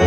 The 0.00 0.06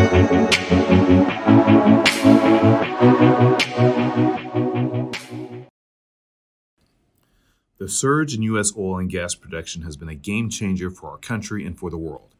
surge 7.88 8.34
in 8.34 8.42
U.S. 8.42 8.74
oil 8.76 8.98
and 8.98 9.08
gas 9.08 9.36
production 9.36 9.84
has 9.84 9.96
been 9.96 10.10
a 10.10 10.16
game 10.16 10.50
changer 10.50 10.90
for 10.90 11.12
our 11.12 11.18
country 11.18 11.64
and 11.64 11.78
for 11.78 11.92
the 11.92 11.98
world. 11.98 12.34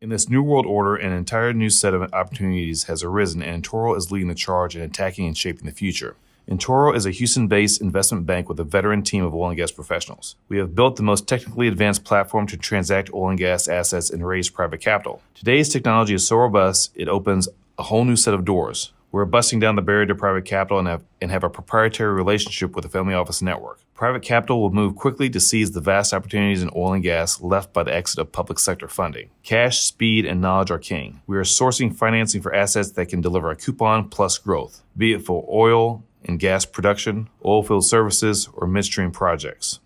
In 0.00 0.08
this 0.08 0.28
new 0.28 0.40
world 0.40 0.66
order, 0.66 0.94
an 0.94 1.12
entire 1.12 1.52
new 1.52 1.68
set 1.68 1.94
of 1.94 2.14
opportunities 2.14 2.84
has 2.84 3.02
arisen, 3.02 3.40
Entoro 3.40 3.96
is 3.96 4.12
leading 4.12 4.28
the 4.28 4.34
charge 4.36 4.76
in 4.76 4.82
attacking 4.82 5.26
and 5.26 5.36
shaping 5.36 5.66
the 5.66 5.72
future. 5.72 6.14
Entoro 6.48 6.94
is 6.94 7.06
a 7.06 7.10
Houston 7.10 7.46
based 7.46 7.80
investment 7.80 8.26
bank 8.26 8.48
with 8.48 8.58
a 8.58 8.64
veteran 8.64 9.02
team 9.02 9.24
of 9.24 9.34
oil 9.34 9.48
and 9.48 9.56
gas 9.56 9.70
professionals. 9.70 10.36
We 10.48 10.58
have 10.58 10.74
built 10.74 10.96
the 10.96 11.02
most 11.02 11.28
technically 11.28 11.68
advanced 11.68 12.04
platform 12.04 12.46
to 12.48 12.56
transact 12.56 13.12
oil 13.14 13.30
and 13.30 13.38
gas 13.38 13.68
assets 13.68 14.10
and 14.10 14.26
raise 14.26 14.50
private 14.50 14.80
capital. 14.80 15.22
Today's 15.34 15.68
technology 15.68 16.14
is 16.14 16.26
so 16.26 16.36
robust, 16.36 16.92
it 16.96 17.08
opens 17.08 17.48
a 17.78 17.84
whole 17.84 18.04
new 18.04 18.16
set 18.16 18.34
of 18.34 18.44
doors. 18.44 18.92
We're 19.12 19.24
busting 19.26 19.60
down 19.60 19.76
the 19.76 19.82
barrier 19.82 20.06
to 20.06 20.14
private 20.14 20.46
capital 20.46 20.78
and 20.78 20.88
have, 20.88 21.04
and 21.20 21.30
have 21.30 21.44
a 21.44 21.50
proprietary 21.50 22.14
relationship 22.14 22.74
with 22.74 22.82
the 22.82 22.88
family 22.88 23.14
office 23.14 23.42
network. 23.42 23.80
Private 23.94 24.22
capital 24.22 24.60
will 24.60 24.72
move 24.72 24.96
quickly 24.96 25.28
to 25.30 25.38
seize 25.38 25.70
the 25.72 25.80
vast 25.80 26.14
opportunities 26.14 26.62
in 26.62 26.70
oil 26.74 26.94
and 26.94 27.02
gas 27.02 27.40
left 27.40 27.72
by 27.72 27.82
the 27.82 27.94
exit 27.94 28.18
of 28.18 28.32
public 28.32 28.58
sector 28.58 28.88
funding. 28.88 29.28
Cash, 29.42 29.80
speed, 29.80 30.24
and 30.24 30.40
knowledge 30.40 30.70
are 30.70 30.78
king. 30.78 31.20
We 31.26 31.36
are 31.36 31.44
sourcing 31.44 31.94
financing 31.94 32.40
for 32.40 32.54
assets 32.54 32.92
that 32.92 33.06
can 33.06 33.20
deliver 33.20 33.50
a 33.50 33.56
coupon 33.56 34.08
plus 34.08 34.38
growth, 34.38 34.82
be 34.96 35.12
it 35.12 35.24
for 35.24 35.46
oil 35.48 36.02
and 36.24 36.38
gas 36.38 36.64
production, 36.64 37.28
oilfield 37.44 37.84
services, 37.84 38.48
or 38.54 38.66
midstream 38.66 39.10
projects. 39.10 39.80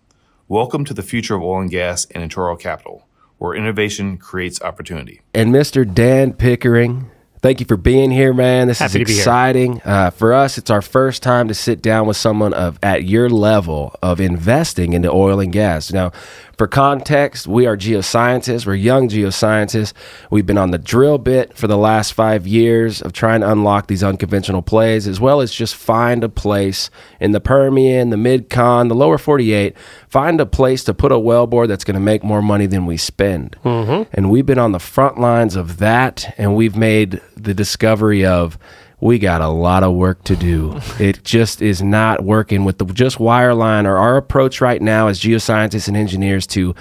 Welcome 0.47 0.85
to 0.85 0.93
the 0.93 1.03
future 1.03 1.35
of 1.35 1.43
oil 1.43 1.61
and 1.61 1.69
gas 1.69 2.05
Entoro 2.07 2.59
Capital, 2.59 3.07
where 3.37 3.53
innovation 3.53 4.17
creates 4.17 4.61
opportunity. 4.61 5.21
And 5.33 5.53
Mr. 5.53 5.91
Dan 5.91 6.33
Pickering, 6.33 7.11
Thank 7.39 7.59
you 7.59 7.67
for 7.67 7.77
being 7.77 8.09
here, 8.09 8.33
man. 8.33 8.67
This 8.67 8.79
Happy 8.79 9.03
is 9.03 9.09
exciting. 9.09 9.79
Uh, 9.85 10.09
for 10.09 10.33
us, 10.33 10.57
it's 10.57 10.71
our 10.71 10.81
first 10.81 11.21
time 11.21 11.47
to 11.49 11.53
sit 11.53 11.83
down 11.83 12.07
with 12.07 12.17
someone 12.17 12.51
of 12.53 12.79
at 12.81 13.03
your 13.03 13.29
level 13.29 13.95
of 14.01 14.19
investing 14.19 14.93
into 14.93 15.11
oil 15.11 15.39
and 15.39 15.53
gas. 15.53 15.93
Now, 15.93 16.11
for 16.57 16.67
context, 16.67 17.45
we 17.45 17.67
are 17.67 17.77
geoscientists. 17.77 18.65
We're 18.65 18.73
young 18.73 19.09
geoscientists. 19.09 19.93
We've 20.31 20.45
been 20.45 20.57
on 20.57 20.71
the 20.71 20.79
drill 20.79 21.19
bit 21.19 21.55
for 21.55 21.67
the 21.67 21.77
last 21.77 22.13
five 22.13 22.47
years 22.47 22.99
of 23.01 23.13
trying 23.13 23.41
to 23.41 23.51
unlock 23.51 23.87
these 23.87 24.03
unconventional 24.03 24.63
plays, 24.63 25.07
as 25.07 25.19
well 25.19 25.39
as 25.39 25.51
just 25.51 25.75
find 25.75 26.23
a 26.23 26.29
place 26.29 26.89
in 27.19 27.31
the 27.31 27.39
Permian, 27.39 28.09
the 28.09 28.17
Mid 28.17 28.49
Con, 28.49 28.87
the 28.87 28.95
lower 28.95 29.19
48, 29.19 29.77
find 30.07 30.41
a 30.41 30.47
place 30.47 30.83
to 30.85 30.95
put 30.95 31.11
a 31.11 31.15
wellbore 31.15 31.67
that's 31.67 31.83
going 31.83 31.93
to 31.93 31.99
make 31.99 32.23
more 32.23 32.41
money 32.41 32.65
than 32.65 32.87
we 32.87 32.97
spend. 32.97 33.55
Mm-hmm. 33.63 34.09
And 34.13 34.31
we've 34.31 34.45
been 34.45 34.57
on 34.57 34.71
the 34.71 34.79
front 34.79 35.19
lines 35.19 35.55
of 35.55 35.77
that, 35.77 36.33
and 36.39 36.55
we've 36.55 36.75
made 36.75 37.21
the 37.35 37.53
discovery 37.53 38.25
of 38.25 38.57
we 38.99 39.19
got 39.19 39.41
a 39.41 39.47
lot 39.47 39.83
of 39.83 39.93
work 39.93 40.23
to 40.25 40.35
do. 40.35 40.79
it 40.99 41.23
just 41.23 41.61
is 41.61 41.81
not 41.81 42.23
working 42.23 42.65
with 42.65 42.77
the 42.77 42.85
just 42.85 43.17
wireline 43.17 43.85
or 43.85 43.97
our 43.97 44.17
approach 44.17 44.61
right 44.61 44.81
now 44.81 45.07
as 45.07 45.19
geoscientists 45.19 45.87
and 45.87 45.97
engineers 45.97 46.47
to 46.47 46.75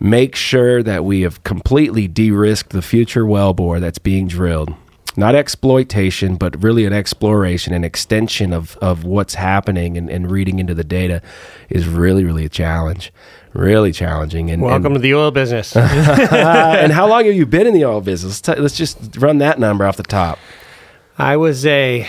make 0.00 0.34
sure 0.36 0.82
that 0.82 1.04
we 1.04 1.22
have 1.22 1.42
completely 1.44 2.06
de-risked 2.08 2.70
the 2.70 2.82
future 2.82 3.24
wellbore 3.24 3.80
that's 3.80 3.98
being 3.98 4.28
drilled. 4.28 4.74
Not 5.16 5.36
exploitation, 5.36 6.34
but 6.34 6.60
really 6.60 6.84
an 6.86 6.92
exploration, 6.92 7.72
an 7.72 7.84
extension 7.84 8.52
of, 8.52 8.76
of 8.78 9.04
what's 9.04 9.34
happening 9.34 9.96
and, 9.96 10.10
and 10.10 10.28
reading 10.28 10.58
into 10.58 10.74
the 10.74 10.82
data 10.82 11.22
is 11.70 11.86
really, 11.86 12.24
really 12.24 12.44
a 12.44 12.48
challenge. 12.48 13.12
Really 13.52 13.92
challenging. 13.92 14.50
And, 14.50 14.60
Welcome 14.60 14.86
and, 14.86 14.94
to 14.96 15.00
the 15.00 15.14
oil 15.14 15.30
business. 15.30 15.76
and 15.76 16.92
how 16.92 17.06
long 17.08 17.26
have 17.26 17.34
you 17.34 17.46
been 17.46 17.68
in 17.68 17.74
the 17.74 17.84
oil 17.84 18.00
business? 18.00 18.46
Let's 18.48 18.76
just 18.76 19.16
run 19.18 19.38
that 19.38 19.60
number 19.60 19.86
off 19.86 19.96
the 19.96 20.02
top. 20.02 20.40
I 21.18 21.36
was 21.36 21.64
a 21.64 22.08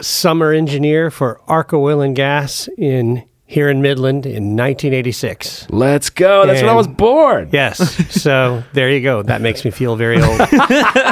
summer 0.00 0.52
engineer 0.52 1.10
for 1.10 1.40
Arco 1.46 1.78
Oil 1.82 2.00
and 2.00 2.16
Gas 2.16 2.68
in 2.78 3.24
here 3.44 3.68
in 3.68 3.80
Midland 3.80 4.24
in 4.24 4.56
1986. 4.56 5.68
Let's 5.70 6.10
go. 6.10 6.46
That's 6.46 6.62
when 6.62 6.70
I 6.70 6.74
was 6.74 6.88
born. 6.88 7.50
Yes. 7.52 8.04
So 8.16 8.64
there 8.72 8.90
you 8.90 9.02
go. 9.02 9.22
That 9.22 9.40
makes 9.40 9.64
me 9.64 9.70
feel 9.70 9.94
very 9.94 10.20
old. 10.20 10.38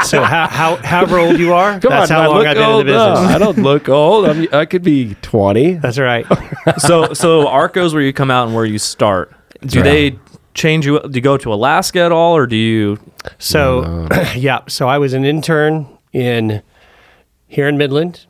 so 0.04 0.22
how, 0.22 0.48
how 0.48 0.76
however 0.76 1.18
old 1.18 1.38
you 1.38 1.52
are, 1.52 1.78
Come 1.78 1.90
that's 1.90 2.10
on, 2.10 2.16
how 2.16 2.22
I 2.22 2.26
long 2.26 2.46
I've 2.46 2.56
been 2.56 2.64
old. 2.64 2.80
in 2.80 2.86
the 2.86 2.92
business. 2.92 3.18
No, 3.20 3.34
I 3.34 3.38
don't 3.38 3.58
look 3.58 3.88
old. 3.88 4.24
I'm, 4.26 4.48
I 4.52 4.64
could 4.64 4.82
be 4.82 5.14
20. 5.22 5.74
That's 5.74 5.98
right. 5.98 6.26
so 6.78 7.12
so 7.12 7.46
Arco's 7.46 7.94
where 7.94 8.02
you 8.02 8.12
come 8.12 8.30
out 8.30 8.46
and 8.46 8.56
where 8.56 8.64
you 8.64 8.78
start. 8.78 9.32
Do 9.60 9.80
right. 9.80 9.84
they 9.84 10.18
change 10.54 10.86
you? 10.86 10.98
Do 11.00 11.10
you 11.12 11.20
go 11.20 11.36
to 11.36 11.52
Alaska 11.52 12.00
at 12.00 12.10
all, 12.10 12.34
or 12.36 12.46
do 12.46 12.56
you? 12.56 12.98
So 13.38 14.08
yeah, 14.34 14.60
so 14.66 14.88
I 14.88 14.98
was 14.98 15.12
an 15.12 15.24
intern 15.24 15.86
in 16.14 16.62
here 17.46 17.68
in 17.68 17.76
Midland, 17.76 18.24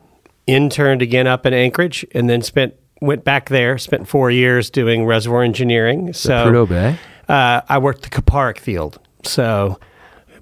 interned 0.47 1.01
again 1.01 1.27
up 1.27 1.45
in 1.45 1.53
Anchorage, 1.53 2.05
and 2.13 2.29
then 2.29 2.41
spent 2.41 2.73
went 3.01 3.23
back 3.23 3.49
there, 3.49 3.77
spent 3.77 4.07
four 4.07 4.31
years 4.31 4.69
doing 4.69 5.05
reservoir 5.05 5.43
engineering. 5.43 6.11
So 6.13 6.47
Prudhoe 6.47 6.67
Bay. 6.69 6.97
uh, 7.29 7.61
I 7.69 7.77
worked 7.77 8.01
the 8.03 8.09
Kuparuk 8.09 8.57
field, 8.57 8.99
so 9.23 9.79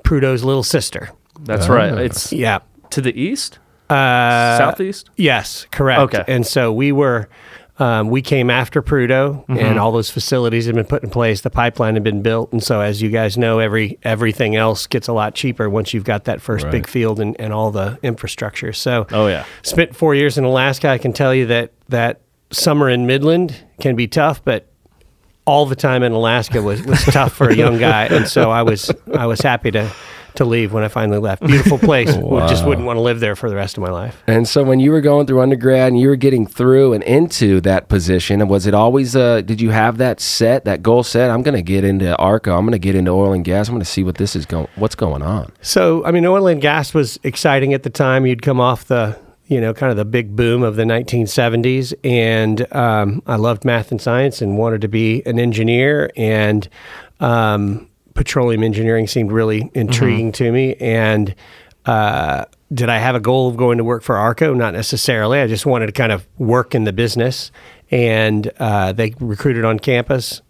Prudhoe's 0.04 0.44
little 0.44 0.64
sister. 0.64 1.10
That's 1.42 1.68
right. 1.68 1.94
It's 1.98 2.32
Yeah. 2.32 2.60
to 2.92 3.02
the 3.02 3.20
east, 3.20 3.60
Uh, 3.90 4.58
southeast. 4.58 5.10
Yes, 5.18 5.66
correct. 5.72 6.02
Okay. 6.02 6.24
And 6.28 6.46
so 6.48 6.72
we 6.72 6.92
were, 6.92 7.28
um, 7.80 8.10
we 8.10 8.22
came 8.22 8.50
after 8.52 8.84
Prudhoe, 8.84 9.44
and 9.50 9.80
all 9.80 9.92
those 9.92 10.10
facilities 10.12 10.68
had 10.68 10.76
been 10.76 10.86
put 10.86 11.04
in 11.04 11.10
place. 11.10 11.42
The 11.42 11.50
pipeline 11.50 11.96
had 11.96 12.04
been 12.04 12.22
built, 12.22 12.52
and 12.52 12.62
so 12.64 12.82
as 12.82 13.02
you 13.02 13.10
guys 13.10 13.36
know, 13.38 13.58
every 13.60 13.98
everything 14.04 14.56
else 14.56 14.86
gets 14.86 15.08
a 15.08 15.14
lot 15.14 15.34
cheaper 15.34 15.68
once 15.70 15.94
you've 15.94 16.04
got 16.04 16.26
that 16.26 16.40
first 16.40 16.70
big 16.70 16.88
field 16.88 17.20
and, 17.20 17.36
and 17.40 17.52
all 17.52 17.72
the 17.72 17.98
infrastructure. 18.04 18.74
So, 18.74 19.08
Oh 19.12 19.26
yeah. 19.28 19.46
spent 19.64 19.96
four 19.96 20.14
years 20.14 20.38
in 20.38 20.44
Alaska. 20.44 20.88
I 20.90 21.00
can 21.00 21.14
tell 21.14 21.34
you 21.34 21.48
that 21.48 21.72
that 21.90 22.22
summer 22.52 22.90
in 22.90 23.08
Midland 23.08 23.56
can 23.80 23.96
be 23.96 24.08
tough, 24.08 24.44
but 24.46 24.68
all 25.46 25.66
the 25.66 25.76
time 25.76 26.04
in 26.04 26.12
Alaska 26.12 26.62
was, 26.62 26.82
was 26.84 27.04
tough 27.06 27.34
for 27.34 27.50
a 27.50 27.56
young 27.56 27.80
guy, 27.80 28.06
and 28.12 28.28
so 28.28 28.52
I 28.52 28.62
was 28.62 28.92
I 29.18 29.26
was 29.26 29.42
happy 29.42 29.72
to 29.72 29.92
to 30.36 30.46
leave 30.46 30.74
when 30.74 30.84
I 30.84 30.88
finally 30.88 31.20
left. 31.20 31.46
Beautiful 31.46 31.78
place, 31.78 32.16
Would- 32.18 32.48
just 32.50 32.66
wouldn't 32.66 32.86
want 32.88 32.98
to 32.98 33.02
live 33.02 33.20
there 33.20 33.36
for 33.36 33.50
the 33.50 33.56
rest 33.56 33.78
of 33.78 33.82
my 33.84 33.90
life. 33.90 34.22
And 34.28 34.48
so 34.48 34.64
when 34.64 34.80
you 34.80 34.92
were 34.92 35.02
going 35.02 35.28
through 35.28 35.42
undergrad 35.42 35.90
and 35.90 36.00
you 36.00 36.08
were 36.10 36.16
getting 36.16 36.46
through 36.48 36.94
and 36.94 37.04
into 37.04 37.62
that 37.62 37.88
position, 37.90 38.48
was 38.48 38.66
it 38.66 38.74
always, 38.74 39.16
uh, 39.16 39.42
did 39.42 39.62
you 39.62 39.70
have 39.72 39.98
that 39.98 40.20
set, 40.20 40.66
that 40.66 40.82
goal 40.84 41.04
set? 41.04 41.30
I'm 41.30 41.42
going 41.44 41.56
to 41.56 41.62
get 41.62 41.84
into 41.84 42.16
ARCO. 42.18 42.58
I'm 42.58 42.66
going 42.66 42.72
to 42.74 42.80
get 42.80 42.96
into 42.96 43.12
oil 43.12 43.34
and 43.34 43.44
gas. 43.46 43.68
I'm 43.68 43.74
going 43.76 43.82
to 43.82 43.86
see 43.86 44.04
what 44.04 44.16
this 44.16 44.36
is 44.36 44.46
going, 44.46 44.68
what's 44.76 44.96
going 44.96 45.22
on. 45.22 45.52
So, 45.62 46.04
I 46.06 46.12
mean, 46.12 46.26
oil 46.26 46.48
and 46.48 46.62
gas 46.62 46.94
was 46.94 47.20
exciting 47.24 47.74
at 47.74 47.84
the 47.84 47.90
time. 47.90 48.26
You'd 48.26 48.42
come 48.42 48.60
off 48.60 48.86
the, 48.86 49.18
you 49.48 49.60
know, 49.62 49.74
kind 49.74 49.92
of 49.92 49.98
the 49.98 50.06
big 50.06 50.36
boom 50.36 50.64
of 50.64 50.76
the 50.76 50.84
1970s. 50.84 51.94
And 52.04 52.72
um, 52.74 53.22
I 53.28 53.36
loved 53.36 53.66
math 53.66 53.92
and 53.92 54.02
science 54.02 54.42
and 54.42 54.58
wanted 54.58 54.82
to 54.82 54.88
be 54.88 55.22
an 55.26 55.40
engineer. 55.40 56.10
And 56.16 56.68
um, 57.20 57.90
petroleum 58.14 58.64
engineering 58.64 59.08
seemed 59.08 59.32
really 59.32 59.72
intriguing 59.74 60.32
to 60.34 60.52
me. 60.52 60.76
And 60.76 61.36
uh, 61.86 62.46
did 62.74 62.90
I 62.90 62.98
have 62.98 63.16
a 63.16 63.20
goal 63.20 63.50
of 63.50 63.58
going 63.58 63.78
to 63.78 63.84
work 63.84 64.04
for 64.04 64.16
ARCO? 64.18 64.54
Not 64.54 64.74
necessarily. 64.74 65.40
I 65.40 65.48
just 65.48 65.66
wanted 65.66 65.88
to 65.88 65.92
kind 65.92 66.12
of 66.12 66.28
work 66.38 66.74
in 66.76 66.84
the 66.84 66.94
business. 66.94 67.52
And 67.92 68.52
uh, 68.60 68.94
they 68.94 69.14
recruited 69.20 69.66
on 69.66 69.80
campus. 69.80 70.42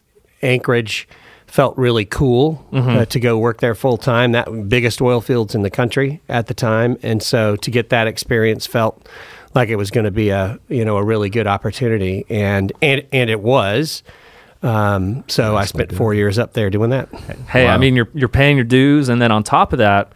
Anchorage 0.42 1.08
felt 1.48 1.78
really 1.78 2.04
cool 2.06 2.66
uh, 2.74 3.06
to 3.06 3.20
go 3.20 3.38
work 3.38 3.60
there 3.60 3.76
full 3.76 3.98
time. 3.98 4.32
That 4.32 4.70
biggest 4.70 5.02
oil 5.02 5.22
fields 5.22 5.54
in 5.54 5.62
the 5.62 5.70
country 5.70 6.20
at 6.28 6.48
the 6.48 6.56
time, 6.56 6.98
and 7.04 7.22
so 7.22 7.56
to 7.58 7.70
get 7.70 7.90
that 7.90 8.08
experience 8.08 8.66
felt 8.66 9.08
like 9.54 9.70
it 9.70 9.76
was 9.76 9.92
going 9.92 10.06
to 10.06 10.12
be 10.12 10.30
a 10.30 10.58
you 10.68 10.84
know 10.84 10.98
a 10.98 11.04
really 11.04 11.30
good 11.30 11.46
opportunity, 11.46 12.26
and 12.28 12.72
and 12.82 13.06
and 13.14 13.30
it 13.30 13.42
was. 13.42 14.02
Um, 14.64 15.24
so 15.28 15.56
I 15.58 15.66
spent 15.66 15.94
four 15.94 16.14
years 16.14 16.40
up 16.40 16.54
there 16.54 16.70
doing 16.70 16.90
that. 16.92 17.14
Hey, 17.50 17.68
I 17.68 17.78
mean, 17.78 17.96
you're 17.96 18.10
you're 18.14 18.30
paying 18.30 18.56
your 18.58 18.64
dues, 18.66 19.10
and 19.10 19.22
then 19.22 19.32
on 19.32 19.44
top 19.44 19.74
of 19.74 19.80
that, 19.80 20.14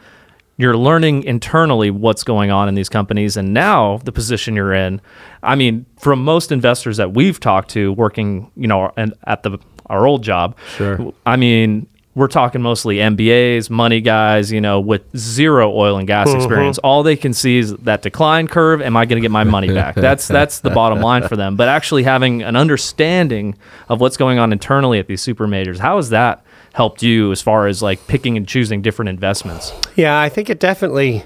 you're 0.57 0.77
learning 0.77 1.23
internally 1.25 1.91
what's 1.91 2.23
going 2.23 2.49
on 2.49 2.67
in 2.69 2.75
these 2.75 2.89
companies, 2.89 3.37
and 3.37 3.53
now 3.53 3.97
the 4.05 4.11
position 4.11 4.55
you're 4.55 4.73
in. 4.73 5.01
I 5.43 5.55
mean, 5.55 5.85
from 5.99 6.23
most 6.23 6.51
investors 6.51 6.97
that 6.97 7.13
we've 7.13 7.39
talked 7.39 7.69
to, 7.71 7.93
working, 7.93 8.49
you 8.55 8.67
know, 8.67 8.91
and 8.97 9.13
at 9.25 9.43
the 9.43 9.59
our 9.87 10.07
old 10.07 10.23
job, 10.23 10.57
Sure. 10.75 11.13
I 11.25 11.35
mean, 11.35 11.87
we're 12.17 12.27
talking 12.27 12.63
mostly 12.63 12.95
MBAs, 12.95 13.69
money 13.69 14.01
guys, 14.01 14.51
you 14.51 14.59
know, 14.59 14.79
with 14.79 15.03
zero 15.15 15.71
oil 15.71 15.99
and 15.99 16.07
gas 16.07 16.27
uh-huh. 16.27 16.37
experience. 16.37 16.79
All 16.79 17.03
they 17.03 17.15
can 17.15 17.31
see 17.31 17.59
is 17.59 17.75
that 17.75 18.01
decline 18.01 18.47
curve. 18.47 18.81
Am 18.81 18.97
I 18.97 19.05
going 19.05 19.21
to 19.21 19.21
get 19.21 19.29
my 19.29 19.43
money 19.43 19.71
back? 19.71 19.93
That's 19.93 20.27
that's 20.27 20.61
the 20.61 20.71
bottom 20.71 20.99
line 20.99 21.27
for 21.27 21.35
them. 21.35 21.55
But 21.55 21.67
actually 21.67 22.01
having 22.01 22.41
an 22.41 22.55
understanding 22.55 23.55
of 23.87 24.01
what's 24.01 24.17
going 24.17 24.39
on 24.39 24.51
internally 24.51 24.97
at 24.97 25.05
these 25.05 25.21
super 25.21 25.45
majors, 25.45 25.77
how 25.77 25.97
has 25.97 26.09
that 26.09 26.43
helped 26.73 27.03
you 27.03 27.31
as 27.31 27.39
far 27.39 27.67
as 27.67 27.83
like 27.83 28.07
picking 28.07 28.35
and 28.35 28.47
choosing 28.47 28.81
different 28.81 29.09
investments? 29.09 29.71
Yeah, 29.95 30.19
I 30.19 30.27
think 30.27 30.49
it 30.49 30.59
definitely 30.59 31.23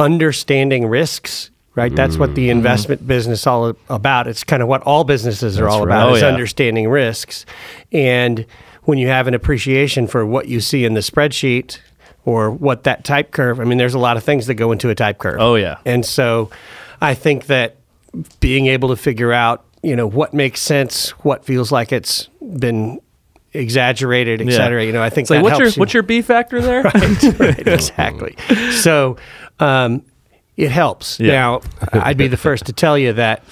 understanding 0.00 0.86
risks. 0.86 1.50
Right, 1.76 1.94
that's 1.94 2.18
what 2.18 2.34
the 2.34 2.48
mm-hmm. 2.48 2.58
investment 2.58 3.06
business 3.06 3.46
all 3.46 3.72
about. 3.88 4.26
It's 4.26 4.42
kind 4.42 4.64
of 4.64 4.68
what 4.68 4.82
all 4.82 5.04
businesses 5.04 5.60
are 5.60 5.68
all 5.68 5.86
right. 5.86 5.94
about 5.94 6.10
Oh, 6.10 6.14
is 6.16 6.22
yeah. 6.22 6.26
understanding 6.26 6.88
risks. 6.88 7.46
And 7.92 8.46
when 8.88 8.96
you 8.96 9.06
have 9.08 9.26
an 9.26 9.34
appreciation 9.34 10.06
for 10.06 10.24
what 10.24 10.48
you 10.48 10.60
see 10.60 10.86
in 10.86 10.94
the 10.94 11.00
spreadsheet, 11.00 11.78
or 12.24 12.50
what 12.50 12.84
that 12.84 13.04
type 13.04 13.32
curve. 13.32 13.60
I 13.60 13.64
mean, 13.64 13.76
there's 13.76 13.92
a 13.92 13.98
lot 13.98 14.16
of 14.16 14.24
things 14.24 14.46
that 14.46 14.54
go 14.54 14.72
into 14.72 14.88
a 14.88 14.94
type 14.94 15.18
curve. 15.18 15.36
Oh, 15.38 15.56
yeah. 15.56 15.76
And 15.84 16.06
so 16.06 16.48
I 16.98 17.12
think 17.12 17.48
that 17.48 17.76
being 18.40 18.66
able 18.66 18.88
to 18.88 18.96
figure 18.96 19.30
out, 19.30 19.62
you 19.82 19.94
know, 19.94 20.06
what 20.06 20.32
makes 20.32 20.62
sense, 20.62 21.10
what 21.22 21.44
feels 21.44 21.70
like 21.70 21.92
it's 21.92 22.30
been 22.40 22.98
exaggerated, 23.52 24.40
et 24.40 24.48
Yeah. 24.48 24.80
You 24.80 24.92
know, 24.92 25.02
I 25.02 25.10
think 25.10 25.24
It's 25.24 25.30
like, 25.30 25.40
that 25.40 25.42
what's 25.42 25.58
your 25.58 25.66
helps 25.66 25.76
you. 25.76 25.80
what's 25.80 25.92
your 25.94 26.02
B 26.02 26.22
factor 26.22 26.62
there? 26.62 26.82
right, 26.94 27.38
right, 27.38 27.58
exactly. 27.68 28.36
So 28.72 29.18
um, 29.60 30.02
it 30.56 30.70
helps. 30.70 31.20
Yeah. 31.20 31.32
Now, 31.32 31.60
I'd 31.92 32.16
be 32.16 32.28
the 32.28 32.38
first 32.38 32.64
to 32.66 32.72
tell 32.72 32.96
you 32.96 33.12
that 33.12 33.44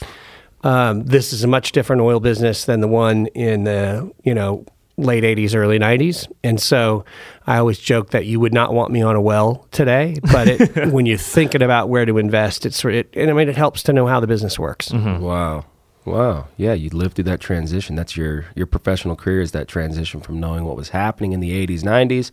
um, 0.65 1.05
this 1.05 1.35
is 1.35 1.45
a 1.45 1.47
much 1.47 1.73
different 1.73 2.01
oil 2.01 2.21
business 2.21 2.65
than 2.65 2.81
the 2.81 2.89
one 2.89 3.27
in 3.29 3.65
the 3.65 4.11
you 4.25 4.35
know 4.35 4.65
late 4.97 5.25
'80s, 5.25 5.55
early 5.55 5.79
'90s, 5.79 6.31
and 6.43 6.61
so 6.61 7.05
I 7.47 7.59
always 7.59 7.79
joke 7.79 8.11
that 8.11 8.27
you 8.27 8.41
would 8.41 8.53
not 8.53 8.73
want 8.73 8.93
me 8.93 9.03
on 9.03 9.17
a 9.17 9.21
well 9.21 9.67
today. 9.71 10.17
But 10.33 10.49
it, 10.49 10.87
when 10.93 11.07
you're 11.07 11.19
thinking 11.19 11.63
about 11.63 11.89
where 11.89 12.05
to 12.05 12.19
invest, 12.19 12.67
it's 12.67 12.85
it, 12.85 13.09
and 13.15 13.31
I 13.31 13.33
mean 13.33 13.49
it 13.49 13.57
helps 13.57 13.83
to 13.85 13.93
know 13.93 14.07
how 14.07 14.21
the 14.21 14.27
business 14.27 14.59
works. 14.59 14.89
Mm-hmm. 14.89 15.23
Wow. 15.23 15.65
Wow. 16.05 16.47
Yeah, 16.57 16.73
you 16.73 16.89
lived 16.91 17.17
through 17.17 17.25
that 17.25 17.41
transition. 17.41 17.97
That's 17.97 18.17
your 18.17 18.47
your 18.55 18.67
professional 18.67 19.17
career 19.17 19.41
is 19.41 19.53
that 19.53 19.67
transition 19.69 20.21
from 20.21 20.39
knowing 20.39 20.65
what 20.65 20.77
was 20.77 20.91
happening 20.91 21.33
in 21.33 21.41
the 21.41 21.67
80s, 21.67 21.81
90s 21.81 22.31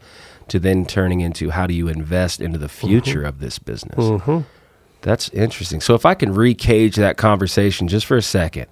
to 0.50 0.60
then 0.60 0.86
turning 0.86 1.21
into 1.21 1.50
how 1.50 1.65
do 1.65 1.74
you 1.74 1.88
invest 1.88 2.39
into 2.39 2.60
the 2.60 2.68
mm-hmm. 2.68 2.88
future 2.88 3.24
of 3.24 3.39
this 3.39 3.57
business. 3.60 3.98
Mm-hmm. 3.98 4.42
That's 5.01 5.30
interesting. 5.30 5.81
So 5.81 5.95
if 5.95 6.06
I 6.06 6.13
can 6.13 6.33
recage 6.33 6.95
that 6.95 7.18
conversation 7.18 7.88
just 7.88 8.06
for 8.06 8.15
a 8.15 8.21
second. 8.21 8.68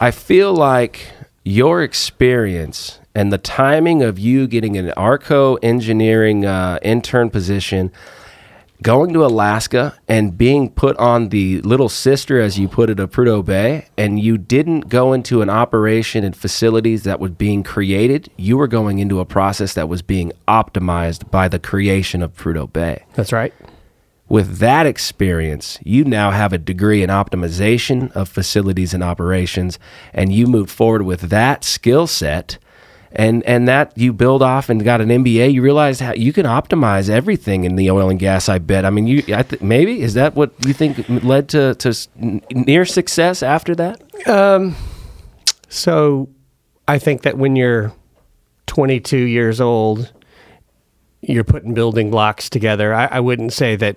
I 0.00 0.12
feel 0.12 0.54
like 0.54 1.10
your 1.48 1.82
experience 1.82 2.98
and 3.14 3.32
the 3.32 3.38
timing 3.38 4.02
of 4.02 4.18
you 4.18 4.46
getting 4.46 4.76
an 4.76 4.90
Arco 4.92 5.54
engineering 5.56 6.44
uh, 6.44 6.78
intern 6.82 7.30
position 7.30 7.90
going 8.82 9.14
to 9.14 9.24
Alaska 9.24 9.98
and 10.06 10.36
being 10.36 10.70
put 10.70 10.94
on 10.98 11.30
the 11.30 11.60
little 11.62 11.88
sister, 11.88 12.38
as 12.38 12.58
you 12.58 12.68
put 12.68 12.90
it, 12.90 13.00
of 13.00 13.10
Prudhoe 13.10 13.44
Bay, 13.44 13.86
and 13.96 14.20
you 14.20 14.36
didn't 14.36 14.90
go 14.90 15.14
into 15.14 15.40
an 15.40 15.48
operation 15.48 16.22
and 16.22 16.36
facilities 16.36 17.04
that 17.04 17.18
was 17.18 17.32
being 17.32 17.62
created. 17.62 18.30
You 18.36 18.58
were 18.58 18.68
going 18.68 18.98
into 18.98 19.18
a 19.18 19.24
process 19.24 19.72
that 19.72 19.88
was 19.88 20.02
being 20.02 20.32
optimized 20.46 21.30
by 21.30 21.48
the 21.48 21.58
creation 21.58 22.22
of 22.22 22.36
Prudhoe 22.36 22.70
Bay. 22.72 23.04
That's 23.14 23.32
right. 23.32 23.54
With 24.28 24.58
that 24.58 24.84
experience, 24.84 25.78
you 25.82 26.04
now 26.04 26.30
have 26.30 26.52
a 26.52 26.58
degree 26.58 27.02
in 27.02 27.08
optimization 27.08 28.12
of 28.12 28.28
facilities 28.28 28.92
and 28.92 29.02
operations, 29.02 29.78
and 30.12 30.32
you 30.32 30.46
move 30.46 30.70
forward 30.70 31.02
with 31.02 31.22
that 31.22 31.64
skill 31.64 32.06
set. 32.06 32.58
And, 33.10 33.42
and 33.44 33.66
that 33.66 33.96
you 33.96 34.12
build 34.12 34.42
off 34.42 34.68
and 34.68 34.84
got 34.84 35.00
an 35.00 35.08
MBA, 35.08 35.54
you 35.54 35.62
realize 35.62 35.98
how 35.98 36.12
you 36.12 36.30
can 36.30 36.44
optimize 36.44 37.08
everything 37.08 37.64
in 37.64 37.76
the 37.76 37.90
oil 37.90 38.10
and 38.10 38.18
gas. 38.18 38.50
I 38.50 38.58
bet. 38.58 38.84
I 38.84 38.90
mean, 38.90 39.06
you 39.06 39.22
I 39.34 39.44
th- 39.44 39.62
maybe 39.62 40.02
is 40.02 40.12
that 40.12 40.34
what 40.34 40.52
you 40.66 40.74
think 40.74 41.08
led 41.08 41.48
to 41.48 41.74
to 41.76 42.40
near 42.50 42.84
success 42.84 43.42
after 43.42 43.74
that? 43.76 44.28
Um, 44.28 44.76
so 45.70 46.28
I 46.86 46.98
think 46.98 47.22
that 47.22 47.38
when 47.38 47.56
you're 47.56 47.94
22 48.66 49.16
years 49.16 49.58
old, 49.58 50.12
you're 51.22 51.44
putting 51.44 51.72
building 51.72 52.10
blocks 52.10 52.50
together. 52.50 52.92
I, 52.92 53.06
I 53.06 53.20
wouldn't 53.20 53.54
say 53.54 53.74
that 53.76 53.96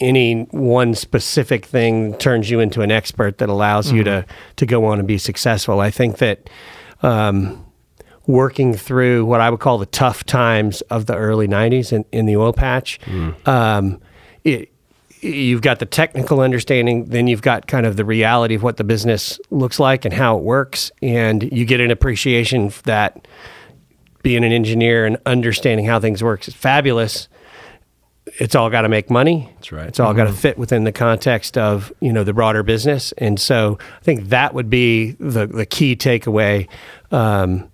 any 0.00 0.42
one 0.50 0.94
specific 0.94 1.66
thing 1.66 2.16
turns 2.18 2.50
you 2.50 2.60
into 2.60 2.82
an 2.82 2.90
expert 2.90 3.38
that 3.38 3.48
allows 3.48 3.90
you 3.92 4.04
to 4.04 4.24
to 4.56 4.66
go 4.66 4.84
on 4.86 4.98
and 4.98 5.08
be 5.08 5.18
successful. 5.18 5.80
I 5.80 5.90
think 5.90 6.18
that 6.18 6.48
um, 7.02 7.64
working 8.26 8.74
through 8.74 9.24
what 9.24 9.40
I 9.40 9.50
would 9.50 9.60
call 9.60 9.78
the 9.78 9.86
tough 9.86 10.24
times 10.24 10.80
of 10.82 11.06
the 11.06 11.16
early 11.16 11.48
'90s 11.48 11.92
in, 11.92 12.04
in 12.12 12.26
the 12.26 12.36
oil 12.36 12.52
patch, 12.52 13.00
um, 13.46 14.00
it, 14.44 14.70
you've 15.20 15.62
got 15.62 15.80
the 15.80 15.86
technical 15.86 16.40
understanding, 16.40 17.06
then 17.06 17.26
you've 17.26 17.42
got 17.42 17.66
kind 17.66 17.86
of 17.86 17.96
the 17.96 18.04
reality 18.04 18.54
of 18.54 18.62
what 18.62 18.76
the 18.76 18.84
business 18.84 19.40
looks 19.50 19.80
like 19.80 20.04
and 20.04 20.14
how 20.14 20.36
it 20.36 20.44
works, 20.44 20.92
and 21.02 21.42
you 21.52 21.64
get 21.64 21.80
an 21.80 21.90
appreciation 21.90 22.72
that 22.84 23.26
being 24.22 24.44
an 24.44 24.52
engineer 24.52 25.06
and 25.06 25.16
understanding 25.26 25.86
how 25.86 25.98
things 25.98 26.22
work 26.22 26.46
is 26.46 26.54
fabulous. 26.54 27.28
It's 28.38 28.54
all 28.54 28.70
got 28.70 28.82
to 28.82 28.88
make 28.88 29.10
money. 29.10 29.50
That's 29.56 29.72
right. 29.72 29.88
It's 29.88 30.00
all 30.00 30.14
got 30.14 30.24
to 30.24 30.32
fit 30.32 30.58
within 30.58 30.84
the 30.84 30.92
context 30.92 31.58
of 31.58 31.92
you 32.00 32.12
know 32.12 32.24
the 32.24 32.32
broader 32.32 32.62
business, 32.62 33.12
and 33.18 33.38
so 33.38 33.78
I 34.00 34.04
think 34.04 34.28
that 34.28 34.54
would 34.54 34.70
be 34.70 35.12
the 35.12 35.46
the 35.46 35.66
key 35.66 35.96
takeaway. 35.96 36.68
Um, 37.10 37.70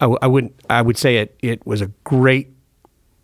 I, 0.00 0.04
w- 0.04 0.18
I 0.20 0.26
would 0.26 0.52
I 0.68 0.82
would 0.82 0.98
say 0.98 1.18
it 1.18 1.36
it 1.40 1.66
was 1.66 1.80
a 1.80 1.86
great 2.04 2.48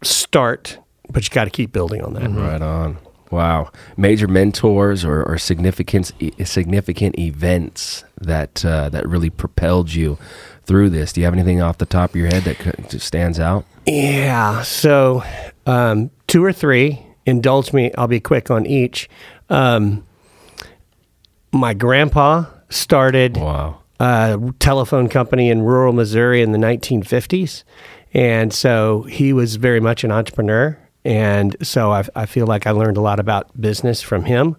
start, 0.02 0.78
but 1.10 1.24
you 1.24 1.30
got 1.30 1.44
to 1.44 1.50
keep 1.50 1.72
building 1.72 2.02
on 2.02 2.14
that. 2.14 2.30
Right 2.30 2.62
on. 2.62 2.98
Wow. 3.30 3.72
Major 3.96 4.28
mentors 4.28 5.04
or, 5.04 5.24
or 5.24 5.38
significant 5.38 6.12
significant 6.44 7.18
events 7.18 8.04
that 8.20 8.64
uh, 8.64 8.88
that 8.90 9.08
really 9.08 9.30
propelled 9.30 9.92
you 9.92 10.18
through 10.66 10.90
this. 10.90 11.12
Do 11.12 11.20
you 11.20 11.24
have 11.26 11.34
anything 11.34 11.60
off 11.60 11.78
the 11.78 11.86
top 11.86 12.10
of 12.10 12.16
your 12.16 12.28
head 12.28 12.44
that 12.44 13.00
stands 13.00 13.38
out? 13.40 13.64
Yeah. 13.86 14.62
So, 14.62 15.22
um, 15.66 16.10
two 16.26 16.44
or 16.44 16.52
three. 16.52 17.04
Indulge 17.26 17.72
me. 17.72 17.90
I'll 17.96 18.06
be 18.06 18.20
quick 18.20 18.50
on 18.50 18.66
each. 18.66 19.08
Um, 19.48 20.04
my 21.52 21.72
grandpa 21.74 22.44
started 22.68 23.36
Wow. 23.38 23.78
a 24.00 24.38
telephone 24.58 25.08
company 25.08 25.48
in 25.50 25.62
rural 25.62 25.92
Missouri 25.92 26.42
in 26.42 26.52
the 26.52 26.58
1950s, 26.58 27.62
and 28.12 28.52
so 28.52 29.02
he 29.02 29.32
was 29.32 29.56
very 29.56 29.80
much 29.80 30.04
an 30.04 30.10
entrepreneur. 30.12 30.76
And 31.04 31.56
so 31.62 31.92
I, 31.92 32.04
I 32.14 32.26
feel 32.26 32.46
like 32.46 32.66
I 32.66 32.72
learned 32.72 32.96
a 32.96 33.00
lot 33.00 33.20
about 33.20 33.58
business 33.60 34.02
from 34.02 34.24
him. 34.24 34.56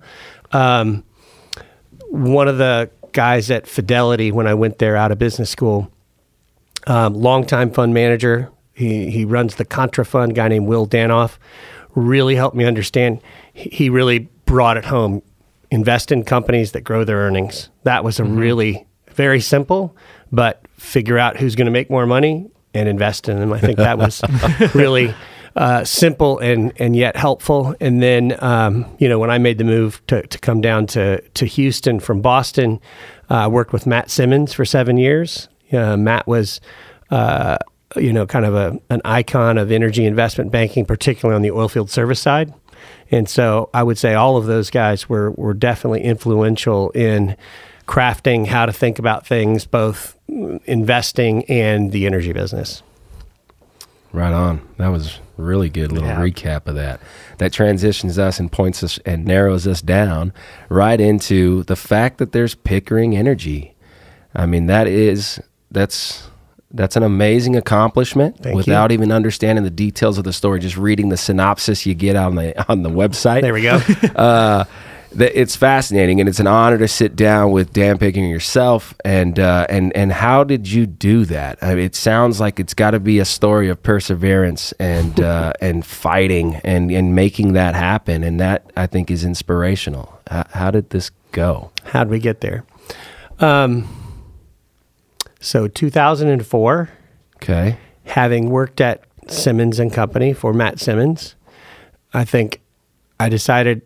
Um, 0.52 1.04
one 2.10 2.48
of 2.48 2.58
the 2.58 2.90
guys 3.12 3.50
at 3.52 3.68
Fidelity 3.68 4.32
when 4.32 4.48
I 4.48 4.54
went 4.54 4.78
there 4.80 4.96
out 4.96 5.12
of 5.12 5.20
business 5.20 5.50
school 5.50 5.92
um, 6.88 7.14
longtime 7.14 7.72
fund 7.72 7.94
manager. 7.94 8.52
He 8.74 9.10
he 9.10 9.26
runs 9.26 9.56
the 9.56 9.66
Contrafund. 9.66 10.32
A 10.32 10.34
guy 10.34 10.48
named 10.48 10.68
Will 10.68 10.88
Danoff 10.88 11.38
really 11.96 12.36
helped 12.36 12.56
me 12.56 12.66
understand. 12.66 13.22
He 13.54 13.90
really 13.90 14.30
brought 14.46 14.78
it 14.78 14.86
home. 14.86 15.22
Invest 15.72 16.12
in 16.12 16.24
companies 16.24 16.74
that 16.74 16.82
grow 16.82 17.04
their 17.04 17.18
earnings. 17.18 17.70
That 17.84 18.04
was 18.04 18.20
a 18.20 18.24
really 18.24 18.86
very 19.12 19.42
simple, 19.42 19.96
but 20.32 20.62
figure 20.78 21.18
out 21.18 21.38
who's 21.38 21.56
going 21.56 21.66
to 21.66 21.72
make 21.72 21.90
more 21.90 22.06
money 22.06 22.50
and 22.74 22.88
invest 22.88 23.30
in 23.30 23.40
them. 23.40 23.54
I 23.54 23.60
think 23.60 23.78
that 23.78 23.98
was 23.98 24.22
really 24.76 25.14
uh, 25.56 25.84
simple 25.84 26.38
and 26.40 26.74
and 26.78 26.96
yet 26.96 27.16
helpful. 27.16 27.76
And 27.80 28.02
then 28.02 28.36
um, 28.44 28.86
you 29.00 29.10
know 29.10 29.18
when 29.18 29.32
I 29.32 29.38
made 29.38 29.58
the 29.58 29.64
move 29.64 30.06
to 30.08 30.22
to 30.28 30.38
come 30.40 30.62
down 30.62 30.86
to 30.88 31.22
to 31.22 31.46
Houston 31.46 32.00
from 32.00 32.22
Boston, 32.22 32.80
uh, 33.30 33.36
I 33.36 33.48
worked 33.48 33.74
with 33.74 33.88
Matt 33.88 34.12
Simmons 34.12 34.54
for 34.54 34.66
seven 34.66 34.98
years. 34.98 35.48
Uh, 35.76 35.98
Matt 35.98 36.28
was, 36.28 36.62
uh, 37.12 37.58
you 37.96 38.12
know, 38.14 38.26
kind 38.26 38.46
of 38.46 38.56
a, 38.56 38.80
an 38.90 39.02
icon 39.06 39.58
of 39.58 39.72
energy 39.72 40.06
investment 40.06 40.52
banking, 40.52 40.86
particularly 40.86 41.36
on 41.36 41.42
the 41.42 41.50
oilfield 41.52 41.90
service 41.90 42.20
side. 42.20 42.54
And 43.12 43.30
so 43.30 43.70
I 43.74 43.84
would 43.84 43.98
say 43.98 44.14
all 44.14 44.38
of 44.38 44.46
those 44.46 44.70
guys 44.70 45.08
were, 45.08 45.32
were 45.32 45.54
definitely 45.54 46.02
influential 46.02 46.90
in 46.92 47.36
crafting 47.88 48.48
how 48.48 48.66
to 48.66 48.74
think 48.74 48.98
about 49.00 49.28
things, 49.28 49.66
both 49.66 50.18
investing 50.28 51.46
and 51.46 51.92
the 51.92 52.06
energy 52.06 52.34
business. 52.34 52.82
Right 54.12 54.34
on. 54.34 54.62
That 54.78 54.88
was 54.88 55.20
really 55.38 55.70
good 55.70 55.92
little 55.92 56.08
Yeah. 56.08 56.20
recap 56.22 56.68
of 56.68 56.76
that. 56.76 57.00
That 57.38 57.52
transitions 57.52 58.18
us 58.18 58.40
and 58.40 58.52
points 58.52 58.82
us 58.84 58.98
and 59.06 59.26
narrows 59.26 59.68
us 59.68 59.82
down 59.82 60.32
right 60.70 61.00
into 61.00 61.64
the 61.64 61.76
fact 61.76 62.18
that 62.20 62.32
there's 62.32 62.56
Pickering 62.56 63.16
Energy. 63.16 63.76
I 64.34 64.46
mean, 64.46 64.68
that 64.68 64.88
is 64.88 65.42
that's 65.76 66.28
that's 66.72 66.96
an 66.96 67.04
amazing 67.04 67.56
accomplishment 67.56 68.38
Thank 68.40 68.56
without 68.56 68.92
even 68.92 69.12
understanding 69.12 69.64
the 69.64 69.70
details 69.70 70.18
of 70.18 70.24
the 70.24 70.34
story. 70.34 70.60
Just 70.60 70.78
reading 70.78 71.10
the 71.10 71.18
synopsis 71.18 71.86
you 71.86 71.94
get 71.94 72.16
on 72.16 72.36
the 72.36 72.72
on 72.72 72.82
the 72.82 72.90
website. 72.90 73.42
There 73.42 73.54
we 73.54 73.62
go. 73.62 73.76
uh, 74.16 74.66
it's 75.18 75.56
fascinating, 75.56 76.20
and 76.20 76.28
it's 76.28 76.40
an 76.40 76.48
honor 76.48 76.78
to 76.78 76.88
sit 76.88 77.16
down 77.16 77.52
with 77.52 77.72
Dan 77.72 77.98
Pickering 77.98 78.30
yourself. 78.30 78.94
And 79.06 79.40
uh, 79.40 79.68
and 79.70 79.96
and 79.96 80.12
how 80.12 80.44
did 80.44 80.68
you 80.68 80.86
do 80.86 81.26
that? 81.26 81.60
I 81.62 81.76
mean, 81.76 81.86
it 81.86 81.96
sounds 81.96 82.40
like 82.40 82.60
it's 82.60 82.74
got 82.74 82.92
to 82.92 83.00
be 83.00 83.20
a 83.20 83.26
story 83.26 83.70
of 83.70 83.82
perseverance 83.84 84.72
and 84.74 85.20
uh, 85.20 85.54
and 85.62 85.86
fighting 85.86 86.56
and 86.64 86.90
and 86.92 87.16
making 87.16 87.54
that 87.54 87.76
happen. 87.76 88.24
And 88.24 88.40
that 88.40 88.72
I 88.76 88.88
think 88.88 89.12
is 89.12 89.24
inspirational. 89.24 90.20
How, 90.30 90.46
how 90.52 90.72
did 90.72 90.90
this 90.90 91.12
go? 91.32 91.72
How 91.84 92.04
did 92.04 92.12
we 92.12 92.20
get 92.20 92.42
there? 92.42 92.66
Um, 93.40 94.05
so 95.46 95.68
2004, 95.68 96.90
Okay. 97.38 97.78
having 98.06 98.50
worked 98.50 98.82
at 98.82 99.04
Simmons 99.28 99.80
and 99.80 99.92
Company 99.94 100.34
for 100.34 100.54
Matt 100.54 100.80
Simmons, 100.80 101.36
I 102.14 102.24
think 102.26 102.62
I 103.20 103.30
decided 103.30 103.82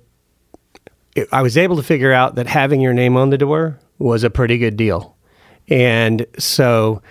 I 1.32 1.42
was 1.42 1.58
able 1.58 1.75
to 1.75 1.84
figure 1.84 2.13
out 2.13 2.36
that 2.36 2.48
having 2.48 2.80
your 2.82 2.94
name 2.94 3.18
on 3.18 3.30
the 3.30 3.38
door 3.38 3.78
was 3.98 4.24
a 4.24 4.30
pretty 4.30 4.58
good 4.58 4.78
deal. 4.78 5.16
And 5.68 6.25
so 6.38 7.01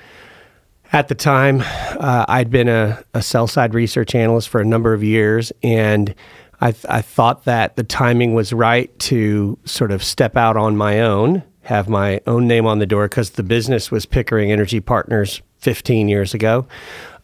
At 0.92 1.08
the 1.08 1.14
time, 1.14 1.60
uh, 2.00 2.24
I'd 2.28 2.50
been 2.50 2.68
a, 2.68 3.02
a 3.12 3.20
sell 3.20 3.46
side 3.46 3.74
research 3.74 4.14
analyst 4.14 4.48
for 4.48 4.58
a 4.60 4.64
number 4.64 4.94
of 4.94 5.02
years, 5.04 5.52
and 5.62 6.14
I, 6.62 6.72
th- 6.72 6.86
I 6.88 7.02
thought 7.02 7.44
that 7.44 7.76
the 7.76 7.84
timing 7.84 8.32
was 8.32 8.54
right 8.54 8.96
to 9.00 9.58
sort 9.66 9.90
of 9.92 10.02
step 10.02 10.34
out 10.34 10.56
on 10.56 10.78
my 10.78 11.00
own, 11.00 11.42
have 11.68 11.88
my 11.88 12.20
own 12.26 12.48
name 12.48 12.66
on 12.66 12.78
the 12.78 12.86
door, 12.86 13.08
because 13.08 13.30
the 13.30 13.42
business 13.42 13.90
was 13.90 14.06
Pickering 14.06 14.50
Energy 14.50 14.80
Partners 14.80 15.42
15 15.58 16.08
years 16.08 16.32
ago. 16.32 16.66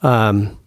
Um, 0.03 0.59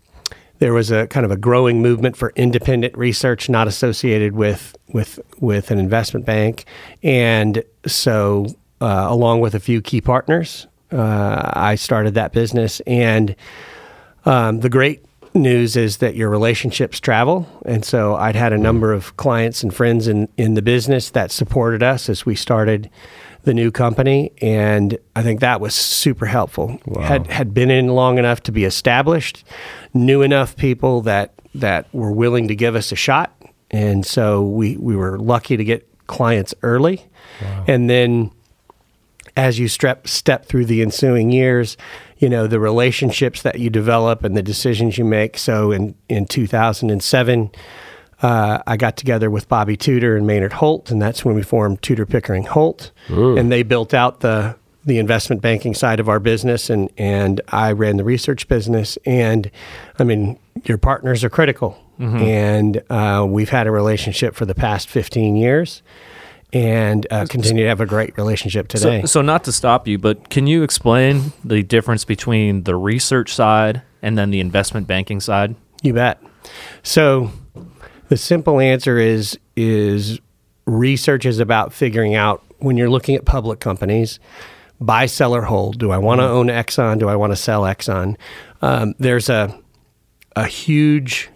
there 0.58 0.74
was 0.74 0.90
a 0.90 1.06
kind 1.08 1.26
of 1.26 1.32
a 1.32 1.38
growing 1.38 1.84
movement 1.84 2.18
for 2.18 2.34
independent 2.36 2.98
research, 2.98 3.50
not 3.50 3.68
associated 3.68 4.34
with 4.34 4.76
with 4.94 5.20
with 5.40 5.70
an 5.70 5.78
investment 5.78 6.26
bank, 6.26 6.66
and 7.04 7.64
so 7.86 8.48
uh, 8.82 9.06
along 9.10 9.42
with 9.42 9.54
a 9.54 9.60
few 9.60 9.82
key 9.82 10.02
partners, 10.02 10.66
uh, 10.92 11.52
I 11.54 11.76
started 11.76 12.16
that 12.16 12.34
business. 12.34 12.80
And 12.88 13.36
um, 14.26 14.62
the 14.62 14.70
great 14.70 15.06
news 15.34 15.76
is 15.76 15.98
that 15.98 16.16
your 16.16 16.30
relationships 16.30 17.00
travel. 17.00 17.48
And 17.66 17.86
so 17.86 18.16
I'd 18.16 18.36
had 18.36 18.54
a 18.54 18.58
number 18.58 18.94
of 18.94 19.16
clients 19.18 19.64
and 19.64 19.74
friends 19.74 20.08
in, 20.08 20.30
in 20.38 20.56
the 20.56 20.62
business 20.62 21.12
that 21.12 21.32
supported 21.32 21.84
us 21.84 22.10
as 22.10 22.26
we 22.26 22.36
started 22.36 22.90
the 23.48 23.54
new 23.54 23.72
company. 23.72 24.32
And 24.42 24.98
I 25.16 25.24
think 25.24 25.40
that 25.40 25.60
was 25.60 25.74
super 25.74 26.28
helpful. 26.28 26.80
Wow. 26.86 27.02
Had, 27.02 27.28
had 27.28 27.54
been 27.54 27.72
in 27.72 27.88
long 27.88 28.20
enough 28.20 28.44
to 28.44 28.52
be 28.52 28.66
established, 28.66 29.44
knew 29.94 30.22
enough 30.22 30.56
people 30.56 31.02
that, 31.04 31.34
that 31.56 31.88
were 31.94 32.12
willing 32.12 32.50
to 32.50 32.56
give 32.56 32.76
us 32.76 32.92
a 32.92 32.96
shot. 32.96 33.34
And 33.72 34.06
so 34.06 34.44
we, 34.44 34.76
we 34.78 34.96
were 34.96 35.18
lucky 35.18 35.58
to 35.58 35.64
get 35.64 35.88
clients 36.08 36.54
early. 36.62 37.06
Wow. 37.42 37.64
And 37.68 37.90
then 37.90 38.32
as 39.38 39.60
you 39.60 39.68
step 39.68 40.08
step 40.08 40.46
through 40.46 40.66
the 40.66 40.82
ensuing 40.82 41.32
years, 41.32 41.78
you 42.18 42.28
know 42.28 42.48
the 42.48 42.60
relationships 42.60 43.44
that 43.44 43.60
you 43.60 43.70
develop 43.70 44.24
and 44.24 44.36
the 44.36 44.42
decisions 44.42 44.98
you 44.98 45.06
make. 45.06 45.38
So 45.38 45.72
in 45.72 45.96
in 46.10 46.26
2007, 46.26 47.52
uh, 48.22 48.60
I 48.66 48.78
got 48.78 48.98
together 48.98 49.30
with 49.30 49.48
Bobby 49.48 49.78
Tudor 49.78 50.16
and 50.16 50.26
Maynard 50.26 50.54
Holt, 50.54 50.90
and 50.90 51.02
that's 51.02 51.24
when 51.24 51.36
we 51.36 51.44
formed 51.44 51.82
Tudor 51.82 52.06
Pickering 52.06 52.44
Holt, 52.44 52.92
Ooh. 53.12 53.38
and 53.38 53.52
they 53.52 53.64
built 53.64 53.94
out 53.94 54.22
the 54.22 54.56
the 54.86 55.00
investment 55.00 55.42
banking 55.42 55.74
side 55.74 56.00
of 56.00 56.10
our 56.10 56.20
business, 56.20 56.70
and 56.70 56.90
and 56.98 57.42
I 57.50 57.72
ran 57.74 57.98
the 57.98 58.04
research 58.04 58.48
business. 58.48 58.98
And 59.06 59.52
I 60.00 60.04
mean, 60.04 60.40
your 60.64 60.78
partners 60.78 61.24
are 61.24 61.30
critical, 61.30 61.78
mm-hmm. 62.00 62.18
and 62.18 62.84
uh, 62.90 63.26
we've 63.28 63.50
had 63.50 63.68
a 63.68 63.72
relationship 63.72 64.34
for 64.34 64.46
the 64.46 64.56
past 64.56 64.90
15 64.90 65.36
years 65.36 65.84
and 66.54 67.06
uh, 67.12 67.26
continue 67.30 67.64
to 67.64 67.70
have 67.70 67.82
a 67.82 67.86
great 67.86 68.18
relationship 68.18 68.68
today. 68.68 69.02
So, 69.02 69.08
so, 69.08 69.22
not 69.22 69.44
to 69.46 69.52
stop 69.52 69.88
you, 69.88 69.98
but 69.98 70.30
can 70.30 70.48
you 70.48 70.64
explain 70.64 71.34
the 71.44 71.62
difference 71.62 72.06
between 72.06 72.64
the 72.64 72.76
research 72.76 73.34
side 73.34 73.82
and 74.02 74.18
then 74.18 74.32
the 74.32 74.40
investment 74.40 74.88
banking 74.88 75.20
side? 75.20 75.56
You 75.82 75.94
bet. 75.94 76.22
So, 76.84 77.32
the 78.10 78.18
simple 78.18 78.60
answer 78.60 78.98
is 78.98 79.38
is 79.56 80.20
research 80.66 81.26
is 81.26 81.40
about 81.40 81.74
figuring 81.74 82.16
out 82.16 82.44
when 82.60 82.78
you're 82.78 82.90
looking 82.90 83.16
at 83.16 83.26
public 83.26 83.60
companies, 83.60 84.20
buy, 84.82 85.06
sell, 85.06 85.36
or 85.36 85.44
hold. 85.44 85.80
Do 85.80 85.92
I 85.92 85.98
want 85.98 86.20
to 86.20 86.26
mm-hmm. 86.26 86.36
own 86.36 86.48
Exxon? 86.48 87.00
Do 87.00 87.10
I 87.10 87.16
want 87.16 87.32
to 87.32 87.38
sell 87.38 87.64
Exxon? 87.64 88.16
Um, 88.62 88.94
there's 89.00 89.30
a 89.30 89.58
a 90.36 90.46
huge 90.46 91.30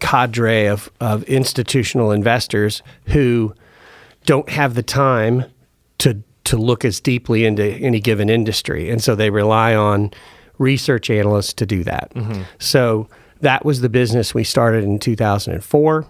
cadre 0.00 0.66
of, 0.66 0.90
of 1.00 1.22
institutional 1.24 2.10
investors 2.10 2.82
who 3.06 3.54
don't 4.24 4.48
have 4.48 4.74
the 4.74 4.82
time 4.82 5.44
to 5.98 6.22
to 6.44 6.56
look 6.56 6.84
as 6.84 7.00
deeply 7.00 7.44
into 7.44 7.64
any 7.64 8.00
given 8.00 8.30
industry, 8.30 8.88
and 8.88 9.02
so 9.02 9.14
they 9.14 9.30
rely 9.30 9.74
on 9.74 10.12
research 10.58 11.10
analysts 11.10 11.52
to 11.54 11.66
do 11.66 11.82
that. 11.84 12.12
Mm-hmm. 12.14 12.42
So 12.58 13.08
that 13.40 13.64
was 13.64 13.80
the 13.80 13.88
business 13.88 14.34
we 14.34 14.44
started 14.44 14.84
in 14.84 14.98
2004. 14.98 16.06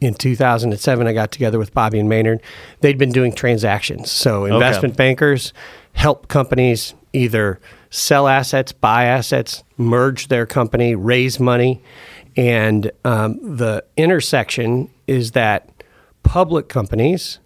In 0.00 0.14
2007, 0.14 1.06
I 1.06 1.12
got 1.12 1.30
together 1.30 1.58
with 1.58 1.72
Bobby 1.72 1.98
and 1.98 2.08
Maynard. 2.08 2.42
They'd 2.80 2.98
been 2.98 3.12
doing 3.12 3.32
transactions. 3.32 4.10
So 4.10 4.44
investment 4.44 4.92
okay. 4.92 4.98
bankers 4.98 5.52
help 5.92 6.28
companies 6.28 6.94
either 7.12 7.60
sell 7.90 8.26
assets, 8.26 8.72
buy 8.72 9.04
assets, 9.04 9.62
merge 9.76 10.28
their 10.28 10.46
company, 10.46 10.94
raise 10.94 11.38
money. 11.38 11.80
And 12.36 12.90
um, 13.04 13.56
the 13.56 13.84
intersection 13.96 14.90
is 15.06 15.30
that 15.32 15.70
public 16.24 16.68
companies 16.68 17.38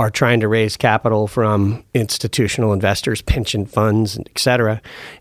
are 0.00 0.10
trying 0.10 0.40
to 0.40 0.48
raise 0.48 0.76
capital 0.76 1.28
from 1.28 1.84
institutional 1.94 2.72
investors, 2.72 3.22
pension 3.22 3.66
funds, 3.66 4.18
et 4.18 4.38
cetera. 4.38 4.80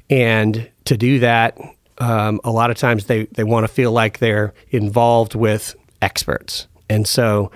And 0.10 0.70
to 0.86 0.98
do 0.98 1.20
that, 1.20 1.60
um, 2.00 2.40
a 2.44 2.52
lot 2.52 2.72
of 2.72 2.78
times 2.78 3.06
they, 3.06 3.26
they 3.26 3.44
want 3.44 3.66
to 3.66 3.68
feel 3.68 3.92
like 3.92 4.20
they're 4.20 4.54
involved 4.70 5.36
with 5.36 5.76
experts. 6.02 6.68
And 6.90 7.08
so 7.08 7.52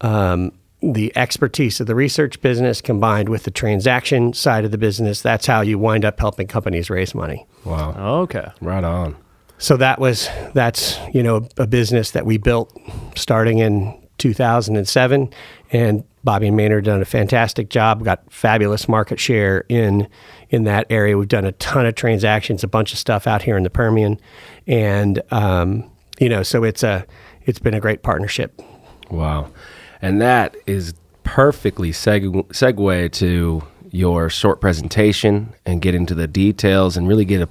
um, 0.00 0.52
the 0.80 1.12
expertise 1.16 1.80
of 1.80 1.86
the 1.86 1.94
research 1.94 2.40
business 2.40 2.80
combined 2.80 3.28
with 3.28 3.44
the 3.44 3.50
transaction 3.50 4.32
side 4.32 4.64
of 4.64 4.70
the 4.70 4.78
business, 4.78 5.20
that's 5.20 5.46
how 5.46 5.60
you 5.60 5.78
wind 5.78 6.04
up 6.04 6.18
helping 6.20 6.46
companies 6.46 6.88
raise 6.88 7.14
money. 7.14 7.46
Wow. 7.64 8.20
Okay. 8.22 8.48
Right 8.60 8.84
on. 8.84 9.16
So 9.58 9.76
that 9.78 9.98
was 9.98 10.28
that's 10.54 10.98
you 11.12 11.22
know 11.22 11.48
a 11.56 11.66
business 11.66 12.12
that 12.12 12.24
we 12.24 12.38
built 12.38 12.72
starting 13.16 13.58
in 13.58 14.00
2007, 14.18 15.30
and 15.72 16.04
Bobby 16.22 16.48
and 16.48 16.56
Maynard 16.56 16.84
done 16.84 17.02
a 17.02 17.04
fantastic 17.04 17.68
job. 17.68 18.04
Got 18.04 18.32
fabulous 18.32 18.88
market 18.88 19.18
share 19.18 19.64
in 19.68 20.08
in 20.50 20.64
that 20.64 20.86
area. 20.90 21.16
We've 21.16 21.28
done 21.28 21.44
a 21.44 21.52
ton 21.52 21.86
of 21.86 21.94
transactions, 21.94 22.64
a 22.64 22.68
bunch 22.68 22.92
of 22.92 22.98
stuff 22.98 23.26
out 23.26 23.42
here 23.42 23.56
in 23.56 23.62
the 23.62 23.70
Permian, 23.70 24.20
and 24.66 25.22
um, 25.30 25.90
you 26.18 26.28
know, 26.28 26.42
so 26.42 26.64
it's 26.64 26.82
a 26.82 27.06
it's 27.44 27.58
been 27.58 27.74
a 27.74 27.80
great 27.80 28.02
partnership. 28.02 28.60
Wow, 29.10 29.50
and 30.02 30.20
that 30.20 30.56
is 30.66 30.94
perfectly 31.22 31.90
seg- 31.90 32.46
segue 32.48 33.12
to 33.12 33.62
your 33.90 34.28
short 34.30 34.60
presentation 34.60 35.52
and 35.64 35.80
get 35.80 35.94
into 35.94 36.14
the 36.14 36.26
details 36.26 36.96
and 36.96 37.08
really 37.08 37.24
get 37.24 37.40
a 37.40 37.48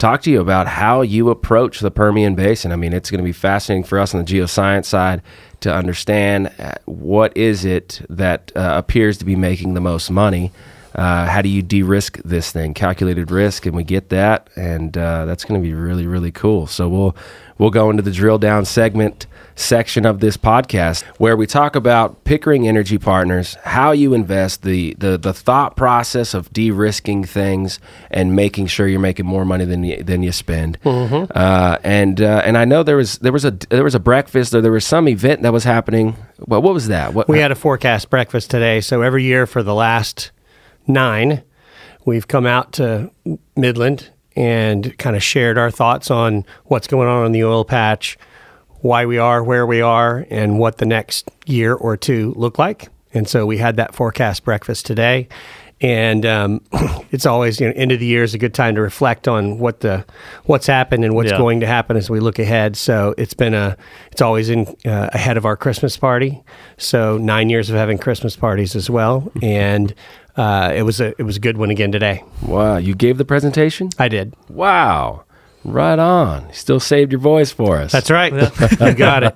talk 0.00 0.22
to 0.22 0.30
you 0.30 0.40
about 0.40 0.66
how 0.66 1.02
you 1.02 1.28
approach 1.28 1.80
the 1.80 1.90
Permian 1.90 2.34
Basin. 2.34 2.72
I 2.72 2.76
mean, 2.76 2.92
it's 2.92 3.10
going 3.10 3.18
to 3.18 3.24
be 3.24 3.32
fascinating 3.32 3.84
for 3.84 3.98
us 3.98 4.14
on 4.14 4.24
the 4.24 4.26
geoscience 4.26 4.86
side 4.86 5.22
to 5.60 5.72
understand 5.72 6.50
uh, 6.58 6.72
what 6.86 7.36
is 7.36 7.64
it 7.64 8.00
that 8.08 8.50
uh, 8.56 8.72
appears 8.76 9.18
to 9.18 9.24
be 9.24 9.36
making 9.36 9.74
the 9.74 9.80
most 9.80 10.10
money. 10.10 10.52
Uh, 10.94 11.26
how 11.26 11.42
do 11.42 11.48
you 11.48 11.62
de-risk 11.62 12.18
this 12.24 12.50
thing? 12.50 12.74
Calculated 12.74 13.30
risk, 13.30 13.66
and 13.66 13.74
we 13.74 13.84
get 13.84 14.08
that, 14.08 14.48
and 14.56 14.96
uh, 14.96 15.24
that's 15.24 15.44
going 15.44 15.60
to 15.60 15.66
be 15.66 15.74
really, 15.74 16.06
really 16.06 16.32
cool. 16.32 16.66
So 16.66 16.88
we'll 16.88 17.16
we'll 17.58 17.70
go 17.70 17.90
into 17.90 18.02
the 18.02 18.10
drill 18.10 18.38
down 18.38 18.64
segment 18.64 19.26
section 19.54 20.06
of 20.06 20.20
this 20.20 20.36
podcast 20.36 21.04
where 21.18 21.36
we 21.36 21.46
talk 21.46 21.76
about 21.76 22.24
Pickering 22.24 22.66
Energy 22.66 22.96
Partners, 22.96 23.56
how 23.64 23.92
you 23.92 24.14
invest, 24.14 24.62
the 24.62 24.94
the, 24.98 25.18
the 25.18 25.32
thought 25.32 25.76
process 25.76 26.34
of 26.34 26.52
de-risking 26.52 27.24
things 27.24 27.78
and 28.10 28.34
making 28.34 28.66
sure 28.66 28.88
you're 28.88 28.98
making 28.98 29.26
more 29.26 29.44
money 29.44 29.64
than 29.64 29.84
you, 29.84 30.02
than 30.02 30.22
you 30.22 30.32
spend. 30.32 30.80
Mm-hmm. 30.82 31.30
Uh, 31.34 31.76
and 31.84 32.20
uh, 32.20 32.42
and 32.44 32.56
I 32.56 32.64
know 32.64 32.82
there 32.82 32.96
was 32.96 33.18
there 33.18 33.32
was 33.32 33.44
a 33.44 33.50
there 33.50 33.84
was 33.84 33.94
a 33.94 34.00
breakfast 34.00 34.54
or 34.54 34.60
there 34.60 34.72
was 34.72 34.86
some 34.86 35.08
event 35.08 35.42
that 35.42 35.52
was 35.52 35.64
happening. 35.64 36.16
Well, 36.38 36.62
what 36.62 36.74
was 36.74 36.88
that? 36.88 37.14
What 37.14 37.28
we 37.28 37.38
had 37.38 37.52
a 37.52 37.56
forecast 37.56 38.10
breakfast 38.10 38.50
today. 38.50 38.80
So 38.80 39.02
every 39.02 39.24
year 39.24 39.46
for 39.46 39.62
the 39.62 39.74
last 39.74 40.30
nine, 40.86 41.42
we've 42.04 42.28
come 42.28 42.46
out 42.46 42.72
to 42.74 43.10
Midland 43.56 44.10
and 44.36 44.96
kind 44.98 45.16
of 45.16 45.22
shared 45.22 45.58
our 45.58 45.70
thoughts 45.70 46.10
on 46.10 46.44
what's 46.64 46.86
going 46.86 47.08
on 47.08 47.26
in 47.26 47.32
the 47.32 47.44
oil 47.44 47.64
patch 47.64 48.16
why 48.80 49.06
we 49.06 49.18
are 49.18 49.42
where 49.42 49.66
we 49.66 49.80
are 49.80 50.26
and 50.30 50.58
what 50.58 50.78
the 50.78 50.86
next 50.86 51.30
year 51.46 51.74
or 51.74 51.96
two 51.96 52.32
look 52.36 52.58
like. 52.58 52.88
And 53.12 53.28
so 53.28 53.44
we 53.44 53.58
had 53.58 53.76
that 53.76 53.94
forecast 53.94 54.44
breakfast 54.44 54.86
today. 54.86 55.28
And 55.82 56.26
um, 56.26 56.60
it's 57.10 57.24
always 57.24 57.58
you 57.58 57.66
know 57.66 57.72
end 57.74 57.90
of 57.90 58.00
the 58.00 58.06
year 58.06 58.22
is 58.22 58.34
a 58.34 58.38
good 58.38 58.52
time 58.52 58.74
to 58.74 58.82
reflect 58.82 59.26
on 59.26 59.58
what 59.58 59.80
the 59.80 60.04
what's 60.44 60.66
happened 60.66 61.04
and 61.04 61.14
what's 61.14 61.30
yeah. 61.30 61.38
going 61.38 61.60
to 61.60 61.66
happen 61.66 61.96
as 61.96 62.10
we 62.10 62.20
look 62.20 62.38
ahead. 62.38 62.76
So 62.76 63.14
it's 63.16 63.32
been 63.32 63.54
a 63.54 63.78
it's 64.12 64.20
always 64.20 64.50
in 64.50 64.66
uh, 64.84 65.08
ahead 65.12 65.38
of 65.38 65.46
our 65.46 65.56
Christmas 65.56 65.96
party. 65.96 66.42
So 66.76 67.16
nine 67.16 67.48
years 67.48 67.70
of 67.70 67.76
having 67.76 67.96
Christmas 67.96 68.36
parties 68.36 68.76
as 68.76 68.90
well, 68.90 69.32
and 69.40 69.94
uh, 70.36 70.72
it 70.74 70.82
was 70.82 71.00
a 71.00 71.08
it 71.18 71.24
was 71.24 71.36
a 71.36 71.40
good 71.40 71.56
one 71.56 71.70
again 71.70 71.92
today. 71.92 72.22
Wow, 72.42 72.76
you 72.76 72.94
gave 72.94 73.18
the 73.18 73.24
presentation. 73.24 73.90
I 73.98 74.08
did. 74.08 74.34
Wow. 74.48 75.24
Right 75.62 75.98
on. 75.98 76.50
Still 76.54 76.80
saved 76.80 77.12
your 77.12 77.20
voice 77.20 77.52
for 77.52 77.76
us. 77.76 77.92
That's 77.92 78.10
right. 78.10 78.32
you 78.80 78.94
got 78.94 79.24
it. 79.24 79.34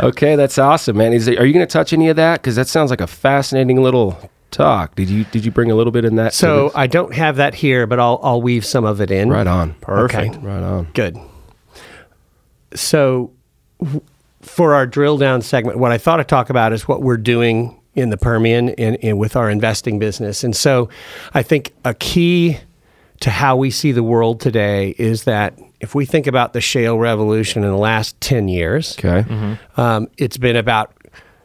okay, 0.00 0.36
that's 0.36 0.56
awesome, 0.56 0.96
man. 0.96 1.12
Is 1.12 1.28
are 1.28 1.44
you 1.44 1.52
going 1.52 1.66
to 1.66 1.72
touch 1.72 1.92
any 1.92 2.08
of 2.08 2.16
that? 2.16 2.40
Because 2.40 2.56
that 2.56 2.68
sounds 2.68 2.90
like 2.90 3.00
a 3.00 3.08
fascinating 3.08 3.82
little 3.82 4.16
talk. 4.50 4.94
Did 4.94 5.10
you 5.10 5.24
did 5.24 5.44
you 5.44 5.50
bring 5.50 5.70
a 5.70 5.74
little 5.74 5.90
bit 5.90 6.04
in 6.04 6.16
that? 6.16 6.32
So 6.34 6.70
I 6.74 6.86
don't 6.86 7.14
have 7.14 7.36
that 7.36 7.54
here, 7.54 7.86
but 7.86 7.98
I'll 7.98 8.20
I'll 8.22 8.42
weave 8.42 8.64
some 8.64 8.84
of 8.84 9.00
it 9.00 9.10
in. 9.10 9.28
Right 9.30 9.46
on. 9.46 9.74
Perfect. 9.74 10.36
Okay. 10.36 10.46
Right 10.46 10.62
on. 10.62 10.88
Good. 10.94 11.18
So 12.74 13.32
for 14.42 14.74
our 14.74 14.86
drill 14.86 15.18
down 15.18 15.42
segment, 15.42 15.78
what 15.78 15.90
I 15.90 15.98
thought 15.98 16.20
I'd 16.20 16.28
talk 16.28 16.50
about 16.50 16.72
is 16.72 16.86
what 16.86 17.02
we're 17.02 17.16
doing 17.16 17.79
in 17.94 18.10
the 18.10 18.16
Permian 18.16 18.68
in, 18.70 18.94
in 18.96 19.18
with 19.18 19.36
our 19.36 19.50
investing 19.50 19.98
business. 19.98 20.44
And 20.44 20.54
so 20.54 20.88
I 21.34 21.42
think 21.42 21.72
a 21.84 21.94
key 21.94 22.58
to 23.20 23.30
how 23.30 23.56
we 23.56 23.70
see 23.70 23.92
the 23.92 24.02
world 24.02 24.40
today 24.40 24.94
is 24.98 25.24
that 25.24 25.58
if 25.80 25.94
we 25.94 26.04
think 26.06 26.26
about 26.26 26.52
the 26.52 26.60
shale 26.60 26.98
revolution 26.98 27.64
in 27.64 27.70
the 27.70 27.76
last 27.76 28.18
10 28.20 28.48
years, 28.48 28.96
Okay. 28.98 29.58
um, 29.76 30.08
it's 30.18 30.36
been 30.36 30.56
about 30.56 30.92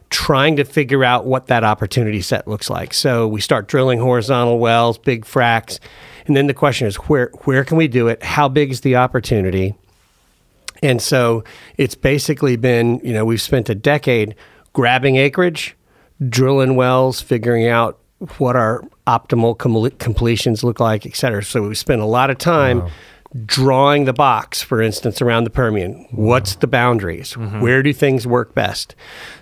trying 0.09 0.55
to 0.57 0.63
figure 0.63 1.03
out 1.03 1.25
what 1.25 1.47
that 1.47 1.63
opportunity 1.63 2.21
set 2.21 2.47
looks 2.47 2.69
like. 2.69 2.93
So 2.93 3.27
we 3.27 3.41
start 3.41 3.67
drilling 3.67 3.99
horizontal 3.99 4.59
wells, 4.59 4.97
big 4.97 5.25
fracks, 5.25 5.79
and 6.27 6.35
then 6.37 6.47
the 6.47 6.53
question 6.53 6.87
is 6.87 6.95
where 6.95 7.31
where 7.43 7.63
can 7.65 7.75
we 7.77 7.87
do 7.87 8.07
it? 8.07 8.21
How 8.23 8.47
big 8.47 8.71
is 8.71 8.81
the 8.81 8.95
opportunity? 8.95 9.75
And 10.83 11.01
so 11.01 11.43
it's 11.77 11.95
basically 11.95 12.55
been, 12.55 12.99
you 13.03 13.13
know, 13.13 13.25
we've 13.25 13.41
spent 13.41 13.69
a 13.69 13.75
decade 13.75 14.35
grabbing 14.73 15.15
acreage, 15.15 15.75
drilling 16.29 16.75
wells, 16.75 17.21
figuring 17.21 17.67
out 17.67 17.99
what 18.37 18.55
our 18.55 18.81
optimal 19.05 19.57
com- 19.57 19.89
completions 19.99 20.63
look 20.63 20.79
like, 20.79 21.05
et 21.05 21.15
cetera. 21.15 21.43
So 21.43 21.67
we 21.67 21.75
spend 21.75 22.01
a 22.01 22.05
lot 22.05 22.29
of 22.29 22.37
time 22.37 22.89
drawing 23.45 24.05
the 24.05 24.13
box, 24.13 24.61
for 24.61 24.81
instance, 24.81 25.21
around 25.21 25.43
the 25.43 25.49
Permian. 25.49 26.07
What's 26.11 26.55
the 26.55 26.67
boundaries? 26.67 27.35
Where 27.35 27.83
do 27.83 27.91
things 27.91 28.25
work 28.25 28.55
best? 28.55 28.95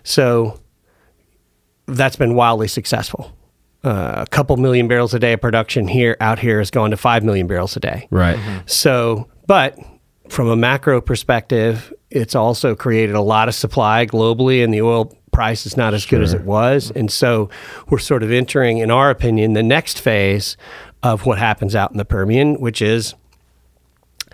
So 0.04 0.60
that's 1.86 2.16
been 2.16 2.34
wildly 2.34 2.68
successful. 2.68 3.38
Uh, 3.84 4.24
a 4.26 4.28
couple 4.28 4.58
million 4.58 4.88
barrels 4.88 5.14
a 5.14 5.20
day 5.20 5.34
of 5.34 5.42
production 5.42 5.88
here 5.88 6.18
out 6.22 6.40
here 6.40 6.58
has 6.58 6.72
gone 6.72 6.90
to 6.90 6.98
five 6.98 7.24
million 7.24 7.46
barrels 7.48 7.76
a 7.76 7.80
day. 7.80 8.08
Right. 8.10 8.40
So, 8.66 9.30
but 9.46 9.78
from 10.30 10.48
a 10.48 10.56
macro 10.56 11.02
perspective, 11.02 11.94
it's 12.10 12.34
also 12.34 12.76
created 12.76 13.16
a 13.16 13.22
lot 13.22 13.48
of 13.48 13.54
supply 13.54 14.06
globally, 14.06 14.64
in 14.64 14.72
the 14.72 14.82
oil 14.82 15.16
price 15.34 15.66
is 15.66 15.76
not 15.76 15.94
as 15.94 16.06
good 16.06 16.22
as 16.22 16.34
it 16.34 16.44
was. 16.44 16.92
And 16.96 17.12
so, 17.12 17.50
we're 17.90 18.00
sort 18.00 18.24
of 18.24 18.32
entering, 18.32 18.78
in 18.78 18.90
our 18.92 19.10
opinion, 19.10 19.54
the 19.54 19.64
next 19.64 20.00
phase 20.00 20.56
of 21.02 21.26
what 21.26 21.38
happens 21.40 21.76
out 21.76 21.92
in 21.92 21.98
the 21.98 22.06
Permian, 22.06 22.56
which 22.62 22.82
is 22.82 23.14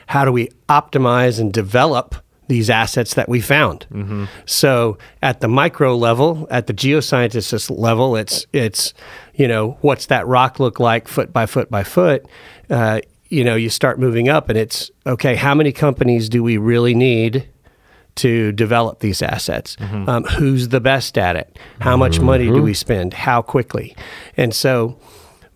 how 0.08 0.26
do 0.26 0.32
we 0.32 0.50
optimize 0.68 1.40
and 1.40 1.52
develop 1.54 2.16
these 2.48 2.70
assets 2.70 3.14
that 3.14 3.30
we 3.30 3.42
found. 3.42 3.86
So 4.46 4.98
at 5.22 5.40
the 5.40 5.48
micro 5.48 5.96
level, 5.96 6.48
at 6.50 6.66
the 6.66 6.74
geoscientist 6.74 7.70
level, 7.78 8.16
it's 8.16 8.46
it's 8.52 8.94
you 9.36 9.48
know 9.48 9.78
what's 9.82 10.08
that 10.08 10.26
rock 10.26 10.60
look 10.60 10.80
like 10.80 11.08
foot 11.08 11.32
by 11.32 11.46
foot 11.46 11.70
by 11.70 11.84
foot. 11.84 12.26
Uh, 12.70 13.02
you 13.30 13.44
know, 13.44 13.56
you 13.56 13.70
start 13.70 14.00
moving 14.00 14.30
up, 14.30 14.50
and 14.50 14.58
it's 14.58 14.90
okay. 15.06 15.36
How 15.36 15.54
many 15.54 15.72
companies 15.72 16.28
do 16.28 16.42
we 16.42 16.58
really 16.58 16.96
need? 16.96 17.48
To 18.20 18.52
develop 18.52 19.00
these 19.00 19.22
assets, 19.22 19.78
um, 19.80 20.24
who's 20.24 20.70
the 20.70 20.80
best 20.82 21.18
at 21.18 21.36
it? 21.36 21.58
How 21.80 21.96
much 21.98 22.20
money 22.20 22.46
do 22.46 22.62
we 22.62 22.74
spend? 22.74 23.14
How 23.14 23.42
quickly? 23.42 23.96
And 24.36 24.54
so, 24.54 24.98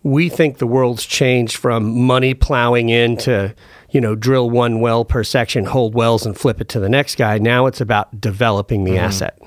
we 0.02 0.28
think 0.28 0.58
the 0.58 0.66
world's 0.66 1.04
changed 1.04 1.56
from 1.56 2.00
money 2.06 2.34
plowing 2.34 2.88
into 2.90 3.54
you 3.90 4.00
know 4.00 4.14
drill 4.14 4.50
one 4.50 4.80
well 4.80 5.04
per 5.04 5.24
section 5.24 5.64
hold 5.64 5.94
wells 5.94 6.26
and 6.26 6.36
flip 6.38 6.60
it 6.60 6.68
to 6.68 6.78
the 6.80 6.88
next 6.88 7.16
guy 7.16 7.38
now 7.38 7.66
it's 7.66 7.80
about 7.80 8.20
developing 8.20 8.84
the 8.84 8.98
asset 8.98 9.38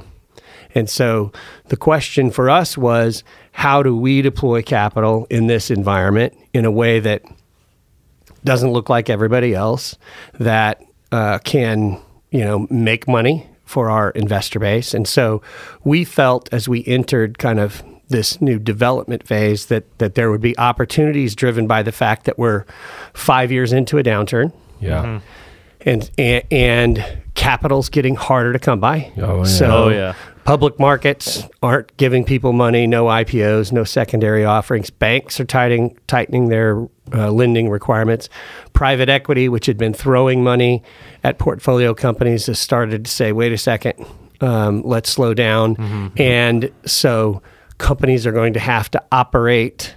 and 0.76 0.90
so 0.90 1.32
the 1.68 1.78
question 1.78 2.32
for 2.32 2.50
us 2.50 2.78
was 2.78 3.24
how 3.52 3.84
do 3.84 3.96
we 3.96 4.22
deploy 4.22 4.62
capital 4.62 5.28
in 5.30 5.48
this 5.48 5.70
environment 5.70 6.34
in 6.54 6.66
a 6.66 6.72
way 6.72 7.00
that 7.00 7.22
doesn't 8.44 8.72
look 8.72 8.90
like 8.90 9.10
everybody 9.10 9.54
else 9.54 9.96
that 10.40 10.82
uh, 11.12 11.38
can 11.40 12.00
you 12.32 12.42
know 12.44 12.68
make 12.70 13.08
money 13.08 13.48
for 13.66 13.90
our 13.90 14.12
investor 14.12 14.60
base 14.60 14.94
and 14.94 15.08
so 15.08 15.42
we 15.84 16.04
felt 16.06 16.48
as 16.54 16.68
we 16.70 16.84
entered 16.86 17.38
kind 17.38 17.60
of 17.60 17.84
this 18.10 18.40
new 18.42 18.58
development 18.58 19.28
phase 19.28 19.66
that 19.66 19.84
that 19.98 20.16
there 20.16 20.32
would 20.32 20.40
be 20.42 20.58
opportunities 20.58 21.36
driven 21.36 21.68
by 21.68 21.84
the 21.84 21.92
fact 21.92 22.24
that 22.26 22.38
we're 22.40 22.64
five 23.14 23.52
years 23.52 23.74
into 23.74 23.98
a 23.98 24.04
downturn 24.04 24.54
Yeah. 24.80 25.04
Mm-hmm. 25.04 25.90
and 25.90 26.12
and, 26.18 26.44
and 26.52 27.18
capital's 27.34 27.90
getting 27.90 28.16
harder 28.16 28.52
to 28.54 28.60
come 28.60 28.80
by. 28.80 29.12
Oh, 29.18 29.38
yeah. 29.40 29.44
So 29.44 29.66
Oh, 29.86 29.90
yeah. 29.90 30.14
Public 30.48 30.80
markets 30.80 31.44
aren't 31.62 31.96
giving 31.98 32.24
people 32.24 32.54
money, 32.54 32.88
no 32.88 33.08
IPOs, 33.08 33.74
no 33.74 33.84
secondary 33.84 34.46
offerings. 34.46 34.90
Banks 34.90 35.42
are 35.42 35.46
tightening 35.46 35.98
tightening 36.08 36.48
their 36.48 36.88
uh, 37.14 37.30
lending 37.32 37.70
requirements. 37.70 38.30
Private 38.72 39.10
equity, 39.10 39.50
which 39.50 39.66
had 39.66 39.78
been 39.78 39.94
throwing 39.94 40.42
money 40.46 40.84
at 41.22 41.38
portfolio 41.38 41.94
companies, 41.94 42.46
has 42.46 42.60
started 42.60 43.04
to 43.04 43.12
say, 43.12 43.34
"Wait 43.34 43.52
a 43.52 43.58
second, 43.58 44.06
um, 44.40 44.84
let's 44.84 45.10
slow 45.10 45.34
down." 45.34 45.76
And 46.18 46.72
so 46.86 47.42
companies 47.78 48.26
are 48.26 48.32
going 48.32 48.54
to 48.54 48.60
have 48.62 48.90
to 48.92 49.04
operate 49.12 49.96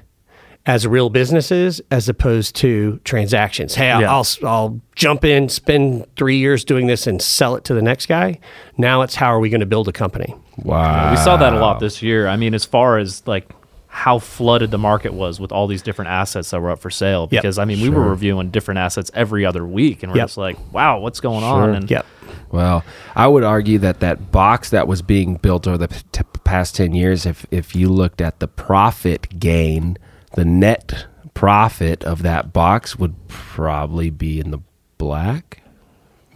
as 0.67 0.87
real 0.87 1.09
businesses 1.11 1.81
as 1.91 2.09
opposed 2.09 2.55
to 2.57 3.01
transactions. 3.05 3.75
Hey, 3.75 3.91
I'll, 3.91 4.01
Yeah. 4.03 4.13
I'll 4.15 4.27
I'll 4.45 4.81
jump 4.95 5.25
in, 5.25 5.49
spend 5.49 6.07
three 6.17 6.37
years 6.37 6.65
doing 6.65 6.87
this, 6.87 7.07
and 7.07 7.21
sell 7.21 7.57
it 7.57 7.65
to 7.65 7.75
the 7.75 7.83
next 7.83 8.07
guy. 8.07 8.39
Now 8.77 9.03
it's 9.03 9.15
how 9.15 9.29
are 9.29 9.41
we 9.41 9.49
going 9.49 9.61
to 9.61 9.67
build 9.67 9.89
a 9.89 9.93
company? 9.93 10.35
Wow. 10.63 11.11
We 11.13 11.17
saw 11.17 11.37
that 11.39 11.53
a 11.55 11.59
lot 11.59 11.81
this 11.81 12.03
year. 12.03 12.29
I 12.29 12.37
mean, 12.37 12.55
as 12.55 12.65
far 12.65 12.99
as 12.99 13.27
like 13.27 13.49
how 13.93 14.19
flooded 14.21 14.71
the 14.71 14.79
market 14.79 15.13
was 15.13 15.41
with 15.41 15.51
all 15.51 15.67
these 15.67 15.83
different 15.83 16.11
assets 16.11 16.51
that 16.51 16.61
were 16.61 16.71
up 16.71 16.79
for 16.79 16.91
sale. 16.91 17.27
Yep. 17.33 17.43
Because 17.43 17.59
I 17.59 17.65
mean, 17.65 17.81
we 17.81 17.89
were 17.89 18.09
reviewing 18.09 18.51
different 18.51 18.79
assets 18.79 19.11
every 19.15 19.45
other 19.45 19.67
week, 19.67 20.03
and 20.05 20.13
we're 20.13 20.19
Yep. 20.19 20.27
just 20.29 20.37
like, 20.39 20.57
wow, 20.73 21.01
what's 21.01 21.19
going 21.21 21.43
on? 21.43 21.75
And 21.75 21.91
Yep. 21.91 22.07
Well, 22.53 22.85
I 23.17 23.27
would 23.27 23.43
argue 23.45 23.79
that 23.79 23.99
that 24.01 24.31
box 24.31 24.71
that 24.71 24.87
was 24.87 25.03
being 25.03 25.37
built 25.37 25.67
over 25.67 25.79
the 25.79 25.89
p- 25.89 25.97
t- 26.13 26.23
past 26.45 26.77
10 26.77 26.95
years, 26.95 27.27
if, 27.27 27.45
if 27.51 27.75
you 27.75 27.89
looked 27.89 28.21
at 28.21 28.39
the 28.41 28.47
profit 28.47 29.41
gain, 29.41 29.97
the 30.35 30.45
net 30.45 31.07
profit 31.35 32.05
of 32.05 32.23
that 32.23 32.53
box 32.53 32.97
would 32.99 33.15
probably 33.29 34.11
be 34.11 34.39
in 34.41 34.51
the 34.51 34.59
black. 34.99 35.63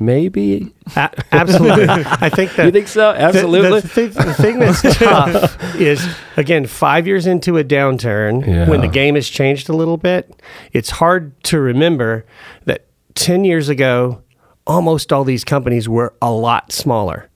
Maybe. 0.00 0.72
A- 0.96 1.10
absolutely. 1.30 1.86
I 1.88 2.28
think 2.28 2.52
that 2.56 2.66
You 2.66 2.72
think 2.72 2.88
so? 2.88 3.10
Absolutely. 3.12 3.80
The, 3.80 3.88
the, 4.08 4.24
the 4.24 4.34
thing 4.34 4.58
that's 4.58 4.82
tough 4.98 5.74
is 5.76 6.04
again 6.36 6.66
five 6.66 7.06
years 7.06 7.26
into 7.28 7.58
a 7.58 7.64
downturn 7.64 8.44
Yeah. 8.46 8.68
when 8.68 8.80
the 8.80 8.88
game 8.88 9.14
has 9.14 9.28
changed 9.28 9.68
a 9.68 9.72
little 9.72 9.96
bit. 9.96 10.34
It's 10.72 10.90
hard 10.90 11.40
to 11.44 11.60
remember 11.60 12.26
that 12.64 12.86
ten 13.14 13.44
years 13.44 13.68
ago, 13.68 14.22
almost 14.66 15.12
all 15.12 15.22
these 15.22 15.44
companies 15.44 15.88
were 15.88 16.12
a 16.20 16.32
lot 16.32 16.72
smaller. 16.72 17.28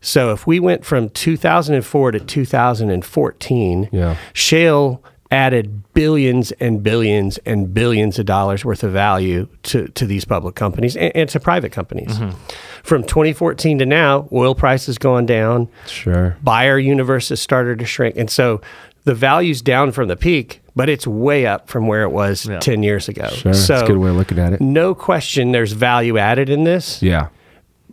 So 0.00 0.32
if 0.32 0.46
we 0.46 0.58
went 0.60 0.84
from 0.84 1.10
2004 1.10 2.12
to 2.12 2.20
2014, 2.20 3.88
Yeah. 3.92 4.16
shale 4.32 5.02
added 5.30 5.92
billions 5.92 6.52
and 6.52 6.82
billions 6.82 7.38
and 7.38 7.72
billions 7.74 8.18
of 8.18 8.26
dollars 8.26 8.64
worth 8.64 8.84
of 8.84 8.92
value 8.92 9.48
to, 9.64 9.88
to 9.88 10.06
these 10.06 10.24
public 10.24 10.54
companies 10.54 10.96
and, 10.96 11.14
and 11.16 11.28
to 11.30 11.40
private 11.40 11.72
companies. 11.72 12.18
Mm-hmm. 12.18 12.36
From 12.82 13.02
2014 13.02 13.78
to 13.80 13.86
now, 13.86 14.28
oil 14.32 14.54
price 14.54 14.86
has 14.86 14.98
gone 14.98 15.26
down, 15.26 15.68
Sure. 15.86 16.36
buyer 16.42 16.78
universe 16.78 17.30
has 17.30 17.40
started 17.40 17.78
to 17.80 17.84
shrink. 17.84 18.16
And 18.16 18.30
so 18.30 18.60
the 19.04 19.14
value's 19.14 19.62
down 19.62 19.90
from 19.92 20.06
the 20.08 20.16
peak, 20.16 20.60
but 20.76 20.88
it's 20.88 21.06
way 21.06 21.46
up 21.46 21.68
from 21.68 21.86
where 21.88 22.02
it 22.02 22.10
was 22.12 22.46
Yeah. 22.46 22.58
10 22.60 22.82
years 22.84 23.08
ago. 23.08 23.28
Sure. 23.28 23.52
So 23.54 23.72
That's 23.74 23.82
a 23.82 23.86
good 23.86 23.98
way 23.98 24.10
of 24.10 24.16
looking 24.16 24.38
at 24.38 24.52
it. 24.52 24.60
no 24.60 24.94
question 24.94 25.50
there's 25.52 25.72
value 25.72 26.18
added 26.18 26.48
in 26.48 26.62
this 26.64 27.02
Yeah. 27.02 27.28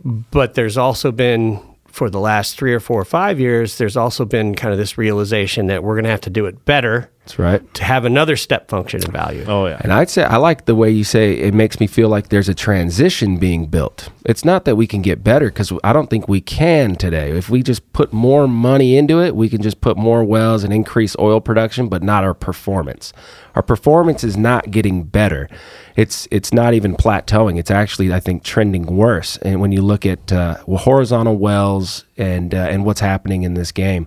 but 0.04 0.54
there's 0.54 0.76
also 0.76 1.10
been 1.12 1.60
for 1.86 2.10
the 2.10 2.20
last 2.20 2.56
three 2.56 2.74
or 2.74 2.80
four 2.80 3.00
or 3.00 3.04
five 3.04 3.38
years 3.38 3.78
there's 3.78 3.96
also 3.96 4.24
been 4.24 4.54
kind 4.54 4.72
of 4.72 4.78
this 4.78 4.98
realization 4.98 5.68
that 5.68 5.82
we're 5.84 5.94
going 5.94 6.04
to 6.04 6.10
have 6.10 6.20
to 6.22 6.30
do 6.30 6.46
it 6.46 6.64
better 6.64 7.08
That's 7.24 7.38
right. 7.38 7.74
to 7.74 7.84
have 7.84 8.04
another 8.04 8.36
step 8.36 8.68
function 8.68 9.02
in 9.02 9.10
value 9.10 9.46
oh 9.48 9.66
yeah, 9.66 9.80
And 9.80 9.94
I'd 9.94 10.10
say 10.10 10.24
I 10.24 10.36
like 10.36 10.66
the 10.66 10.74
way 10.74 10.90
you 10.90 11.04
say 11.04 11.32
it 11.32 11.54
makes 11.54 11.80
me 11.80 11.86
feel 11.86 12.10
like 12.10 12.28
there's 12.28 12.50
a 12.50 12.54
transition 12.54 13.38
being 13.38 13.64
built. 13.66 14.10
It's 14.26 14.44
not 14.44 14.66
that 14.66 14.76
we 14.76 14.86
can 14.86 15.00
get 15.00 15.24
better 15.24 15.46
because 15.46 15.72
I 15.82 15.94
don't 15.94 16.10
think 16.10 16.28
we 16.28 16.42
can 16.42 16.96
today. 16.96 17.30
If 17.30 17.48
we 17.48 17.62
just 17.62 17.90
put 17.94 18.12
more 18.12 18.46
money 18.46 18.98
into 18.98 19.22
it, 19.22 19.34
we 19.34 19.48
can 19.48 19.62
just 19.62 19.80
put 19.80 19.96
more 19.96 20.22
wells 20.22 20.64
and 20.64 20.72
increase 20.72 21.16
oil 21.18 21.40
production, 21.40 21.88
but 21.88 22.02
not 22.02 22.24
our 22.24 22.34
performance. 22.34 23.14
Our 23.54 23.62
performance 23.62 24.22
is 24.22 24.36
not 24.36 24.70
getting 24.70 25.04
better. 25.04 25.48
It's 25.96 26.28
it's 26.30 26.52
not 26.52 26.74
even 26.74 26.94
plateauing. 26.94 27.58
It's 27.58 27.70
actually 27.70 28.12
I 28.12 28.20
think 28.20 28.42
trending 28.42 28.84
worse. 28.84 29.38
And 29.38 29.62
when 29.62 29.72
you 29.72 29.80
look 29.80 30.04
at 30.04 30.30
uh, 30.30 30.58
horizontal 30.64 31.36
wells 31.36 32.04
and 32.18 32.54
uh, 32.54 32.66
and 32.68 32.84
what's 32.84 33.00
happening 33.00 33.44
in 33.44 33.54
this 33.54 33.72
game 33.72 34.06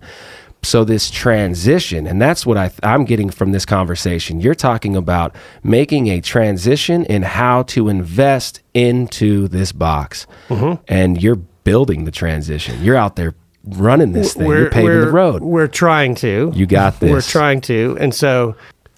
so 0.67 0.83
this 0.83 1.09
transition 1.09 2.05
and 2.05 2.21
that's 2.21 2.45
what 2.45 2.57
I, 2.57 2.71
i'm 2.83 3.05
getting 3.05 3.29
from 3.29 3.51
this 3.51 3.65
conversation. 3.65 4.41
You're 4.41 4.55
talking 4.55 4.95
about 4.95 5.35
making 5.63 6.07
a 6.07 6.19
transition 6.21 7.05
in 7.05 7.21
how 7.21 7.63
to 7.63 7.87
invest 7.87 8.61
into 8.73 9.47
this 9.47 9.71
box. 9.71 10.27
Mm-hmm. 10.49 10.83
And 10.87 11.21
you're 11.21 11.35
building 11.35 12.05
the 12.05 12.11
transition. 12.11 12.83
You're 12.83 12.95
out 12.95 13.15
there 13.15 13.35
running 13.63 14.13
this 14.13 14.33
thing. 14.33 14.47
You're 14.47 14.69
paving 14.69 15.01
the 15.01 15.11
road. 15.11 15.43
we're 15.43 15.67
trying 15.67 16.15
to. 16.15 16.51
You 16.53 16.65
got 16.65 16.99
this. 16.99 17.11
we're 17.11 17.21
trying 17.21 17.61
to. 17.61 17.97
And 17.99 18.13
so 18.13 18.55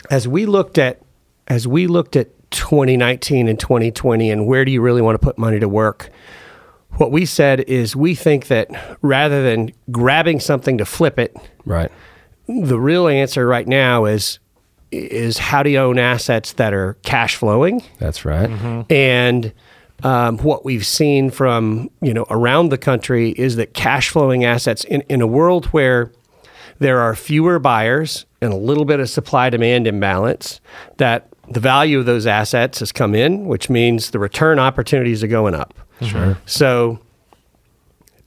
as 0.10 0.28
we 0.28 0.46
looked 0.46 0.78
at 0.78 1.02
as 1.48 1.68
we 1.68 1.88
looked 1.88 2.16
at 2.16 2.30
2019 2.52 3.48
and 3.48 3.60
2020 3.60 4.32
and 4.32 4.48
where 4.48 4.66
do 4.66 4.72
you 4.72 4.82
really 4.82 5.02
want 5.02 5.20
to 5.20 5.24
put 5.24 5.38
money 5.38 5.60
to 5.60 5.68
work 5.70 6.10
what 7.00 7.12
we 7.12 7.26
said 7.26 7.62
is 7.62 7.96
we 7.96 8.14
think 8.14 8.48
that 8.48 8.70
rather 9.02 9.42
than 9.44 9.72
grabbing 9.92 10.40
something 10.40 10.78
to 10.78 10.86
flip 10.86 11.18
it 11.18 11.36
right 11.66 11.92
the 12.48 12.80
real 12.80 13.08
answer 13.08 13.46
right 13.46 13.68
now 13.68 14.06
is 14.06 14.40
is 14.92 15.38
how 15.38 15.62
do 15.62 15.70
you 15.70 15.78
own 15.78 16.00
assets 16.00 16.54
that 16.54 16.74
are 16.74 16.96
cash 17.04 17.36
flowing? 17.36 17.84
That's 18.00 18.26
right. 18.26 18.50
And 18.90 19.54
um, 20.04 20.38
what 20.40 20.66
we've 20.66 20.86
seen 20.86 21.30
from 21.30 21.90
you 22.02 22.14
know 22.14 22.26
around 22.30 22.70
the 22.70 22.78
country 22.78 23.32
is 23.32 23.56
that 23.58 23.74
cash 23.74 24.10
flowing 24.10 24.46
assets 24.46 24.84
in, 24.86 25.02
in 25.02 25.22
a 25.22 25.28
world 25.28 25.68
where 25.68 26.12
there 26.80 27.00
are 27.00 27.14
fewer 27.16 27.60
buyers 27.60 28.26
and 28.42 28.54
a 28.54 28.56
little 28.56 28.86
bit 28.86 29.00
of 29.00 29.10
supply 29.10 29.50
demand 29.50 29.86
imbalance, 29.86 30.62
that 30.98 31.28
the 31.50 31.60
value 31.60 32.00
of 32.00 32.06
those 32.06 32.26
assets 32.26 32.80
has 32.80 32.92
come 32.92 33.14
in, 33.14 33.46
which 33.48 33.70
means 33.70 34.12
the 34.12 34.20
return 34.20 34.60
opportunities 34.60 35.24
are 35.24 35.28
going 35.28 35.54
up. 35.54 35.74
Sure. 36.02 36.38
So 36.46 37.00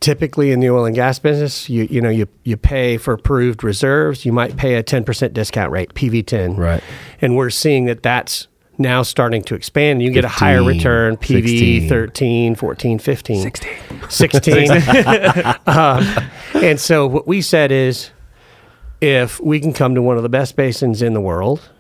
typically 0.01 0.51
in 0.51 0.61
the 0.61 0.69
oil 0.69 0.85
and 0.85 0.95
gas 0.95 1.19
business, 1.19 1.71
you 1.71 1.85
you 1.85 2.01
know 2.01 2.11
you 2.11 2.29
you 2.45 2.57
pay 2.57 2.99
for 2.99 3.17
proved 3.17 3.65
reserves. 3.65 4.27
You 4.27 4.33
might 4.33 4.57
pay 4.57 4.75
a 4.75 4.83
ten 4.83 5.05
percent 5.05 5.33
discount 5.33 5.73
rate, 5.73 5.95
PV10. 5.95 6.59
Right. 6.59 6.83
And 7.21 7.37
we're 7.37 7.51
seeing 7.51 7.87
that 7.87 8.03
that's 8.03 8.49
now 8.79 9.03
starting 9.03 9.43
to 9.45 9.55
expand. 9.55 10.03
You 10.03 10.11
get 10.11 10.25
a 10.25 10.29
higher 10.29 10.63
return, 10.63 11.17
PV 11.17 11.49
16. 11.49 11.89
13, 11.89 12.55
14, 12.55 12.99
15. 12.99 13.43
16. 13.43 13.73
16. 14.09 14.71
um, 15.67 16.07
and 16.55 16.81
so 16.81 17.07
what 17.07 17.27
we 17.27 17.41
said 17.43 17.71
is 17.71 18.11
if 19.01 19.41
we 19.41 19.61
can 19.61 19.73
come 19.73 19.95
to 19.95 20.03
one 20.03 20.17
of 20.17 20.23
the 20.23 20.29
best 20.29 20.57
basins 20.57 21.03
in 21.03 21.13
the 21.13 21.21
world 21.21 21.71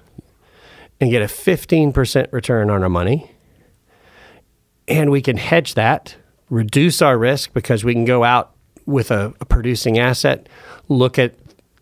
and 1.00 1.10
get 1.10 1.22
a 1.22 1.26
15% 1.26 2.32
return 2.32 2.70
on 2.70 2.82
our 2.82 2.88
money, 2.88 3.31
and 4.88 5.10
we 5.10 5.20
can 5.20 5.36
hedge 5.36 5.74
that, 5.74 6.16
reduce 6.50 7.02
our 7.02 7.18
risk 7.18 7.52
because 7.52 7.84
we 7.84 7.92
can 7.92 8.04
go 8.04 8.24
out 8.24 8.52
with 8.86 9.10
a, 9.10 9.32
a 9.40 9.44
producing 9.44 9.98
asset, 9.98 10.48
look 10.88 11.18
at 11.18 11.34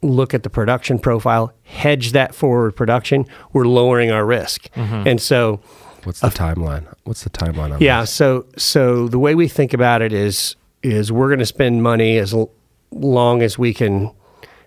look 0.03 0.33
at 0.33 0.43
the 0.43 0.51
production 0.51 0.99
profile, 0.99 1.53
hedge 1.65 2.13
that 2.13 2.35
forward 2.35 2.75
production, 2.75 3.27
we're 3.53 3.67
lowering 3.67 4.11
our 4.11 4.25
risk. 4.25 4.71
Mm-hmm. 4.73 5.07
And 5.07 5.21
so 5.21 5.61
What's 6.05 6.21
the 6.21 6.29
timeline? 6.29 6.87
What's 7.05 7.25
the 7.25 7.31
timeline 7.31 7.75
on 7.75 7.81
yeah, 7.81 8.03
this? 8.03 8.11
so 8.11 8.47
so 8.57 9.09
the 9.09 9.19
way 9.19 9.35
we 9.35 9.49
think 9.49 9.75
about 9.75 10.03
it 10.03 10.13
is 10.13 10.57
is 10.83 11.13
we're 11.13 11.29
going 11.29 11.41
to 11.41 11.47
spend 11.47 11.83
money 11.83 12.17
as 12.17 12.33
l- 12.33 12.51
long 12.91 13.43
as 13.43 13.59
we 13.59 13.75
can 13.75 14.11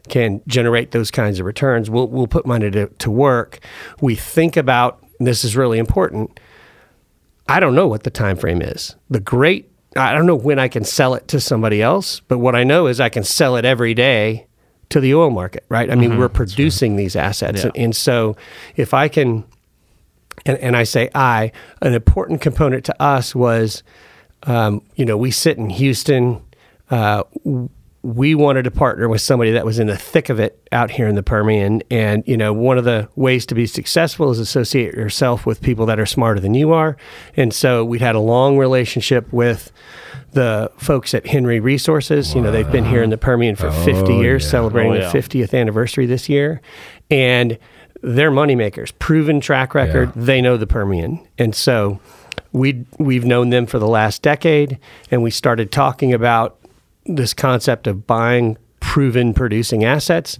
can 0.09 0.41
generate 0.47 0.91
those 0.91 1.09
kinds 1.09 1.39
of 1.39 1.45
returns. 1.45 1.89
We'll 1.89 2.07
we'll 2.07 2.27
put 2.27 2.45
money 2.45 2.69
to, 2.71 2.87
to 2.87 3.11
work. 3.11 3.59
We 4.01 4.15
think 4.15 4.57
about 4.57 5.03
this 5.19 5.43
is 5.43 5.55
really 5.55 5.79
important. 5.79 6.39
I 7.47 7.59
don't 7.59 7.75
know 7.75 7.87
what 7.87 8.03
the 8.03 8.09
time 8.09 8.37
frame 8.37 8.61
is. 8.61 8.95
The 9.09 9.19
great 9.19 9.69
I 9.95 10.13
don't 10.13 10.25
know 10.25 10.35
when 10.35 10.57
I 10.57 10.69
can 10.69 10.83
sell 10.83 11.13
it 11.13 11.27
to 11.27 11.39
somebody 11.39 11.81
else, 11.81 12.19
but 12.21 12.39
what 12.39 12.55
I 12.55 12.63
know 12.63 12.87
is 12.87 12.99
I 12.99 13.09
can 13.09 13.23
sell 13.23 13.55
it 13.57 13.65
every 13.65 13.93
day 13.93 14.47
to 14.89 14.99
the 14.99 15.13
oil 15.13 15.29
market, 15.29 15.65
right? 15.69 15.89
I 15.89 15.95
mean, 15.95 16.17
we're 16.17 16.29
producing 16.29 16.95
these 16.95 17.15
assets. 17.15 17.59
Yeah. 17.59 17.67
And, 17.67 17.77
and 17.77 17.95
so 17.95 18.35
if 18.75 18.93
I 18.93 19.07
can 19.07 19.43
and, 20.45 20.57
and 20.57 20.75
I 20.75 20.83
say 20.83 21.09
I, 21.13 21.51
an 21.81 21.93
important 21.93 22.41
component 22.41 22.85
to 22.85 23.01
us 23.01 23.35
was, 23.35 23.83
um, 24.43 24.81
you 24.95 25.05
know, 25.05 25.17
we 25.17 25.31
sit 25.31 25.57
in 25.57 25.69
Houston. 25.69 26.41
Uh, 26.89 27.23
we 28.05 28.35
wanted 28.35 28.63
to 28.63 28.71
partner 28.71 29.07
with 29.07 29.21
somebody 29.21 29.51
that 29.51 29.65
was 29.65 29.79
in 29.79 29.87
the 29.87 29.95
thick 29.97 30.27
of 30.29 30.37
it 30.37 30.59
out 30.73 30.91
here 30.91 31.07
in 31.07 31.15
the 31.15 31.23
Permian. 31.23 31.81
And, 31.89 32.21
you 32.27 32.35
know, 32.35 32.51
one 32.51 32.77
of 32.77 32.83
the 32.83 33.07
ways 33.15 33.45
to 33.45 33.55
be 33.55 33.65
successful 33.65 34.29
is 34.29 34.39
associate 34.39 34.93
yourself 34.93 35.45
with 35.45 35.61
people 35.61 35.85
that 35.85 35.99
are 36.01 36.05
smarter 36.05 36.41
than 36.41 36.53
you 36.53 36.73
are. 36.73 36.97
And 37.37 37.53
so 37.53 37.85
we'd 37.85 38.01
had 38.01 38.15
a 38.15 38.19
long 38.19 38.57
relationship 38.57 39.31
with 39.31 39.71
the 40.33 40.69
folks 40.77 41.13
at 41.13 41.25
Henry 41.27 41.61
Resources. 41.61 42.35
You 42.35 42.41
know, 42.41 42.51
they've 42.51 42.69
been 42.69 42.83
here 42.85 43.03
in 43.03 43.09
the 43.09 43.17
Permian 43.17 43.55
for 43.55 43.71
50 43.71 44.11
Oh, 44.13 44.21
years, 44.21 44.43
yeah. 44.43 44.49
celebrating 44.51 44.91
Oh, 44.91 44.95
yeah. 44.95 45.09
the 45.11 45.17
50th 45.17 45.57
anniversary 45.57 46.05
this 46.05 46.27
year. 46.27 46.61
And 47.09 47.57
they're 48.01 48.31
moneymakers, 48.31 48.91
proven 48.99 49.39
track 49.39 49.73
record. 49.73 50.11
Yeah. 50.15 50.23
They 50.25 50.41
know 50.41 50.57
the 50.57 50.67
Permian. 50.67 51.25
And 51.37 51.55
so 51.55 52.01
we 52.51 52.85
we've 52.99 53.23
known 53.23 53.49
them 53.49 53.65
for 53.65 53.79
the 53.79 53.87
last 53.87 54.21
decade 54.21 54.77
and 55.09 55.23
we 55.23 55.31
started 55.31 55.71
talking 55.71 56.13
about 56.13 56.59
this 57.05 57.33
concept 57.33 57.87
of 57.87 58.07
buying 58.07 58.57
proven 58.79 59.33
producing 59.33 59.83
assets. 59.83 60.37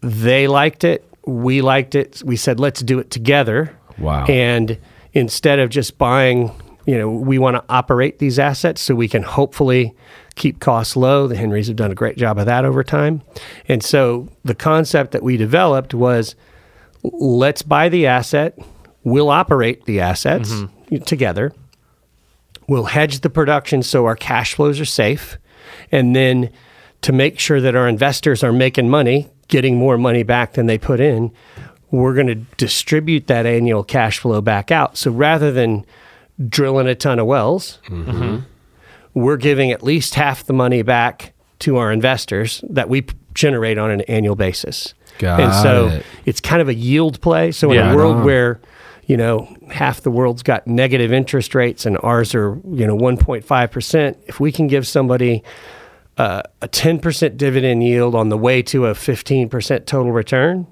They 0.00 0.46
liked 0.48 0.84
it, 0.84 1.08
we 1.26 1.62
liked 1.62 1.94
it. 1.94 2.22
We 2.24 2.36
said 2.36 2.60
let's 2.60 2.80
do 2.80 2.98
it 2.98 3.10
together. 3.10 3.76
Wow. 3.98 4.26
And 4.26 4.78
instead 5.12 5.58
of 5.58 5.70
just 5.70 5.96
buying, 5.98 6.52
you 6.86 6.98
know, 6.98 7.10
we 7.10 7.38
want 7.38 7.56
to 7.56 7.64
operate 7.68 8.18
these 8.18 8.38
assets 8.38 8.80
so 8.80 8.94
we 8.94 9.08
can 9.08 9.22
hopefully 9.22 9.94
keep 10.34 10.60
costs 10.60 10.96
low. 10.96 11.26
The 11.26 11.36
Henrys 11.36 11.68
have 11.68 11.76
done 11.76 11.90
a 11.90 11.94
great 11.94 12.16
job 12.16 12.38
of 12.38 12.46
that 12.46 12.64
over 12.64 12.82
time. 12.82 13.22
And 13.68 13.82
so 13.82 14.28
the 14.44 14.54
concept 14.54 15.12
that 15.12 15.22
we 15.22 15.36
developed 15.36 15.94
was 15.94 16.34
let's 17.02 17.62
buy 17.62 17.88
the 17.88 18.06
asset, 18.06 18.58
we'll 19.04 19.30
operate 19.30 19.84
the 19.84 20.00
assets 20.00 20.50
mm-hmm. 20.50 20.98
together. 21.04 21.52
We'll 22.66 22.84
hedge 22.84 23.20
the 23.20 23.30
production 23.30 23.82
so 23.82 24.06
our 24.06 24.16
cash 24.16 24.54
flows 24.54 24.80
are 24.80 24.86
safe. 24.86 25.38
And 25.92 26.14
then 26.14 26.50
to 27.02 27.12
make 27.12 27.38
sure 27.38 27.60
that 27.60 27.76
our 27.76 27.88
investors 27.88 28.42
are 28.42 28.52
making 28.52 28.88
money, 28.88 29.28
getting 29.48 29.76
more 29.76 29.98
money 29.98 30.22
back 30.22 30.54
than 30.54 30.66
they 30.66 30.78
put 30.78 31.00
in, 31.00 31.32
we're 31.90 32.14
going 32.14 32.26
to 32.26 32.34
distribute 32.56 33.26
that 33.28 33.46
annual 33.46 33.84
cash 33.84 34.18
flow 34.18 34.40
back 34.40 34.70
out. 34.70 34.96
So 34.96 35.10
rather 35.10 35.52
than 35.52 35.84
drilling 36.48 36.88
a 36.88 36.94
ton 36.94 37.18
of 37.18 37.26
wells, 37.26 37.78
mm-hmm. 37.86 38.38
we're 39.12 39.36
giving 39.36 39.70
at 39.70 39.82
least 39.82 40.14
half 40.14 40.44
the 40.44 40.52
money 40.52 40.82
back 40.82 41.32
to 41.60 41.76
our 41.76 41.92
investors 41.92 42.64
that 42.68 42.88
we 42.88 43.02
p- 43.02 43.14
generate 43.32 43.78
on 43.78 43.90
an 43.90 44.00
annual 44.02 44.34
basis. 44.34 44.94
Got 45.18 45.40
and 45.40 45.52
so 45.54 45.88
it. 45.88 46.06
it's 46.24 46.40
kind 46.40 46.60
of 46.60 46.68
a 46.68 46.74
yield 46.74 47.20
play. 47.20 47.52
So 47.52 47.70
in 47.70 47.76
Yeah. 47.76 47.92
a 47.92 47.96
world 47.96 48.16
uh-huh. 48.16 48.24
where 48.24 48.60
you 49.06 49.16
know 49.16 49.54
half 49.70 50.00
the 50.02 50.10
world's 50.10 50.42
got 50.42 50.66
negative 50.66 51.12
interest 51.12 51.54
rates 51.54 51.86
and 51.86 51.98
ours 52.02 52.34
are 52.34 52.58
you 52.70 52.86
know 52.86 52.96
1.5 52.96 53.70
percent, 53.70 54.18
if 54.26 54.40
we 54.40 54.52
can 54.52 54.66
give 54.66 54.86
somebody 54.86 55.42
uh, 56.16 56.42
a 56.62 56.68
10 56.68 57.00
percent 57.00 57.36
dividend 57.36 57.82
yield 57.82 58.14
on 58.14 58.28
the 58.28 58.38
way 58.38 58.62
to 58.62 58.86
a 58.86 58.94
15 58.94 59.48
percent 59.48 59.86
total 59.86 60.12
return, 60.12 60.66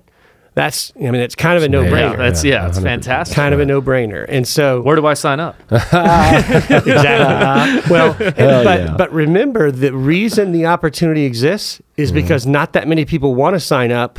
that's 0.54 0.92
I 0.96 1.00
mean 1.10 1.16
it's 1.16 1.34
kind 1.34 1.56
of 1.56 1.62
a 1.62 1.68
no 1.68 1.82
Yeah, 1.82 1.90
Yeah, 1.90 2.14
brainer. 2.14 2.18
that's 2.18 2.44
yeah, 2.44 2.68
it's 2.68 2.78
fantastic. 2.78 3.34
kind 3.36 3.54
of 3.54 3.60
a 3.60 3.66
no 3.66 3.80
brainer. 3.82 4.24
And 4.28 4.46
so 4.46 4.80
Where 4.82 4.96
do 4.96 5.06
I 5.06 5.14
sign 5.14 5.40
up? 5.40 5.56
exactly. 5.70 7.82
well, 7.90 8.12
and- 8.20 8.64
but 8.64 8.80
yeah. 8.80 8.94
but 8.96 9.12
remember 9.12 9.70
the 9.70 9.92
reason 9.94 10.52
the 10.52 10.66
opportunity 10.66 11.24
exists 11.24 11.80
is 11.96 12.10
Mm-hmm. 12.10 12.20
because 12.20 12.46
not 12.46 12.72
that 12.74 12.86
many 12.88 13.04
people 13.04 13.34
want 13.34 13.54
to 13.54 13.60
sign 13.60 13.90
up 13.92 14.18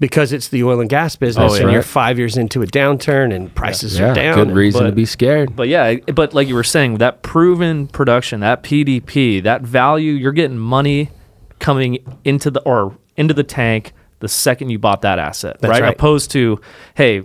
because 0.00 0.32
it's 0.32 0.48
the 0.48 0.64
oil 0.64 0.80
and 0.80 0.90
gas 0.90 1.14
business 1.14 1.52
Oh, 1.52 1.54
yeah. 1.56 1.62
and 1.62 1.72
you're 1.72 1.82
five 1.82 2.18
years 2.18 2.36
into 2.36 2.62
a 2.62 2.66
downturn 2.66 3.32
and 3.34 3.54
prices 3.54 3.98
Yeah, 3.98 4.10
are 4.10 4.14
down. 4.14 4.34
good 4.34 4.50
reason 4.56 4.86
to 4.86 4.92
be 4.92 5.04
scared. 5.04 5.54
But 5.54 5.68
yeah, 5.68 5.96
but 6.14 6.34
like 6.34 6.48
you 6.48 6.54
were 6.54 6.64
saying, 6.64 6.98
that 6.98 7.22
proven 7.22 7.86
production, 7.86 8.40
that 8.40 8.62
PDP, 8.62 9.42
that 9.44 9.62
value, 9.62 10.12
you're 10.12 10.32
getting 10.32 10.58
money 10.58 11.10
coming 11.58 11.98
into 12.24 12.50
the 12.50 12.60
or 12.62 12.96
into 13.16 13.34
the 13.34 13.44
tank 13.44 13.92
the 14.20 14.28
second 14.28 14.68
you 14.70 14.78
bought 14.78 15.02
that 15.02 15.18
asset, 15.18 15.56
right? 15.62 15.80
right. 15.80 15.94
Opposed 15.94 16.30
to, 16.32 16.60
hey, 16.94 17.22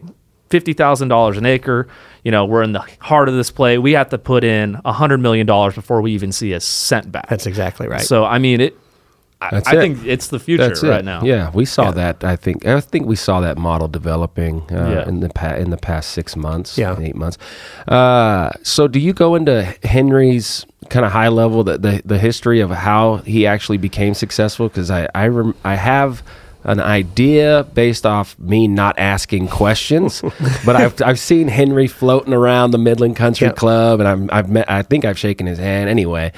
fifty 0.49 0.71
thousand 0.73 1.07
dollars 1.09 1.37
an 1.37 1.45
acre. 1.45 1.87
You 2.23 2.31
know, 2.31 2.45
we're 2.45 2.63
in 2.63 2.71
the 2.71 2.83
heart 2.99 3.27
of 3.29 3.35
this 3.35 3.51
play. 3.51 3.77
We 3.77 3.91
have 3.93 4.09
to 4.09 4.17
put 4.17 4.43
in 4.43 4.79
a 4.85 4.93
hundred 4.93 5.19
million 5.19 5.45
dollars 5.45 5.75
before 5.75 6.01
we 6.01 6.13
even 6.13 6.31
see 6.31 6.53
a 6.53 6.59
cent 6.61 7.11
back. 7.11 7.27
That's 7.29 7.45
exactly 7.45 7.87
right. 7.87 8.01
So 8.01 8.23
I 8.25 8.39
mean, 8.39 8.61
it. 8.61 8.77
I, 9.41 9.49
That's 9.51 9.67
I 9.67 9.75
it. 9.75 9.79
think 9.79 10.05
it's 10.05 10.27
the 10.27 10.39
future 10.39 10.67
That's 10.67 10.81
it. 10.81 10.87
right 10.89 11.03
now. 11.05 11.21
Yeah, 11.23 11.51
we 11.53 11.65
saw 11.65 11.91
that. 11.91 12.23
I 12.23 12.35
think. 12.35 12.65
I 12.65 12.79
think 12.79 13.05
we 13.05 13.15
saw 13.15 13.41
that 13.41 13.57
model 13.57 13.87
developing 13.87 14.61
uh, 14.71 14.89
Yeah. 14.89 15.07
in 15.07 15.19
the 15.19 15.29
pa- 15.29 15.55
in 15.55 15.69
the 15.69 15.77
past 15.77 16.11
six 16.11 16.35
months. 16.35 16.77
Yeah. 16.77 16.97
eight 16.99 17.15
months. 17.15 17.37
Uh, 17.87 18.51
so, 18.63 18.87
do 18.87 18.99
you 18.99 19.13
go 19.13 19.35
into 19.35 19.63
Henry's 19.83 20.65
kind 20.89 21.05
of 21.05 21.11
high 21.11 21.27
level 21.27 21.63
the, 21.63 21.77
the 21.77 22.01
the 22.05 22.17
history 22.17 22.59
of 22.61 22.69
how 22.71 23.17
he 23.17 23.45
actually 23.45 23.77
became 23.77 24.13
successful? 24.13 24.67
Because 24.69 24.89
I 24.89 25.07
I 25.13 25.27
rem- 25.27 25.55
I 25.65 25.75
have 25.75 26.23
an 26.65 26.79
idea 26.79 27.65
based 27.73 28.05
off 28.05 28.37
me 28.39 28.67
not 28.67 28.97
asking 28.97 29.47
questions, 29.47 30.21
but 30.65 30.75
I've 30.75 31.01
I've 31.01 31.19
seen 31.19 31.47
Henry 31.47 31.87
floating 31.87 32.33
around 32.33 32.71
the 32.71 32.77
Midland 32.77 33.15
Country. 33.15 33.49
Club, 33.51 33.99
and 33.99 34.09
I'm, 34.09 34.29
I've 34.31 34.49
met. 34.49 34.69
I 34.69 34.81
think 34.81 35.05
I've 35.05 35.19
shaken 35.19 35.45
his 35.45 35.59
hand. 35.59 35.89
Anyway, 35.89 36.31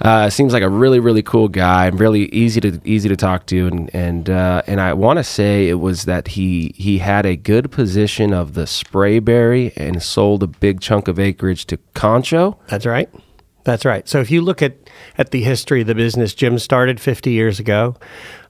uh, 0.00 0.30
seems 0.30 0.52
like 0.52 0.62
a 0.62 0.68
really 0.68 0.98
really 0.98 1.22
cool 1.22 1.48
guy, 1.48 1.86
and 1.86 2.00
really 2.00 2.24
easy 2.26 2.60
to 2.62 2.80
easy 2.84 3.08
to 3.08 3.16
talk 3.16 3.46
to, 3.46 3.66
and 3.66 3.94
and 3.94 4.30
uh, 4.30 4.62
and 4.66 4.80
I 4.80 4.94
want 4.94 5.18
to 5.18 5.24
say 5.24 5.68
it 5.68 5.74
was 5.74 6.06
that 6.06 6.28
he 6.28 6.74
he 6.76 6.98
had 6.98 7.26
a 7.26 7.36
good 7.36 7.70
position 7.70 8.32
of 8.32 8.54
the 8.54 8.62
Sprayberry 8.62 9.72
and 9.76 10.02
sold 10.02 10.42
a 10.42 10.46
big 10.46 10.80
chunk 10.80 11.06
of 11.08 11.18
acreage 11.18 11.66
to 11.66 11.78
Concho. 11.92 12.58
That's 12.68 12.86
right. 12.86 13.10
That's 13.64 13.86
right. 13.86 14.06
So 14.06 14.20
if 14.20 14.30
you 14.30 14.42
look 14.42 14.62
at, 14.62 14.76
at 15.16 15.30
the 15.30 15.42
history 15.42 15.80
of 15.80 15.86
the 15.86 15.94
business, 15.94 16.34
Jim 16.34 16.58
started 16.58 17.00
50 17.00 17.30
years 17.30 17.58
ago. 17.58 17.96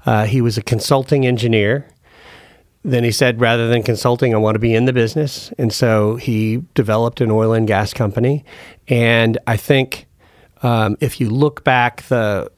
Uh, 0.07 0.27
he 0.27 0.41
was 0.41 0.59
a 0.59 0.63
consulting 0.63 1.27
engineer. 1.27 1.89
Then 2.83 3.05
he 3.05 3.13
said, 3.13 3.41
rather 3.41 3.69
than 3.69 3.83
consulting, 3.83 4.35
I 4.35 4.39
want 4.39 4.57
to 4.57 4.59
be 4.59 4.75
in 4.75 4.85
the 4.85 4.93
business. 4.93 5.53
And 5.59 5.73
so 5.73 6.17
he 6.17 6.63
developed 6.75 7.21
an 7.23 7.31
oil 7.31 7.55
and 7.55 7.67
gas 7.67 7.95
company. 7.95 8.45
And 8.89 9.39
I 9.47 9.57
think 9.57 10.07
um, 10.63 10.97
if 11.01 11.21
you 11.21 11.31
look 11.31 11.65
back, 11.65 12.03
the 12.03 12.51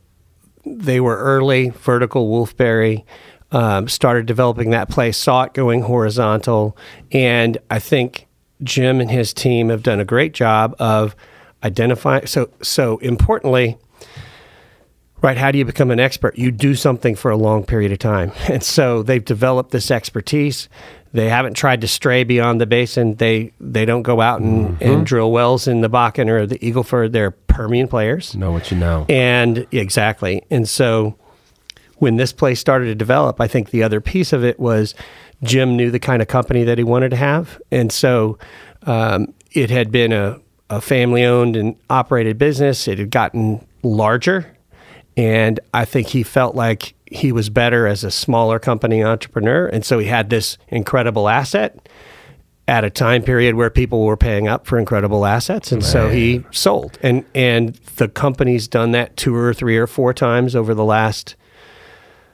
they 0.64 1.00
were 1.00 1.16
early 1.16 1.70
vertical 1.70 2.28
wolfberry. 2.28 3.04
um, 3.52 3.88
started 3.88 4.26
developing 4.26 4.70
that 4.70 4.88
play, 4.88 5.12
saw 5.12 5.44
it 5.44 5.54
going 5.54 5.82
horizontal, 5.82 6.76
and 7.12 7.58
I 7.70 7.78
think 7.78 8.26
Jim 8.62 9.00
and 9.00 9.10
his 9.10 9.32
team 9.32 9.68
have 9.68 9.82
done 9.82 10.00
a 10.00 10.04
great 10.04 10.32
job 10.32 10.74
of 10.78 11.14
identifying. 11.62 12.26
So, 12.26 12.50
so 12.62 12.98
importantly, 12.98 13.78
right? 15.22 15.36
How 15.36 15.50
do 15.50 15.58
you 15.58 15.64
become 15.64 15.90
an 15.90 16.00
expert? 16.00 16.38
You 16.38 16.50
do 16.50 16.74
something 16.74 17.14
for 17.14 17.30
a 17.30 17.36
long 17.36 17.64
period 17.64 17.92
of 17.92 17.98
time, 17.98 18.32
and 18.48 18.62
so 18.62 19.02
they've 19.02 19.24
developed 19.24 19.70
this 19.70 19.90
expertise. 19.90 20.68
They 21.12 21.30
haven't 21.30 21.54
tried 21.54 21.80
to 21.80 21.88
stray 21.88 22.24
beyond 22.24 22.60
the 22.60 22.66
basin. 22.66 23.14
They 23.14 23.52
they 23.58 23.84
don't 23.84 24.02
go 24.02 24.20
out 24.20 24.40
and, 24.40 24.80
and 24.82 25.06
drill 25.06 25.32
wells 25.32 25.66
in 25.66 25.80
the 25.80 25.88
Bakken 25.88 26.28
or 26.28 26.46
the 26.46 26.64
Eagle 26.64 26.82
Ford. 26.82 27.12
They're 27.12 27.30
Permian 27.30 27.88
players. 27.88 28.36
Know 28.36 28.52
what 28.52 28.70
you 28.70 28.76
know. 28.76 29.06
And 29.08 29.66
exactly. 29.72 30.44
And 30.50 30.68
so 30.68 31.16
when 31.98 32.16
this 32.16 32.32
place 32.32 32.60
started 32.60 32.86
to 32.86 32.94
develop, 32.94 33.40
I 33.40 33.48
think 33.48 33.70
the 33.70 33.82
other 33.82 34.00
piece 34.00 34.32
of 34.32 34.44
it 34.44 34.60
was 34.60 34.94
Jim 35.42 35.76
knew 35.76 35.90
the 35.90 35.98
kind 35.98 36.22
of 36.22 36.28
company 36.28 36.64
that 36.64 36.78
he 36.78 36.84
wanted 36.84 37.10
to 37.10 37.16
have. 37.16 37.60
And 37.70 37.90
so 37.90 38.38
um, 38.82 39.32
it 39.52 39.70
had 39.70 39.90
been 39.90 40.12
a, 40.12 40.38
a 40.68 40.80
family 40.80 41.24
owned 41.24 41.56
and 41.56 41.76
operated 41.88 42.38
business, 42.38 42.86
it 42.88 42.98
had 42.98 43.10
gotten 43.10 43.66
larger. 43.82 44.55
And 45.16 45.60
I 45.72 45.84
think 45.84 46.08
he 46.08 46.22
felt 46.22 46.54
like 46.54 46.94
he 47.06 47.32
was 47.32 47.48
better 47.48 47.86
as 47.86 48.04
a 48.04 48.10
smaller 48.10 48.58
company 48.58 49.02
entrepreneur. 49.02 49.66
And 49.66 49.84
so 49.84 49.98
he 49.98 50.06
had 50.08 50.28
this 50.28 50.58
incredible 50.68 51.28
asset 51.28 51.88
at 52.68 52.84
a 52.84 52.90
time 52.90 53.22
period 53.22 53.54
where 53.54 53.70
people 53.70 54.04
were 54.04 54.16
paying 54.16 54.48
up 54.48 54.66
for 54.66 54.76
incredible 54.76 55.24
assets 55.24 55.70
and 55.70 55.84
so 55.84 56.08
he 56.08 56.44
sold 56.50 56.98
and 57.00 57.24
and 57.32 57.74
the 57.94 58.08
company's 58.08 58.66
done 58.66 58.90
that 58.90 59.16
two 59.16 59.32
or 59.36 59.54
three 59.54 59.76
or 59.76 59.86
four 59.86 60.12
times 60.12 60.56
over 60.56 60.74
the 60.74 60.82
last 60.84 61.36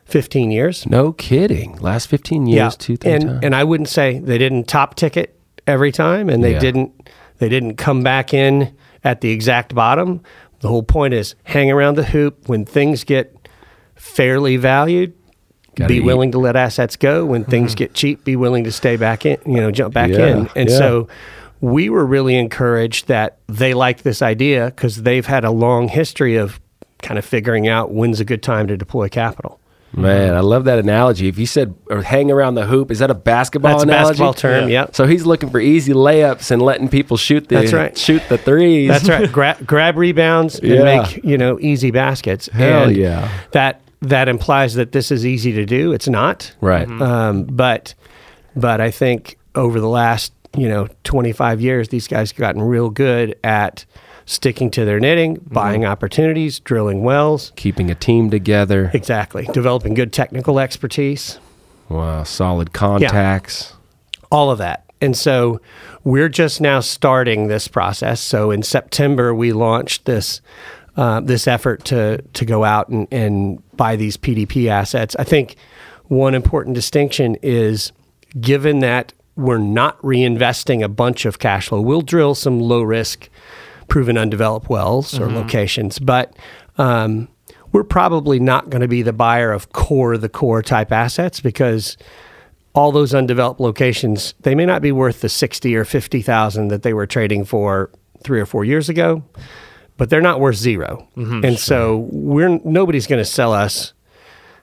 15 0.07 0.51
years 0.51 0.87
No 0.87 1.13
kidding. 1.13 1.77
Last 1.81 2.07
15 2.07 2.47
years, 2.47 2.77
two, 2.77 2.97
three 2.97 3.13
and 3.13 3.25
times. 3.25 3.41
and 3.43 3.55
I 3.55 3.63
wouldn't 3.65 3.91
say 3.91 4.21
they 4.21 4.39
didn't 4.39 4.65
top 4.69 4.95
ticket 4.95 5.39
every 5.67 5.93
time 5.93 6.31
and 6.31 6.43
they 6.43 6.53
Yeah. 6.53 6.59
didn't 6.61 7.11
they 7.39 7.51
didn't 7.51 7.77
come 7.77 8.03
back 8.03 8.33
in 8.33 8.75
at 9.05 9.21
the 9.21 9.31
exact 9.33 9.75
bottom 9.75 10.23
the 10.63 10.69
whole 10.69 10.83
point 10.83 11.13
is 11.13 11.35
hang 11.45 11.71
around 11.71 11.97
the 11.97 12.05
hoop 12.05 12.49
when 12.49 12.65
things 12.65 13.05
get 13.05 13.37
fairly 13.95 14.57
valued 14.57 15.13
Gotta 15.75 15.89
be 15.89 15.97
eat. 15.99 16.05
willing 16.05 16.33
to 16.33 16.39
let 16.39 16.57
assets 16.57 16.97
go 16.97 17.25
when 17.27 17.45
things 17.45 17.73
mm-hmm. 17.73 17.79
get 17.79 17.95
cheap 17.95 18.25
be 18.25 18.37
willing 18.37 18.65
to 18.65 18.73
stay 18.73 18.97
back 18.97 19.25
in 19.27 19.39
you 19.47 19.61
know 19.61 19.71
jump 19.71 19.93
back 19.95 20.11
Yeah, 20.11 20.27
in 20.27 20.51
and 20.57 20.69
yeah. 20.71 20.77
so 20.79 21.09
we 21.61 21.89
were 21.91 22.05
really 22.05 22.37
encouraged 22.37 23.07
that 23.09 23.39
they 23.47 23.73
liked 23.75 24.03
this 24.03 24.21
idea 24.23 24.67
because 24.67 25.03
they've 25.03 25.27
had 25.27 25.45
a 25.45 25.51
long 25.51 25.89
history 25.89 26.37
of 26.37 26.61
kind 27.03 27.19
of 27.19 27.25
figuring 27.25 27.69
out 27.69 27.93
when's 27.93 28.21
a 28.21 28.25
good 28.25 28.43
time 28.43 28.67
to 28.69 28.77
deploy 28.77 29.09
capital 29.09 29.61
Man, 29.95 30.35
I 30.35 30.41
love 30.41 30.65
that 30.65 30.79
analogy. 30.79 31.29
If 31.29 31.39
you 31.39 31.47
said 31.47 31.75
or 31.91 32.03
hang 32.03 32.31
around 32.31 32.55
the 32.55 32.65
hoop, 32.67 32.91
is 32.91 33.01
that 33.01 33.11
a 33.11 33.15
basketball 33.15 33.73
That's 33.73 33.85
a 33.85 33.87
analogy? 33.89 34.09
basketball 34.11 34.35
term, 34.35 34.69
Yeah. 34.69 34.81
yep. 34.83 34.95
So 34.97 35.07
he's 35.07 35.27
looking 35.27 35.51
for 35.51 35.61
easy 35.61 35.93
layups 35.93 36.51
and 36.51 36.63
letting 36.63 36.89
people 36.89 37.17
shoot 37.17 37.49
the 37.49 37.57
That's 37.57 37.73
right. 37.73 37.97
shoot 37.99 38.23
the 38.29 38.39
threes. 38.39 38.89
That's 38.89 39.09
right. 39.09 39.31
Gra- 39.31 39.59
grab 39.67 39.97
rebounds 39.99 40.59
and 40.59 40.69
Yeah. 40.73 40.83
make 41.03 41.25
you 41.25 41.37
know 41.37 41.59
easy 41.61 41.91
baskets. 41.91 42.49
Hell 42.53 42.85
and 42.85 42.97
yeah. 42.97 43.29
That 43.53 43.81
that 44.01 44.29
implies 44.29 44.75
that 44.75 44.93
this 44.93 45.11
is 45.13 45.25
easy 45.27 45.53
to 45.53 45.65
do. 45.67 45.93
It's 45.93 46.09
not. 46.09 46.53
Right. 46.61 46.89
Um, 46.89 47.45
but 47.45 47.95
but 48.57 48.81
I 48.81 48.91
think 48.91 49.37
over 49.55 49.79
the 49.79 49.89
last 49.89 50.33
you 50.57 50.69
know 50.69 50.89
25 51.05 51.61
years, 51.61 51.89
these 51.89 52.09
guys 52.09 52.31
have 52.33 52.39
gotten 52.39 52.63
real 52.63 52.89
good 52.91 53.37
at 53.45 53.85
sticking 54.27 54.71
to 54.73 54.85
their 54.85 55.01
knitting, 55.01 55.41
buying 55.47 55.85
opportunities, 55.85 56.61
drilling 56.61 57.03
wells. 57.03 57.53
Keeping 57.57 57.91
a 57.91 57.95
team 57.95 58.31
together. 58.31 58.91
Exactly. 58.95 59.49
Developing 59.53 59.95
good 59.95 60.13
technical 60.13 60.59
expertise. 60.59 61.39
Wow, 61.89 62.23
solid 62.23 62.73
contacts. 62.73 63.75
all 64.31 64.51
of 64.51 64.59
that. 64.59 64.85
And 65.01 65.17
so 65.17 65.61
we're 66.05 66.29
just 66.29 66.61
now 66.61 66.81
starting 66.81 67.49
this 67.49 67.67
process. 67.69 68.21
So 68.21 68.51
in 68.51 68.63
September, 68.63 69.35
we 69.35 69.53
launched 69.53 70.05
this 70.05 70.41
uh, 70.97 71.21
this 71.21 71.49
effort 71.49 71.85
to 71.87 72.23
to 72.23 72.45
go 72.45 72.65
out 72.65 72.89
and, 72.89 73.09
and 73.11 73.63
buy 73.77 73.97
these 73.97 74.17
PDP 74.17 74.69
assets. 74.69 75.17
I 75.19 75.25
think 75.25 75.57
one 76.05 76.35
important 76.35 76.75
distinction 76.75 77.37
is 77.43 77.93
given 78.41 78.79
that 78.81 79.13
we're 79.37 79.59
not 79.59 80.01
reinvesting 80.03 80.83
a 80.85 80.89
bunch 80.89 81.25
of 81.25 81.39
cash 81.39 81.69
flow, 81.69 81.81
we'll 81.81 82.03
drill 82.03 82.35
some 82.35 82.61
low 82.61 82.83
risk, 82.83 83.29
proven 83.89 84.19
undeveloped 84.19 84.69
wells 84.69 85.19
or 85.19 85.27
mm-hmm. 85.27 85.37
locations, 85.37 85.99
but 85.99 86.37
um, 86.79 87.29
we're 87.73 87.85
probably 87.85 88.39
not 88.39 88.71
going 88.71 88.83
to 88.83 88.89
be 88.89 89.03
the 89.03 89.13
buyer 89.13 89.53
of 89.53 89.73
core 89.73 90.17
the 90.17 90.29
core 90.29 90.63
type 90.63 90.93
assets 90.93 91.41
because 91.41 91.97
all 92.75 92.93
those 92.93 93.15
undeveloped 93.15 93.61
locations 93.61 94.35
they 94.41 94.55
may 94.55 94.65
not 94.65 94.81
be 94.81 94.93
worth 94.93 95.21
the 95.21 95.29
60 95.29 95.75
or 95.77 95.85
50,000 95.85 96.69
that 96.69 96.83
they 96.83 96.95
were 96.95 97.07
trading 97.07 97.45
for 97.45 97.91
3 98.25 98.41
or 98.41 98.47
4 98.47 98.65
years 98.65 98.89
ago 98.89 99.23
but 99.99 100.09
they're 100.09 100.23
not 100.23 100.41
worth 100.41 100.57
0 100.57 101.07
mm-hmm. 101.17 101.45
and 101.45 101.59
so 101.59 102.09
we're 102.11 102.59
nobody's 102.65 103.07
going 103.07 103.21
to 103.21 103.31
sell 103.31 103.53
us 103.53 103.93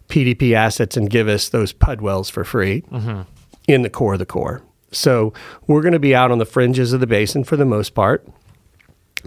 PDP 0.09 0.53
assets 0.53 0.97
and 0.97 1.09
give 1.09 1.27
us 1.27 1.49
those 1.49 1.71
PUD 1.71 2.01
wells 2.01 2.29
for 2.29 2.43
free 2.43 2.81
mm-hmm. 2.81 3.21
in 3.67 3.83
the 3.83 3.89
core 3.89 4.13
of 4.13 4.19
the 4.19 4.25
core. 4.25 4.61
So 4.91 5.33
we're 5.67 5.81
going 5.81 5.93
to 5.93 5.99
be 5.99 6.15
out 6.15 6.31
on 6.31 6.39
the 6.39 6.45
fringes 6.45 6.93
of 6.93 6.99
the 6.99 7.07
basin 7.07 7.43
for 7.43 7.55
the 7.55 7.65
most 7.65 7.93
part 7.93 8.27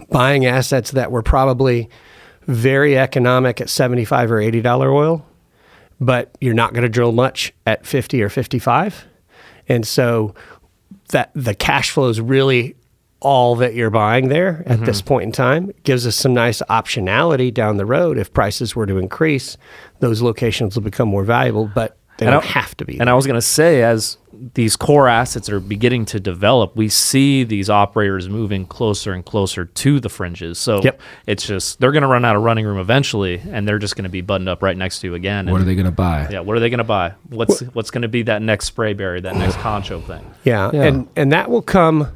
buying 0.09 0.45
assets 0.45 0.91
that 0.91 1.11
were 1.11 1.23
probably 1.23 1.89
very 2.47 2.97
economic 2.97 3.61
at 3.61 3.69
75 3.69 4.31
or 4.31 4.39
80 4.39 4.61
dollar 4.61 4.91
oil 4.91 5.25
but 5.99 6.35
you're 6.41 6.53
not 6.53 6.73
going 6.73 6.83
to 6.83 6.89
drill 6.89 7.11
much 7.13 7.53
at 7.65 7.85
50 7.85 8.21
or 8.21 8.29
55 8.29 9.05
and 9.69 9.87
so 9.87 10.33
that 11.09 11.31
the 11.33 11.55
cash 11.55 11.91
flow 11.91 12.09
is 12.09 12.19
really 12.19 12.75
all 13.19 13.55
that 13.55 13.73
you're 13.73 13.89
buying 13.89 14.27
there 14.27 14.63
at 14.65 14.77
mm-hmm. 14.77 14.85
this 14.85 15.01
point 15.01 15.23
in 15.23 15.31
time. 15.31 15.69
It 15.69 15.83
gives 15.83 16.05
us 16.05 16.15
some 16.15 16.33
nice 16.33 16.61
optionality 16.69 17.53
down 17.53 17.77
the 17.77 17.85
road. 17.85 18.17
If 18.17 18.33
prices 18.33 18.75
were 18.75 18.85
to 18.85 18.97
increase 18.97 19.55
those 20.01 20.21
locations 20.21 20.75
will 20.75 20.83
become 20.83 21.07
more 21.07 21.23
valuable 21.23 21.71
but 21.73 21.97
they 22.17 22.25
And 22.25 22.33
don't 22.33 22.43
I- 22.43 22.47
have 22.47 22.75
to 22.77 22.85
be 22.85 22.99
And 22.99 23.09
I 23.09 23.13
was 23.13 23.25
going 23.25 23.35
to 23.35 23.41
say, 23.41 23.81
as 23.81 24.17
these 24.55 24.75
core 24.75 25.07
assets 25.07 25.49
are 25.49 25.59
beginning 25.59 26.05
to 26.05 26.19
develop, 26.19 26.75
we 26.75 26.89
see 26.89 27.43
these 27.43 27.69
operators 27.69 28.27
moving 28.29 28.65
closer 28.65 29.13
and 29.13 29.23
closer 29.25 29.65
to 29.65 29.99
the 29.99 30.09
fringes. 30.09 30.57
So 30.57 30.81
Yep. 30.81 30.99
it's 31.27 31.45
just 31.45 31.79
they're 31.79 31.91
going 31.91 32.01
to 32.01 32.07
run 32.07 32.25
out 32.25 32.35
of 32.35 32.41
running 32.41 32.65
room 32.65 32.79
eventually, 32.79 33.41
and 33.51 33.67
they're 33.67 33.79
just 33.79 33.95
going 33.95 34.03
to 34.03 34.09
be 34.09 34.21
buttoned 34.21 34.49
up 34.49 34.63
right 34.63 34.75
next 34.75 34.99
to 35.01 35.07
you 35.07 35.15
again. 35.15 35.49
What 35.49 35.61
are 35.61 35.65
they 35.65 35.75
going 35.75 35.85
to 35.85 35.91
buy? 35.91 36.27
Yeah, 36.29 36.39
what 36.39 36.57
are 36.57 36.59
they 36.59 36.69
going 36.69 36.79
to 36.79 36.83
buy? 36.83 37.13
What's 37.29 37.59
what's 37.73 37.91
going 37.91 38.01
to 38.01 38.07
be 38.07 38.23
that 38.23 38.41
next 38.41 38.75
Sprayberry, 38.75 39.21
that 39.21 39.35
next 39.35 39.55
concho 39.61 40.01
thing? 40.01 40.25
Yeah, 40.43 40.71
Yeah. 40.73 40.83
and 40.83 41.07
and 41.15 41.31
that 41.31 41.49
will 41.49 41.61
come. 41.61 42.07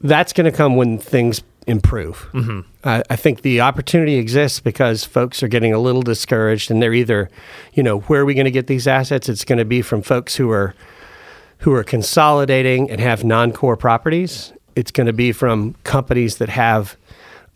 That's 0.00 0.32
going 0.32 0.44
to 0.50 0.56
come 0.56 0.76
when 0.76 0.98
things 0.98 1.42
improve. 1.68 2.28
Mm-hmm. 2.32 2.60
I, 2.82 3.02
I 3.10 3.16
think 3.16 3.42
the 3.42 3.60
opportunity 3.60 4.16
exists 4.16 4.58
because 4.58 5.04
folks 5.04 5.42
are 5.42 5.48
getting 5.48 5.72
a 5.72 5.78
little 5.78 6.02
discouraged, 6.02 6.70
and 6.70 6.82
they're 6.82 6.94
either, 6.94 7.30
you 7.74 7.82
know, 7.82 8.00
where 8.00 8.22
are 8.22 8.24
we 8.24 8.34
going 8.34 8.46
to 8.46 8.50
get 8.50 8.66
these 8.66 8.88
assets? 8.88 9.28
It's 9.28 9.44
going 9.44 9.58
to 9.58 9.64
be 9.64 9.82
from 9.82 10.02
folks 10.02 10.34
who 10.34 10.50
are 10.50 10.74
who 11.58 11.74
are 11.74 11.84
consolidating 11.84 12.88
and 12.90 13.00
have 13.00 13.24
non-core 13.24 13.76
properties. 13.76 14.52
It's 14.76 14.92
going 14.92 15.08
to 15.08 15.12
be 15.12 15.32
from 15.32 15.74
companies 15.82 16.38
that 16.38 16.48
have 16.48 16.96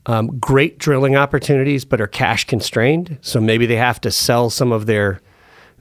um, 0.06 0.38
great 0.40 0.78
drilling 0.78 1.14
opportunities 1.14 1.84
but 1.84 2.00
are 2.00 2.08
cash 2.08 2.44
constrained. 2.44 3.16
So 3.22 3.40
maybe 3.40 3.64
they 3.64 3.76
have 3.76 4.00
to 4.00 4.10
sell 4.10 4.50
some 4.50 4.72
of 4.72 4.86
their 4.86 5.20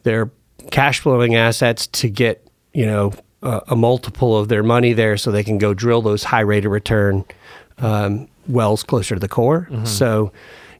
their 0.04 0.32
cash 0.70 1.00
flowing 1.00 1.36
assets 1.36 1.86
to 1.88 2.10
get 2.10 2.48
you 2.74 2.86
know 2.86 3.13
a, 3.44 3.62
a 3.70 3.76
multiple 3.76 4.38
of 4.38 4.48
their 4.48 4.63
money 4.63 4.94
there, 4.94 5.17
so 5.17 5.32
they 5.32 5.44
can 5.44 5.58
go 5.58 5.74
drill 5.74 6.02
those 6.02 6.24
high 6.24 6.41
rate 6.41 6.65
of 6.65 6.72
return 6.72 7.26
um, 7.82 8.28
wells 8.48 8.84
closer 8.84 9.15
to 9.15 9.20
the 9.20 9.28
core. 9.28 9.67
So 9.86 10.32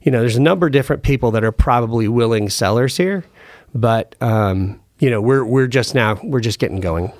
you 0.02 0.10
know 0.10 0.20
there's 0.20 0.36
a 0.36 0.40
number 0.42 0.66
of 0.66 0.72
different 0.72 1.02
people 1.02 1.30
that 1.32 1.44
are 1.44 1.52
probably 1.52 2.08
willing 2.08 2.48
sellers 2.48 2.96
here, 2.96 3.24
but 3.74 4.14
um, 4.20 4.80
you 4.98 5.10
know 5.10 5.20
we're 5.20 5.44
we're 5.44 5.66
just 5.68 5.94
now 5.94 6.18
we're 6.22 6.40
just 6.40 6.58
getting 6.58 6.80
going. 6.80 7.12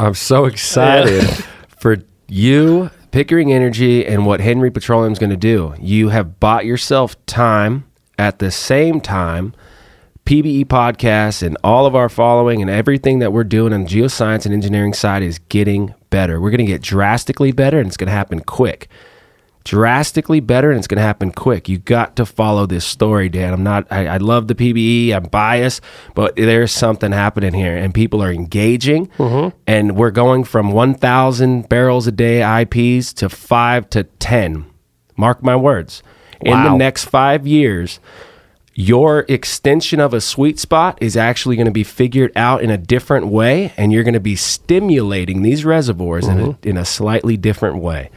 I'm 0.00 0.14
so 0.14 0.44
excited 0.44 1.24
for 1.78 1.96
you, 2.28 2.90
Pickering 3.10 3.52
Energy, 3.52 4.06
and 4.06 4.26
what 4.26 4.40
Henry 4.40 4.70
Petroleum 4.70 5.12
is 5.12 5.18
going 5.18 5.30
to 5.30 5.36
do. 5.36 5.74
You 5.80 6.10
have 6.10 6.38
bought 6.38 6.64
yourself 6.64 7.16
time 7.26 7.84
at 8.18 8.38
the 8.38 8.50
same 8.50 9.00
time. 9.00 9.54
PBE 10.24 10.66
podcast 10.66 11.42
and 11.42 11.56
all 11.64 11.86
of 11.86 11.94
our 11.96 12.10
following 12.10 12.60
and 12.60 12.70
everything 12.70 13.18
that 13.20 13.32
we're 13.32 13.44
doing 13.44 13.72
on 13.72 13.84
the 13.84 13.88
geoscience 13.88 14.44
and 14.44 14.52
engineering 14.52 14.92
side 14.92 15.22
is 15.22 15.38
getting 15.48 15.94
better. 16.10 16.40
We're 16.40 16.50
going 16.50 16.64
to 16.64 16.72
get 16.72 16.82
drastically 16.82 17.52
better 17.52 17.78
and 17.78 17.86
it's 17.86 17.96
going 17.96 18.08
to 18.08 18.12
happen 18.12 18.40
quick. 18.40 18.88
Drastically 19.64 20.40
better 20.40 20.70
and 20.70 20.78
it's 20.78 20.86
going 20.86 20.96
to 20.96 21.02
happen 21.02 21.30
quick. 21.30 21.68
You 21.68 21.78
got 21.78 22.16
to 22.16 22.24
follow 22.24 22.64
this 22.64 22.86
story, 22.86 23.28
Dan. 23.28 23.52
I'm 23.52 23.62
not, 23.62 23.86
I, 23.90 24.06
I 24.06 24.16
love 24.16 24.48
the 24.48 24.54
PBE, 24.54 25.12
I'm 25.14 25.24
biased, 25.24 25.82
but 26.14 26.36
there's 26.36 26.72
something 26.72 27.12
happening 27.12 27.52
here 27.52 27.76
and 27.76 27.92
people 27.92 28.22
are 28.22 28.32
engaging. 28.32 29.08
Mm-hmm. 29.18 29.56
And 29.66 29.96
we're 29.96 30.10
going 30.10 30.44
from 30.44 30.72
1,000 30.72 31.68
barrels 31.68 32.06
a 32.06 32.12
day 32.12 32.62
IPs 32.62 33.12
to 33.14 33.28
five 33.28 33.90
to 33.90 34.04
10. 34.04 34.64
Mark 35.16 35.42
my 35.42 35.56
words. 35.56 36.02
In 36.40 36.52
the 36.52 36.76
next 36.76 37.06
five 37.06 37.46
years, 37.48 37.98
your 38.78 39.24
extension 39.28 39.98
of 39.98 40.14
a 40.14 40.20
sweet 40.20 40.56
spot 40.56 40.96
is 41.00 41.16
actually 41.16 41.56
going 41.56 41.66
to 41.66 41.72
be 41.72 41.82
figured 41.82 42.30
out 42.36 42.62
in 42.62 42.70
a 42.70 42.78
different 42.78 43.26
way, 43.26 43.72
and 43.76 43.92
you're 43.92 44.04
going 44.04 44.14
to 44.14 44.20
be 44.20 44.36
stimulating 44.36 45.42
these 45.42 45.64
reservoirs 45.64 46.28
in, 46.28 46.38
a, 46.38 46.42
mm-hmm. 46.42 46.68
in 46.68 46.76
a 46.76 46.84
slightly 46.84 47.36
different 47.36 47.78
way. 47.78 48.08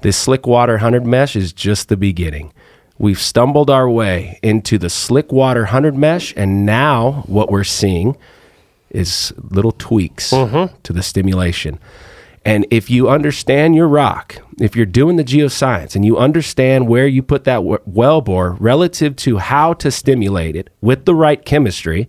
This 0.00 0.16
slick 0.16 0.46
water 0.46 0.72
100 0.72 1.04
mesh 1.04 1.36
is 1.36 1.52
just 1.52 1.90
the 1.90 1.98
beginning. 1.98 2.54
We've 2.96 3.20
stumbled 3.20 3.68
our 3.68 3.90
way 3.90 4.40
into 4.42 4.78
the 4.78 4.88
slick 4.88 5.32
water 5.32 5.64
100 5.64 5.94
mesh, 5.94 6.32
and 6.34 6.64
now 6.64 7.24
what 7.26 7.50
we're 7.50 7.62
seeing 7.62 8.16
is 8.88 9.34
little 9.36 9.72
tweaks 9.72 10.30
mm-hmm. 10.30 10.74
to 10.82 10.92
the 10.94 11.02
stimulation. 11.02 11.78
And 12.46 12.64
if 12.70 12.88
you 12.88 13.08
understand 13.08 13.74
your 13.74 13.88
rock, 13.88 14.36
if 14.60 14.76
you're 14.76 14.86
doing 14.86 15.16
the 15.16 15.24
geoscience 15.24 15.96
and 15.96 16.04
you 16.04 16.16
understand 16.16 16.86
where 16.86 17.08
you 17.08 17.20
put 17.20 17.42
that 17.42 17.64
well 17.88 18.20
bore 18.20 18.52
relative 18.60 19.16
to 19.16 19.38
how 19.38 19.72
to 19.74 19.90
stimulate 19.90 20.54
it 20.54 20.70
with 20.80 21.06
the 21.06 21.14
right 21.16 21.44
chemistry, 21.44 22.08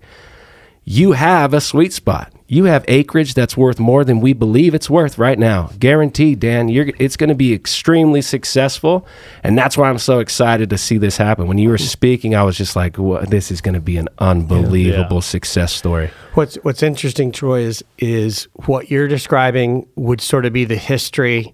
you 0.83 1.13
have 1.13 1.55
a 1.55 1.59
sweet 1.59 1.91
spot. 1.91 2.31
You 2.49 2.63
have 2.63 2.85
acreage 2.87 3.33
that's 3.33 3.57
worth 3.57 3.77
more 3.77 4.05
than 4.05 4.21
we 4.21 4.31
believe 4.31 4.73
it's 4.73 4.89
worth 4.89 5.17
right 5.17 5.37
now. 5.37 5.69
Guaranteed, 5.79 6.39
Dan. 6.39 6.69
You're, 6.69 6.91
it's 6.97 7.17
going 7.17 7.27
to 7.27 7.35
be 7.35 7.53
extremely 7.53 8.21
successful, 8.21 9.05
and 9.43 9.57
that's 9.57 9.77
why 9.77 9.89
I'm 9.89 9.97
so 9.97 10.19
excited 10.19 10.69
to 10.69 10.77
see 10.77 10.97
this 10.97 11.17
happen. 11.17 11.47
When 11.47 11.57
you 11.57 11.67
were 11.67 11.75
mm-hmm. 11.75 11.87
speaking, 11.87 12.35
I 12.35 12.43
was 12.43 12.55
just 12.55 12.73
like, 12.73 12.97
"Wha- 12.97 13.25
"This 13.25 13.51
is 13.51 13.59
going 13.59 13.73
to 13.73 13.81
be 13.81 13.97
an 13.97 14.07
unbelievable 14.19 15.19
success 15.19 15.73
story." 15.73 16.09
What's 16.35 16.55
What's 16.63 16.81
interesting, 16.81 17.33
Troy, 17.33 17.63
is 17.63 17.83
is 17.97 18.47
what 18.65 18.89
you're 18.89 19.09
describing 19.09 19.85
would 19.95 20.21
sort 20.21 20.45
of 20.45 20.53
be 20.53 20.63
the 20.63 20.77
history 20.77 21.53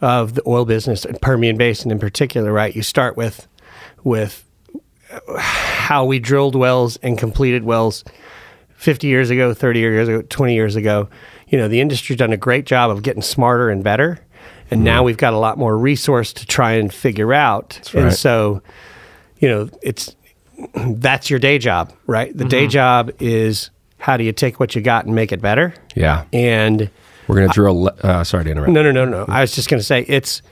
of 0.00 0.34
the 0.34 0.42
oil 0.44 0.64
business, 0.64 1.04
and 1.04 1.20
Permian 1.20 1.56
Basin 1.56 1.92
in 1.92 2.00
particular. 2.00 2.52
Right? 2.52 2.74
You 2.74 2.82
start 2.82 3.16
with 3.16 3.46
with 4.02 4.44
uh, 5.12 5.38
how 5.38 6.04
we 6.04 6.18
drilled 6.18 6.56
wells 6.56 6.96
and 6.96 7.16
completed 7.16 7.62
wells 7.62 8.02
50 8.82 9.06
years 9.06 9.30
ago, 9.30 9.54
30 9.54 9.78
years 9.78 10.08
ago, 10.08 10.22
20 10.28 10.54
years 10.54 10.74
ago. 10.74 11.08
You 11.46 11.56
know, 11.56 11.68
the 11.68 11.80
industry's 11.80 12.18
done 12.18 12.32
a 12.32 12.36
great 12.36 12.66
job 12.66 12.90
of 12.90 13.02
getting 13.04 13.22
smarter 13.22 13.70
and 13.70 13.84
better. 13.84 14.18
And 14.72 14.82
now 14.82 15.02
we've 15.04 15.18
got 15.18 15.34
a 15.34 15.38
lot 15.38 15.56
more 15.58 15.76
resource 15.78 16.32
to 16.32 16.46
try 16.46 16.72
and 16.72 16.92
figure 16.92 17.32
out. 17.32 17.92
And 17.94 18.12
so, 18.12 18.62
you 19.38 19.48
know, 19.48 19.68
it's 19.82 20.16
that's 20.74 21.30
your 21.30 21.38
day 21.38 21.58
job, 21.58 21.92
right? 22.06 22.36
The 22.36 22.44
day 22.44 22.66
job 22.66 23.10
is 23.20 23.70
how 23.98 24.16
do 24.16 24.24
you 24.24 24.32
take 24.32 24.58
what 24.58 24.74
you 24.74 24.80
got 24.80 25.04
and 25.04 25.14
make 25.14 25.30
it 25.30 25.40
better? 25.40 25.74
Yeah, 25.94 26.24
And 26.32 26.90
we're 27.28 27.36
going 27.36 27.48
to 27.48 27.54
drill. 27.54 27.90
Uh, 28.02 28.24
sorry 28.24 28.44
to 28.44 28.50
interrupt. 28.50 28.72
no, 28.72 28.82
no, 28.82 28.90
no, 28.90 29.04
no. 29.04 29.26
I 29.28 29.42
was 29.42 29.54
just 29.54 29.68
going 29.68 29.78
to 29.78 29.84
say 29.84 30.04
it's 30.08 30.42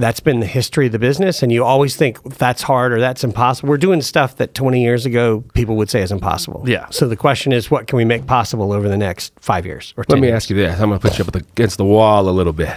that's 0.00 0.20
been 0.20 0.40
the 0.40 0.46
history 0.46 0.86
of 0.86 0.92
the 0.92 0.98
business, 0.98 1.42
and 1.42 1.50
you 1.52 1.64
always 1.64 1.96
think 1.96 2.22
that's 2.36 2.62
hard 2.62 2.92
or 2.92 3.00
that's 3.00 3.24
impossible. 3.24 3.68
We're 3.68 3.76
doing 3.76 4.00
stuff 4.02 4.36
that 4.36 4.54
20 4.54 4.82
years 4.82 5.06
ago 5.06 5.44
people 5.54 5.76
would 5.76 5.90
say 5.90 6.02
is 6.02 6.12
impossible. 6.12 6.64
Yeah. 6.66 6.86
So 6.90 7.08
the 7.08 7.16
question 7.16 7.52
is, 7.52 7.70
what 7.70 7.86
can 7.86 7.96
we 7.96 8.04
make 8.04 8.26
possible 8.26 8.72
over 8.72 8.88
the 8.88 8.96
next 8.96 9.32
five 9.40 9.66
years 9.66 9.94
or 9.96 10.04
10 10.04 10.14
Let 10.16 10.20
me 10.20 10.28
years? 10.28 10.36
ask 10.36 10.50
you 10.50 10.56
this. 10.56 10.80
I'm 10.80 10.88
going 10.88 11.00
to 11.00 11.08
put 11.08 11.18
you 11.18 11.24
up 11.24 11.34
against 11.34 11.76
the 11.76 11.84
wall 11.84 12.28
a 12.28 12.30
little 12.30 12.52
bit. 12.52 12.76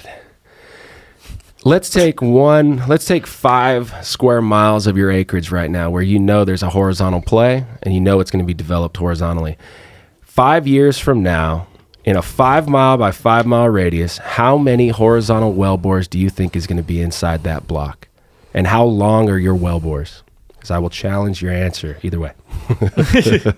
Let's 1.64 1.92
take 1.92 2.24
one, 2.24 2.88
let's 2.88 3.06
take 3.06 3.28
five 3.28 3.94
square 4.04 4.42
miles 4.42 4.88
of 4.88 4.98
your 4.98 5.12
acreage 5.12 5.52
right 5.52 5.70
now 5.70 5.92
where 5.92 6.02
you 6.02 6.18
know 6.18 6.44
there's 6.44 6.64
a 6.64 6.70
horizontal 6.72 7.22
play 7.22 7.66
and 7.84 7.94
you 7.94 8.02
know 8.02 8.20
it's 8.20 8.32
going 8.32 8.44
to 8.44 8.48
be 8.48 8.56
developed 8.56 8.98
horizontally. 8.98 9.58
Five 10.22 10.66
years 10.66 10.98
from 10.98 11.22
now, 11.22 11.68
in 12.04 12.16
a 12.18 12.22
five 12.22 12.68
mile 12.68 12.98
by 12.98 13.12
five 13.12 13.46
mile 13.46 13.70
radius, 13.70 14.18
how 14.18 14.58
many 14.58 14.90
horizontal 14.90 15.54
well 15.54 15.78
bores 15.78 16.08
do 16.08 16.18
you 16.20 16.30
think 16.30 16.56
is 16.56 16.68
going 16.68 16.78
to 16.78 16.84
be 16.84 17.02
inside 17.02 17.44
that 17.44 17.68
block? 17.68 18.08
And 18.54 18.68
how 18.68 18.84
long 18.84 19.30
are 19.30 19.38
your 19.38 19.56
well 19.56 19.80
bores? 19.80 20.24
Because 20.50 20.72
I 20.72 20.78
will 20.80 20.90
challenge 20.90 21.42
your 21.42 21.52
answer 21.52 21.98
either 22.04 22.20
way. 22.20 22.34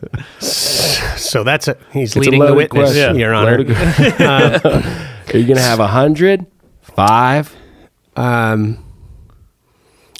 So 1.15 1.43
that's 1.43 1.67
it. 1.67 1.79
He's 1.91 2.15
It's 2.15 2.25
leading 2.25 2.39
the 2.43 2.53
witness, 2.53 2.91
question. 2.91 3.17
Your 3.17 3.33
Honor. 3.33 3.59
Loaded- 3.59 3.71
Are 5.33 5.37
you 5.37 5.45
going 5.45 5.55
to 5.57 5.61
have 5.61 5.79
a 5.79 5.87
hundred, 5.87 6.45
five? 6.81 7.55
Um, 8.15 8.83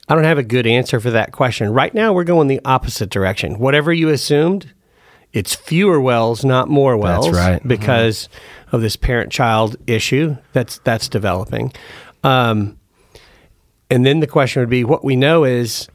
I 0.08 0.16
don't 0.16 0.24
have 0.24 0.38
a 0.38 0.44
good 0.44 0.66
answer 0.66 1.00
for 1.00 1.12
that 1.12 1.32
question. 1.32 1.72
Right 1.74 1.94
now, 1.94 2.14
we're 2.14 2.24
going 2.24 2.48
the 2.48 2.62
opposite 2.66 3.10
direction. 3.10 3.60
Whatever 3.60 3.92
you 3.94 4.10
assumed, 4.10 4.72
it's 5.34 5.56
fewer 5.56 6.00
wells, 6.00 6.46
not 6.46 6.70
more 6.70 6.96
wells. 6.96 7.32
right. 7.32 7.60
Mm-hmm. 7.60 7.68
Because 7.68 8.30
of 8.72 8.82
this 8.82 8.96
parent-child 8.96 9.76
issue 9.86 10.38
that's 10.54 10.80
that's 10.80 11.08
developing. 11.10 11.72
Um, 12.24 12.80
and 13.90 14.06
then 14.06 14.20
the 14.20 14.28
question 14.28 14.62
would 14.62 14.70
be, 14.70 14.84
what 14.84 15.04
we 15.04 15.16
know 15.16 15.44
is 15.44 15.88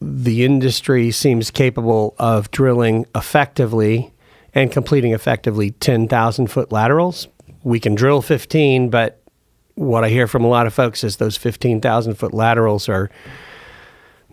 the 0.00 0.44
industry 0.44 1.10
seems 1.10 1.50
capable 1.50 2.14
of 2.18 2.50
drilling 2.50 3.04
effectively 3.14 4.12
and 4.54 4.72
completing 4.72 5.12
effectively 5.12 5.72
10,000 5.72 6.46
foot 6.46 6.72
laterals. 6.72 7.28
We 7.62 7.78
can 7.78 7.94
drill 7.94 8.22
15, 8.22 8.88
but 8.88 9.20
what 9.74 10.04
I 10.04 10.08
hear 10.08 10.26
from 10.26 10.44
a 10.44 10.48
lot 10.48 10.66
of 10.66 10.72
folks 10.72 11.04
is 11.04 11.18
those 11.18 11.36
15,000 11.36 12.14
foot 12.14 12.32
laterals 12.32 12.88
are 12.88 13.10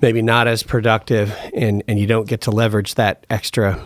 maybe 0.01 0.21
not 0.21 0.47
as 0.47 0.63
productive 0.63 1.35
and, 1.53 1.83
and 1.87 1.99
you 1.99 2.07
don't 2.07 2.27
get 2.27 2.41
to 2.41 2.51
leverage 2.51 2.95
that 2.95 3.25
extra, 3.29 3.83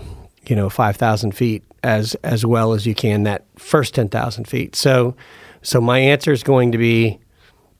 you 0.48 0.56
know, 0.56 0.70
5,000 0.70 1.34
feet 1.34 1.64
as, 1.84 2.16
as 2.24 2.46
well 2.46 2.74
as 2.74 2.86
you 2.86 2.96
can 2.96 3.24
that 3.24 3.46
first 3.58 3.96
10,000 3.96 4.46
feet. 4.46 4.76
So, 4.76 5.16
so 5.62 5.82
my 5.82 6.00
answer 6.00 6.32
is 6.32 6.44
going 6.44 6.72
to 6.72 6.78
be 6.78 7.20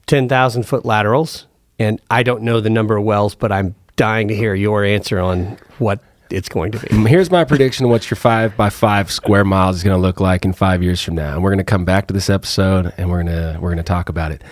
10,000 0.08 0.64
foot 0.64 0.86
laterals. 0.86 1.48
And 1.80 2.00
I 2.10 2.24
don't 2.24 2.44
know 2.44 2.60
the 2.60 2.70
number 2.70 2.98
of 2.98 3.04
wells, 3.04 3.36
but 3.36 3.52
I'm 3.52 3.76
dying 3.96 4.28
to 4.28 4.36
hear 4.36 4.54
your 4.54 4.84
answer 4.84 5.20
on 5.20 5.58
what 5.80 6.00
it's 6.30 6.50
going 6.50 6.72
to 6.72 6.80
be. 6.80 6.96
Here's 7.10 7.30
my 7.30 7.44
prediction 7.44 7.90
what 7.90 8.10
your 8.10 8.16
five 8.16 8.56
by 8.56 8.70
five 8.70 9.12
square 9.12 9.44
miles 9.44 9.78
is 9.78 9.84
going 9.84 9.96
to 9.96 10.02
look 10.02 10.20
like 10.20 10.46
in 10.46 10.54
five 10.54 10.82
years 10.82 11.02
from 11.02 11.16
now. 11.16 11.34
And 11.34 11.44
we're 11.44 11.50
going 11.50 11.58
to 11.58 11.64
come 11.64 11.86
back 11.86 12.08
to 12.08 12.14
this 12.14 12.30
episode 12.30 12.94
and 12.98 13.10
we're 13.10 13.24
going 13.24 13.36
to 13.36 13.60
we're 13.60 13.70
going 13.70 13.78
to 13.78 13.84
talk 13.84 14.10
about 14.10 14.32
it. 14.32 14.44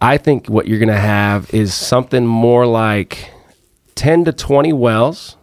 I 0.00 0.16
think 0.16 0.48
what 0.48 0.66
you're 0.66 0.78
going 0.78 0.88
to 0.88 0.94
have 0.94 1.52
is 1.52 1.74
something 1.74 2.24
more 2.24 2.66
like 2.66 3.30
10 3.96 4.24
to 4.24 4.32
20 4.32 4.72
wells 4.72 5.36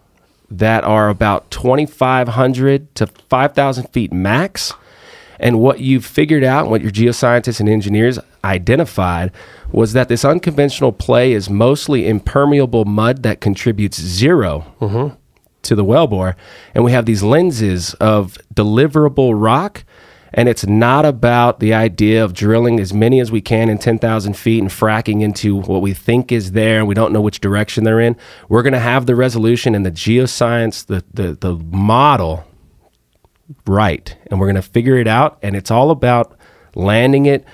that 0.49 0.83
are 0.83 1.09
about 1.09 1.49
2,500 1.51 2.95
to 2.95 3.07
5,000 3.07 3.87
feet 3.89 4.13
max. 4.13 4.73
And 5.39 5.59
what 5.59 5.79
you've 5.79 6.05
figured 6.05 6.43
out, 6.43 6.69
what 6.69 6.81
your 6.81 6.91
geoscientists 6.91 7.59
and 7.59 7.69
engineers 7.69 8.17
identified, 8.43 9.31
was 9.71 9.93
that 9.93 10.07
this 10.07 10.25
unconventional 10.25 10.91
play 10.91 11.33
is 11.33 11.49
mostly 11.49 12.07
impermeable 12.07 12.85
mud 12.85 13.23
that 13.23 13.41
contributes 13.41 13.99
0 14.01 14.65
mm-hmm. 14.79 15.15
to 15.61 15.75
the 15.75 15.85
wellbore. 15.85 16.35
And 16.73 16.83
we 16.83 16.91
have 16.91 17.05
these 17.05 17.23
lenses 17.23 17.93
of 17.95 18.37
deliverable 18.53 19.33
rock. 19.35 19.83
And 20.33 20.49
it's 20.49 20.65
not 20.65 21.05
about 21.05 21.59
the 21.59 21.73
idea 21.73 22.23
of 22.23 22.33
drilling 22.33 22.79
as 22.79 22.93
many 22.93 23.19
as 23.19 23.31
we 23.31 23.41
can 23.41 23.69
in 23.69 23.77
10,000 23.77 24.33
feet 24.35 24.61
and 24.61 24.69
fracking 24.69 25.21
into 25.21 25.55
what 25.55 25.81
we 25.81 25.93
think 25.93 26.31
is 26.31 26.51
there. 26.51 26.79
And 26.79 26.87
we 26.87 26.95
don't 26.95 27.13
know 27.13 27.21
which 27.21 27.39
direction 27.39 27.83
they're 27.83 27.99
in. 27.99 28.15
We're 28.49 28.63
going 28.63 28.73
to 28.73 28.79
have 28.79 29.05
the 29.05 29.15
resolution 29.15 29.73
and 29.75 29.85
the 29.85 29.91
geoscience, 29.91 30.85
the, 30.85 31.03
the, 31.13 31.33
the 31.33 31.55
model 31.55 32.45
right. 33.65 34.15
And 34.27 34.39
we're 34.39 34.47
going 34.47 34.55
to 34.55 34.61
figure 34.61 34.97
it 34.97 35.07
out. 35.07 35.39
And 35.41 35.55
it's 35.55 35.71
all 35.71 35.91
about 35.91 36.37
landing 36.75 37.25
it 37.25 37.45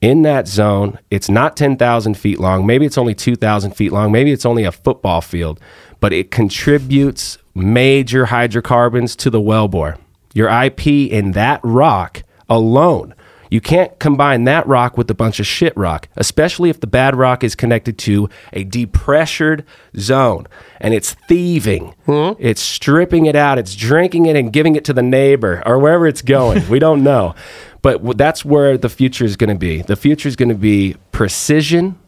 in 0.00 0.22
that 0.22 0.48
zone. 0.48 0.98
It's 1.10 1.28
not 1.28 1.56
10000 1.56 2.14
feet 2.14 2.38
long. 2.38 2.66
Maybe 2.66 2.86
it's 2.86 2.98
only 2.98 3.14
2000 3.14 3.72
feet 3.72 3.92
long. 3.92 4.12
Maybe 4.12 4.32
it's 4.32 4.46
only 4.46 4.64
a 4.64 4.72
football 4.72 5.20
field. 5.20 5.60
But 6.00 6.12
it 6.12 6.30
contributes 6.30 7.38
major 7.54 8.26
hydrocarbons 8.26 9.16
to 9.16 9.30
the 9.30 9.40
wellbore 9.40 9.98
your 10.34 10.48
ip 10.64 10.86
in 10.86 11.32
that 11.32 11.60
rock 11.62 12.22
alone 12.48 13.14
you 13.50 13.60
can't 13.60 13.98
combine 13.98 14.44
that 14.44 14.66
rock 14.66 14.98
with 14.98 15.10
a 15.10 15.14
bunch 15.14 15.40
of 15.40 15.46
shit 15.46 15.76
rock, 15.76 16.08
especially 16.16 16.70
if 16.70 16.80
the 16.80 16.86
bad 16.86 17.16
rock 17.16 17.42
is 17.42 17.54
connected 17.54 17.98
to 17.98 18.28
a 18.52 18.64
depressured 18.64 19.64
zone 19.96 20.46
and 20.80 20.94
it's 20.94 21.14
thieving. 21.28 21.94
Hmm? 22.06 22.32
It's 22.38 22.60
stripping 22.60 23.26
it 23.26 23.36
out, 23.36 23.58
it's 23.58 23.74
drinking 23.74 24.26
it 24.26 24.36
and 24.36 24.52
giving 24.52 24.76
it 24.76 24.84
to 24.86 24.92
the 24.92 25.02
neighbor 25.02 25.62
or 25.64 25.78
wherever 25.78 26.06
it's 26.06 26.22
going. 26.22 26.68
we 26.68 26.78
don't 26.78 27.02
know. 27.02 27.34
But 27.80 28.18
that's 28.18 28.44
where 28.44 28.76
the 28.76 28.88
future 28.88 29.24
is 29.24 29.36
going 29.36 29.50
to 29.50 29.58
be. 29.58 29.82
The 29.82 29.96
future 29.96 30.28
is 30.28 30.36
going 30.36 30.48
to 30.48 30.54
be 30.54 30.96
precision 31.12 31.98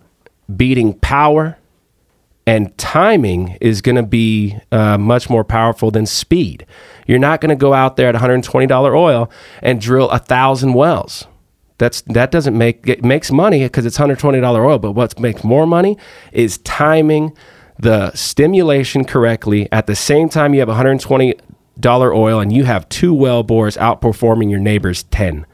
beating 0.55 0.95
power 0.95 1.57
and 2.51 2.77
timing 2.77 3.57
is 3.61 3.81
going 3.81 3.95
to 3.95 4.03
be 4.03 4.59
uh, 4.73 4.99
much 4.99 5.31
more 5.31 5.45
powerful 5.45 5.93
than 5.93 6.05
speed. 6.05 6.67
You're 7.07 7.21
not 7.21 7.41
going 7.41 7.51
to 7.51 7.55
go 7.55 7.75
out 7.75 7.95
there 7.95 8.09
at 8.09 8.17
$120 8.17 8.93
oil 8.93 9.31
and 9.63 9.81
drill 9.81 10.11
a 10.11 10.19
thousand 10.19 10.75
wells. 10.75 11.29
That's 11.79 12.01
that 12.03 12.33
doesn't 12.33 12.59
make 12.59 12.89
it 12.89 13.05
makes 13.05 13.31
money 13.31 13.63
because 13.63 13.87
it's 13.87 13.97
$120 13.97 14.43
oil. 14.59 14.81
But 14.81 14.93
what 14.93 15.19
makes 15.21 15.45
more 15.45 15.65
money 15.65 15.97
is 16.33 16.59
timing 16.59 17.37
the 17.79 18.13
stimulation 18.17 19.05
correctly 19.05 19.69
at 19.71 19.87
the 19.87 19.95
same 19.95 20.29
time 20.29 20.53
you 20.53 20.59
have 20.59 20.69
$120 20.69 22.15
oil 22.15 22.41
and 22.41 22.53
you 22.53 22.65
have 22.65 22.89
two 22.89 23.15
well 23.15 23.45
bores 23.45 23.77
outperforming 23.77 24.51
your 24.51 24.59
neighbor's 24.59 25.05
10. 25.05 25.47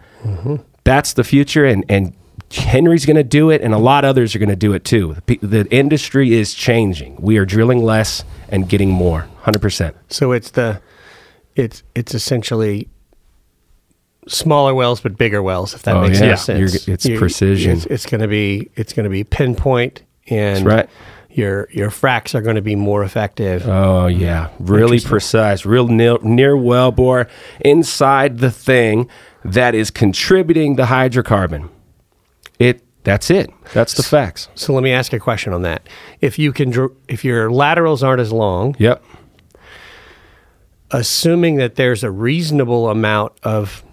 That's 0.84 1.12
the 1.12 1.24
future, 1.24 1.66
and 1.66 1.84
and 1.90 2.14
Henry's 2.50 3.04
going 3.06 3.16
to 3.16 3.24
do 3.24 3.50
it, 3.50 3.60
and 3.60 3.74
a 3.74 3.78
lot 3.78 4.04
of 4.04 4.10
others 4.10 4.34
are 4.34 4.38
going 4.38 4.48
to 4.48 4.56
do 4.56 4.72
it 4.72 4.84
too. 4.84 5.16
The, 5.26 5.38
the 5.42 5.66
industry 5.74 6.32
is 6.34 6.54
changing. 6.54 7.16
We 7.20 7.38
are 7.38 7.44
drilling 7.44 7.82
less 7.82 8.24
and 8.48 8.68
getting 8.68 8.90
more. 8.90 9.26
100%. 9.44 9.94
So 10.08 10.32
it's 10.32 10.50
the 10.52 10.80
it's 11.56 11.82
it's 11.94 12.14
essentially 12.14 12.88
smaller 14.28 14.74
wells 14.74 15.00
but 15.00 15.16
bigger 15.16 15.42
wells 15.42 15.72
if 15.74 15.82
that 15.82 15.96
Oh, 15.96 16.02
makes 16.02 16.20
yeah. 16.20 16.34
sense. 16.34 16.58
You're- 16.86 16.92
it's 16.94 17.08
precision. 17.18 17.72
It's, 17.76 17.86
it's 17.86 18.06
going 18.06 18.20
to 18.20 18.28
be 18.28 18.70
it's 18.76 18.92
going 18.92 19.04
to 19.04 19.10
be 19.10 19.24
pinpoint 19.24 20.02
and 20.28 20.66
That's 20.66 20.66
right. 20.66 20.90
your 21.30 21.68
your 21.72 21.90
fracks 21.90 22.34
are 22.34 22.40
going 22.42 22.56
to 22.56 22.62
be 22.62 22.74
more 22.76 23.04
effective. 23.04 23.66
Oh 23.68 24.06
yeah, 24.08 24.48
really 24.58 24.98
precise, 25.00 25.64
real 25.64 25.86
near, 25.88 26.18
near 26.22 26.54
wellbore 26.56 27.28
inside 27.60 28.38
the 28.38 28.50
thing 28.50 29.08
that 29.44 29.74
is 29.76 29.90
contributing 29.92 30.74
the 30.76 30.84
hydrocarbon. 30.86 31.68
It 32.58 32.82
that's 33.04 33.30
it. 33.30 33.50
That's 33.72 33.94
the 33.94 34.02
facts. 34.02 34.48
so 34.56 34.72
let 34.72 34.82
me 34.82 34.90
ask 34.92 35.12
a 35.12 35.20
question 35.20 35.52
on 35.52 35.62
that. 35.62 35.88
If 36.20 36.38
you 36.38 36.52
can 36.52 36.70
dr- 36.70 36.92
if 37.08 37.24
your 37.24 37.50
laterals 37.50 38.02
aren't 38.02 38.20
as 38.20 38.32
long, 38.32 38.74
Yep. 38.78 39.04
assuming 40.90 41.56
that 41.56 41.76
there's 41.76 42.02
a 42.04 42.10
reasonable 42.10 42.88
amount 42.90 43.32
of 43.42 43.84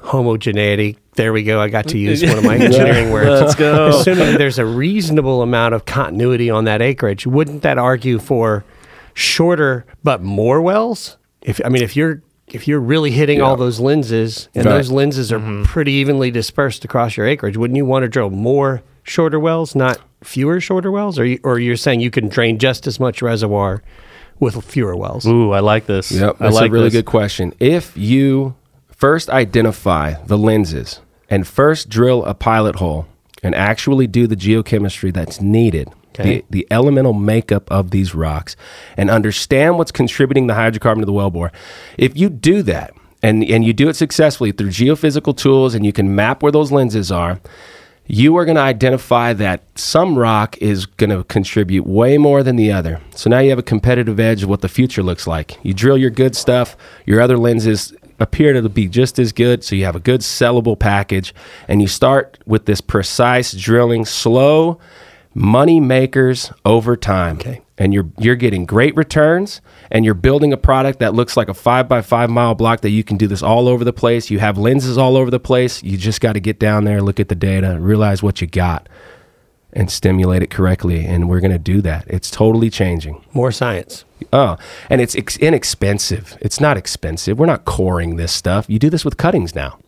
homogeneity. 0.00 0.98
There 1.14 1.32
we 1.32 1.42
go. 1.42 1.60
I 1.60 1.68
got 1.68 1.88
to 1.88 1.98
use 1.98 2.22
one 2.22 2.38
of 2.38 2.44
my 2.44 2.56
engineering 2.58 3.10
words. 3.12 3.40
Let's 3.40 3.54
go. 3.54 3.88
Assuming 4.00 4.32
that 4.32 4.38
there's 4.38 4.58
a 4.58 4.64
reasonable 4.64 5.42
amount 5.42 5.74
of 5.74 5.84
continuity 5.84 6.48
on 6.50 6.64
that 6.64 6.80
acreage, 6.82 7.26
wouldn't 7.26 7.62
that 7.62 7.76
argue 7.78 8.18
for 8.18 8.64
shorter 9.14 9.84
but 10.02 10.22
more 10.22 10.60
wells? 10.62 11.18
If 11.42 11.60
I 11.64 11.68
mean, 11.68 11.82
if 11.82 11.94
you're 11.96 12.22
if 12.54 12.68
you're 12.68 12.80
really 12.80 13.10
hitting 13.10 13.40
all 13.40 13.56
those 13.56 13.80
lenses 13.80 14.48
and 14.54 14.66
Right. 14.66 14.72
those 14.76 14.90
lenses 14.90 15.32
are 15.32 15.38
Mm-hmm. 15.38 15.62
pretty 15.64 15.92
evenly 15.92 16.30
dispersed 16.30 16.84
across 16.84 17.16
your 17.16 17.26
acreage, 17.26 17.56
wouldn't 17.56 17.76
you 17.76 17.84
want 17.84 18.02
to 18.04 18.08
drill 18.08 18.30
more 18.30 18.82
shorter 19.02 19.40
wells, 19.40 19.74
not 19.74 19.98
fewer 20.22 20.60
shorter 20.60 20.90
wells? 20.90 21.18
Or 21.18 21.24
you, 21.24 21.40
or 21.42 21.58
you're 21.58 21.76
saying 21.76 22.00
you 22.00 22.10
can 22.10 22.28
drain 22.28 22.58
just 22.58 22.86
as 22.86 23.00
much 23.00 23.22
reservoir 23.22 23.82
with 24.38 24.62
fewer 24.64 24.96
wells? 24.96 25.26
Ooh, 25.26 25.52
I 25.52 25.60
like 25.60 25.86
this. 25.86 26.12
Yep, 26.12 26.36
I 26.40 26.44
that's 26.44 26.54
like 26.56 26.70
a 26.70 26.72
really 26.72 26.84
this. 26.86 26.94
good 26.94 27.06
question. 27.06 27.52
If 27.58 27.96
you 27.96 28.54
first 28.90 29.30
identify 29.30 30.14
the 30.26 30.38
lenses 30.38 31.00
and 31.28 31.46
first 31.46 31.88
drill 31.88 32.24
a 32.24 32.34
pilot 32.34 32.76
hole 32.76 33.06
and 33.42 33.54
actually 33.54 34.06
do 34.06 34.26
the 34.26 34.36
geochemistry 34.36 35.12
that's 35.12 35.40
needed, 35.40 35.88
Okay. 36.14 36.44
the, 36.50 36.64
the 36.64 36.66
elemental 36.70 37.14
makeup 37.14 37.70
of 37.70 37.90
these 37.90 38.14
rocks, 38.14 38.54
and 38.96 39.10
understand 39.10 39.78
what's 39.78 39.92
contributing 39.92 40.46
the 40.46 40.54
hydrocarbon 40.54 41.00
to 41.00 41.06
the 41.06 41.12
wellbore, 41.12 41.50
if 41.96 42.16
you 42.16 42.28
do 42.28 42.62
that 42.62 42.94
and, 43.22 43.42
and 43.44 43.64
you 43.64 43.72
do 43.72 43.88
it 43.88 43.96
successfully 43.96 44.52
through 44.52 44.68
geophysical 44.68 45.36
tools 45.36 45.74
and 45.74 45.86
you 45.86 45.92
can 45.92 46.14
map 46.14 46.42
where 46.42 46.52
those 46.52 46.70
lenses 46.70 47.10
are, 47.10 47.40
you 48.06 48.36
are 48.36 48.44
going 48.44 48.56
to 48.56 48.62
identify 48.62 49.32
that 49.32 49.62
some 49.74 50.18
rock 50.18 50.58
is 50.58 50.86
going 50.86 51.10
to 51.10 51.24
contribute 51.24 51.86
way 51.86 52.18
more 52.18 52.42
than 52.42 52.56
the 52.56 52.72
other. 52.72 53.00
So 53.14 53.30
now 53.30 53.38
you 53.38 53.50
have 53.50 53.58
a 53.58 53.62
competitive 53.62 54.18
edge 54.20 54.42
of 54.42 54.48
what 54.48 54.60
the 54.60 54.68
future 54.68 55.02
looks 55.02 55.26
like. 55.26 55.58
You 55.62 55.72
drill 55.72 55.96
your 55.96 56.10
good 56.10 56.36
stuff, 56.36 56.76
your 57.06 57.20
other 57.20 57.38
lenses 57.38 57.94
appear 58.18 58.52
to 58.52 58.68
be 58.68 58.86
just 58.86 59.18
as 59.18 59.32
good, 59.32 59.64
so 59.64 59.74
you 59.74 59.84
have 59.84 59.96
a 59.96 60.00
good 60.00 60.20
sellable 60.20 60.78
package, 60.78 61.34
and 61.68 61.80
you 61.80 61.88
start 61.88 62.38
with 62.44 62.66
this 62.66 62.80
precise 62.80 63.52
drilling, 63.52 64.04
slow 64.04 64.78
money 65.34 65.80
makers 65.80 66.52
over 66.64 66.96
time. 66.96 67.36
Okay. 67.36 67.62
And 67.78 67.92
you're 67.92 68.10
you're 68.18 68.36
getting 68.36 68.64
great 68.64 68.94
returns 68.96 69.60
and 69.90 70.04
you're 70.04 70.14
building 70.14 70.52
a 70.52 70.56
product 70.56 70.98
that 71.00 71.14
looks 71.14 71.36
like 71.36 71.48
a 71.48 71.54
five 71.54 71.88
by 71.88 72.02
five 72.02 72.30
mile 72.30 72.54
block 72.54 72.80
that 72.82 72.90
you 72.90 73.02
can 73.02 73.16
do 73.16 73.26
this 73.26 73.42
all 73.42 73.66
over 73.66 73.84
the 73.84 73.92
place. 73.92 74.30
You 74.30 74.38
have 74.38 74.58
lenses 74.58 74.96
all 74.98 75.16
over 75.16 75.30
the 75.30 75.40
place. 75.40 75.82
You 75.82 75.96
just 75.96 76.20
got 76.20 76.34
to 76.34 76.40
get 76.40 76.58
down 76.58 76.84
there, 76.84 77.02
look 77.02 77.18
at 77.18 77.28
the 77.28 77.34
data, 77.34 77.78
realize 77.80 78.22
what 78.22 78.40
you 78.40 78.46
got, 78.46 78.88
and 79.72 79.90
stimulate 79.90 80.42
it 80.42 80.50
correctly. 80.50 81.04
And 81.04 81.28
we're 81.28 81.40
gonna 81.40 81.58
do 81.58 81.80
that. 81.80 82.04
It's 82.06 82.30
totally 82.30 82.70
changing. 82.70 83.24
More 83.32 83.50
science. 83.50 84.04
Oh, 84.32 84.56
and 84.88 85.00
it's 85.00 85.16
ex- 85.16 85.38
inexpensive. 85.38 86.36
It's 86.40 86.60
not 86.60 86.76
expensive. 86.76 87.38
We're 87.38 87.46
not 87.46 87.64
coring 87.64 88.16
this 88.16 88.32
stuff. 88.32 88.66
You 88.68 88.78
do 88.78 88.90
this 88.90 89.04
with 89.04 89.16
cuttings 89.16 89.54
now. 89.54 89.78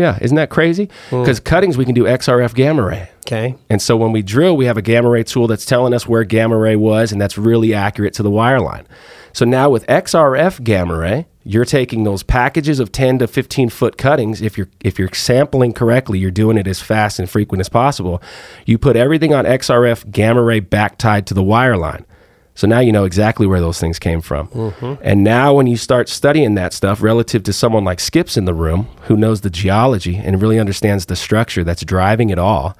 Yeah, 0.00 0.18
isn't 0.22 0.36
that 0.36 0.48
crazy? 0.48 0.88
Hmm. 1.10 1.20
Because 1.20 1.40
cuttings, 1.40 1.76
we 1.76 1.84
can 1.84 1.94
do 1.94 2.04
XRF 2.04 2.54
gamma 2.54 2.82
ray. 2.82 3.10
Okay. 3.26 3.54
And 3.68 3.82
so 3.82 3.98
when 3.98 4.12
we 4.12 4.22
drill, 4.22 4.56
we 4.56 4.64
have 4.64 4.78
a 4.78 4.82
gamma 4.82 5.10
ray 5.10 5.24
tool 5.24 5.46
that's 5.46 5.66
telling 5.66 5.92
us 5.92 6.08
where 6.08 6.24
gamma 6.24 6.56
ray 6.56 6.74
was, 6.74 7.12
and 7.12 7.20
that's 7.20 7.36
really 7.36 7.74
accurate 7.74 8.14
to 8.14 8.22
the 8.22 8.30
wire 8.30 8.60
line. 8.60 8.86
So 9.34 9.44
now 9.44 9.68
with 9.68 9.86
XRF 9.88 10.64
gamma 10.64 10.96
ray, 10.96 11.26
you're 11.44 11.66
taking 11.66 12.04
those 12.04 12.22
packages 12.22 12.80
of 12.80 12.92
10 12.92 13.18
to 13.18 13.26
15 13.26 13.68
foot 13.68 13.98
cuttings. 13.98 14.40
If 14.40 14.56
you're 14.56 14.68
if 14.80 14.98
you're 14.98 15.12
sampling 15.12 15.74
correctly, 15.74 16.18
you're 16.18 16.30
doing 16.30 16.56
it 16.56 16.66
as 16.66 16.80
fast 16.80 17.18
and 17.18 17.28
frequent 17.28 17.60
as 17.60 17.68
possible. 17.68 18.22
You 18.64 18.78
put 18.78 18.96
everything 18.96 19.34
on 19.34 19.44
XRF 19.44 20.10
gamma 20.10 20.42
ray 20.42 20.60
back 20.60 20.96
tied 20.96 21.26
to 21.26 21.34
the 21.34 21.42
wire 21.42 21.76
line. 21.76 22.06
So 22.54 22.66
now 22.66 22.80
you 22.80 22.92
know 22.92 23.04
exactly 23.04 23.46
where 23.46 23.60
those 23.60 23.80
things 23.80 23.98
came 23.98 24.20
from. 24.20 24.48
Mm-hmm. 24.48 24.94
And 25.02 25.24
now 25.24 25.54
when 25.54 25.66
you 25.66 25.76
start 25.76 26.08
studying 26.08 26.54
that 26.56 26.72
stuff 26.72 27.00
relative 27.00 27.42
to 27.44 27.52
someone 27.52 27.84
like 27.84 28.00
Skips 28.00 28.36
in 28.36 28.44
the 28.44 28.54
room 28.54 28.88
who 29.02 29.16
knows 29.16 29.40
the 29.40 29.50
geology 29.50 30.16
and 30.16 30.42
really 30.42 30.58
understands 30.58 31.06
the 31.06 31.16
structure 31.16 31.64
that's 31.64 31.84
driving 31.84 32.28
it 32.30 32.38
all, 32.38 32.76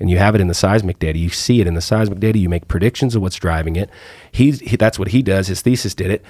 and 0.00 0.08
you 0.08 0.18
have 0.18 0.34
it 0.34 0.40
in 0.40 0.48
the 0.48 0.54
seismic 0.54 0.98
data, 0.98 1.18
you 1.18 1.28
see 1.28 1.60
it 1.60 1.66
in 1.66 1.74
the 1.74 1.80
seismic 1.80 2.20
data, 2.20 2.38
you 2.38 2.48
make 2.48 2.68
predictions 2.68 3.14
of 3.16 3.20
what's 3.22 3.36
driving 3.36 3.76
it. 3.76 3.90
He's, 4.30 4.60
he, 4.60 4.76
that's 4.76 4.98
what 4.98 5.08
he 5.08 5.22
does. 5.22 5.48
His 5.48 5.60
thesis 5.60 5.94
did 5.94 6.10
it. 6.10 6.24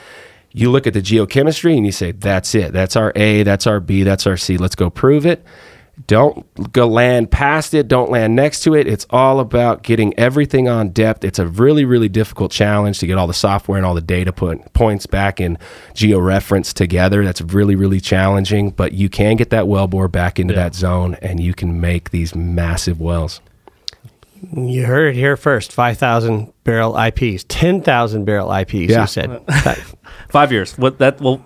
You 0.52 0.70
look 0.70 0.86
at 0.86 0.94
the 0.94 1.02
geochemistry 1.02 1.76
and 1.76 1.84
you 1.84 1.92
say, 1.92 2.12
that's 2.12 2.54
it. 2.54 2.72
That's 2.72 2.96
our 2.96 3.12
A, 3.14 3.42
that's 3.42 3.66
our 3.66 3.80
B, 3.80 4.02
that's 4.02 4.26
our 4.26 4.38
C. 4.38 4.56
Let's 4.56 4.74
go 4.74 4.88
prove 4.88 5.26
it. 5.26 5.44
Don't 6.06 6.72
go 6.72 6.86
land 6.86 7.30
past 7.30 7.74
it. 7.74 7.88
Don't 7.88 8.10
land 8.10 8.36
next 8.36 8.60
to 8.60 8.74
it. 8.74 8.86
It's 8.86 9.06
all 9.10 9.40
about 9.40 9.82
getting 9.82 10.16
everything 10.18 10.68
on 10.68 10.90
depth. 10.90 11.24
It's 11.24 11.38
a 11.38 11.46
really, 11.46 11.84
really 11.84 12.08
difficult 12.08 12.52
challenge 12.52 12.98
to 13.00 13.06
get 13.06 13.18
all 13.18 13.26
the 13.26 13.34
software 13.34 13.76
and 13.76 13.84
all 13.84 13.94
the 13.94 14.00
data 14.00 14.32
put, 14.32 14.72
points 14.72 15.06
back 15.06 15.40
in 15.40 15.58
georeference 15.94 16.72
together. 16.72 17.24
That's 17.24 17.40
really, 17.40 17.74
really 17.74 18.00
challenging, 18.00 18.70
but 18.70 18.92
you 18.92 19.08
can 19.08 19.36
get 19.36 19.50
that 19.50 19.64
wellbore 19.64 20.10
back 20.10 20.38
into 20.38 20.54
that 20.54 20.74
zone 20.74 21.16
and 21.20 21.40
you 21.40 21.52
can 21.52 21.80
make 21.80 22.10
these 22.10 22.34
massive 22.34 23.00
wells. 23.00 23.40
You 24.54 24.86
heard 24.86 25.08
it 25.08 25.18
here 25.18 25.36
first. 25.36 25.72
Five 25.72 25.98
thousand 25.98 26.52
barrel 26.62 26.96
IPs, 26.96 27.44
ten 27.48 27.82
thousand 27.82 28.24
barrel 28.24 28.52
IPs. 28.54 28.72
Yeah. 28.90 29.00
You 29.00 29.06
said 29.08 29.42
Five 30.28 30.52
years. 30.52 30.78
What 30.78 30.98
that 30.98 31.20
will 31.20 31.42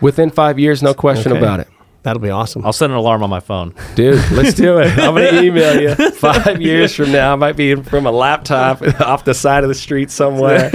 Within 0.00 0.30
five 0.30 0.58
years, 0.58 0.82
no 0.82 0.92
question 0.92 1.32
Okay. 1.32 1.40
about 1.40 1.60
it. 1.60 1.68
That'll 2.06 2.22
be 2.22 2.30
awesome. 2.30 2.64
I'll 2.64 2.72
set 2.72 2.88
an 2.88 2.96
alarm 2.96 3.22
on 3.24 3.30
my 3.30 3.40
phone. 3.40 3.74
Dude, 3.96 4.22
let's 4.30 4.54
do 4.54 4.78
it. 4.78 4.96
I'm 4.96 5.14
going 5.14 5.34
to 5.34 5.42
email 5.42 5.80
you 5.80 6.10
five 6.12 6.62
years 6.62 6.94
from 6.94 7.10
now. 7.10 7.32
I 7.32 7.36
might 7.36 7.56
be 7.56 7.74
from 7.74 8.06
a 8.06 8.12
laptop 8.12 8.80
off 9.00 9.24
the 9.24 9.34
side 9.34 9.64
of 9.64 9.68
the 9.68 9.74
street 9.74 10.10
somewhere. 10.12 10.70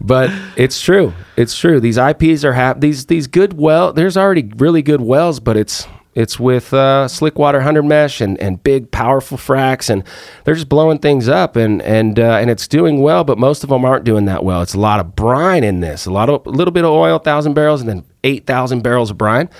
But 0.00 0.30
it's 0.56 0.80
true. 0.80 1.12
It's 1.36 1.56
true. 1.58 1.78
These 1.78 1.98
IPs 1.98 2.42
are 2.44 2.54
hap- 2.54 2.80
these 2.80 3.06
these 3.06 3.26
good 3.26 3.52
well. 3.52 3.92
There's 3.92 4.16
already 4.16 4.50
really 4.56 4.80
good 4.80 5.00
wells, 5.02 5.40
but 5.40 5.56
it's 5.56 5.86
it's 6.14 6.40
with 6.40 6.72
uh, 6.72 7.08
slick 7.08 7.38
water 7.38 7.60
hundred 7.60 7.82
mesh 7.82 8.22
and, 8.22 8.40
and 8.40 8.62
big 8.62 8.90
powerful 8.90 9.36
fracks, 9.36 9.90
and 9.90 10.02
they're 10.44 10.54
just 10.54 10.68
blowing 10.68 10.98
things 10.98 11.28
up, 11.28 11.56
and 11.56 11.82
and 11.82 12.18
uh, 12.18 12.38
and 12.40 12.48
it's 12.48 12.66
doing 12.66 13.02
well. 13.02 13.24
But 13.24 13.36
most 13.36 13.62
of 13.64 13.68
them 13.70 13.84
aren't 13.84 14.04
doing 14.04 14.24
that 14.24 14.42
well. 14.42 14.62
It's 14.62 14.74
a 14.74 14.80
lot 14.80 15.00
of 15.00 15.14
brine 15.14 15.62
in 15.64 15.80
this, 15.80 16.06
a 16.06 16.10
lot 16.10 16.30
of 16.30 16.46
a 16.46 16.50
little 16.50 16.72
bit 16.72 16.84
of 16.84 16.90
oil, 16.90 17.18
thousand 17.18 17.52
barrels, 17.54 17.80
and 17.80 17.88
then 17.90 18.04
eight 18.24 18.46
thousand 18.46 18.82
barrels 18.82 19.10
of 19.10 19.18
brine. 19.18 19.50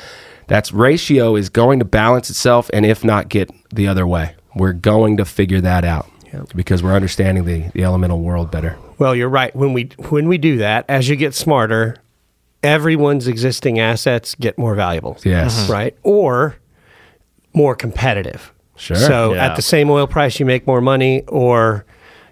That's 0.48 0.72
ratio 0.72 1.36
is 1.36 1.48
going 1.48 1.78
to 1.80 1.84
balance 1.84 2.30
itself, 2.30 2.70
and 2.72 2.86
if 2.86 3.02
not, 3.04 3.28
get 3.28 3.50
the 3.74 3.88
other 3.88 4.06
way. 4.06 4.34
We're 4.54 4.72
going 4.72 5.16
to 5.18 5.24
figure 5.24 5.60
that 5.60 5.84
out 5.84 6.08
because 6.54 6.82
we're 6.82 6.94
understanding 6.94 7.44
the, 7.44 7.68
the 7.74 7.82
elemental 7.84 8.20
world 8.20 8.50
better. 8.50 8.76
Well, 8.98 9.14
you're 9.14 9.28
right. 9.28 9.54
When 9.54 9.72
we 9.72 9.90
when 10.10 10.28
we 10.28 10.38
do 10.38 10.58
that, 10.58 10.84
as 10.88 11.08
you 11.08 11.16
get 11.16 11.34
smarter, 11.34 11.96
everyone's 12.62 13.28
existing 13.28 13.78
assets 13.78 14.34
get 14.34 14.56
more 14.58 14.74
valuable. 14.74 15.18
Yes. 15.24 15.62
Mm-hmm. 15.64 15.72
Right? 15.72 15.96
Mm-hmm. 15.96 16.08
Or 16.08 16.56
more 17.52 17.74
competitive. 17.74 18.52
Sure. 18.76 18.96
So 18.96 19.34
Yeah. 19.34 19.46
at 19.46 19.56
the 19.56 19.62
same 19.62 19.90
oil 19.90 20.06
price 20.06 20.38
you 20.38 20.46
make 20.46 20.66
more 20.66 20.80
money 20.80 21.22
or 21.28 21.84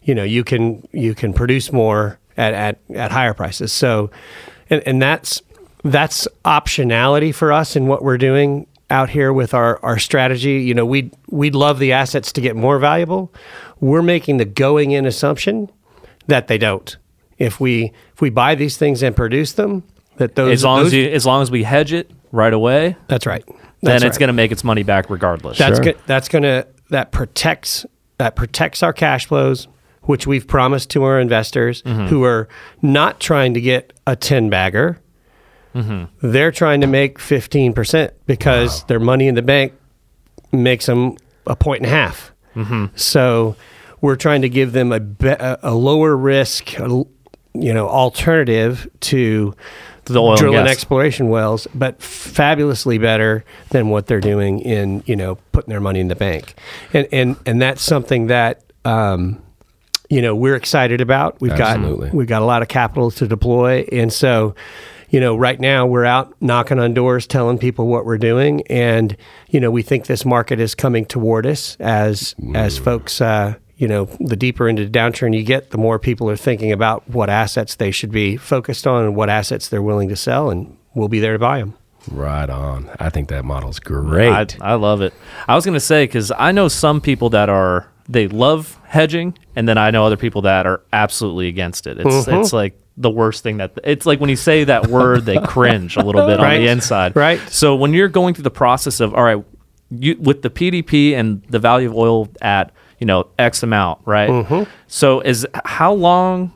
you 0.03 0.15
know, 0.15 0.25
you 0.25 0.45
can 0.45 0.87
you 0.93 1.15
can 1.15 1.33
produce 1.33 1.73
more 1.73 2.19
at 2.37 2.53
at, 2.55 2.79
at 2.95 3.11
higher 3.11 3.35
prices. 3.35 3.73
So 3.73 4.11
and, 4.71 4.83
and 4.87 5.01
that's 5.03 5.43
that's 5.85 6.27
optionality 6.45 7.35
for 7.35 7.53
us 7.53 7.77
in 7.77 7.87
what 7.87 8.03
we're 8.03 8.19
doing 8.19 8.67
out 8.91 9.11
here 9.11 9.33
with 9.33 9.55
our, 9.55 9.79
our 9.85 9.99
strategy. 9.99 10.63
You 10.63 10.75
know, 10.75 10.87
we'd 10.87 11.13
we'd 11.29 11.55
love 11.55 11.79
the 11.79 11.93
assets 11.93 12.33
to 12.33 12.41
get 12.41 12.57
more 12.57 12.79
valuable. 12.79 13.33
We're 13.81 14.03
making 14.03 14.39
the 14.39 14.45
going 14.45 14.91
in 14.93 15.07
assumption 15.07 15.71
that 16.27 16.49
they 16.49 16.59
don't. 16.59 16.97
If 17.39 17.61
we 17.61 17.93
if 18.15 18.21
we 18.21 18.31
buy 18.31 18.55
these 18.55 18.77
things 18.77 19.03
and 19.03 19.15
produce 19.15 19.53
them, 19.53 19.83
that 20.17 20.35
those 20.37 20.53
As 20.53 20.65
long 20.65 20.79
those- 20.79 20.87
as 20.89 20.95
you, 20.95 21.09
as 21.11 21.27
long 21.27 21.43
as 21.43 21.51
we 21.51 21.63
hedge 21.65 21.93
it 21.93 22.11
right 22.33 22.53
away, 22.53 22.97
that's 23.09 23.27
right. 23.27 23.45
then 23.47 23.57
That's 23.83 24.05
it's 24.05 24.19
going 24.19 24.29
to 24.29 24.33
make 24.35 24.53
its 24.53 24.65
money 24.65 24.83
back 24.85 25.11
regardless. 25.11 25.59
That's 25.59 25.77
Sure. 25.83 25.93
go- 25.93 25.99
that's 26.07 26.29
going 26.29 26.43
to 26.45 26.67
that 26.91 27.11
protects 27.13 27.85
that 28.19 28.37
protects 28.37 28.83
our 28.83 28.93
cash 28.93 29.27
flows, 29.27 29.67
which 30.03 30.27
we've 30.27 30.47
promised 30.47 30.91
to 30.91 31.03
our 31.03 31.19
investors 31.21 31.83
Mm-hmm. 31.83 32.07
who 32.07 32.23
are 32.25 32.49
not 32.81 33.19
trying 33.21 33.55
to 33.55 33.61
get 33.61 33.93
a 34.07 34.15
ten 34.17 34.49
bagger. 34.49 35.01
Mm-hmm. 35.75 36.31
They're 36.31 36.53
trying 36.53 36.81
to 36.83 36.87
make 36.87 37.19
fifteen 37.19 37.73
percent 37.73 38.13
because 38.27 38.85
their 38.85 39.01
money 39.01 39.29
in 39.29 39.35
the 39.35 39.43
bank 39.43 39.73
makes 40.53 40.87
them 40.87 41.17
a 41.47 41.57
point 41.57 41.83
and 41.83 41.87
a 41.87 41.95
half. 41.95 42.33
Mm-hmm. 42.55 42.97
So 42.97 43.57
we're 44.01 44.17
trying 44.17 44.43
to 44.43 44.49
give 44.49 44.73
them 44.73 44.93
a, 44.93 45.01
be- 45.01 45.35
a 45.39 45.75
lower 45.75 46.17
risk, 46.17 46.79
you 46.79 47.07
know 47.55 47.89
alternative 47.89 48.89
to 49.01 49.55
The 50.05 50.21
oil 50.21 50.39
and 50.39 50.55
and 50.55 50.69
exploration 50.69 51.29
wells, 51.29 51.67
but 51.75 52.01
fabulously 52.01 52.99
better 52.99 53.45
than 53.71 53.89
what 53.89 54.07
they're 54.07 54.21
doing 54.21 54.61
in 54.61 55.03
you 55.07 55.17
know 55.17 55.37
putting 55.53 55.71
their 55.71 55.81
money 55.81 56.01
in 56.01 56.09
the 56.09 56.17
bank, 56.17 56.55
and 56.93 57.09
and 57.13 57.37
and 57.47 57.61
that's 57.61 57.83
something 57.83 58.29
that. 58.29 58.63
Um, 58.85 59.41
you 60.11 60.21
know 60.21 60.37
we're 60.37 60.55
excited 60.55 61.01
about. 61.01 61.41
We've 61.41 61.51
Absolutely. 61.51 62.09
got 62.09 62.15
we've 62.15 62.27
got 62.27 62.43
a 62.43 62.45
lot 62.45 62.61
of 62.61 62.69
capital 62.69 63.11
to 63.13 63.27
deploy, 63.27 63.89
and 63.91 64.13
so 64.13 64.55
you 65.15 65.21
know 65.21 65.37
right 65.37 65.61
now 65.61 65.87
we're 65.87 66.05
out 66.05 66.35
knocking 66.41 66.81
on 66.81 66.93
doors, 66.93 67.25
telling 67.29 67.57
people 67.57 67.87
what 67.87 68.05
we're 68.05 68.19
doing, 68.19 68.67
and 68.67 69.17
you 69.49 69.61
know 69.61 69.71
we 69.71 69.81
think 69.81 70.07
this 70.07 70.25
market 70.25 70.59
is 70.59 70.75
coming 70.75 71.05
toward 71.07 71.47
us 71.47 71.77
as 71.79 72.35
as 72.55 72.77
folks. 72.79 73.21
Uh, 73.21 73.55
you 73.77 73.87
know, 73.89 74.05
the 74.21 74.37
deeper 74.37 74.69
into 74.69 74.85
the 74.85 74.91
downturn 74.91 75.37
you 75.37 75.43
get, 75.45 75.71
the 75.71 75.79
more 75.79 75.99
people 75.99 76.29
are 76.31 76.37
thinking 76.37 76.73
about 76.73 77.09
what 77.09 77.29
assets 77.31 77.77
they 77.77 77.91
should 77.93 78.11
be 78.11 78.37
focused 78.37 78.87
on 78.87 79.05
and 79.05 79.17
what 79.17 79.29
assets 79.29 79.69
they're 79.69 79.83
willing 79.83 80.09
to 80.09 80.17
sell, 80.17 80.51
and 80.51 80.77
we'll 80.95 81.09
be 81.09 81.21
there 81.21 81.33
to 81.35 81.39
buy 81.39 81.59
them. 81.61 81.75
Right 82.11 82.51
on. 82.51 82.91
I 83.01 83.09
think 83.11 83.29
that 83.31 83.45
model's 83.45 83.79
great. 83.81 84.31
I, 84.61 84.73
I 84.73 84.75
love 84.75 85.01
it. 85.01 85.15
I 85.49 85.55
was 85.55 85.65
going 85.65 85.75
to 85.75 85.81
say 85.81 86.05
because 86.05 86.33
I 86.37 86.53
know 86.53 86.69
some 86.69 87.01
people 87.01 87.31
that 87.31 87.49
are 87.49 87.89
they 88.09 88.29
love 88.29 88.79
hedging, 88.85 89.37
and 89.57 89.69
then 89.69 89.79
I 89.79 89.91
know 89.91 90.05
other 90.05 90.17
people 90.17 90.43
that 90.43 90.67
are 90.67 90.83
absolutely 90.93 91.49
against 91.49 91.87
it. 91.87 91.99
It's 91.99 92.09
Mm-hmm. 92.09 92.41
it's 92.41 92.53
like 92.53 92.79
the 92.97 93.11
worst 93.11 93.43
thing 93.43 93.57
that 93.57 93.73
it's 93.83 94.07
like 94.07 94.21
when 94.21 94.31
you 94.31 94.37
say 94.37 94.65
that 94.65 94.87
word, 94.87 95.25
they 95.25 95.39
cringe 95.47 95.97
a 95.97 96.01
little 96.03 96.27
bit 96.27 96.39
on 96.41 96.49
the 96.51 96.69
inside. 96.69 97.17
Right. 97.17 97.41
So 97.51 97.75
when 97.75 97.93
you're 97.93 98.09
going 98.09 98.35
through 98.35 98.45
the 98.45 98.51
process 98.51 99.01
of 99.01 99.15
all 99.15 99.25
right, 99.25 99.45
you 99.91 100.17
with 100.21 100.43
the 100.43 100.51
PDP 100.51 101.13
and 101.15 101.43
the 101.49 101.59
value 101.59 101.89
of 101.91 101.97
oil 101.97 102.29
at 102.41 102.73
you 102.99 103.07
know 103.07 103.29
X 103.39 103.63
amount, 103.63 104.01
right? 104.05 104.31
Mm-hmm. 104.31 104.71
So 104.87 105.21
is 105.21 105.47
how 105.65 105.93
long 105.93 106.53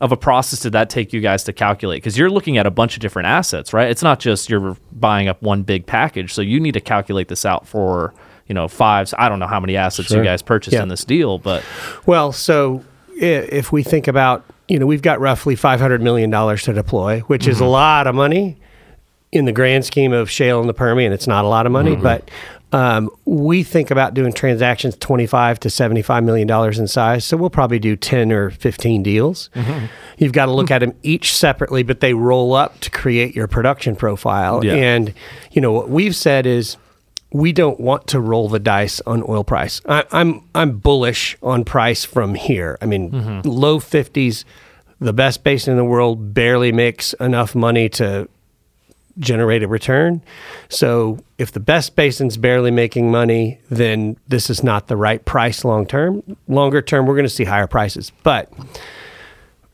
of 0.00 0.12
a 0.12 0.16
process 0.16 0.60
did 0.60 0.72
that 0.72 0.90
take 0.90 1.12
you 1.12 1.20
guys 1.20 1.44
to 1.44 1.52
calculate? 1.52 1.98
Because 2.02 2.18
you're 2.18 2.28
looking 2.30 2.58
at 2.58 2.66
a 2.66 2.70
bunch 2.70 2.94
of 2.96 3.00
different 3.00 3.28
assets, 3.28 3.72
right? 3.72 3.88
It's 3.88 4.02
not 4.02 4.20
just 4.20 4.50
you're 4.50 4.76
buying 4.92 5.26
up 5.28 5.40
one 5.40 5.62
big 5.62 5.86
package. 5.86 6.34
So 6.34 6.42
you 6.42 6.60
need 6.60 6.72
to 6.72 6.80
calculate 6.82 7.28
this 7.28 7.46
out 7.46 7.66
for, 7.66 8.12
you 8.46 8.54
know, 8.54 8.68
fives. 8.68 9.14
I 9.16 9.30
don't 9.30 9.38
know 9.38 9.46
how 9.46 9.58
many 9.58 9.74
assets 9.74 10.10
you 10.10 10.22
guys 10.22 10.42
purchased 10.42 10.74
Yeah. 10.74 10.82
in 10.82 10.88
this 10.88 11.02
deal, 11.04 11.38
but 11.38 11.64
Well, 12.04 12.32
so 12.32 12.84
if 13.16 13.72
we 13.72 13.82
think 13.82 14.06
about, 14.06 14.44
you 14.68 14.78
know, 14.78 14.86
we've 14.86 15.02
got 15.02 15.20
roughly 15.20 15.56
$500 15.56 16.00
million 16.00 16.30
to 16.30 16.72
deploy, 16.72 17.20
which 17.20 17.46
is 17.46 17.60
a 17.60 17.62
mm-hmm. 17.62 17.72
lot 17.72 18.06
of 18.06 18.14
money 18.14 18.58
in 19.32 19.44
the 19.44 19.52
grand 19.52 19.84
scheme 19.84 20.12
of 20.12 20.30
shale 20.30 20.60
and 20.60 20.68
the 20.68 20.74
Permian. 20.74 21.12
It's 21.12 21.26
not 21.26 21.44
a 21.44 21.48
lot 21.48 21.66
of 21.66 21.72
money, 21.72 21.92
mm-hmm. 21.92 22.02
but 22.02 22.30
um, 22.72 23.10
we 23.24 23.62
think 23.62 23.90
about 23.90 24.14
doing 24.14 24.32
transactions 24.32 24.96
25 24.96 25.60
to 25.60 25.70
75 25.70 26.24
million 26.24 26.48
dollars 26.48 26.78
in 26.78 26.88
size. 26.88 27.24
So 27.24 27.36
we'll 27.36 27.50
probably 27.50 27.78
do 27.78 27.96
10 27.96 28.32
or 28.32 28.50
15 28.50 29.02
deals. 29.02 29.50
Mm-hmm. 29.54 29.86
You've 30.18 30.32
got 30.32 30.46
to 30.46 30.52
look 30.52 30.70
at 30.70 30.80
them 30.80 30.94
each 31.02 31.34
separately, 31.34 31.82
but 31.82 32.00
they 32.00 32.14
roll 32.14 32.54
up 32.54 32.80
to 32.80 32.90
create 32.90 33.36
your 33.36 33.46
production 33.46 33.94
profile. 33.94 34.64
Yeah. 34.64 34.74
And, 34.74 35.14
you 35.52 35.60
know, 35.60 35.72
what 35.72 35.88
we've 35.88 36.16
said 36.16 36.46
is, 36.46 36.76
we 37.36 37.52
don't 37.52 37.78
want 37.78 38.06
to 38.08 38.20
roll 38.20 38.48
the 38.48 38.58
dice 38.58 39.00
on 39.06 39.22
oil 39.28 39.44
price. 39.44 39.80
I, 39.86 40.04
I'm 40.12 40.42
I'm 40.54 40.78
bullish 40.78 41.36
on 41.42 41.64
price 41.64 42.04
from 42.04 42.34
here. 42.34 42.78
I 42.80 42.86
mean, 42.86 43.10
mm-hmm. 43.10 43.48
low 43.48 43.78
fifties, 43.78 44.44
the 45.00 45.12
best 45.12 45.44
basin 45.44 45.72
in 45.72 45.76
the 45.76 45.84
world 45.84 46.32
barely 46.32 46.72
makes 46.72 47.12
enough 47.14 47.54
money 47.54 47.88
to 47.90 48.28
generate 49.18 49.62
a 49.62 49.68
return. 49.68 50.22
So 50.68 51.18
if 51.38 51.52
the 51.52 51.60
best 51.60 51.96
basin's 51.96 52.36
barely 52.36 52.70
making 52.70 53.10
money, 53.10 53.58
then 53.70 54.16
this 54.28 54.50
is 54.50 54.62
not 54.62 54.88
the 54.88 54.96
right 54.96 55.24
price 55.24 55.64
long 55.64 55.86
term. 55.86 56.22
Longer 56.48 56.82
term, 56.82 57.06
we're 57.06 57.14
going 57.14 57.24
to 57.24 57.30
see 57.30 57.44
higher 57.44 57.66
prices, 57.66 58.12
but 58.22 58.52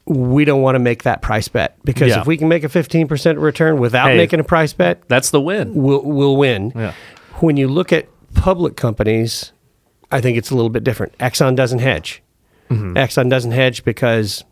we 0.04 0.44
don't 0.44 0.62
want 0.62 0.74
to 0.74 0.78
make 0.80 1.04
that 1.04 1.22
price 1.22 1.48
bet 1.48 1.76
because 1.84 2.08
Yeah. 2.08 2.20
if 2.20 2.26
we 2.26 2.36
can 2.36 2.48
make 2.48 2.64
a 2.64 2.68
15% 2.68 3.40
return 3.40 3.78
without 3.78 4.10
Hey. 4.10 4.16
making 4.16 4.40
a 4.40 4.44
price 4.44 4.72
bet, 4.72 5.00
that's 5.08 5.30
the 5.30 5.40
win. 5.40 5.74
will 5.74 6.02
will 6.02 6.36
win. 6.36 6.72
Yeah. 6.74 6.92
When 7.42 7.56
you 7.56 7.66
look 7.66 7.92
at 7.92 8.06
public 8.34 8.76
companies, 8.76 9.52
I 10.12 10.20
think 10.20 10.38
it's 10.38 10.52
a 10.52 10.54
little 10.54 10.70
bit 10.70 10.84
different. 10.84 11.18
Exxon 11.18 11.56
doesn't 11.56 11.80
hedge. 11.80 12.22
Mm-hmm. 12.70 12.96
Exxon 12.96 13.28
doesn't 13.28 13.50
hedge 13.50 13.84
because 13.84 14.44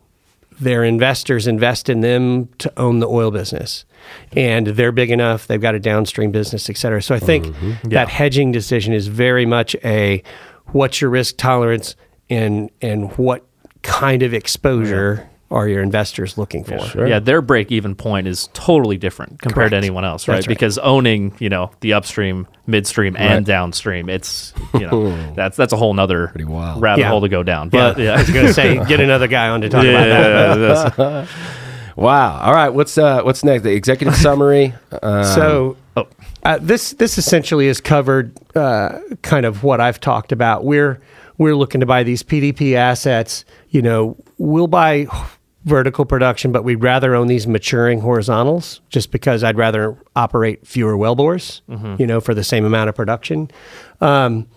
their 0.59 0.83
investors 0.83 1.47
invest 1.47 1.87
in 1.87 2.01
them 2.01 2.49
to 2.57 2.71
own 2.75 2.99
the 2.99 3.07
oil 3.07 3.31
business, 3.31 3.85
and 4.33 4.67
they're 4.67 4.91
big 4.91 5.09
enough. 5.09 5.47
They've 5.47 5.61
got 5.61 5.73
a 5.73 5.79
downstream 5.79 6.31
business, 6.31 6.69
et 6.69 6.75
cetera. 6.75 7.01
So 7.01 7.15
I 7.15 7.19
think 7.19 7.45
mm-hmm. 7.45 7.89
that 7.91 8.09
hedging 8.09 8.51
decision 8.51 8.93
is 8.93 9.07
very 9.07 9.45
much 9.45 9.73
a 9.85 10.21
what's 10.73 10.99
your 10.99 11.11
risk 11.11 11.37
tolerance 11.37 11.95
and 12.29 12.69
and 12.81 13.17
what 13.17 13.47
kind 13.83 14.21
of 14.21 14.33
exposure 14.33 15.29
are 15.51 15.67
your 15.67 15.83
investors 15.83 16.37
looking 16.37 16.63
for. 16.63 17.07
Yeah, 17.07 17.19
their 17.19 17.41
break 17.41 17.71
even 17.71 17.93
point 17.93 18.27
is 18.27 18.49
totally 18.53 18.97
different 18.97 19.41
compared 19.41 19.71
to 19.71 19.77
anyone 19.77 20.05
else, 20.05 20.27
right? 20.27 20.35
Right. 20.37 20.47
Because 20.47 20.77
owning, 20.77 21.35
you 21.39 21.49
know, 21.49 21.71
the 21.81 21.93
upstream, 21.93 22.47
midstream, 22.67 23.15
and 23.17 23.45
downstream, 23.45 24.09
it's 24.09 24.53
you 24.73 24.87
know 24.87 25.33
that's 25.35 25.57
that's 25.57 25.73
a 25.73 25.77
whole 25.77 25.93
nother 25.93 26.29
Pretty 26.29 26.45
wild. 26.45 26.81
rabbit 26.81 27.01
Yeah. 27.01 27.09
hole 27.09 27.21
to 27.21 27.29
go 27.29 27.43
down. 27.43 27.69
Yeah, 27.73 27.93
But 27.93 28.01
I 28.07 28.17
was 28.17 28.29
going 28.29 28.45
to 28.47 28.53
say, 28.53 28.75
get 28.85 28.99
another 29.01 29.27
guy 29.27 29.49
on 29.49 29.61
to 29.61 29.69
talk 29.69 29.83
yeah, 29.83 29.89
about 29.91 30.55
that. 30.57 30.59
yeah, 30.59 30.97
that's- 30.97 31.29
Wow. 31.97 32.39
All 32.39 32.53
right. 32.53 32.69
What's 32.69 32.97
uh 32.97 33.21
what's 33.21 33.43
next? 33.43 33.63
The 33.63 33.73
executive 33.73 34.15
summary. 34.27 34.73
Uh, 34.91 35.23
So 35.35 35.77
oh. 35.97 36.07
uh, 36.41 36.57
this 36.61 36.91
this 36.93 37.17
essentially 37.17 37.67
has 37.67 37.81
covered 37.81 38.31
uh, 38.55 38.99
kind 39.21 39.45
of 39.45 39.63
what 39.63 39.81
I've 39.81 39.99
talked 39.99 40.31
about. 40.31 40.63
We're 40.63 41.01
we're 41.37 41.55
looking 41.55 41.81
to 41.81 41.85
buy 41.85 42.03
these 42.03 42.23
PDP 42.23 42.75
assets. 42.75 43.43
You 43.69 43.81
know, 43.81 44.15
we'll 44.37 44.67
buy 44.67 45.05
vertical 45.65 46.05
production, 46.05 46.51
but 46.51 46.63
we'd 46.63 46.83
rather 46.83 47.13
own 47.15 47.27
these 47.27 47.45
maturing 47.47 48.01
horizontals, 48.01 48.81
just 48.89 49.11
because 49.11 49.43
I'd 49.43 49.57
rather 49.57 49.97
operate 50.15 50.65
fewer 50.65 50.93
wellbores. 50.93 51.61
You 51.99 52.07
know, 52.07 52.19
for 52.21 52.33
the 52.33 52.43
same 52.43 52.65
amount 52.65 52.89
of 52.89 52.95
production. 52.95 53.49
Um, 53.99 54.47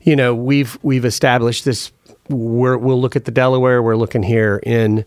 you 0.00 0.16
know, 0.16 0.34
we've 0.34 0.78
we've 0.82 1.04
established 1.04 1.64
this. 1.64 1.92
We're, 2.28 2.76
we'll 2.76 3.00
look 3.00 3.16
at 3.16 3.24
the 3.24 3.30
Delaware. 3.30 3.82
We're 3.82 3.96
looking 3.96 4.22
here 4.22 4.60
in 4.62 5.04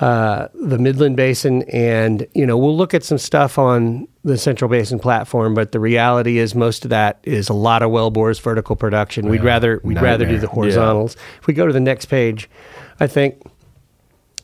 uh, 0.00 0.48
the 0.54 0.78
Midland 0.78 1.16
Basin, 1.16 1.62
and 1.64 2.26
you 2.34 2.46
know 2.46 2.56
we'll 2.56 2.76
look 2.76 2.94
at 2.94 3.04
some 3.04 3.18
stuff 3.18 3.58
on 3.58 4.08
the 4.24 4.38
Central 4.38 4.68
Basin 4.70 4.98
platform. 4.98 5.54
But 5.54 5.72
the 5.72 5.80
reality 5.80 6.38
is, 6.38 6.54
most 6.54 6.84
of 6.84 6.90
that 6.90 7.20
is 7.22 7.48
a 7.48 7.54
lot 7.54 7.82
of 7.82 7.90
wellbores, 7.90 8.40
vertical 8.40 8.76
production. 8.76 9.28
We'd 9.28 9.44
rather 9.44 9.80
we'd 9.84 10.00
rather 10.00 10.24
do 10.26 10.38
the 10.38 10.48
horizontals. 10.48 11.16
If 11.40 11.46
we 11.46 11.54
go 11.54 11.66
to 11.66 11.72
the 11.72 11.80
next 11.80 12.06
page, 12.06 12.48
I 12.98 13.06
think 13.06 13.42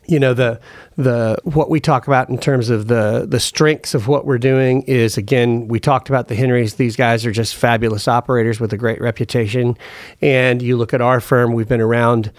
you 0.09 0.19
know 0.19 0.35
the 0.35 0.61
the 0.97 1.39
what 1.45 1.71
we 1.71 1.81
talk 1.81 2.07
about 2.07 2.29
in 2.29 2.39
terms 2.39 2.71
of 2.71 2.89
the 2.89 3.27
the 3.29 3.41
strengths 3.41 3.95
of 3.95 4.09
what 4.09 4.27
we're 4.27 4.39
doing 4.39 4.83
is 4.83 5.17
again 5.17 5.69
we 5.69 5.81
talked 5.81 6.09
about 6.09 6.29
the 6.29 6.35
Henrys. 6.35 6.75
These 6.75 6.97
guys 6.97 7.27
are 7.27 7.33
just 7.33 7.55
fabulous 7.55 8.09
operators 8.09 8.61
with 8.61 8.73
a 8.73 8.77
great 8.77 9.01
reputation. 9.01 9.77
And 10.21 10.63
you 10.63 10.77
look 10.77 10.95
at 10.95 11.01
our 11.01 11.21
firm 11.21 11.53
we've 11.53 11.69
been 11.69 11.81
around 11.81 12.33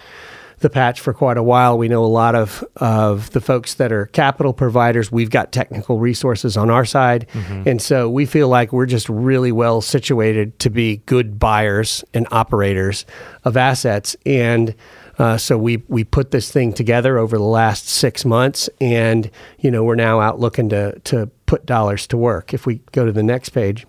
the 0.60 0.70
patch 0.70 1.00
for 1.00 1.12
quite 1.12 1.36
a 1.36 1.42
while. 1.42 1.78
We 1.78 1.88
know 1.88 2.04
a 2.04 2.06
lot 2.06 2.34
of 2.34 2.64
of 2.76 3.30
the 3.30 3.40
folks 3.40 3.74
that 3.74 3.92
are 3.92 4.06
capital 4.06 4.52
providers. 4.52 5.12
We've 5.12 5.30
got 5.30 5.52
technical 5.52 5.98
resources 5.98 6.56
on 6.56 6.70
our 6.70 6.84
side. 6.84 7.26
Mm-hmm. 7.32 7.68
And 7.68 7.82
so 7.82 8.10
we 8.10 8.26
feel 8.26 8.48
like 8.48 8.72
we're 8.72 8.86
just 8.86 9.08
really 9.08 9.52
well 9.52 9.80
situated 9.80 10.58
to 10.60 10.70
be 10.70 10.98
good 11.06 11.38
buyers 11.38 12.04
and 12.12 12.26
operators 12.30 13.06
of 13.44 13.56
assets. 13.56 14.16
And 14.26 14.74
uh, 15.18 15.36
so 15.36 15.58
we 15.58 15.82
we 15.88 16.04
put 16.04 16.30
this 16.30 16.50
thing 16.50 16.72
together 16.72 17.18
over 17.18 17.36
the 17.36 17.42
last 17.42 17.88
six 17.88 18.24
months, 18.24 18.70
and 18.80 19.30
you 19.58 19.70
know 19.70 19.82
we're 19.82 19.96
now 19.96 20.20
out 20.20 20.38
looking 20.38 20.68
to 20.68 20.98
to 21.00 21.26
put 21.46 21.66
dollars 21.66 22.06
to 22.08 22.16
work. 22.16 22.54
If 22.54 22.66
we 22.66 22.80
go 22.92 23.04
to 23.04 23.12
the 23.12 23.22
next 23.22 23.50
page, 23.50 23.86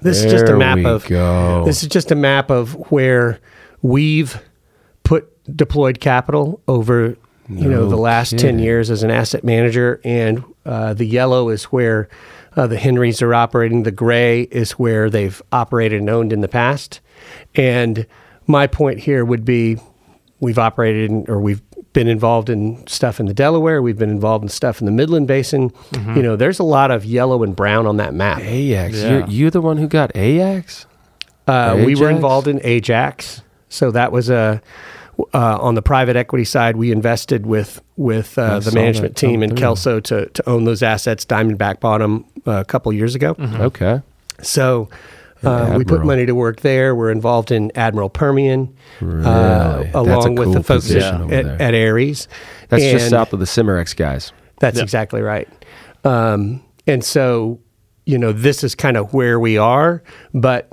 this 0.00 0.22
is 0.24 0.30
just 0.30 0.48
a 0.48 0.56
map 0.56 0.78
of 0.84 1.06
go. 1.06 1.64
this 1.64 1.82
is 1.82 1.88
just 1.88 2.10
a 2.10 2.14
map 2.14 2.50
of 2.50 2.74
where 2.90 3.40
we've 3.82 4.40
put 5.02 5.28
deployed 5.56 6.00
capital 6.00 6.60
over 6.68 7.16
you 7.48 7.68
know 7.68 7.88
the 7.88 7.96
last 7.96 8.38
10 8.38 8.60
years 8.60 8.88
as 8.90 9.02
an 9.02 9.10
asset 9.10 9.42
manager 9.42 10.00
and 10.04 10.44
uh, 10.64 10.94
the 10.94 11.04
yellow 11.04 11.48
is 11.48 11.64
where 11.64 12.08
uh, 12.56 12.66
the 12.68 12.78
henrys 12.78 13.20
are 13.20 13.34
operating 13.34 13.82
the 13.82 13.90
gray 13.90 14.42
is 14.42 14.72
where 14.72 15.10
they've 15.10 15.42
operated 15.50 16.00
and 16.00 16.08
owned 16.08 16.32
in 16.32 16.40
the 16.40 16.48
past 16.48 17.00
and 17.56 18.06
my 18.46 18.68
point 18.68 19.00
here 19.00 19.24
would 19.24 19.44
be 19.44 19.76
we've 20.42 20.58
operated 20.58 21.10
in, 21.10 21.24
or 21.28 21.40
we've 21.40 21.62
been 21.94 22.08
involved 22.08 22.48
in 22.50 22.86
stuff 22.86 23.18
in 23.20 23.26
the 23.26 23.34
delaware 23.34 23.80
we've 23.80 23.98
been 23.98 24.10
involved 24.10 24.42
in 24.42 24.48
stuff 24.48 24.80
in 24.80 24.86
the 24.86 24.92
midland 24.92 25.26
basin 25.26 25.70
Mm-hmm. 25.70 26.16
you 26.16 26.22
know 26.22 26.36
there's 26.36 26.58
a 26.58 26.64
lot 26.64 26.90
of 26.90 27.04
yellow 27.04 27.42
and 27.42 27.56
brown 27.56 27.86
on 27.86 27.96
that 27.96 28.12
map 28.14 28.40
Ajax. 28.40 28.96
Yeah. 28.96 29.10
You're, 29.10 29.26
you 29.28 29.50
the 29.50 29.60
one 29.60 29.76
who 29.78 29.88
got 29.88 30.14
Ajax? 30.16 30.86
Uh, 31.46 31.82
we 31.84 31.94
were 31.96 32.08
involved 32.10 32.46
in 32.46 32.60
Ajax, 32.62 33.42
so 33.68 33.90
that 33.90 34.12
was 34.12 34.30
a 34.30 34.62
uh, 35.34 35.58
on 35.60 35.74
the 35.74 35.82
private 35.82 36.16
equity 36.16 36.44
side. 36.44 36.76
We 36.76 36.92
invested 36.92 37.46
with 37.46 37.82
with 37.96 38.38
uh, 38.38 38.60
the 38.60 38.72
management 38.72 39.16
team 39.16 39.42
in 39.42 39.50
through. 39.50 39.58
Kelso 39.58 40.00
to 40.00 40.26
to 40.26 40.48
own 40.48 40.64
those 40.64 40.82
assets. 40.82 41.24
Diamondback 41.24 41.80
bought 41.80 41.98
them 41.98 42.24
uh, 42.46 42.52
a 42.52 42.64
couple 42.64 42.92
years 42.92 43.14
ago. 43.14 43.34
Okay. 43.38 44.00
So 44.40 44.88
Uh, 45.44 45.74
we 45.76 45.84
put 45.84 46.04
money 46.04 46.26
to 46.26 46.34
work 46.34 46.60
there. 46.60 46.94
We're 46.94 47.10
involved 47.10 47.50
in 47.50 47.72
Admiral 47.74 48.08
Permian, 48.10 48.74
Really? 49.00 49.24
uh, 49.24 49.82
That's 49.82 49.94
a 49.94 49.98
along 49.98 50.34
with 50.36 50.46
cool 50.46 50.54
the 50.54 50.62
folks 50.62 50.86
position 50.86 51.32
at, 51.32 51.32
at, 51.32 51.44
there. 51.58 51.62
at 51.68 51.74
Aries. 51.74 52.28
That's 52.68 52.82
just 52.82 53.04
And- 53.04 53.10
south 53.10 53.32
of 53.32 53.40
the 53.40 53.46
Cimarex 53.46 53.96
guys. 53.96 54.32
That's 54.60 54.78
exactly 54.78 55.20
right. 55.22 55.48
Um, 56.04 56.62
and 56.86 57.04
so, 57.04 57.58
you 58.06 58.16
know, 58.18 58.32
this 58.32 58.62
is 58.62 58.74
kind 58.76 58.96
of 58.96 59.12
where 59.12 59.40
we 59.40 59.58
are. 59.58 60.02
But 60.32 60.70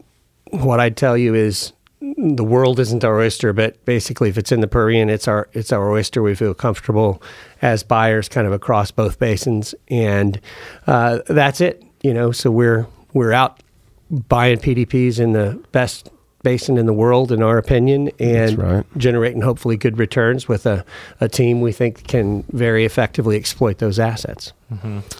what 0.52 0.80
I'd 0.80 0.96
tell 0.98 1.18
you 1.18 1.34
is 1.34 1.74
the 2.02 2.44
world 2.44 2.80
isn't 2.80 3.04
our 3.04 3.20
oyster, 3.20 3.52
but 3.54 3.84
basically, 3.86 4.30
if 4.30 4.38
it's 4.38 4.52
in 4.52 4.62
the 4.62 4.68
Permian, 4.68 5.10
it's 5.10 5.28
our 5.28 5.50
it's 5.54 5.72
our 5.72 5.92
oyster. 5.92 6.22
We 6.22 6.34
feel 6.36 6.54
comfortable 6.54 7.22
as 7.62 7.84
buyers, 7.84 8.30
kind 8.30 8.46
of 8.48 8.54
across 8.54 8.90
both 8.92 9.20
basins, 9.20 9.74
and 9.90 10.40
uh, 10.88 11.20
that's 11.28 11.60
it. 11.62 11.84
You 12.04 12.14
know, 12.14 12.32
so 12.32 12.50
we're 12.52 12.88
we're 13.14 13.34
out 13.34 13.62
buying 14.10 14.58
PDPs 14.58 15.20
in 15.20 15.34
the 15.34 15.62
best 15.72 16.10
basin 16.44 16.78
in 16.78 16.86
the 16.86 16.94
world, 16.94 17.32
in 17.32 17.42
our 17.42 17.58
opinion, 17.58 18.10
and 18.20 18.58
right. 18.58 18.86
generating 18.98 19.42
hopefully 19.42 19.78
good 19.78 19.98
returns 19.98 20.48
with 20.48 20.66
a, 20.66 20.86
a 21.20 21.28
team 21.28 21.62
we 21.62 21.72
think 21.72 22.08
can 22.08 22.44
very 22.52 22.86
effectively 22.86 23.36
exploit 23.36 23.80
those 23.80 24.00
assets. 24.00 24.54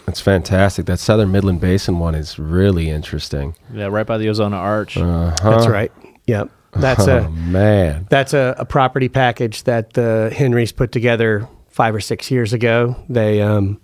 That's 0.06 0.20
fantastic. 0.20 0.86
That 0.86 0.98
Southern 0.98 1.32
Midland 1.32 1.60
Basin 1.60 1.98
one 1.98 2.14
is 2.14 2.38
really 2.38 2.88
interesting. 2.88 3.54
Yeah, 3.72 3.86
right 3.86 4.06
by 4.06 4.18
the 4.18 4.26
Ozona 4.26 4.54
Arch. 4.54 4.96
Uh-huh. 4.96 5.34
That's 5.42 5.66
right. 5.66 5.92
Yep. 6.26 6.50
That's 6.72 7.08
oh, 7.08 7.18
a 7.18 7.30
man. 7.30 8.06
that's 8.10 8.32
a, 8.32 8.54
a 8.56 8.64
property 8.64 9.08
package 9.08 9.64
that 9.64 9.94
the 9.94 10.32
Henrys 10.34 10.70
put 10.70 10.92
together 10.92 11.48
five 11.68 11.96
or 11.96 12.00
six 12.00 12.30
years 12.30 12.52
ago. 12.52 12.94
They 13.08 13.42
um, 13.42 13.80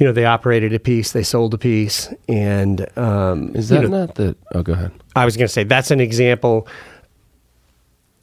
you 0.00 0.06
know, 0.06 0.12
they 0.12 0.24
operated 0.24 0.72
a 0.72 0.78
piece, 0.80 1.12
they 1.12 1.22
sold 1.22 1.52
a 1.52 1.58
piece, 1.58 2.08
and 2.26 2.86
um, 2.98 3.54
Is 3.54 3.70
you 3.70 3.76
that 3.76 3.88
know, 3.88 3.98
not 4.06 4.14
the? 4.14 4.34
Oh, 4.54 4.62
go 4.62 4.72
ahead. 4.72 4.92
I 5.14 5.26
was 5.26 5.36
going 5.36 5.46
to 5.46 5.52
say 5.52 5.62
that's 5.62 5.90
an 5.90 6.00
example. 6.00 6.66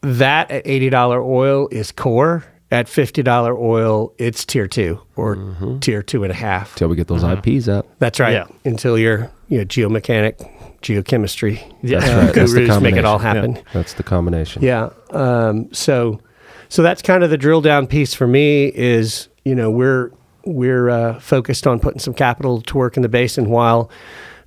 That 0.02 0.50
at 0.50 0.66
eighty 0.66 0.90
dollar 0.90 1.22
oil 1.22 1.68
is 1.72 1.92
core. 1.92 2.44
At 2.72 2.90
fifty 2.90 3.24
dollar 3.24 3.56
oil, 3.56 4.12
it's 4.18 4.44
tier 4.44 4.68
two 4.68 5.00
or 5.16 5.78
tier 5.80 6.02
two 6.02 6.24
and 6.24 6.32
a 6.32 6.36
half. 6.36 6.76
Till 6.76 6.90
we 6.90 6.96
get 6.96 7.08
those 7.08 7.24
IPs 7.24 7.68
up. 7.68 7.88
That's 8.00 8.20
right. 8.20 8.34
Yeah. 8.34 8.48
Until 8.66 8.98
you're 8.98 9.32
you 9.48 9.60
know 9.60 9.66
geomechanic, 9.66 10.82
geochemistry, 10.82 11.62
Yeah. 11.82 12.00
That's 12.00 12.12
uh, 12.12 12.18
right. 12.18 12.34
That's 12.36 12.54
the 12.54 12.82
make 12.82 12.96
it 12.96 13.06
all 13.06 13.20
combination. 13.20 13.56
happen. 13.56 13.72
That's 13.74 13.94
the 13.94 14.04
combination. 14.04 14.64
Yeah. 14.64 14.90
Um, 15.12 15.72
so, 15.74 16.20
so 16.68 16.82
that's 16.84 17.02
kind 17.02 17.24
of 17.24 17.30
the 17.30 17.38
drill 17.38 17.62
down 17.62 17.88
piece 17.88 18.14
for 18.14 18.28
me. 18.28 18.66
Is 18.66 19.30
you 19.46 19.56
know 19.56 19.72
we're 19.72 20.12
we're 20.48 20.90
uh, 20.90 21.20
focused 21.20 21.68
on 21.68 21.80
putting 21.80 22.00
some 22.00 22.14
capital 22.14 22.62
to 22.62 22.78
work 22.78 22.96
in 22.98 23.04
the 23.04 23.10
basin 23.10 23.50
while 23.50 23.90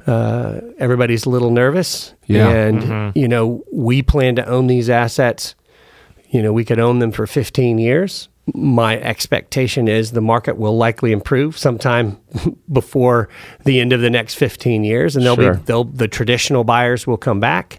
uh, 0.06 0.60
everybody's 0.78 1.26
a 1.26 1.30
little 1.30 1.50
nervous. 1.50 2.14
Yeah. 2.26 2.48
And 2.48 3.16
you 3.16 3.28
know 3.28 3.62
we 3.72 4.02
plan 4.02 4.36
to 4.36 4.46
own 4.46 4.66
these 4.66 4.88
assets. 4.90 5.54
You 6.30 6.42
know 6.42 6.52
we 6.52 6.64
could 6.64 6.78
own 6.80 6.98
them 7.00 7.12
for 7.12 7.26
15 7.26 7.78
years. 7.78 8.28
My 8.54 8.98
expectation 8.98 9.86
is 9.86 10.10
the 10.12 10.20
market 10.20 10.56
will 10.56 10.76
likely 10.76 11.12
improve 11.12 11.56
sometime 11.56 12.18
before 12.72 13.28
the 13.64 13.78
end 13.78 13.92
of 13.92 14.00
the 14.00 14.10
next 14.10 14.34
15 14.34 14.82
years, 14.82 15.14
and 15.14 15.24
they'll 15.24 15.36
Sure. 15.36 15.54
be 15.54 15.62
they'll 15.66 15.84
the 15.84 16.08
traditional 16.08 16.64
buyers 16.64 17.06
will 17.06 17.18
come 17.18 17.38
back, 17.38 17.76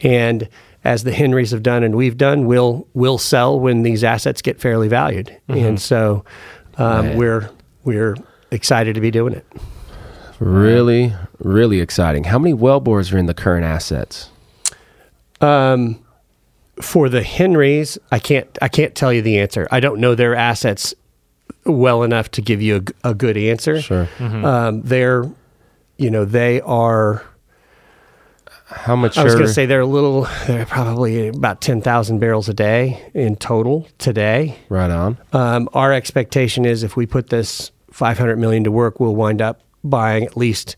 and 0.00 0.48
as 0.82 1.04
the 1.04 1.12
Henrys 1.12 1.50
have 1.50 1.62
done 1.62 1.82
and 1.84 1.94
we've 1.94 2.16
done, 2.16 2.46
we'll 2.46 2.88
we'll 2.94 3.18
sell 3.18 3.60
when 3.60 3.82
these 3.82 4.02
assets 4.02 4.40
get 4.42 4.58
fairly 4.60 4.88
valued, 4.88 5.36
and 5.48 5.80
so 5.80 6.24
um, 6.80 7.06
Man. 7.06 7.16
we're 7.18 7.50
we're 7.84 8.16
excited 8.50 8.94
to 8.94 9.00
be 9.00 9.10
doing 9.10 9.34
it. 9.34 9.46
Really, 10.38 11.12
really 11.38 11.80
exciting. 11.80 12.24
How 12.24 12.38
many 12.38 12.54
wellbores 12.54 13.12
are 13.12 13.18
in 13.18 13.26
the 13.26 13.34
current 13.34 13.64
assets? 13.64 14.30
Um, 15.40 16.02
for 16.80 17.08
the 17.08 17.22
Henrys, 17.22 17.98
I 18.10 18.18
can't 18.18 18.48
I 18.62 18.68
can't 18.68 18.94
tell 18.94 19.12
you 19.12 19.22
the 19.22 19.38
answer. 19.38 19.68
I 19.70 19.80
don't 19.80 20.00
know 20.00 20.14
their 20.14 20.34
assets 20.34 20.94
well 21.64 22.02
enough 22.02 22.30
to 22.32 22.42
give 22.42 22.62
you 22.62 22.84
a, 23.04 23.10
a 23.10 23.14
good 23.14 23.36
answer. 23.36 23.80
Sure. 23.82 24.08
Um, 24.18 24.82
they're, 24.82 25.24
you 25.98 26.10
know, 26.10 26.24
they 26.24 26.60
are. 26.62 27.22
How 28.70 28.94
much? 28.96 29.18
I 29.18 29.24
was 29.24 29.34
going 29.34 29.46
to 29.46 29.52
say 29.52 29.66
they're 29.66 29.80
a 29.80 29.86
little. 29.86 30.26
They're 30.46 30.66
probably 30.66 31.28
about 31.28 31.60
ten 31.60 31.80
thousand 31.82 32.18
barrels 32.20 32.48
a 32.48 32.54
day 32.54 33.10
in 33.14 33.36
total 33.36 33.88
today. 33.98 34.58
Right 34.68 34.90
on. 34.90 35.18
Um, 35.32 35.68
our 35.74 35.92
expectation 35.92 36.64
is 36.64 36.82
if 36.82 36.96
we 36.96 37.04
put 37.06 37.30
this 37.30 37.72
500 37.90 38.38
million 38.38 38.62
to 38.64 38.70
work, 38.70 39.00
we'll 39.00 39.14
wind 39.16 39.42
up 39.42 39.60
buying 39.82 40.24
at 40.24 40.36
least 40.36 40.76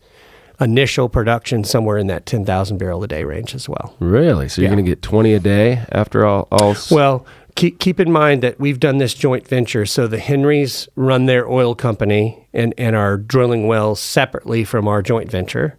initial 0.59 1.09
production 1.09 1.63
somewhere 1.63 1.97
in 1.97 2.07
that 2.07 2.25
10,000 2.25 2.77
barrel 2.77 3.03
a 3.03 3.07
day 3.07 3.23
range 3.23 3.53
as 3.53 3.67
well. 3.69 3.95
Really? 3.99 4.47
So 4.49 4.61
you're 4.61 4.69
Yeah. 4.69 4.75
going 4.75 4.85
to 4.85 4.91
get 4.91 5.01
20 5.01 5.33
a 5.33 5.39
day 5.39 5.83
after 5.91 6.25
all? 6.25 6.47
all 6.51 6.71
s- 6.71 6.89
Well, 6.91 7.25
keep, 7.55 7.79
keep 7.79 7.99
in 7.99 8.11
mind 8.11 8.41
that 8.43 8.59
we've 8.59 8.79
done 8.79 8.97
this 8.99 9.13
joint 9.13 9.47
venture. 9.47 9.85
So 9.85 10.07
the 10.07 10.19
Henrys 10.19 10.87
run 10.95 11.25
their 11.25 11.47
oil 11.49 11.75
company 11.75 12.47
and, 12.53 12.73
and 12.77 12.95
are 12.95 13.17
drilling 13.17 13.67
wells 13.67 13.99
separately 13.99 14.63
from 14.63 14.87
our 14.87 15.01
joint 15.01 15.29
venture. 15.29 15.77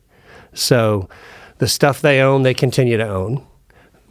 So 0.52 1.08
the 1.58 1.68
stuff 1.68 2.00
they 2.00 2.20
own, 2.20 2.42
they 2.42 2.54
continue 2.54 2.96
to 2.96 3.06
own. 3.08 3.46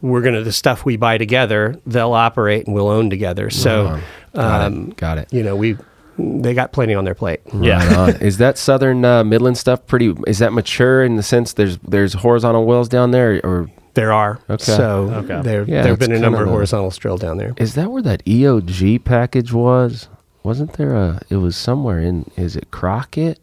We're 0.00 0.20
going 0.20 0.34
to, 0.34 0.42
the 0.42 0.52
stuff 0.52 0.84
we 0.84 0.96
buy 0.96 1.16
together, 1.18 1.80
they'll 1.86 2.12
operate 2.12 2.66
and 2.66 2.74
we'll 2.74 2.88
own 2.90 3.08
together. 3.08 3.48
So, 3.48 4.00
got 4.34 4.66
um, 4.66 4.88
it. 4.90 4.96
Got 4.96 5.18
it. 5.18 5.32
you 5.32 5.42
know, 5.42 5.56
we, 5.56 5.78
they 6.18 6.52
got 6.52 6.72
plenty 6.72 6.94
on 6.94 7.04
their 7.04 7.14
plate. 7.14 7.40
Yeah. 7.54 7.78
Right 7.88 7.96
on. 7.96 8.16
Is 8.22 8.36
that 8.38 8.58
southern 8.58 9.04
uh, 9.04 9.24
Midland 9.24 9.56
stuff 9.56 9.86
pretty? 9.86 10.14
Is 10.26 10.40
that 10.40 10.52
mature 10.52 11.02
in 11.04 11.16
the 11.16 11.22
sense 11.22 11.54
there's 11.54 11.78
there's 11.78 12.12
horizontal 12.12 12.66
wells 12.66 12.88
down 12.88 13.12
there, 13.12 13.40
or 13.44 13.70
There 13.94 14.12
are. 14.12 14.40
Okay. 14.50 14.62
So 14.62 15.10
Okay. 15.24 15.40
there 15.42 15.62
Yeah, 15.64 15.82
there 15.82 15.92
have 15.92 15.98
been 15.98 16.12
a 16.12 16.18
number 16.18 16.38
of 16.38 16.42
of 16.42 16.48
a- 16.48 16.52
horizontals 16.52 16.98
drilled 16.98 17.20
down 17.20 17.38
there. 17.38 17.54
is 17.56 17.74
that 17.74 17.90
where 17.90 18.02
that 18.02 18.22
EOG 18.26 19.04
package 19.04 19.52
was? 19.52 20.08
Wasn't 20.42 20.74
there 20.74 20.94
a? 20.94 21.20
It 21.30 21.36
was 21.36 21.56
somewhere 21.56 21.98
in. 22.00 22.30
Is 22.36 22.56
it 22.56 22.70
Crockett, 22.70 23.40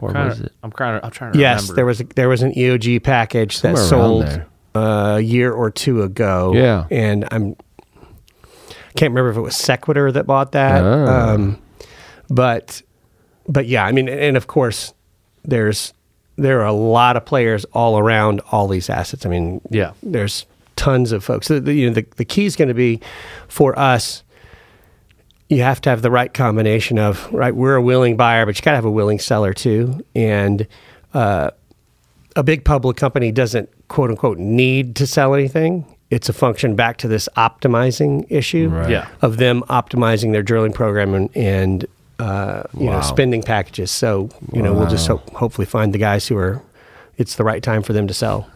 or 0.00 0.12
Kinda- 0.12 0.28
was 0.28 0.40
it? 0.40 0.52
I'm 0.62 0.70
trying 0.72 1.00
to. 1.00 1.04
I'm 1.06 1.12
trying 1.12 1.32
to 1.32 1.38
Yes, 1.38 1.62
remember. 1.62 1.74
there 1.76 1.86
was 1.86 2.00
a, 2.00 2.04
there 2.04 2.28
was 2.28 2.42
an 2.42 2.52
EOG 2.52 3.02
package 3.02 3.60
that 3.62 3.76
Somewhere 3.78 4.22
around 4.24 4.30
sold 4.30 4.42
uh, 4.74 5.14
a 5.16 5.20
year 5.20 5.52
or 5.52 5.70
two 5.70 6.02
ago. 6.02 6.52
Yeah. 6.54 6.86
and 6.90 7.26
I'm 7.30 7.56
can't 8.94 9.10
remember 9.10 9.30
if 9.30 9.36
it 9.36 9.40
was 9.42 9.56
Sequitur 9.56 10.10
that 10.12 10.26
bought 10.26 10.52
that. 10.52 10.82
Ah. 10.82 11.30
Um, 11.34 11.58
but 12.30 12.82
but 13.48 13.66
yeah, 13.66 13.84
I 13.84 13.92
mean, 13.92 14.08
and 14.08 14.36
of 14.36 14.46
course, 14.46 14.94
there's 15.44 15.92
there 16.36 16.60
are 16.60 16.66
a 16.66 16.72
lot 16.72 17.16
of 17.16 17.24
players 17.24 17.64
all 17.72 17.98
around 17.98 18.40
all 18.52 18.68
these 18.68 18.90
assets. 18.90 19.24
I 19.24 19.28
mean, 19.30 19.60
Yeah. 19.70 19.92
there's 20.02 20.44
tons 20.76 21.12
of 21.12 21.24
folks. 21.24 21.48
The, 21.48 21.60
the, 21.60 21.72
you 21.72 21.88
know, 21.88 21.94
the, 21.94 22.06
the 22.16 22.24
key 22.26 22.44
is 22.44 22.56
going 22.56 22.68
to 22.68 22.74
be 22.74 23.00
for 23.48 23.78
us. 23.78 24.22
You 25.48 25.62
have 25.62 25.80
to 25.82 25.90
have 25.90 26.02
the 26.02 26.10
right 26.10 26.32
combination 26.32 26.98
of 26.98 27.32
right. 27.32 27.54
We're 27.54 27.76
a 27.76 27.82
willing 27.82 28.16
buyer, 28.16 28.44
but 28.46 28.56
you 28.58 28.62
got 28.62 28.72
to 28.72 28.76
have 28.76 28.84
a 28.84 28.90
willing 28.90 29.18
seller 29.20 29.52
too. 29.52 30.04
And 30.14 30.66
uh, 31.14 31.50
a 32.34 32.42
big 32.42 32.64
public 32.64 32.96
company 32.96 33.30
doesn't 33.30 33.68
quote 33.88 34.10
unquote 34.10 34.38
need 34.38 34.96
to 34.96 35.06
sell 35.06 35.34
anything. 35.34 35.84
It's 36.10 36.28
a 36.28 36.32
function 36.32 36.74
back 36.76 36.96
to 36.98 37.08
this 37.08 37.28
optimizing 37.36 38.26
issue 38.28 38.68
Right. 38.68 38.90
Yeah. 38.90 39.08
of 39.22 39.36
them 39.38 39.62
optimizing 39.68 40.32
their 40.32 40.42
drilling 40.42 40.72
program 40.72 41.14
and, 41.14 41.36
and 41.36 41.86
uh, 42.18 42.62
you 42.76 42.86
Wow. 42.86 42.94
know 42.94 43.00
spending 43.02 43.42
packages. 43.42 43.90
So 43.90 44.28
you 44.52 44.62
know 44.62 44.72
we'll 44.74 44.88
just 44.88 45.08
Wow. 45.08 45.18
hope, 45.18 45.30
hopefully 45.34 45.66
find 45.66 45.92
the 45.92 45.98
guys 45.98 46.26
who 46.26 46.36
are. 46.36 46.62
It's 47.18 47.36
the 47.36 47.44
right 47.44 47.62
time 47.62 47.82
for 47.82 47.92
them 47.94 48.06
to 48.08 48.14
sell. 48.14 48.46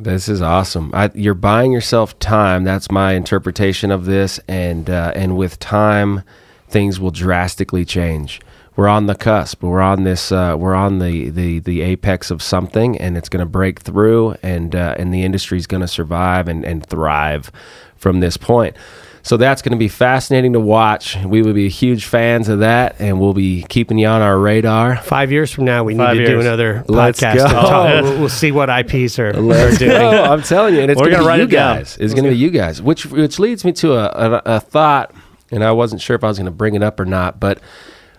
This 0.00 0.30
is 0.30 0.40
awesome. 0.40 0.90
I, 0.94 1.10
you're 1.12 1.34
buying 1.34 1.72
yourself 1.72 2.18
time. 2.18 2.64
That's 2.64 2.90
my 2.90 3.12
interpretation 3.12 3.90
of 3.90 4.06
this, 4.06 4.40
and 4.48 4.88
uh, 4.88 5.12
and 5.14 5.36
with 5.36 5.58
time, 5.58 6.22
things 6.68 6.98
will 6.98 7.10
drastically 7.10 7.84
change. 7.84 8.40
We're 8.76 8.88
on 8.88 9.08
the 9.08 9.14
cusp. 9.14 9.62
We're 9.62 9.82
on 9.82 10.04
this. 10.04 10.32
Uh, 10.32 10.56
we're 10.58 10.74
on 10.74 11.00
the, 11.00 11.28
the 11.28 11.58
the 11.58 11.82
apex 11.82 12.30
of 12.30 12.42
something, 12.42 12.96
and 12.96 13.18
it's 13.18 13.28
going 13.28 13.44
to 13.44 13.50
break 13.50 13.80
through, 13.80 14.36
and 14.42 14.74
uh, 14.74 14.94
and 14.96 15.12
the 15.12 15.22
industry's 15.22 15.66
going 15.66 15.82
to 15.82 15.88
survive 15.88 16.48
and, 16.48 16.64
and 16.64 16.86
thrive 16.86 17.52
from 17.96 18.20
this 18.20 18.38
point. 18.38 18.76
So 19.22 19.36
that's 19.36 19.60
going 19.60 19.72
to 19.72 19.78
be 19.78 19.88
fascinating 19.88 20.54
to 20.54 20.60
watch. 20.60 21.16
We 21.24 21.42
will 21.42 21.52
be 21.52 21.68
huge 21.68 22.06
fans 22.06 22.48
of 22.48 22.60
that, 22.60 22.96
and 22.98 23.20
we'll 23.20 23.34
be 23.34 23.64
keeping 23.68 23.98
you 23.98 24.06
on 24.06 24.22
our 24.22 24.38
radar. 24.38 24.96
Five 24.96 25.30
years 25.30 25.50
from 25.52 25.66
now, 25.66 25.84
we 25.84 25.92
need 25.92 25.98
Five 26.04 26.16
to 26.16 26.24
do 26.24 26.30
years. 26.32 26.44
another 26.46 26.84
Let's 26.88 27.20
podcast. 27.20 27.36
go. 27.36 27.46
talk. 27.48 28.02
We'll, 28.04 28.18
we'll 28.20 28.28
see 28.30 28.50
what 28.50 28.70
IPs 28.70 29.18
are, 29.18 29.28
are 29.28 29.32
Let's 29.34 29.78
doing. 29.78 29.90
go. 29.90 30.24
I'm 30.24 30.42
telling 30.42 30.74
you, 30.74 30.80
and 30.80 30.90
it's 30.90 30.98
We're 30.98 31.10
going 31.10 31.18
to 31.18 31.24
be 31.24 31.28
write 31.28 31.38
you 31.40 31.44
it 31.44 31.50
down. 31.50 31.76
guys. 31.78 31.98
It's 32.00 32.14
going 32.14 32.24
to 32.24 32.30
be 32.30 32.36
you 32.36 32.50
guys, 32.50 32.80
which 32.80 33.04
which 33.06 33.38
leads 33.38 33.64
me 33.64 33.72
to 33.72 33.92
a, 33.92 34.06
a, 34.36 34.42
a 34.56 34.60
thought, 34.60 35.14
and 35.50 35.62
I 35.62 35.72
wasn't 35.72 36.00
sure 36.00 36.16
if 36.16 36.24
I 36.24 36.28
was 36.28 36.38
going 36.38 36.46
to 36.46 36.50
bring 36.50 36.74
it 36.74 36.82
up 36.82 36.98
or 36.98 37.04
not, 37.04 37.38
but 37.38 37.60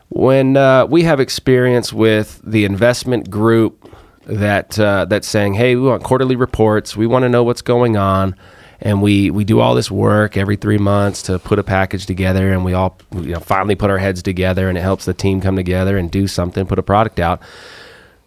when 0.09 0.55
uh, 0.57 0.85
we 0.85 1.03
have 1.03 1.19
experience 1.19 1.91
with 1.93 2.41
the 2.43 2.65
investment 2.65 3.29
group 3.29 3.89
that 4.27 4.77
uh, 4.79 5.05
that's 5.05 5.27
saying, 5.27 5.55
"Hey, 5.55 5.75
we 5.75 5.81
want 5.87 6.03
quarterly 6.03 6.35
reports. 6.35 6.95
We 6.95 7.07
want 7.07 7.23
to 7.23 7.29
know 7.29 7.43
what's 7.43 7.61
going 7.63 7.97
on." 7.97 8.35
And 8.81 9.01
we, 9.01 9.29
we 9.29 9.43
do 9.43 9.59
all 9.59 9.75
this 9.75 9.91
work 9.91 10.37
every 10.37 10.55
three 10.55 10.79
months 10.79 11.21
to 11.23 11.37
put 11.37 11.59
a 11.59 11.63
package 11.63 12.07
together, 12.07 12.51
and 12.51 12.65
we 12.65 12.73
all 12.73 12.97
you 13.13 13.33
know, 13.33 13.39
finally 13.39 13.75
put 13.75 13.91
our 13.91 13.99
heads 13.99 14.23
together, 14.23 14.69
and 14.69 14.77
it 14.77 14.81
helps 14.81 15.05
the 15.05 15.13
team 15.13 15.39
come 15.39 15.55
together 15.55 15.97
and 15.97 16.09
do 16.09 16.27
something, 16.27 16.65
put 16.65 16.79
a 16.79 16.83
product 16.83 17.19
out. 17.19 17.41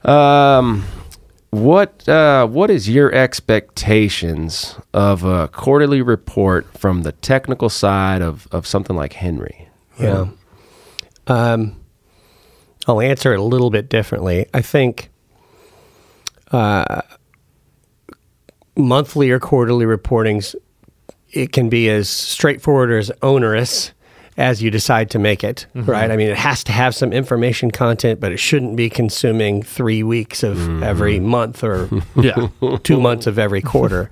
Um, 0.04 0.84
what 1.50 2.08
uh, 2.08 2.46
what 2.46 2.70
is 2.70 2.88
your 2.88 3.12
expectations 3.12 4.76
of 4.92 5.24
a 5.24 5.48
quarterly 5.48 6.02
report 6.02 6.66
from 6.76 7.02
the 7.02 7.12
technical 7.12 7.68
side 7.68 8.22
of, 8.22 8.48
of 8.52 8.66
something 8.66 8.96
like 8.96 9.14
Henry? 9.14 9.68
Yeah. 9.98 10.30
Um, 11.26 11.80
I'll 12.86 13.00
answer 13.00 13.32
it 13.32 13.38
a 13.38 13.42
little 13.42 13.70
bit 13.70 13.88
differently. 13.88 14.46
I 14.52 14.60
think 14.62 15.10
uh, 16.52 17.02
monthly 18.76 19.30
or 19.30 19.38
quarterly 19.38 19.84
reportings, 19.86 20.54
it 21.32 21.52
can 21.52 21.68
be 21.68 21.88
as 21.88 22.08
straightforward 22.08 22.90
or 22.90 22.98
as 22.98 23.10
onerous 23.22 23.92
as 24.36 24.60
you 24.60 24.68
decide 24.70 25.10
to 25.10 25.18
make 25.18 25.44
it, 25.44 25.64
right? 25.74 26.10
I 26.10 26.16
mean, 26.16 26.28
it 26.28 26.36
has 26.36 26.64
to 26.64 26.72
have 26.72 26.92
some 26.94 27.12
information 27.12 27.70
content, 27.70 28.18
but 28.18 28.32
it 28.32 28.38
shouldn't 28.38 28.74
be 28.74 28.90
consuming 28.90 29.62
three 29.62 30.02
weeks 30.02 30.42
of 30.42 30.82
every 30.82 31.20
month 31.20 31.62
or 31.62 31.88
Yeah. 32.16 32.48
two 32.82 33.00
months 33.00 33.28
of 33.28 33.38
every 33.38 33.62
quarter. 33.62 34.10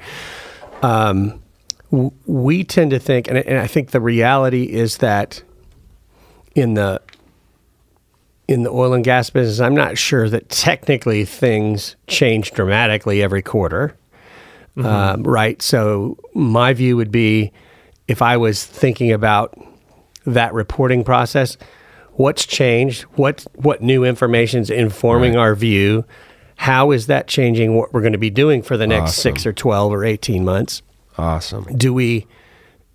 Um, 0.83 1.43
w- 1.91 2.13
we 2.27 2.63
tend 2.63 2.93
to 2.93 3.01
think, 3.01 3.27
and, 3.27 3.37
and 3.39 3.59
I 3.59 3.67
think 3.67 3.91
the 3.91 4.01
reality 4.01 4.65
is 4.65 4.99
that 4.99 5.43
in 6.55 6.75
the 6.75 7.01
in 8.49 8.63
the 8.65 8.71
oil 8.71 8.93
and 8.93 9.03
gas 9.05 9.31
business, 9.31 9.61
I'm 9.61 9.75
not 9.75 9.97
sure 9.99 10.29
that 10.29 10.49
technically 10.51 11.25
things 11.25 11.97
change 12.07 12.51
dramatically 12.53 13.23
every 13.23 13.41
quarter, 13.43 13.97
um, 14.77 15.23
right? 15.23 15.61
So 15.61 16.19
my 16.35 16.73
view 16.73 16.97
would 16.97 17.11
be, 17.11 17.53
if 18.09 18.23
I 18.23 18.37
was 18.37 18.65
thinking 18.65 19.13
about 19.13 19.59
that 20.27 20.55
reporting 20.55 21.05
process, 21.05 21.57
what's 22.13 22.47
changed? 22.47 23.03
What 23.15 23.45
what 23.55 23.83
new 23.83 24.05
information 24.05 24.61
is 24.61 24.71
informing 24.71 25.37
our 25.37 25.55
view? 25.55 26.05
How 26.57 26.93
is 26.93 27.07
that 27.07 27.27
changing 27.27 27.75
what 27.77 27.93
we're 27.93 28.03
going 28.03 28.13
to 28.13 28.19
be 28.19 28.31
doing 28.31 28.63
for 28.63 28.77
the 28.77 28.87
next 28.87 29.15
six 29.15 29.47
or 29.47 29.53
twelve 29.53 29.93
or 29.93 30.05
eighteen 30.05 30.45
months? 30.45 30.83
Awesome. 31.19 31.65
do 31.77 31.93
we 31.93 32.27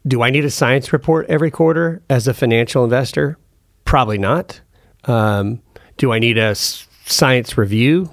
do 0.07 0.21
I 0.23 0.30
need 0.30 0.45
a 0.45 0.49
science 0.49 0.91
report 0.93 1.25
every 1.30 1.51
quarter 1.51 2.01
as 2.09 2.28
a 2.28 2.34
financial 2.34 2.84
investor? 2.84 3.38
Probably 3.86 4.17
not. 4.17 4.61
Um, 5.05 5.61
do 5.97 6.11
I 6.11 6.19
need 6.19 6.38
a 6.38 6.55
science 6.55 7.57
review 7.57 8.09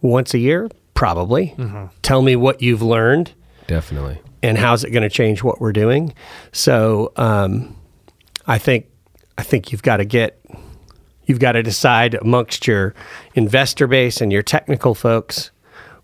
once 0.00 0.34
a 0.34 0.38
year? 0.38 0.68
Probably. 0.98 1.54
Tell 2.02 2.22
me 2.22 2.34
what 2.34 2.60
you've 2.60 2.82
learned 2.82 3.32
Definitely. 3.68 4.18
and 4.42 4.58
how's 4.58 4.82
it 4.82 4.90
going 4.90 5.04
to 5.04 5.08
change 5.08 5.44
what 5.44 5.60
we're 5.60 5.72
doing. 5.72 6.12
So 6.50 7.12
um, 7.14 7.76
I 8.48 8.58
think 8.58 8.86
I 9.36 9.44
think 9.44 9.70
you've 9.70 9.84
got 9.84 9.98
to 9.98 10.04
get 10.04 10.40
you've 11.26 11.38
got 11.38 11.52
to 11.52 11.62
decide 11.62 12.14
amongst 12.14 12.66
your 12.66 12.96
investor 13.34 13.86
base 13.86 14.20
and 14.20 14.32
your 14.32 14.42
technical 14.42 14.92
folks 14.96 15.52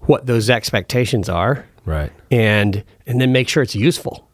what 0.03 0.27
those 0.27 0.49
expectations 0.49 1.29
are 1.29 1.67
Right. 1.85 2.13
and 2.31 2.85
and 3.05 3.21
then 3.21 3.33
make 3.33 3.49
sure 3.49 3.65
it's 3.65 3.75
useful. 3.75 4.29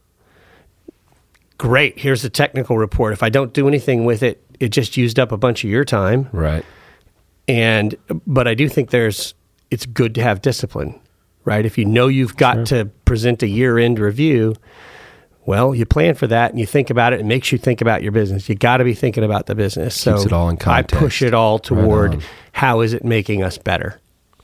Great, 1.56 1.98
here's 1.98 2.20
the 2.22 2.28
technical 2.30 2.76
report. 2.76 3.12
If 3.14 3.22
I 3.22 3.30
don't 3.30 3.52
do 3.54 3.66
anything 3.66 4.04
with 4.04 4.22
it, 4.22 4.42
it 4.60 4.68
just 4.70 4.96
used 4.98 5.18
up 5.18 5.32
a 5.32 5.36
bunch 5.38 5.64
of 5.64 5.70
your 5.70 5.84
time. 5.86 6.28
Right. 6.32 6.64
And 7.48 7.96
but 8.26 8.46
I 8.46 8.52
do 8.54 8.68
think 8.68 8.90
there's 8.90 9.32
it's 9.70 9.86
good 9.86 10.14
to 10.16 10.22
have 10.22 10.42
discipline, 10.42 10.98
right? 11.44 11.64
If 11.64 11.78
you 11.78 11.84
know 11.84 12.08
you've 12.08 12.36
got 12.36 12.66
to 12.66 12.86
present 13.04 13.42
a 13.42 13.48
year-end 13.48 13.98
review, 13.98 14.54
well, 15.46 15.74
you 15.74 15.86
plan 15.86 16.14
for 16.14 16.26
that 16.26 16.50
and 16.50 16.60
you 16.60 16.66
think 16.66 16.90
about 16.90 17.12
it. 17.12 17.20
It 17.20 17.26
makes 17.26 17.50
you 17.50 17.58
think 17.58 17.80
about 17.80 18.02
your 18.02 18.12
business. 18.12 18.48
You 18.48 18.54
got 18.54 18.76
to 18.78 18.84
be 18.84 18.94
thinking 18.94 19.24
about 19.24 19.46
the 19.46 19.54
business. 19.54 19.98
so 19.98 20.20
it 20.20 20.32
all 20.32 20.48
in 20.48 20.58
I 20.66 20.82
push 20.82 21.22
it 21.22 21.34
all 21.34 21.58
toward 21.58 22.14
on. 22.14 22.22
how 22.52 22.80
is 22.80 22.92
it 22.92 23.04
making 23.04 23.42
us 23.42 23.58
better. 23.58 24.00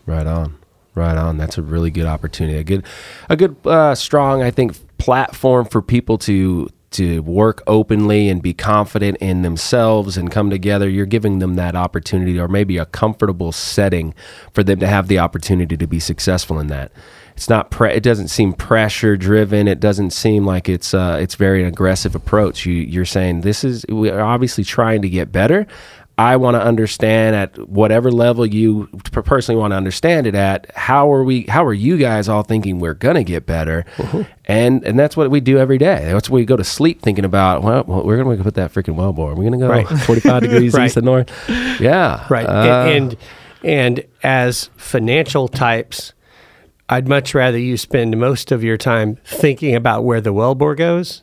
Right 0.06 0.26
on. 0.26 0.56
Right 0.94 1.16
on. 1.16 1.36
That's 1.36 1.58
a 1.58 1.62
really 1.62 1.90
good 1.90 2.06
opportunity. 2.06 2.58
A 2.58 2.64
good, 2.64 2.84
a 3.28 3.36
good, 3.36 3.56
uh, 3.66 3.94
strong, 3.94 4.42
I 4.42 4.50
think, 4.50 4.74
platform 4.98 5.66
for 5.66 5.82
people 5.82 6.16
to 6.18 6.70
to 6.96 7.20
work 7.22 7.62
openly 7.66 8.28
and 8.28 8.42
be 8.42 8.52
confident 8.52 9.16
in 9.18 9.42
themselves 9.42 10.16
and 10.16 10.30
come 10.30 10.50
together. 10.50 10.88
You're 10.88 11.06
giving 11.06 11.38
them 11.38 11.56
that 11.56 11.74
opportunity, 11.74 12.38
or 12.38 12.48
maybe 12.48 12.78
a 12.78 12.86
comfortable 12.86 13.52
setting 13.52 14.14
for 14.52 14.62
them 14.62 14.80
to 14.80 14.86
have 14.86 15.08
the 15.08 15.18
opportunity 15.18 15.76
to 15.76 15.86
be 15.86 16.00
successful 16.00 16.58
in 16.58 16.66
that. 16.68 16.92
It's 17.36 17.50
not. 17.50 17.70
Pre- 17.70 17.92
it 17.92 18.02
doesn't 18.02 18.28
seem 18.28 18.54
pressure 18.54 19.16
driven. 19.16 19.68
It 19.68 19.78
doesn't 19.78 20.10
seem 20.10 20.46
like 20.46 20.68
it's. 20.68 20.94
Uh, 20.94 21.18
it's 21.20 21.34
very 21.34 21.64
aggressive 21.64 22.14
approach. 22.14 22.64
You, 22.64 22.72
you're 22.74 23.04
saying 23.04 23.42
this 23.42 23.62
is. 23.62 23.84
We're 23.88 24.20
obviously 24.20 24.64
trying 24.64 25.02
to 25.02 25.08
get 25.10 25.32
better. 25.32 25.66
I 26.18 26.36
want 26.36 26.54
to 26.54 26.62
understand 26.62 27.36
at 27.36 27.68
whatever 27.68 28.10
level 28.10 28.46
you 28.46 28.86
personally 29.12 29.60
want 29.60 29.72
to 29.72 29.76
understand 29.76 30.26
it 30.26 30.34
at. 30.34 30.70
How 30.74 31.12
are 31.12 31.22
we? 31.22 31.42
How 31.42 31.62
are 31.66 31.74
you 31.74 31.98
guys 31.98 32.26
all 32.28 32.42
thinking 32.42 32.78
we're 32.78 32.94
gonna 32.94 33.22
get 33.22 33.44
better? 33.44 33.84
And 34.46 34.82
and 34.84 34.98
that's 34.98 35.14
what 35.16 35.30
we 35.30 35.40
do 35.40 35.58
every 35.58 35.76
day. 35.76 36.10
That's 36.12 36.30
what 36.30 36.36
we 36.36 36.46
go 36.46 36.56
to 36.56 36.64
sleep 36.64 37.02
thinking 37.02 37.26
about. 37.26 37.62
Well, 37.62 37.84
well 37.86 38.02
we're 38.04 38.16
gonna 38.22 38.42
put 38.42 38.54
that 38.54 38.72
freaking 38.72 38.94
well 38.94 39.12
bore. 39.12 39.34
We're 39.34 39.44
gonna 39.44 39.58
go 39.58 39.68
Right. 39.68 39.86
45 39.86 40.40
degrees 40.42 40.72
Right. 40.72 40.86
east 40.86 40.96
and 40.96 41.04
north. 41.04 41.30
Yeah, 41.80 42.26
right 42.30 42.46
Uh, 42.46 42.84
and, 42.88 43.12
and 43.12 43.16
and 43.98 44.04
as 44.22 44.70
financial 44.76 45.48
types 45.48 46.12
i'd 46.88 47.08
much 47.08 47.34
rather 47.34 47.58
you 47.58 47.76
spend 47.76 48.16
most 48.16 48.52
of 48.52 48.62
your 48.62 48.76
time 48.76 49.16
thinking 49.24 49.74
about 49.74 50.04
where 50.04 50.20
the 50.20 50.32
wellbore 50.32 50.76
goes 50.76 51.22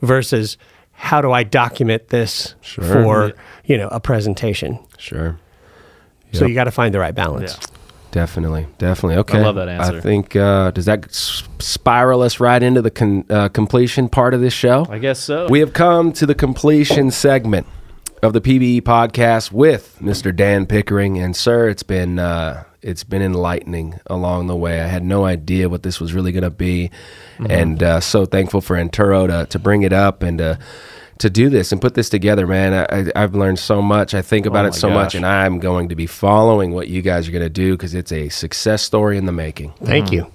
versus 0.00 0.56
how 1.04 1.20
do 1.20 1.30
i 1.32 1.42
document 1.42 2.08
this 2.08 2.54
for 2.62 3.32
you 3.64 3.76
know 3.76 3.88
a 3.88 4.00
presentation 4.00 4.78
sure. 4.98 5.38
so 6.32 6.46
you 6.46 6.54
got 6.54 6.64
to 6.64 6.70
find 6.70 6.94
the 6.94 6.98
right 6.98 7.14
balance 7.14 7.58
Yeah. 7.60 7.66
Definitely, 8.14 8.68
definitely. 8.78 9.16
Okay, 9.16 9.40
I 9.40 9.42
love 9.42 9.56
that 9.56 9.68
answer. 9.68 9.96
I 9.96 10.00
think 10.00 10.36
uh, 10.36 10.70
does 10.70 10.84
that 10.84 11.12
spiral 11.12 12.22
us 12.22 12.38
right 12.38 12.62
into 12.62 12.80
the 12.80 12.92
con- 12.92 13.24
uh, 13.28 13.48
completion 13.48 14.08
part 14.08 14.34
of 14.34 14.40
this 14.40 14.52
show? 14.52 14.86
I 14.88 14.98
guess 15.00 15.18
so. 15.18 15.48
We 15.48 15.58
have 15.58 15.72
come 15.72 16.12
to 16.12 16.24
the 16.24 16.34
completion 16.36 17.10
segment 17.10 17.66
of 18.22 18.32
the 18.32 18.40
PBE 18.40 18.82
podcast 18.82 19.50
with 19.50 19.98
Mr. 20.00 20.34
Dan 20.34 20.64
Pickering, 20.66 21.18
and 21.18 21.34
sir, 21.34 21.68
it's 21.68 21.82
been 21.82 22.20
uh, 22.20 22.62
it's 22.82 23.02
been 23.02 23.20
enlightening 23.20 23.98
along 24.06 24.46
the 24.46 24.54
way. 24.54 24.80
I 24.80 24.86
had 24.86 25.02
no 25.02 25.24
idea 25.24 25.68
what 25.68 25.82
this 25.82 25.98
was 26.00 26.14
really 26.14 26.30
going 26.30 26.44
to 26.44 26.50
be, 26.50 26.92
and 27.40 27.82
uh, 27.82 27.98
so 27.98 28.26
thankful 28.26 28.60
for 28.60 28.76
Entoro 28.76 29.26
to 29.26 29.46
to 29.46 29.58
bring 29.58 29.82
it 29.82 29.92
up 29.92 30.22
and 30.22 30.40
to 31.18 31.30
do 31.30 31.48
this 31.48 31.72
and 31.72 31.80
put 31.80 31.94
this 31.94 32.08
together, 32.08 32.46
man. 32.46 32.86
I, 32.90 33.10
I've 33.20 33.34
learned 33.34 33.58
so 33.58 33.80
much. 33.80 34.14
I 34.14 34.22
think 34.22 34.46
about 34.46 34.64
Oh 34.64 34.68
it 34.68 34.74
so 34.74 34.90
much, 34.90 35.14
and 35.14 35.24
I'm 35.24 35.58
going 35.58 35.88
to 35.90 35.96
be 35.96 36.06
following 36.06 36.72
what 36.72 36.88
you 36.88 37.02
guys 37.02 37.28
are 37.28 37.32
going 37.32 37.44
to 37.44 37.50
do 37.50 37.72
because 37.72 37.94
it's 37.94 38.12
a 38.12 38.28
success 38.28 38.82
story 38.82 39.16
in 39.16 39.26
the 39.26 39.32
making. 39.32 39.72
thank 39.84 40.10
you 40.12 40.30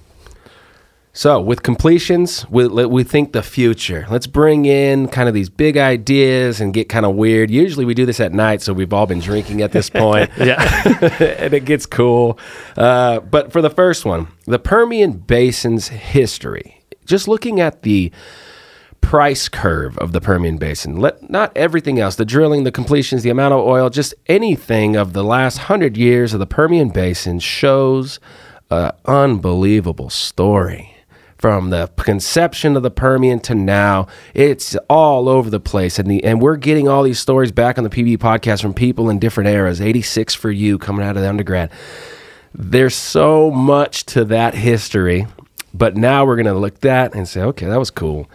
So, 1.12 1.40
with 1.40 1.62
completions, 1.64 2.48
we, 2.48 2.66
we 2.68 3.02
think 3.02 3.32
the 3.32 3.42
future. 3.42 4.06
Let's 4.08 4.28
bring 4.28 4.64
in 4.64 5.08
kind 5.08 5.28
of 5.28 5.34
these 5.34 5.48
big 5.48 5.76
ideas 5.76 6.60
and 6.60 6.72
get 6.72 6.88
kind 6.88 7.04
of 7.04 7.16
weird. 7.16 7.50
Usually, 7.50 7.84
we 7.84 7.94
do 7.94 8.06
this 8.06 8.20
at 8.20 8.32
night, 8.32 8.62
so 8.62 8.72
we've 8.72 8.92
all 8.92 9.06
been 9.06 9.18
drinking 9.18 9.60
at 9.60 9.72
this 9.72 9.90
point, 9.90 10.30
yeah. 10.38 10.62
and 11.20 11.52
it 11.52 11.64
gets 11.64 11.84
cool. 11.84 12.38
Uh, 12.76 13.20
but 13.20 13.52
for 13.52 13.60
the 13.60 13.70
first 13.70 14.04
one, 14.04 14.28
the 14.46 14.58
Permian 14.58 15.12
Basin's 15.18 15.88
history. 15.88 16.80
Just 17.06 17.26
looking 17.26 17.58
at 17.58 17.82
the 17.82 18.12
price 19.00 19.48
curve 19.48 19.98
of 19.98 20.12
the 20.12 20.20
Permian 20.20 20.56
Basin. 20.56 20.96
Let 20.96 21.30
not 21.30 21.52
everything 21.56 21.98
else, 21.98 22.16
the 22.16 22.24
drilling, 22.24 22.64
the 22.64 22.72
completions, 22.72 23.22
the 23.22 23.30
amount 23.30 23.54
of 23.54 23.60
oil, 23.60 23.90
just 23.90 24.14
anything 24.26 24.96
of 24.96 25.12
the 25.12 25.24
last 25.24 25.58
100 25.58 25.96
years 25.96 26.32
of 26.32 26.40
the 26.40 26.46
Permian 26.46 26.90
Basin 26.90 27.40
shows 27.40 28.20
an 28.70 28.92
unbelievable 29.04 30.10
story. 30.10 30.94
From 31.38 31.70
the 31.70 31.90
conception 31.96 32.76
of 32.76 32.82
the 32.82 32.90
Permian 32.90 33.40
to 33.40 33.54
now, 33.54 34.06
it's 34.34 34.76
all 34.90 35.26
over 35.26 35.48
the 35.48 35.58
place, 35.58 35.98
and 35.98 36.10
the, 36.10 36.22
and 36.22 36.42
we're 36.42 36.56
getting 36.56 36.86
all 36.86 37.02
these 37.02 37.18
stories 37.18 37.50
back 37.50 37.78
on 37.78 37.84
the 37.84 37.88
PB 37.88 38.18
podcast 38.18 38.60
from 38.60 38.74
people 38.74 39.08
in 39.08 39.18
different 39.18 39.48
eras. 39.48 39.80
Eighty 39.80 40.02
six 40.02 40.34
for 40.34 40.50
you 40.50 40.76
coming 40.76 41.02
out 41.04 41.16
of 41.16 41.22
the 41.22 41.28
undergrad 41.28 41.70
there's 42.54 42.94
so 42.94 43.50
much 43.50 44.04
to 44.06 44.24
that 44.24 44.54
history 44.54 45.26
but 45.72 45.96
now 45.96 46.24
we're 46.24 46.36
going 46.36 46.46
to 46.46 46.54
look 46.54 46.74
at 46.74 46.80
that 46.80 47.14
and 47.14 47.28
say 47.28 47.40
okay 47.40 47.66
that 47.66 47.78
was 47.78 47.90
cool 47.90 48.28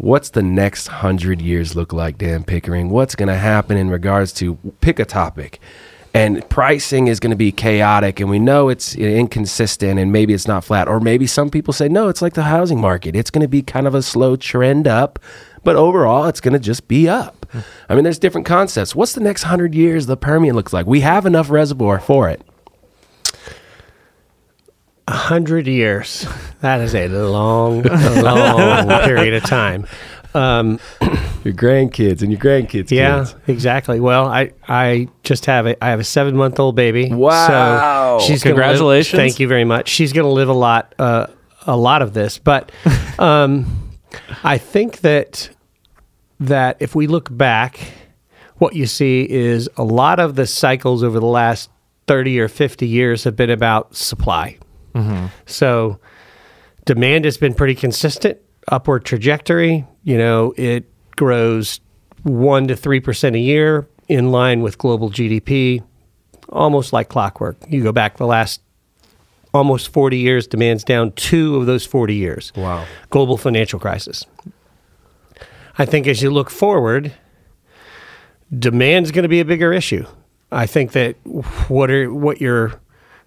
what's 0.00 0.30
the 0.30 0.42
next 0.42 0.86
hundred 0.86 1.42
years 1.42 1.76
look 1.76 1.92
like 1.92 2.16
dan 2.16 2.42
pickering? 2.42 2.88
What's 2.88 3.14
going 3.14 3.28
to 3.28 3.36
happen 3.36 3.76
in 3.76 3.90
regards 3.90 4.32
to 4.34 4.56
pick 4.80 4.98
a 4.98 5.04
topic. 5.04 5.60
And 6.12 6.48
pricing 6.48 7.06
is 7.06 7.20
going 7.20 7.30
to 7.30 7.36
be 7.36 7.52
chaotic 7.52 8.18
and 8.18 8.28
we 8.28 8.40
know 8.40 8.68
it's 8.68 8.96
inconsistent 8.96 10.00
and 10.00 10.10
maybe 10.10 10.34
it's 10.34 10.48
not 10.48 10.64
flat. 10.64 10.88
Or 10.88 10.98
maybe 10.98 11.26
some 11.26 11.50
people 11.50 11.72
say 11.72 11.88
no 11.88 12.08
it's 12.08 12.20
like 12.20 12.34
the 12.34 12.44
housing 12.44 12.80
market. 12.80 13.14
It's 13.14 13.30
going 13.30 13.42
to 13.42 13.48
be 13.48 13.62
kind 13.62 13.86
of 13.86 13.94
a 13.94 14.02
slow 14.02 14.34
trend 14.36 14.88
up 14.88 15.20
but 15.62 15.76
overall 15.76 16.26
it's 16.26 16.40
going 16.40 16.54
to 16.54 16.58
just 16.58 16.88
be 16.88 17.08
up. 17.08 17.46
Hmm. 17.52 17.60
I 17.88 17.94
mean 17.94 18.02
there's 18.02 18.18
different 18.18 18.46
concepts. 18.46 18.96
What's 18.96 19.12
the 19.12 19.20
next 19.20 19.44
hundred 19.44 19.74
years 19.74 20.06
the 20.06 20.16
permian 20.16 20.56
looks 20.56 20.72
like? 20.72 20.86
We 20.86 21.00
have 21.00 21.26
enough 21.26 21.48
reservoir 21.50 22.00
for 22.00 22.28
it 22.28 22.42
A 25.10 25.12
hundred 25.12 25.66
years. 25.66 26.26
That 26.60 26.80
is 26.80 26.94
a 26.94 27.08
long, 27.08 27.82
long 27.82 28.88
period 29.04 29.34
of 29.34 29.42
time. 29.44 29.86
Um, 30.34 30.78
Your 31.42 31.54
grandkids 31.54 32.20
and 32.22 32.30
your 32.30 32.38
grandkids. 32.40 32.90
yeah, 32.90 33.20
kids. 33.24 33.34
exactly. 33.46 33.98
Well, 33.98 34.26
I 34.26 34.52
I 34.68 35.08
just 35.24 35.46
have 35.46 35.66
a 35.66 35.82
I 35.82 35.88
have 35.88 35.98
a 36.00 36.04
seven 36.04 36.36
month 36.36 36.60
old 36.60 36.76
baby. 36.76 37.08
Wow. 37.10 38.18
So 38.20 38.26
she's 38.26 38.44
gonna 38.44 38.54
live- 38.54 38.62
Congratulations. 38.62 39.18
thank 39.18 39.40
you 39.40 39.48
very 39.48 39.64
much. 39.64 39.88
She's 39.88 40.12
going 40.12 40.26
to 40.26 40.30
live 40.32 40.50
a 40.50 40.52
lot 40.52 40.94
uh, 40.98 41.26
a 41.66 41.76
lot 41.78 42.02
of 42.02 42.12
this, 42.12 42.36
but 42.38 42.70
um, 43.18 43.90
I 44.44 44.58
think 44.58 44.98
that 45.00 45.48
that 46.40 46.76
if 46.78 46.94
we 46.94 47.06
look 47.06 47.34
back, 47.36 47.80
what 48.58 48.76
you 48.76 48.86
see 48.86 49.22
is 49.28 49.68
a 49.78 49.82
lot 49.84 50.20
of 50.20 50.36
the 50.36 50.46
cycles 50.46 51.02
over 51.02 51.18
the 51.18 51.26
last 51.26 51.70
thirty 52.06 52.38
or 52.38 52.48
fifty 52.48 52.86
years 52.86 53.24
have 53.24 53.34
been 53.34 53.50
about 53.50 53.96
supply. 53.96 54.58
Mm-hmm. 54.94 55.26
So 55.46 55.98
demand 56.84 57.24
has 57.24 57.36
been 57.36 57.54
pretty 57.54 57.74
consistent, 57.74 58.38
upward 58.68 59.04
trajectory. 59.04 59.86
You 60.02 60.18
know, 60.18 60.54
it 60.56 60.84
grows 61.16 61.80
one 62.22 62.68
to 62.68 62.76
three 62.76 63.00
percent 63.00 63.36
a 63.36 63.40
year 63.40 63.88
in 64.08 64.32
line 64.32 64.60
with 64.60 64.78
global 64.78 65.10
GDP, 65.10 65.82
almost 66.48 66.92
like 66.92 67.08
clockwork. 67.08 67.56
You 67.68 67.82
go 67.82 67.92
back 67.92 68.16
the 68.16 68.26
last 68.26 68.60
almost 69.52 69.92
40 69.92 70.16
years, 70.16 70.46
demand's 70.46 70.84
down 70.84 71.12
two 71.12 71.56
of 71.56 71.66
those 71.66 71.84
40 71.84 72.14
years. 72.14 72.52
Wow. 72.56 72.86
Global 73.10 73.36
financial 73.36 73.78
crisis. 73.78 74.24
I 75.78 75.86
think 75.86 76.06
as 76.06 76.22
you 76.22 76.30
look 76.30 76.50
forward, 76.50 77.12
demand's 78.56 79.10
going 79.10 79.22
to 79.22 79.28
be 79.28 79.40
a 79.40 79.44
bigger 79.44 79.72
issue. 79.72 80.04
I 80.52 80.66
think 80.66 80.92
that 80.92 81.16
what 81.68 81.90
are 81.90 82.12
what 82.12 82.40
you're 82.40 82.80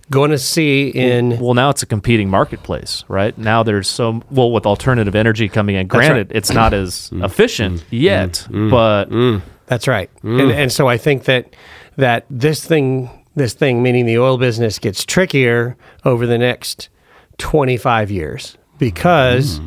going 0.09 0.31
to 0.31 0.37
see 0.37 0.89
in 0.89 1.39
Well, 1.39 1.53
now 1.53 1.69
it's 1.69 1.83
a 1.83 1.85
competing 1.85 2.29
marketplace, 2.29 3.03
right? 3.07 3.37
Now 3.37 3.63
there's 3.63 3.87
so 3.87 4.21
well 4.29 4.51
with 4.51 4.65
alternative 4.65 5.15
energy 5.15 5.49
coming 5.49 5.75
in. 5.75 5.87
Granted, 5.87 6.31
it's 6.33 6.51
not 6.51 6.73
as 6.73 7.09
mm. 7.09 7.23
efficient 7.23 7.81
mm. 7.81 7.85
yet, 7.91 8.47
mm. 8.49 8.69
but 8.69 9.11
That's 9.67 9.87
right. 9.87 10.09
And, 10.41 10.51
and 10.51 10.71
so 10.71 10.87
I 10.87 10.97
think 10.97 11.23
that 11.25 11.55
that 11.95 12.25
this 12.29 12.65
thing, 12.65 13.09
this 13.35 13.53
thing, 13.53 13.81
meaning 13.81 14.05
the 14.05 14.17
oil 14.17 14.37
business, 14.37 14.79
gets 14.79 15.05
trickier 15.05 15.77
over 16.05 16.27
the 16.27 16.37
next 16.37 16.89
25 17.37 18.11
years 18.11 18.57
because 18.77 19.59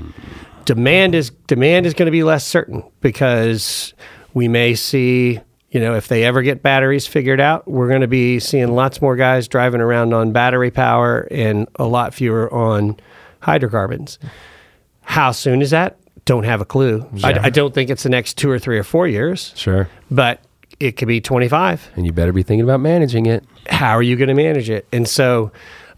demand 0.64 1.14
is 1.14 1.30
demand 1.46 1.86
is 1.86 1.94
going 1.94 2.06
to 2.06 2.12
be 2.12 2.22
less 2.22 2.44
certain 2.46 2.82
because 3.00 3.94
we 4.34 4.48
may 4.48 4.74
see. 4.74 5.40
You 5.76 5.82
know, 5.82 5.94
if 5.94 6.08
they 6.08 6.24
ever 6.24 6.40
get 6.40 6.62
batteries 6.62 7.06
figured 7.06 7.38
out, 7.38 7.68
we're 7.68 7.88
going 7.90 8.00
to 8.00 8.08
be 8.08 8.40
seeing 8.40 8.74
lots 8.74 9.02
more 9.02 9.14
guys 9.14 9.46
driving 9.46 9.82
around 9.82 10.14
on 10.14 10.32
battery 10.32 10.70
power 10.70 11.28
and 11.30 11.68
a 11.76 11.84
lot 11.84 12.14
fewer 12.14 12.50
on 12.50 12.98
hydrocarbons. 13.40 14.18
How 15.02 15.32
soon 15.32 15.60
is 15.60 15.72
that? 15.72 15.98
Don't 16.24 16.44
have 16.44 16.62
a 16.62 16.64
clue. 16.64 17.06
I, 17.22 17.38
I 17.40 17.50
don't 17.50 17.74
think 17.74 17.90
it's 17.90 18.04
the 18.04 18.08
next 18.08 18.38
two 18.38 18.50
or 18.50 18.58
three 18.58 18.78
or 18.78 18.84
four 18.84 19.06
years 19.06 19.52
Sure. 19.54 19.86
but 20.10 20.40
it 20.80 20.92
could 20.92 21.08
be 21.08 21.20
25. 21.20 21.90
And 21.94 22.06
you 22.06 22.12
better 22.12 22.32
be 22.32 22.42
thinking 22.42 22.64
about 22.64 22.80
managing 22.80 23.26
it. 23.26 23.44
How 23.68 23.92
are 23.98 24.02
you 24.02 24.16
going 24.16 24.28
to 24.28 24.34
manage 24.34 24.70
it? 24.70 24.86
And 24.94 25.06
so 25.06 25.52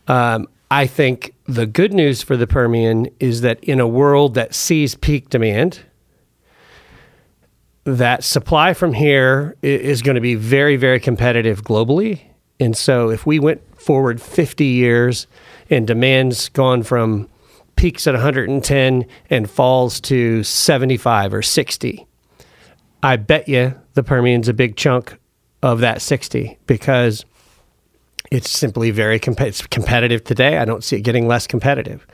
um, 0.08 0.48
I 0.72 0.88
think 0.88 1.34
the 1.46 1.66
good 1.68 1.92
news 1.92 2.20
for 2.20 2.36
the 2.36 2.48
Permian 2.48 3.06
is 3.20 3.42
that 3.42 3.62
in 3.62 3.78
a 3.78 3.86
world 3.86 4.34
that 4.34 4.56
sees 4.56 4.96
peak 4.96 5.30
demand, 5.30 5.82
that 7.84 8.22
supply 8.24 8.74
from 8.74 8.92
here 8.92 9.56
is 9.62 10.02
going 10.02 10.16
to 10.16 10.20
be 10.20 10.34
very, 10.34 10.76
very 10.76 11.00
competitive 11.00 11.62
globally. 11.62 12.20
And 12.60 12.76
so 12.76 13.10
if 13.10 13.24
we 13.24 13.38
went 13.38 13.62
forward 13.80 14.20
50 14.20 14.64
years 14.64 15.26
and 15.70 15.86
demand's 15.86 16.48
gone 16.48 16.82
from 16.82 17.28
peaks 17.76 18.06
at 18.06 18.14
110 18.14 19.06
and 19.30 19.50
falls 19.50 20.00
to 20.02 20.42
75 20.42 21.32
or 21.32 21.42
60, 21.42 22.06
I 23.02 23.16
bet 23.16 23.48
you 23.48 23.74
the 23.94 24.02
Permian's 24.02 24.48
a 24.48 24.52
big 24.52 24.76
chunk 24.76 25.16
of 25.62 25.80
that 25.80 26.02
60 26.02 26.58
because 26.66 27.24
it's 28.30 28.50
simply 28.50 28.90
very 28.90 29.20
it's 29.22 29.66
competitive 29.66 30.24
today. 30.24 30.58
I 30.58 30.64
don't 30.64 30.84
see 30.84 30.96
it 30.96 31.00
getting 31.02 31.26
less 31.26 31.46
competitive. 31.46 32.06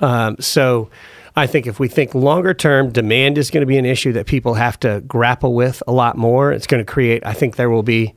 Um, 0.00 0.36
so 0.40 0.90
I 1.34 1.46
think 1.46 1.66
if 1.66 1.80
we 1.80 1.88
think 1.88 2.14
longer 2.14 2.52
term, 2.52 2.90
demand 2.92 3.38
is 3.38 3.50
going 3.50 3.62
to 3.62 3.66
be 3.66 3.78
an 3.78 3.86
issue 3.86 4.12
that 4.12 4.26
people 4.26 4.54
have 4.54 4.78
to 4.80 5.02
grapple 5.06 5.54
with 5.54 5.82
a 5.86 5.92
lot 5.92 6.18
more. 6.18 6.52
It's 6.52 6.66
going 6.66 6.84
to 6.84 6.90
create, 6.90 7.24
I 7.24 7.32
think 7.32 7.56
there 7.56 7.70
will 7.70 7.82
be 7.82 8.14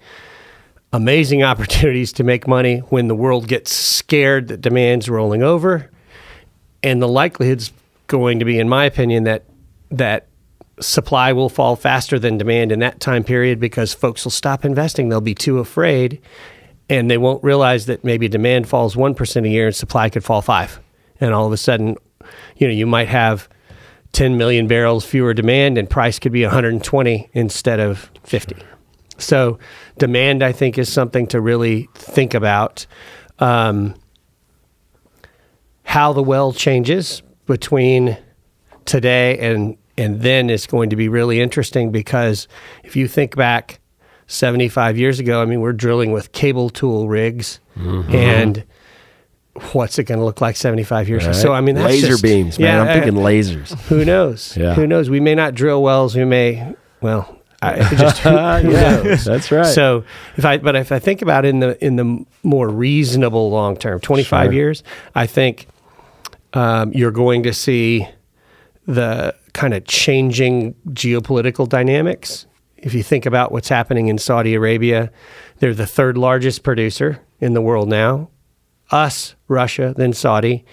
amazing 0.91 1.43
opportunities 1.51 2.11
to 2.13 2.23
make 2.23 2.47
money 2.47 2.79
when 2.79 3.07
the 3.07 3.15
world 3.15 3.47
gets 3.47 3.71
scared 3.71 4.49
that 4.49 4.61
demand's 4.61 5.09
rolling 5.09 5.43
over. 5.43 5.89
And 6.83 7.01
the 7.01 7.07
likelihood's 7.07 7.71
going 8.07 8.39
to 8.39 8.45
be, 8.45 8.59
in 8.59 8.69
my 8.69 8.85
opinion, 8.85 9.23
that 9.23 9.45
that 9.91 10.27
supply 10.81 11.31
will 11.31 11.49
fall 11.49 11.75
faster 11.75 12.19
than 12.19 12.37
demand 12.37 12.71
in 12.71 12.79
that 12.79 12.99
time 12.99 13.23
period 13.23 13.59
because 13.59 13.93
folks 13.93 14.25
will 14.25 14.31
stop 14.31 14.65
investing. 14.65 15.07
They'll 15.07 15.21
be 15.21 15.35
too 15.35 15.59
afraid 15.59 16.21
and 16.89 17.09
they 17.09 17.17
won't 17.17 17.43
realize 17.43 17.85
that 17.85 18.03
maybe 18.03 18.27
demand 18.27 18.67
falls 18.67 18.95
1% 18.95 19.45
a 19.45 19.49
year 19.49 19.67
and 19.67 19.75
supply 19.75 20.09
could 20.09 20.23
fall 20.23 20.41
5 20.41 20.79
and 21.19 21.33
all 21.33 21.47
of 21.47 21.53
a 21.53 21.57
sudden 21.57 21.95
you 22.55 22.67
know 22.67 22.73
you 22.73 22.85
might 22.85 23.07
have 23.07 23.47
10 24.13 24.37
million 24.37 24.67
barrels 24.67 25.05
fewer 25.05 25.33
demand 25.33 25.77
and 25.77 25.89
price 25.89 26.19
could 26.19 26.31
be 26.31 26.43
120 26.43 27.29
instead 27.33 27.79
of 27.79 28.09
50 28.23 28.55
so 29.17 29.59
demand 29.97 30.43
i 30.43 30.51
think 30.51 30.77
is 30.77 30.91
something 30.91 31.27
to 31.27 31.39
really 31.41 31.89
think 31.95 32.33
about. 32.33 32.85
Um, 33.39 33.95
how 35.83 36.11
the 36.11 36.23
well 36.23 36.51
changes 36.51 37.21
between 37.45 38.17
today 38.85 39.37
and 39.37 39.77
and 39.97 40.21
then 40.21 40.49
is 40.49 40.67
going 40.67 40.89
to 40.89 40.95
be 40.95 41.07
really 41.07 41.39
interesting 41.39 41.91
because 41.91 42.47
if 42.83 42.95
you 42.95 43.07
think 43.07 43.35
back 43.35 43.79
75 44.27 44.97
years 44.97 45.19
ago 45.19 45.41
i 45.41 45.45
mean 45.45 45.61
we're 45.61 45.73
drilling 45.73 46.11
with 46.11 46.31
cable 46.31 46.69
tool 46.69 47.07
rigs 47.07 47.59
and 48.09 48.63
what's 49.73 49.97
it 49.97 50.03
going 50.03 50.19
to 50.19 50.25
look 50.25 50.41
like 50.41 50.55
75 50.57 51.07
years 51.07 51.23
from 51.23 51.33
so 51.33 51.53
i 51.53 51.61
mean 51.61 51.75
that's 51.75 51.87
laser 51.87 52.07
just- 52.09 52.23
beams, 52.23 52.59
man. 52.59 52.67
yeah, 52.75 52.81
I'm 52.81 52.87
uh, 52.89 52.93
thinking 53.05 53.21
lasers. 53.21 53.79
who 53.87 54.03
knows 54.03 54.55
Yeah. 54.57 54.73
who 54.73 54.85
knows 54.85 55.09
we 55.09 55.19
may 55.19 55.33
not 55.35 55.53
drill 55.55 55.81
wells 55.81 56.15
we 56.15 56.25
may 56.25 56.73
well 57.01 57.39
I, 57.61 57.77
just 57.95 58.17
who, 58.19 58.29
who 58.37 58.71
knows 58.73 59.23
That's 59.25 59.51
right. 59.51 59.65
so 59.65 60.03
if 60.37 60.43
I 60.45 60.57
but 60.57 60.75
if 60.75 60.91
I 60.91 60.99
think 60.99 61.21
about 61.21 61.45
it 61.45 61.49
in 61.49 61.59
the 61.61 61.83
in 61.83 61.95
the 61.95 62.25
more 62.43 62.67
reasonable 62.69 63.49
long 63.49 63.75
term, 63.77 63.99
twenty 64.01 64.23
five 64.23 64.47
Sure. 64.47 64.53
years, 64.53 64.83
I 65.15 65.25
think 65.25 65.67
um, 66.53 66.91
you're 66.93 67.11
going 67.11 67.41
to 67.43 67.53
see 67.53 68.07
the 68.85 69.33
kind 69.53 69.73
of 69.73 69.85
changing 69.85 70.75
geopolitical 70.89 71.67
dynamics. 71.67 72.45
If 72.77 72.93
you 72.93 73.01
think 73.01 73.25
about 73.25 73.51
what's 73.51 73.69
happening 73.69 74.09
in 74.09 74.17
Saudi 74.19 74.53
Arabia, 74.53 75.11
they're 75.59 75.73
the 75.73 75.87
third 75.87 76.17
largest 76.19 76.61
producer 76.61 77.21
in 77.39 77.53
the 77.53 77.61
world 77.61 77.87
now. 77.89 78.29
Us, 78.91 79.35
Russia, 79.47 79.93
then 79.95 80.13
Saudi. 80.13 80.65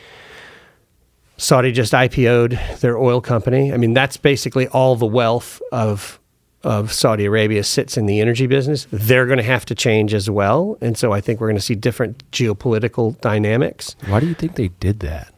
Saudi 1.36 1.72
just 1.72 1.92
IPO'd 1.92 2.58
their 2.80 2.96
oil 2.96 3.20
company. 3.20 3.72
I 3.72 3.76
mean, 3.76 3.94
that's 3.94 4.16
basically 4.16 4.68
all 4.68 4.96
the 4.96 5.06
wealth 5.06 5.60
of 5.72 6.18
of 6.64 6.92
Saudi 6.92 7.24
Arabia 7.24 7.64
sits 7.64 7.96
in 7.96 8.06
the 8.06 8.20
energy 8.20 8.46
business. 8.46 8.86
They're 8.92 9.26
going 9.26 9.38
to 9.38 9.42
have 9.42 9.64
to 9.66 9.74
change 9.74 10.14
as 10.14 10.30
well, 10.30 10.78
and 10.80 10.96
so 10.96 11.12
I 11.12 11.20
think 11.20 11.40
we're 11.40 11.48
going 11.48 11.56
to 11.56 11.62
see 11.62 11.74
different 11.74 12.30
geopolitical 12.30 13.20
dynamics. 13.20 13.96
Why 14.06 14.20
do 14.20 14.26
you 14.26 14.34
think 14.34 14.54
they 14.54 14.68
did 14.68 15.00
that? 15.00 15.34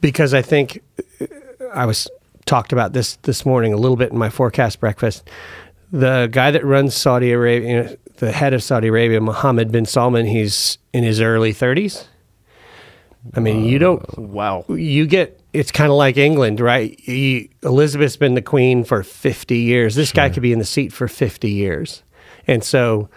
Because 0.00 0.34
I 0.34 0.42
think 0.42 0.82
uh, 1.20 1.26
I 1.72 1.86
was 1.86 2.08
talked 2.44 2.72
about 2.72 2.92
this 2.92 3.16
this 3.22 3.46
morning 3.46 3.72
a 3.72 3.76
little 3.76 3.96
bit 3.96 4.10
in 4.10 4.18
my 4.18 4.30
forecast 4.30 4.80
breakfast. 4.80 5.28
The 5.92 6.28
guy 6.32 6.50
that 6.50 6.64
runs 6.64 6.94
Saudi 6.94 7.32
Arabia, 7.32 7.96
the 8.16 8.32
head 8.32 8.54
of 8.54 8.62
Saudi 8.62 8.88
Arabia, 8.88 9.20
Mohammed 9.20 9.70
bin 9.70 9.84
Salman, 9.84 10.26
he's 10.26 10.78
in 10.92 11.04
his 11.04 11.20
early 11.20 11.52
30s. 11.52 12.06
I 13.34 13.40
mean, 13.40 13.64
you 13.64 13.78
don't 13.78 14.02
uh, 14.18 14.22
wow. 14.22 14.64
you 14.68 15.06
get 15.06 15.40
it's 15.52 15.70
kind 15.70 15.90
of 15.90 15.96
like 15.96 16.16
England, 16.16 16.60
right? 16.60 16.98
You, 17.06 17.48
Elizabeth's 17.62 18.16
been 18.16 18.34
the 18.34 18.42
queen 18.42 18.84
for 18.84 19.02
50 19.02 19.56
years. 19.56 19.94
This 19.94 20.12
guy 20.12 20.30
could 20.30 20.42
be 20.42 20.52
in 20.52 20.58
the 20.58 20.64
seat 20.64 20.92
for 20.92 21.06
50 21.06 21.50
years. 21.50 22.02
And 22.46 22.64
so 22.64 23.10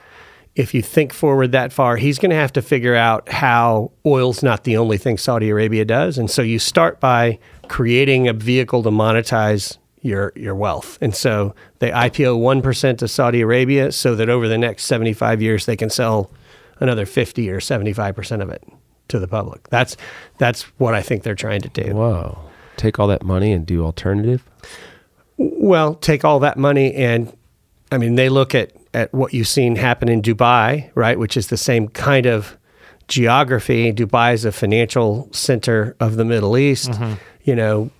if 0.55 0.73
you 0.73 0.81
think 0.81 1.13
forward 1.13 1.51
that 1.53 1.73
far, 1.73 1.97
he's 1.97 2.19
going 2.19 2.29
to 2.29 2.35
have 2.35 2.53
to 2.53 2.61
figure 2.61 2.95
out 2.95 3.29
how 3.29 3.91
oil's 4.05 4.43
not 4.43 4.63
the 4.63 4.77
only 4.77 4.97
thing 4.97 5.17
Saudi 5.17 5.49
Arabia 5.49 5.85
does. 5.85 6.17
And 6.17 6.29
so 6.29 6.41
you 6.41 6.59
start 6.59 6.99
by 6.99 7.39
creating 7.67 8.27
a 8.27 8.33
vehicle 8.33 8.83
to 8.83 8.89
monetize 8.89 9.77
your 10.05 10.31
your 10.35 10.55
wealth. 10.55 10.97
And 11.01 11.15
so 11.15 11.55
they 11.79 11.89
IPO 11.89 12.39
1% 12.39 12.97
to 12.99 13.07
Saudi 13.07 13.41
Arabia 13.41 13.91
so 13.91 14.15
that 14.15 14.29
over 14.29 14.47
the 14.47 14.57
next 14.57 14.85
75 14.85 15.41
years 15.41 15.65
they 15.65 15.75
can 15.75 15.89
sell 15.89 16.29
another 16.79 17.05
50 17.05 17.49
or 17.49 17.59
75% 17.59 18.41
of 18.41 18.49
it 18.49 18.63
to 19.07 19.19
the 19.19 19.27
public. 19.27 19.67
That's 19.69 19.97
that's 20.37 20.63
what 20.77 20.93
I 20.93 21.01
think 21.01 21.23
they're 21.23 21.35
trying 21.35 21.61
to 21.61 21.69
do. 21.69 21.95
Whoa. 21.95 22.37
Take 22.77 22.99
all 22.99 23.07
that 23.07 23.23
money 23.23 23.51
and 23.51 23.65
do 23.65 23.83
alternative? 23.83 24.43
Well, 25.37 25.95
take 25.95 26.23
all 26.23 26.39
that 26.39 26.57
money 26.57 26.93
and 26.93 27.35
I 27.91 27.97
mean 27.97 28.15
they 28.15 28.29
look 28.29 28.53
at 28.53 28.71
at 28.93 29.13
what 29.13 29.33
you've 29.33 29.47
seen 29.47 29.75
happen 29.75 30.07
in 30.07 30.21
Dubai, 30.21 30.89
right, 30.95 31.19
which 31.19 31.35
is 31.35 31.47
the 31.47 31.57
same 31.57 31.89
kind 31.89 32.25
of 32.25 32.57
geography. 33.07 33.91
Dubai 33.91 34.33
is 34.33 34.45
a 34.45 34.51
financial 34.51 35.29
center 35.33 35.95
of 35.99 36.15
the 36.15 36.23
Middle 36.23 36.57
East. 36.57 36.91
Mm-hmm. 36.91 37.13
You 37.43 37.55
know, 37.55 37.91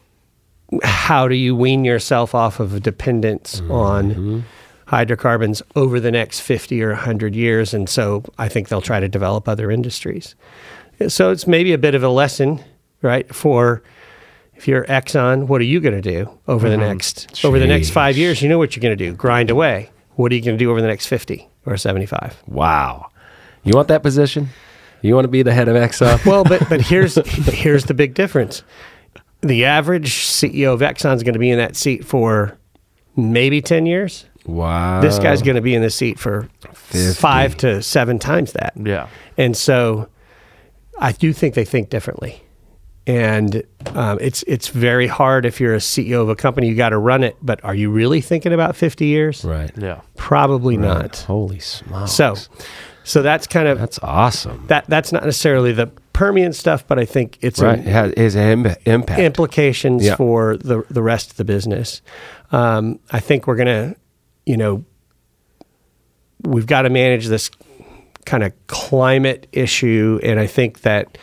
how 0.84 1.28
do 1.28 1.36
you 1.36 1.55
wean 1.55 1.86
yourself 1.86 2.34
off 2.34 2.59
of 2.59 2.74
a 2.74 2.80
dependence 2.80 3.61
on 3.70 4.11
mm-hmm. 4.11 4.39
hydrocarbons 4.88 5.61
over 5.76 5.99
the 5.99 6.11
next 6.11 6.41
50 6.41 6.82
or 6.82 6.89
100 6.89 7.36
years? 7.36 7.74
And 7.74 7.89
so 7.89 8.24
I 8.38 8.49
think 8.49 8.70
they'll 8.70 8.82
try 8.82 8.99
to 8.99 9.07
develop 9.07 9.47
other 9.47 9.72
industries. 9.72 10.36
So 11.07 11.32
it's 11.32 11.45
maybe 11.45 11.74
a 11.74 11.78
bit 11.78 11.93
of 11.93 12.03
a 12.03 12.09
lesson, 12.09 12.63
right? 13.01 13.34
For 13.34 13.84
if 14.55 14.68
you're 14.68 14.86
Exxon, 14.86 15.47
what 15.47 15.61
are 15.61 15.66
you 15.66 15.80
going 15.80 15.99
to 15.99 16.01
do 16.01 16.30
over 16.47 16.70
the 16.70 16.76
mm-hmm. 16.76 16.86
next 16.86 17.43
over 17.43 17.59
the 17.59 17.68
next 17.68 17.89
five 17.89 18.18
years? 18.18 18.41
You 18.41 18.49
know 18.49 18.57
what 18.57 18.76
you're 18.76 18.82
going 18.82 18.97
to 18.97 19.03
do: 19.05 19.13
grind 19.13 19.49
away. 19.49 19.89
What 20.16 20.32
are 20.32 20.36
you 20.36 20.41
going 20.41 20.57
to 20.57 20.63
do 20.63 20.72
over 20.72 20.82
the 20.82 20.88
next 20.88 21.07
50 21.07 21.47
or 21.66 21.76
75? 21.76 22.41
Wow. 22.47 23.09
You 23.63 23.74
want 23.76 23.89
that 23.89 24.01
position? 24.01 24.47
You 25.01 25.13
want 25.13 25.26
to 25.26 25.30
be 25.30 25.43
the 25.43 25.53
head 25.53 25.68
of 25.68 25.76
Exxon? 25.76 26.26
Well, 26.26 26.43
but 26.43 26.68
but 26.70 26.82
here's 26.89 27.16
here's 27.49 27.86
the 27.86 27.93
big 27.93 28.13
difference. 28.13 28.63
The 29.47 29.65
average 29.65 30.09
CEO 30.11 30.73
of 30.73 30.79
Exxon 30.81 31.15
is 31.15 31.23
going 31.23 31.33
to 31.33 31.39
be 31.39 31.49
in 31.51 31.57
that 31.59 31.75
seat 31.75 32.03
for 32.05 32.57
maybe 33.15 33.61
10 33.61 33.85
years. 33.85 34.25
wow. 34.45 35.01
This 35.01 35.19
guy's 35.19 35.41
going 35.41 35.55
to 35.55 35.61
be 35.61 35.75
in 35.75 35.81
the 35.81 35.89
seat 35.89 36.17
for 36.19 36.49
50. 36.73 37.19
five 37.19 37.55
to 37.57 37.81
seven 37.81 38.19
times 38.19 38.53
that. 38.53 38.73
Yeah. 38.75 39.07
And 39.37 39.55
so 39.55 40.09
I 40.99 41.11
do 41.11 41.31
think 41.33 41.53
they 41.55 41.65
think 41.65 41.89
differently. 41.89 42.41
And 43.07 43.61
um, 43.93 44.17
it's 44.19 44.41
it's 44.47 44.69
very 44.69 45.05
hard 45.05 45.45
if 45.45 45.61
you're 45.61 45.75
a 45.75 45.79
CEO 45.79 46.23
of 46.23 46.29
a 46.29 46.35
company, 46.35 46.67
you 46.67 46.75
got 46.75 46.89
to 46.89 46.97
run 46.97 47.23
it. 47.23 47.37
But 47.39 47.63
are 47.63 47.75
you 47.75 47.91
really 47.91 48.19
thinking 48.19 48.51
about 48.51 48.75
50 48.75 49.05
years? 49.05 49.45
Right. 49.45 49.69
Yeah. 49.77 50.01
Probably 50.17 50.75
not. 50.75 51.17
Holy 51.17 51.59
smokes. 51.59 52.13
So, 52.13 52.33
so 53.03 53.21
that's 53.21 53.45
kind 53.45 53.67
of 53.67 53.77
that's 53.77 53.99
awesome. 54.01 54.65
that. 54.69 54.85
That's 54.87 55.11
not 55.11 55.23
necessarily 55.23 55.71
the 55.71 55.91
Permian 56.16 56.53
stuff, 56.53 56.88
but 56.88 56.97
I 56.97 57.05
think 57.05 57.38
it's 57.41 57.59
Right. 57.61 57.78
It 57.80 57.86
has, 57.86 58.11
it 58.11 58.18
has 58.18 58.36
an 58.36 58.66
im- 58.66 58.76
impact. 58.86 59.20
implications 59.20 60.05
Yeah. 60.05 60.16
for 60.16 60.55
the 60.57 60.84
the 60.89 61.01
rest 61.03 61.32
of 61.32 61.38
the 61.38 61.43
business. 61.45 62.01
Um, 62.51 62.99
I 63.11 63.20
think 63.20 63.47
we're 63.47 63.57
gonna, 63.57 63.95
you 64.45 64.55
know, 64.57 64.86
we've 66.43 66.68
got 66.68 66.84
to 66.84 66.89
manage 66.89 67.28
this 67.28 67.51
kind 68.26 68.43
of 68.43 68.53
climate 68.68 69.47
issue, 69.51 70.20
and 70.24 70.39
I 70.39 70.47
think 70.47 70.82
that 70.82 71.18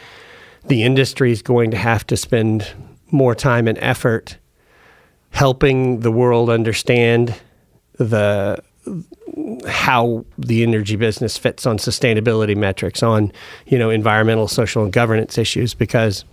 the 0.69 0.83
industry 0.83 1.33
is 1.33 1.43
going 1.43 1.71
to 1.73 1.77
have 1.77 2.07
to 2.09 2.17
spend 2.17 2.67
more 3.11 3.35
time 3.35 3.67
and 3.69 3.79
effort 3.81 4.39
helping 5.31 6.01
the 6.01 6.13
world 6.13 6.51
understand 6.51 7.35
the 7.99 8.59
how 9.69 10.25
the 10.39 10.63
energy 10.63 10.97
business 10.97 11.39
fits 11.39 11.67
on 11.67 11.79
sustainability 11.79 12.57
metrics 12.57 13.03
on 13.03 13.33
you 13.67 13.79
know 13.79 13.91
environmental 13.91 14.49
social 14.49 14.83
and 14.83 14.93
governance 14.93 15.39
issues 15.39 15.75
because 15.75 16.25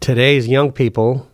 today's 0.00 0.48
young 0.48 0.72
people 0.72 1.28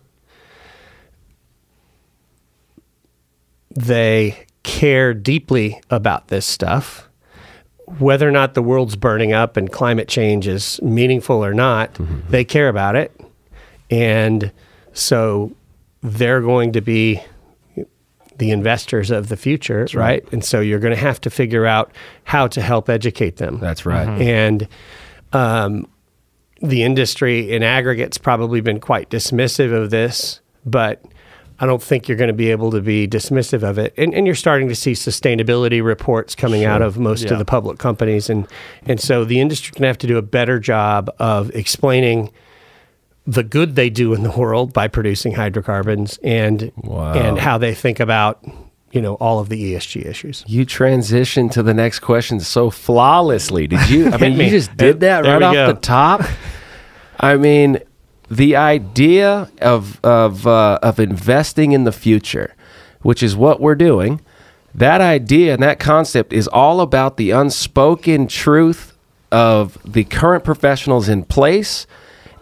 they 3.75 4.47
care 4.63 5.15
deeply 5.15 5.81
about 5.91 6.29
this 6.29 6.47
stuff. 6.47 7.09
Whether 7.99 8.27
or 8.27 8.33
not 8.33 8.55
the 8.55 8.63
world's 8.63 8.97
burning 8.97 9.33
up 9.33 9.57
and 9.57 9.71
climate 9.71 10.09
change 10.09 10.47
is 10.47 10.81
meaningful 10.83 11.45
or 11.45 11.53
not 11.53 11.93
mm-hmm. 11.95 12.31
they 12.31 12.45
care 12.45 12.69
about 12.69 12.97
it. 12.97 13.19
And 13.91 14.51
so 14.95 15.53
they're 16.03 16.41
going 16.41 16.73
to 16.73 16.81
be 16.81 17.21
the 18.39 18.51
investors 18.51 19.11
of 19.11 19.29
the 19.29 19.37
future 19.37 19.87
right. 19.95 20.25
and 20.33 20.45
so 20.45 20.61
you're 20.61 20.79
going 20.81 20.95
to 20.95 21.01
have 21.01 21.21
to 21.21 21.31
figure 21.31 21.67
out 21.67 21.93
how 22.25 22.47
to 22.49 22.61
help 22.61 22.89
educate 22.89 23.37
them 23.37 23.59
That's 23.61 23.87
right. 23.87 24.09
and 24.21 24.67
um, 25.33 25.87
the 26.61 26.83
industry 26.83 27.53
in 27.53 27.63
aggregate's 27.63 28.19
probably 28.19 28.61
been 28.61 28.81
quite 28.81 29.11
dismissive 29.11 29.73
of 29.73 29.91
this, 29.91 30.41
but 30.65 31.05
I 31.61 31.67
don't 31.67 31.83
think 31.83 32.09
you're 32.09 32.17
going 32.17 32.29
to 32.29 32.33
be 32.35 32.51
able 32.51 32.71
to 32.71 32.81
be 32.81 33.07
dismissive 33.07 33.63
of 33.63 33.79
it. 33.79 33.93
And, 33.97 34.15
and 34.15 34.27
you're 34.27 34.35
starting 34.35 34.69
to 34.69 34.75
see 34.75 34.93
sustainability 34.93 35.85
reports 35.85 36.35
coming 36.35 36.65
out 36.65 36.83
of 36.83 36.99
most 36.99 37.25
Yeah. 37.25 37.33
of 37.33 37.39
the 37.39 37.45
public 37.45 37.79
companies, 37.79 38.31
and 38.31 38.47
and 38.87 39.01
so 39.01 39.25
the 39.25 39.41
industry 39.41 39.73
going 39.75 39.83
to 39.83 39.87
have 39.89 39.99
to 39.99 40.07
do 40.07 40.17
a 40.17 40.23
better 40.23 40.59
job 40.59 41.11
of 41.19 41.51
explaining 41.55 42.33
the 43.27 43.43
good 43.43 43.75
they 43.77 43.89
do 43.91 44.13
in 44.13 44.23
the 44.23 44.31
world 44.31 44.73
by 44.73 44.87
producing 44.89 45.33
hydrocarbons 45.33 46.19
and 46.23 46.71
Wow. 46.83 47.13
and 47.15 47.39
how 47.39 47.57
they 47.59 47.75
think 47.75 47.99
about 48.01 48.45
you 48.93 49.01
know 49.03 49.15
all 49.15 49.39
of 49.41 49.49
the 49.49 49.73
ESG 49.75 50.05
issues. 50.07 50.45
You 50.47 50.65
transitioned 50.67 51.51
to 51.53 51.63
the 51.63 51.75
next 51.75 52.01
question 52.01 52.39
so 52.41 52.71
flawlessly. 52.71 53.67
Did 53.67 53.89
you? 53.89 54.09
I 54.13 54.19
mean, 54.19 54.37
me. 54.39 54.45
you 54.45 54.51
just 54.51 54.77
did 54.77 55.01
that 55.01 55.23
There 55.25 55.33
right 55.35 55.43
off 55.43 55.55
go. 55.55 55.67
the 55.69 55.81
top. 55.81 56.23
I 57.19 57.37
mean, 57.37 57.79
the 58.31 58.57
idea 58.57 59.51
of 59.61 60.01
of 60.05 60.47
uh, 60.47 60.79
of 60.83 61.01
investing 61.01 61.73
in 61.73 61.85
the 61.85 61.93
future, 61.93 62.55
which 63.03 63.23
is 63.23 63.35
what 63.37 63.61
we're 63.61 63.75
doing. 63.75 64.21
That 64.77 65.01
idea 65.01 65.55
and 65.55 65.63
that 65.63 65.79
concept 65.79 66.33
is 66.33 66.49
all 66.49 66.81
about 66.81 67.17
the 67.17 67.31
unspoken 67.31 68.27
truth 68.27 68.93
of 69.31 69.79
the 69.85 70.03
current 70.03 70.43
professionals 70.43 71.09
in 71.09 71.23
place, 71.25 71.87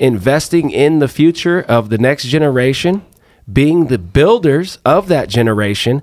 investing 0.02 0.70
in 0.70 0.98
the 0.98 1.06
future 1.06 1.62
of 1.62 1.88
the 1.88 1.96
next 1.96 2.24
generation, 2.24 3.06
being 3.50 3.86
the 3.86 3.98
builders 3.98 4.78
of 4.84 5.06
that 5.06 5.28
generation. 5.28 6.02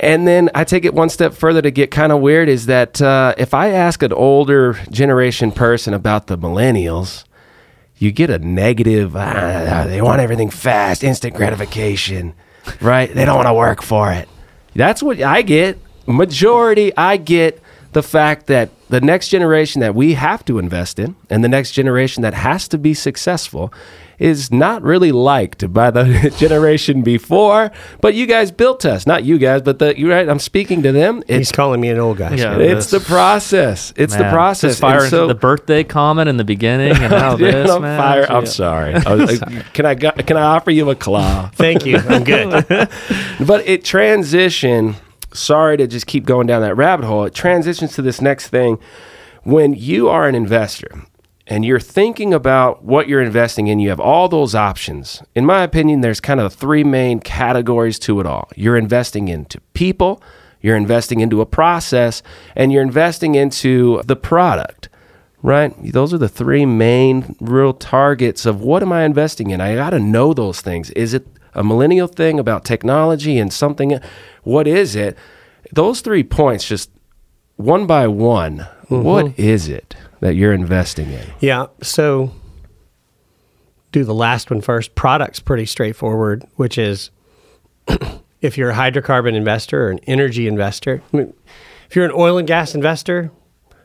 And 0.00 0.26
then 0.26 0.48
I 0.54 0.64
take 0.64 0.86
it 0.86 0.94
one 0.94 1.10
step 1.10 1.34
further 1.34 1.60
to 1.60 1.70
get 1.70 1.90
kind 1.90 2.10
of 2.10 2.20
weird 2.20 2.48
is 2.48 2.66
that 2.66 3.02
uh, 3.02 3.34
if 3.36 3.52
I 3.52 3.68
ask 3.68 4.02
an 4.02 4.14
older 4.14 4.74
generation 4.90 5.52
person 5.52 5.92
about 5.92 6.28
the 6.28 6.38
millennials, 6.38 7.24
you 7.98 8.12
get 8.12 8.30
a 8.30 8.38
negative, 8.38 9.14
ah, 9.14 9.84
they 9.86 10.00
want 10.00 10.22
everything 10.22 10.48
fast, 10.48 11.04
instant 11.04 11.34
gratification, 11.34 12.32
right? 12.80 13.12
They 13.12 13.26
don't 13.26 13.36
want 13.36 13.48
to 13.48 13.54
work 13.54 13.82
for 13.82 14.10
it. 14.10 14.28
That's 14.74 15.02
what 15.02 15.20
I 15.20 15.42
get. 15.42 15.78
Majority, 16.06 16.96
I 16.96 17.18
get 17.18 17.60
the 17.92 18.02
fact 18.02 18.46
that 18.46 18.70
the 18.88 19.00
next 19.00 19.28
generation 19.28 19.80
that 19.80 19.94
we 19.94 20.14
have 20.14 20.44
to 20.46 20.58
invest 20.58 20.98
in 20.98 21.14
and 21.28 21.44
the 21.44 21.48
next 21.48 21.72
generation 21.72 22.22
that 22.22 22.34
has 22.34 22.66
to 22.68 22.78
be 22.78 22.94
successful 22.94 23.72
is 24.18 24.50
not 24.50 24.82
really 24.82 25.12
liked 25.12 25.72
by 25.72 25.90
the 25.92 26.34
generation 26.38 27.02
before. 27.02 27.70
But 28.00 28.14
you 28.14 28.26
guys 28.26 28.50
built 28.50 28.84
us, 28.84 29.06
not 29.06 29.22
you 29.22 29.38
guys, 29.38 29.62
but 29.62 29.78
the 29.78 29.96
you 29.96 30.10
right. 30.10 30.28
I'm 30.28 30.40
speaking 30.40 30.82
to 30.82 30.90
them. 30.90 31.22
He's 31.28 31.52
calling 31.52 31.80
me 31.80 31.88
an 31.90 31.98
old 31.98 32.16
guy. 32.18 32.34
Yeah. 32.34 32.58
it's 32.58 32.90
the 32.90 32.98
process. 32.98 33.92
It's 33.94 34.16
the 34.16 34.28
process. 34.30 34.72
Just 34.72 34.80
fire 34.80 35.02
And 35.02 35.10
so- 35.10 35.26
the 35.28 35.34
birthday 35.36 35.84
comment 35.84 36.28
in 36.28 36.36
the 36.36 36.44
beginning 36.44 36.96
and 36.96 37.10
now 37.12 37.36
this, 37.36 37.70
I'm 37.70 37.82
man. 37.82 38.00
fire- 38.00 38.26
I'm 38.32 38.44
Yeah. 38.44 38.50
sorry. 38.50 38.94
I 39.06 39.14
was 39.14 39.40
like, 39.40 39.72
can 39.74 39.86
I 39.86 39.94
can 39.94 40.36
I 40.36 40.42
offer 40.42 40.70
you 40.72 40.90
a 40.90 40.96
claw? 40.96 41.50
Thank 41.54 41.86
you. 41.86 41.98
I'm 41.98 42.24
good. 42.24 42.50
But 43.46 43.68
it 43.68 43.84
transition. 43.84 44.96
Sorry 45.32 45.76
to 45.76 45.86
just 45.86 46.06
keep 46.06 46.24
going 46.24 46.46
down 46.46 46.62
that 46.62 46.76
rabbit 46.76 47.06
hole. 47.06 47.24
It 47.24 47.34
transitions 47.34 47.94
to 47.94 48.02
this 48.02 48.20
next 48.20 48.48
thing. 48.48 48.78
When 49.42 49.74
you 49.74 50.08
are 50.08 50.28
an 50.28 50.34
investor 50.34 51.02
and 51.46 51.64
you're 51.64 51.80
thinking 51.80 52.34
about 52.34 52.84
what 52.84 53.08
you're 53.08 53.22
investing 53.22 53.66
in, 53.66 53.78
you 53.78 53.88
have 53.88 54.00
all 54.00 54.28
those 54.28 54.54
options. 54.54 55.22
In 55.34 55.46
my 55.46 55.62
opinion, 55.62 56.00
there's 56.00 56.20
kind 56.20 56.40
of 56.40 56.52
three 56.52 56.84
main 56.84 57.20
categories 57.20 57.98
to 58.00 58.20
it 58.20 58.26
all. 58.26 58.48
You're 58.56 58.76
investing 58.76 59.28
into 59.28 59.60
people, 59.74 60.22
you're 60.60 60.76
investing 60.76 61.20
into 61.20 61.40
a 61.40 61.46
process, 61.46 62.22
and 62.56 62.72
you're 62.72 62.82
investing 62.82 63.34
into 63.34 64.02
the 64.04 64.16
product. 64.16 64.88
Right? 65.40 65.72
Those 65.92 66.12
are 66.12 66.18
the 66.18 66.28
three 66.28 66.66
main 66.66 67.36
real 67.40 67.72
targets 67.72 68.44
of 68.44 68.60
what 68.60 68.82
am 68.82 68.92
I 68.92 69.04
investing 69.04 69.50
in? 69.50 69.60
I 69.60 69.76
got 69.76 69.90
to 69.90 70.00
know 70.00 70.34
those 70.34 70.60
things. 70.60 70.90
Is 70.90 71.14
it 71.14 71.28
a 71.58 71.64
millennial 71.64 72.06
thing 72.06 72.38
about 72.38 72.64
technology 72.64 73.38
and 73.38 73.52
something? 73.52 74.00
What 74.44 74.66
is 74.66 74.94
it? 74.94 75.18
Those 75.72 76.00
three 76.00 76.22
points, 76.22 76.66
just 76.66 76.90
one 77.56 77.86
by 77.86 78.06
one, 78.06 78.58
mm-hmm. 78.58 79.02
what 79.02 79.38
is 79.38 79.68
it 79.68 79.96
that 80.20 80.36
you're 80.36 80.52
investing 80.52 81.10
in? 81.10 81.26
Yeah. 81.40 81.66
So 81.82 82.32
do 83.90 84.04
the 84.04 84.14
last 84.14 84.50
one 84.50 84.60
first. 84.60 84.94
Product's 84.94 85.40
pretty 85.40 85.66
straightforward, 85.66 86.46
which 86.54 86.78
is 86.78 87.10
if 88.40 88.56
you're 88.56 88.70
a 88.70 88.74
hydrocarbon 88.74 89.34
investor 89.34 89.86
or 89.86 89.90
an 89.90 89.98
energy 90.06 90.46
investor, 90.46 91.02
I 91.12 91.16
mean, 91.16 91.34
if 91.90 91.96
you're 91.96 92.04
an 92.04 92.12
oil 92.14 92.38
and 92.38 92.46
gas 92.46 92.74
investor, 92.74 93.32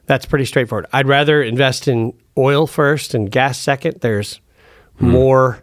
that's 0.06 0.28
pretty 0.28 0.46
straightforward. 0.46 0.86
I'd 0.94 1.08
rather 1.08 1.42
invest 1.42 1.88
in 1.88 2.14
oil 2.38 2.68
first 2.68 3.16
and 3.16 3.32
gas 3.32 3.58
second. 3.58 4.02
There's 4.02 4.42
hmm. 4.98 5.10
more 5.10 5.63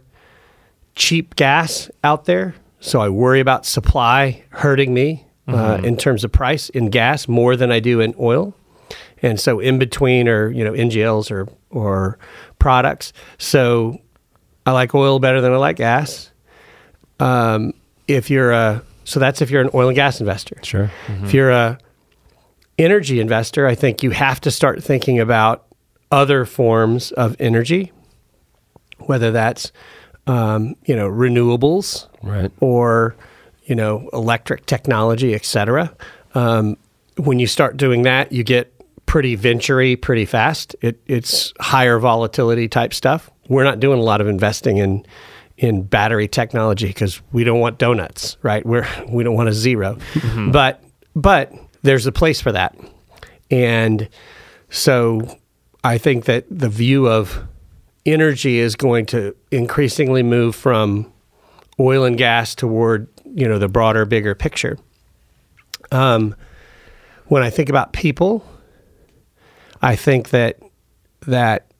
cheap 0.95 1.35
gas 1.35 1.89
out 2.03 2.25
there. 2.25 2.55
So 2.79 2.99
I 2.99 3.09
worry 3.09 3.39
about 3.39 3.65
supply 3.65 4.43
hurting 4.49 4.93
me 4.93 5.25
uh, 5.47 5.81
in 5.83 5.97
terms 5.97 6.23
of 6.23 6.31
price 6.31 6.69
in 6.69 6.89
gas 6.89 7.27
more 7.27 7.55
than 7.55 7.71
I 7.71 7.79
do 7.79 7.99
in 7.99 8.15
oil. 8.19 8.55
And 9.21 9.39
so 9.39 9.59
in 9.59 9.77
between 9.79 10.27
are, 10.27 10.49
you 10.49 10.63
know, 10.63 10.71
NGLs 10.71 11.29
or, 11.29 11.47
or 11.69 12.17
products. 12.57 13.13
So 13.37 13.99
I 14.65 14.71
like 14.71 14.95
oil 14.95 15.19
better 15.19 15.41
than 15.41 15.51
I 15.51 15.57
like 15.57 15.75
gas. 15.75 16.31
Um, 17.19 17.73
if 18.07 18.29
you're 18.29 18.51
a, 18.51 18.83
so 19.03 19.19
that's 19.19 19.41
if 19.41 19.51
you're 19.51 19.61
an 19.61 19.69
oil 19.73 19.89
and 19.89 19.95
gas 19.95 20.19
investor. 20.19 20.57
Sure. 20.63 20.89
If 21.23 21.33
you're 21.33 21.51
a 21.51 21.77
energy 22.77 23.19
investor, 23.19 23.67
I 23.67 23.75
think 23.75 24.03
you 24.03 24.11
have 24.11 24.41
to 24.41 24.51
start 24.51 24.83
thinking 24.83 25.19
about 25.19 25.67
other 26.11 26.45
forms 26.45 27.11
of 27.11 27.35
energy, 27.39 27.91
whether 28.99 29.31
that's 29.31 29.71
um, 30.27 30.75
you 30.85 30.95
know, 30.95 31.09
renewables 31.09 32.07
Right. 32.23 32.51
or 32.59 33.15
you 33.65 33.75
know 33.75 34.09
electric 34.13 34.65
technology, 34.65 35.33
et 35.33 35.45
cetera. 35.45 35.93
Um, 36.35 36.77
when 37.17 37.39
you 37.39 37.47
start 37.47 37.77
doing 37.77 38.03
that, 38.03 38.31
you 38.31 38.43
get 38.43 38.73
pretty 39.05 39.35
venturey 39.35 39.99
pretty 39.99 40.25
fast. 40.25 40.75
It, 40.81 40.99
it's 41.07 41.53
higher 41.59 41.99
volatility 41.99 42.67
type 42.67 42.93
stuff. 42.93 43.29
We're 43.49 43.63
not 43.65 43.79
doing 43.79 43.99
a 43.99 44.03
lot 44.03 44.21
of 44.21 44.27
investing 44.27 44.77
in 44.77 45.05
in 45.57 45.83
battery 45.83 46.27
technology 46.27 46.87
because 46.87 47.21
we 47.31 47.43
don't 47.43 47.59
want 47.59 47.77
donuts, 47.77 48.37
right? 48.41 48.65
We're 48.65 48.87
we 49.09 49.23
don't 49.23 49.35
want 49.35 49.49
a 49.49 49.53
0 49.53 49.97
but 50.51 50.83
but 51.15 51.51
there's 51.83 52.05
a 52.07 52.11
place 52.11 52.39
for 52.41 52.51
that, 52.51 52.75
and 53.49 54.07
so 54.69 55.37
I 55.83 55.97
think 55.97 56.25
that 56.25 56.45
the 56.49 56.69
view 56.69 57.07
of 57.07 57.43
energy 58.05 58.59
is 58.59 58.75
going 58.75 59.05
to 59.07 59.35
increasingly 59.51 60.23
move 60.23 60.55
from 60.55 61.11
oil 61.79 62.03
and 62.03 62.17
gas 62.17 62.55
toward 62.55 63.07
you 63.33 63.47
know 63.47 63.59
the 63.59 63.67
broader, 63.67 64.05
bigger 64.05 64.35
picture. 64.35 64.77
Um, 65.91 66.35
when 67.27 67.43
I 67.43 67.49
think 67.49 67.69
about 67.69 67.93
people, 67.93 68.45
I 69.81 69.95
think 69.95 70.29
that 70.29 70.59
that 71.27 71.71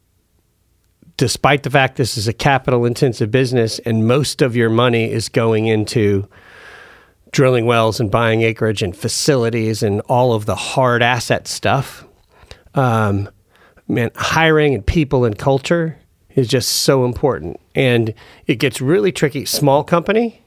despite 1.18 1.64
the 1.64 1.70
fact 1.70 1.98
this 1.98 2.18
is 2.18 2.28
a 2.28 2.34
capital 2.34 2.86
intensive 2.86 3.32
business 3.32 3.80
and 3.80 4.08
most 4.08 4.42
of 4.42 4.56
your 4.56 4.70
money 4.70 5.12
is 5.12 5.30
going 5.30 5.68
into 5.68 6.28
drilling 7.32 7.66
wells 7.66 8.00
and 8.00 8.10
buying 8.10 8.42
acreage 8.42 8.82
and 8.82 8.96
facilities 8.96 9.84
and 9.84 10.02
all 10.02 10.34
of 10.34 10.46
the 10.46 10.56
hard 10.56 11.02
asset 11.04 11.48
stuff, 11.48 12.06
um, 12.76 13.30
man, 13.88 14.10
hiring 14.16 14.74
and 14.74 14.86
people 14.86 15.26
and 15.26 15.38
culture 15.38 15.98
is 16.36 16.48
just 16.48 16.70
so 16.70 17.06
important. 17.06 17.60
And 17.76 18.14
it 18.48 18.56
gets 18.56 18.82
really 18.82 19.12
tricky. 19.12 19.46
Small 19.46 19.84
company, 19.84 20.42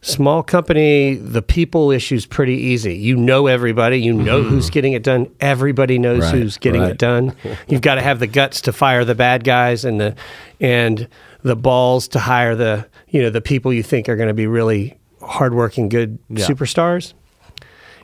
small 0.00 0.42
company, 0.42 1.14
the 1.14 1.42
people 1.42 1.90
issue's 1.90 2.26
pretty 2.26 2.54
easy. 2.54 2.94
You 2.94 3.16
know 3.16 3.46
everybody, 3.46 3.98
you 4.00 4.12
know 4.12 4.40
mm-hmm. 4.40 4.50
who's 4.50 4.70
getting 4.70 4.92
it 4.92 5.02
done. 5.02 5.30
Everybody 5.40 5.98
knows 5.98 6.22
Right, 6.22 6.34
who's 6.34 6.58
getting 6.58 6.82
right. 6.82 6.90
it 6.90 6.98
done. 6.98 7.34
You've 7.68 7.80
got 7.82 7.94
to 7.96 8.02
have 8.02 8.18
the 8.18 8.26
guts 8.26 8.60
to 8.62 8.72
fire 8.72 9.04
the 9.04 9.14
bad 9.14 9.44
guys 9.44 9.84
and 9.84 10.00
the 10.00 10.14
and 10.60 11.08
the 11.42 11.56
balls 11.56 12.08
to 12.08 12.18
hire 12.20 12.54
the 12.54 12.86
you 13.08 13.22
know 13.22 13.30
the 13.30 13.40
people 13.40 13.72
you 13.72 13.82
think 13.82 14.08
are 14.08 14.16
going 14.16 14.28
to 14.28 14.34
be 14.34 14.46
really 14.46 14.98
hardworking, 15.22 15.88
good 15.88 16.18
Yeah. 16.28 16.46
superstars. 16.46 17.14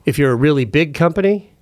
If 0.04 0.18
you're 0.18 0.32
a 0.32 0.36
really 0.36 0.64
big 0.64 0.94
company, 0.94 1.52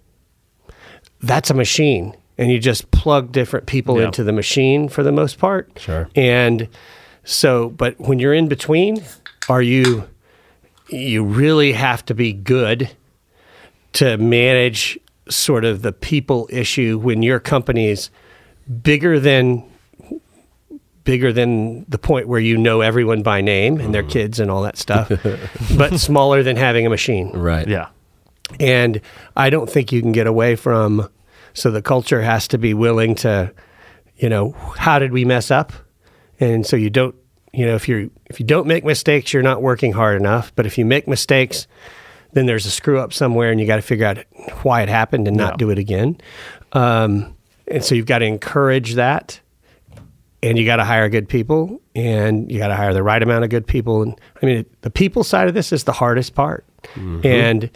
that's 1.20 1.50
a 1.50 1.54
machine 1.54 2.14
and 2.38 2.50
you 2.50 2.58
just 2.58 2.90
plug 2.90 3.32
different 3.32 3.66
people 3.66 3.98
Yeah. 3.98 4.06
into 4.06 4.22
the 4.24 4.32
machine 4.32 4.88
for 4.88 5.02
the 5.02 5.12
most 5.12 5.38
part 5.38 5.70
Sure. 5.76 6.08
and 6.14 6.68
so 7.24 7.70
but 7.70 7.98
when 8.00 8.18
you're 8.18 8.34
in 8.34 8.48
between 8.48 9.02
are 9.48 9.62
you 9.62 10.04
you 10.88 11.24
really 11.24 11.72
have 11.72 12.04
to 12.06 12.14
be 12.14 12.32
good 12.32 12.90
to 13.94 14.16
manage 14.18 14.98
sort 15.28 15.64
of 15.64 15.82
the 15.82 15.92
people 15.92 16.48
issue 16.52 16.98
when 16.98 17.22
your 17.22 17.40
company 17.40 17.88
is 17.88 18.10
bigger 18.82 19.18
than 19.18 19.64
bigger 21.04 21.32
than 21.32 21.84
the 21.88 21.98
point 21.98 22.26
where 22.28 22.40
you 22.40 22.56
know 22.56 22.80
everyone 22.80 23.22
by 23.22 23.40
name 23.40 23.80
and 23.80 23.94
their 23.94 24.02
mm. 24.02 24.10
kids 24.10 24.40
and 24.40 24.50
all 24.50 24.62
that 24.62 24.76
stuff 24.76 25.10
but 25.76 25.98
smaller 25.98 26.42
than 26.42 26.56
having 26.56 26.84
a 26.86 26.90
machine 26.90 27.30
Right. 27.30 27.66
Yeah. 27.68 27.88
and 28.60 29.00
I 29.36 29.50
don't 29.50 29.70
think 29.70 29.92
you 29.92 30.00
can 30.02 30.12
get 30.12 30.26
away 30.26 30.56
from. 30.56 31.08
So 31.56 31.70
the 31.70 31.80
culture 31.82 32.20
has 32.20 32.46
to 32.48 32.58
be 32.58 32.74
willing 32.74 33.14
to, 33.16 33.52
you 34.18 34.28
know, 34.28 34.52
how 34.76 34.98
did 34.98 35.10
we 35.10 35.24
mess 35.24 35.50
up? 35.50 35.72
And 36.38 36.66
so 36.66 36.76
you 36.76 36.90
don't, 36.90 37.14
you 37.54 37.64
know, 37.64 37.74
if 37.74 37.88
you 37.88 38.10
if 38.26 38.38
you 38.38 38.44
don't 38.44 38.66
make 38.66 38.84
mistakes, 38.84 39.32
you're 39.32 39.42
not 39.42 39.62
working 39.62 39.92
hard 39.92 40.20
enough. 40.20 40.52
But 40.54 40.66
if 40.66 40.76
you 40.76 40.84
make 40.84 41.08
mistakes, 41.08 41.66
then 42.32 42.44
there's 42.44 42.66
a 42.66 42.70
screw 42.70 42.98
up 42.98 43.14
somewhere, 43.14 43.50
and 43.50 43.58
you 43.58 43.66
got 43.66 43.76
to 43.76 43.82
figure 43.82 44.04
out 44.06 44.18
why 44.62 44.82
it 44.82 44.90
happened 44.90 45.26
and 45.26 45.36
not 45.36 45.52
Yeah. 45.54 45.56
do 45.56 45.70
it 45.70 45.78
again. 45.78 46.18
Um, 46.72 47.34
and 47.66 47.82
so 47.82 47.94
you've 47.94 48.04
got 48.04 48.18
to 48.18 48.26
encourage 48.26 48.94
that, 48.94 49.40
and 50.42 50.58
you 50.58 50.66
got 50.66 50.76
to 50.76 50.84
hire 50.84 51.08
good 51.08 51.26
people, 51.30 51.80
and 51.94 52.52
you 52.52 52.58
got 52.58 52.68
to 52.68 52.76
hire 52.76 52.92
the 52.92 53.02
right 53.02 53.22
amount 53.22 53.44
of 53.44 53.50
good 53.50 53.66
people. 53.66 54.02
And 54.02 54.20
I 54.42 54.46
mean, 54.46 54.66
the 54.82 54.90
people 54.90 55.24
side 55.24 55.48
of 55.48 55.54
this 55.54 55.72
is 55.72 55.84
the 55.84 55.92
hardest 55.92 56.34
part, 56.34 56.66
and 57.24 57.70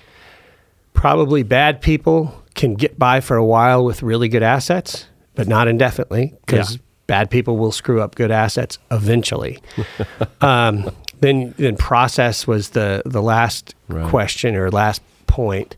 probably 0.92 1.42
bad 1.42 1.80
people 1.80 2.34
can 2.60 2.74
get 2.74 2.98
by 2.98 3.20
for 3.20 3.36
a 3.36 3.44
while 3.44 3.84
with 3.84 4.02
really 4.02 4.28
good 4.28 4.42
assets, 4.42 5.06
but 5.34 5.48
not 5.48 5.66
indefinitely 5.68 6.34
because 6.46 6.74
Yeah. 6.74 6.80
bad 7.06 7.30
people 7.30 7.56
will 7.56 7.72
screw 7.72 8.00
up 8.00 8.14
good 8.14 8.30
assets 8.30 8.78
eventually. 8.90 9.58
um, 10.40 10.90
then, 11.20 11.54
then 11.58 11.76
process 11.76 12.46
was 12.46 12.70
the 12.70 13.02
the 13.06 13.22
last 13.22 13.74
Right. 13.88 14.06
question 14.08 14.54
or 14.56 14.70
last 14.70 15.02
point. 15.26 15.76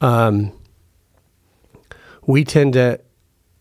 Um, 0.00 0.52
we 2.26 2.44
tend 2.44 2.72
to, 2.74 3.00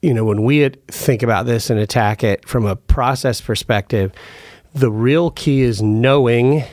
you 0.01 0.13
know, 0.13 0.25
when 0.25 0.43
we 0.43 0.67
think 0.89 1.23
about 1.23 1.45
this 1.45 1.69
and 1.69 1.79
attack 1.79 2.23
it 2.23 2.47
from 2.47 2.65
a 2.65 2.75
process 2.75 3.41
perspective, 3.41 4.11
the 4.73 4.91
real 4.91 5.31
key 5.31 5.61
is 5.61 5.81
knowing 5.81 6.63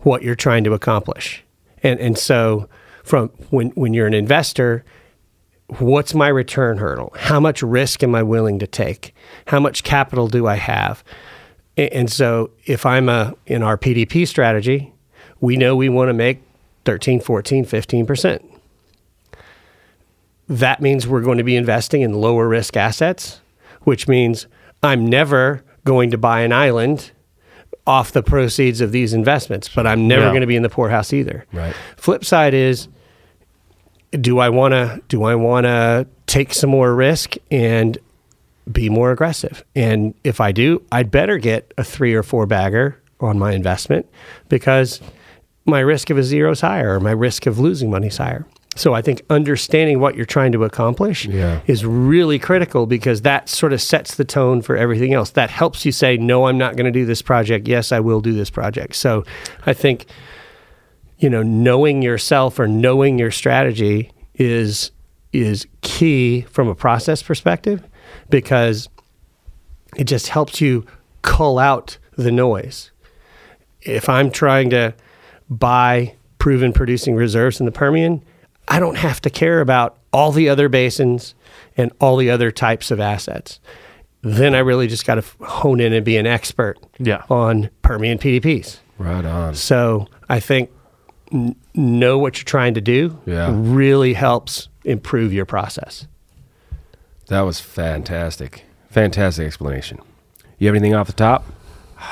what 0.00 0.22
you're 0.22 0.34
trying 0.36 0.64
to 0.64 0.72
accomplish. 0.72 1.42
And 1.82 1.98
and 2.00 2.16
so 2.18 2.68
from 3.04 3.28
when 3.50 3.68
when 3.70 3.92
you're 3.94 4.06
an 4.06 4.14
investor, 4.14 4.84
what's 5.78 6.14
my 6.14 6.28
return 6.28 6.78
hurdle? 6.78 7.12
How 7.16 7.40
much 7.40 7.62
risk 7.62 8.02
am 8.02 8.14
I 8.14 8.22
willing 8.22 8.58
to 8.60 8.66
take? 8.66 9.14
How 9.46 9.60
much 9.60 9.82
capital 9.82 10.28
do 10.28 10.46
I 10.46 10.56
have? 10.56 11.02
And 11.76 12.10
so 12.10 12.50
if 12.64 12.86
I'm 12.86 13.08
a 13.08 13.34
in 13.46 13.62
our 13.62 13.76
PDP 13.76 14.26
strategy, 14.26 14.94
we 15.40 15.56
know 15.56 15.76
we 15.76 15.88
want 15.88 16.08
to 16.08 16.14
make 16.14 16.42
13, 16.84 17.20
14, 17.20 17.64
15%. 17.66 18.42
That 20.48 20.80
means 20.80 21.06
we're 21.06 21.22
going 21.22 21.38
to 21.38 21.44
be 21.44 21.56
investing 21.56 22.02
in 22.02 22.14
lower 22.14 22.48
risk 22.48 22.76
assets, 22.76 23.40
which 23.82 24.06
means 24.08 24.46
I'm 24.82 25.04
never 25.04 25.64
going 25.84 26.10
to 26.12 26.18
buy 26.18 26.40
an 26.40 26.52
island 26.52 27.10
off 27.86 28.12
the 28.12 28.22
proceeds 28.22 28.80
of 28.80 28.92
these 28.92 29.12
investments, 29.12 29.68
but 29.68 29.86
I'm 29.86 30.08
never 30.08 30.28
going 30.28 30.40
to 30.40 30.46
be 30.46 30.56
in 30.56 30.62
the 30.62 30.68
poorhouse 30.68 31.12
either. 31.12 31.46
Right. 31.52 31.74
Flip 31.96 32.24
side 32.24 32.54
is 32.54 32.88
do 34.16 34.38
I 34.38 34.48
want 34.48 34.72
to 34.72 35.00
do 35.08 35.24
I 35.24 35.34
want 35.34 35.64
to 35.64 36.06
take 36.26 36.52
some 36.54 36.70
more 36.70 36.94
risk 36.94 37.34
and 37.50 37.98
be 38.70 38.88
more 38.88 39.12
aggressive? 39.12 39.64
And 39.74 40.14
if 40.24 40.40
I 40.40 40.52
do, 40.52 40.82
I'd 40.92 41.10
better 41.10 41.38
get 41.38 41.72
a 41.78 41.84
3 41.84 42.14
or 42.14 42.22
4 42.22 42.46
bagger 42.46 43.00
on 43.20 43.38
my 43.38 43.52
investment 43.52 44.06
because 44.48 45.00
my 45.64 45.80
risk 45.80 46.10
of 46.10 46.18
a 46.18 46.22
zero 46.22 46.50
is 46.52 46.60
higher 46.60 46.94
or 46.94 47.00
my 47.00 47.10
risk 47.12 47.46
of 47.46 47.58
losing 47.58 47.90
money 47.90 48.08
is 48.08 48.16
higher. 48.18 48.46
So 48.76 48.92
I 48.92 49.00
think 49.00 49.22
understanding 49.30 50.00
what 50.00 50.16
you're 50.16 50.26
trying 50.26 50.52
to 50.52 50.64
accomplish 50.64 51.24
Yeah. 51.24 51.60
is 51.66 51.86
really 51.86 52.38
critical 52.38 52.84
because 52.86 53.22
that 53.22 53.48
sort 53.48 53.72
of 53.72 53.80
sets 53.80 54.16
the 54.16 54.24
tone 54.24 54.60
for 54.60 54.76
everything 54.76 55.14
else. 55.14 55.30
That 55.30 55.48
helps 55.48 55.86
you 55.86 55.92
say, 55.92 56.18
no, 56.18 56.46
I'm 56.46 56.58
not 56.58 56.76
going 56.76 56.84
to 56.84 56.90
do 56.90 57.06
this 57.06 57.22
project. 57.22 57.66
Yes, 57.68 57.90
I 57.90 58.00
will 58.00 58.20
do 58.20 58.34
this 58.34 58.50
project. 58.50 58.94
So 58.96 59.24
I 59.64 59.72
think, 59.72 60.04
you 61.18 61.30
know, 61.30 61.42
knowing 61.42 62.02
yourself 62.02 62.58
or 62.58 62.66
knowing 62.68 63.18
your 63.18 63.30
strategy 63.30 64.10
is 64.34 64.90
is 65.32 65.66
key 65.82 66.42
from 66.42 66.68
a 66.68 66.74
process 66.74 67.22
perspective 67.22 67.82
because 68.30 68.88
it 69.96 70.04
just 70.04 70.28
helps 70.28 70.60
you 70.60 70.86
cull 71.22 71.58
out 71.58 71.98
the 72.16 72.30
noise. 72.32 72.90
If 73.82 74.08
I'm 74.08 74.30
trying 74.30 74.70
to 74.70 74.94
buy 75.50 76.14
proven 76.38 76.72
producing 76.72 77.14
reserves 77.14 77.60
in 77.60 77.66
the 77.66 77.72
Permian, 77.72 78.24
I 78.68 78.80
don't 78.80 78.96
have 78.98 79.20
to 79.22 79.30
care 79.30 79.60
about 79.60 79.98
all 80.12 80.32
the 80.32 80.48
other 80.48 80.68
basins 80.68 81.34
and 81.76 81.92
all 82.00 82.16
the 82.16 82.30
other 82.30 82.50
types 82.50 82.90
of 82.90 82.98
assets. 83.00 83.60
Then 84.22 84.54
I 84.54 84.58
really 84.58 84.86
just 84.86 85.06
got 85.06 85.16
to 85.16 85.24
hone 85.44 85.80
in 85.80 85.92
and 85.92 86.04
be 86.04 86.16
an 86.16 86.26
expert 86.26 86.78
Yeah. 86.98 87.22
on 87.28 87.70
Permian 87.82 88.18
PDPs. 88.18 88.78
Right 88.98 89.24
on. 89.24 89.54
So 89.54 90.08
I 90.28 90.40
think 90.40 90.70
n- 91.32 91.56
know 91.74 92.18
what 92.18 92.38
you're 92.38 92.44
trying 92.44 92.74
to 92.74 92.80
do 92.80 93.18
Yeah. 93.26 93.50
really 93.52 94.12
helps 94.14 94.68
improve 94.84 95.32
your 95.32 95.44
process. 95.44 96.06
That 97.28 97.40
was 97.42 97.60
fantastic. 97.60 98.64
Fantastic 98.90 99.46
explanation. 99.46 99.98
You 100.58 100.68
have 100.68 100.74
anything 100.76 100.94
off 100.94 101.06
the 101.06 101.12
top? 101.12 101.44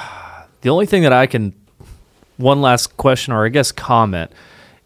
The 0.60 0.70
only 0.70 0.86
thing 0.86 1.02
that 1.02 1.12
I 1.12 1.26
can, 1.26 1.52
one 2.38 2.62
last 2.62 2.96
question 2.96 3.34
or 3.34 3.44
I 3.44 3.50
guess 3.50 3.70
comment 3.70 4.32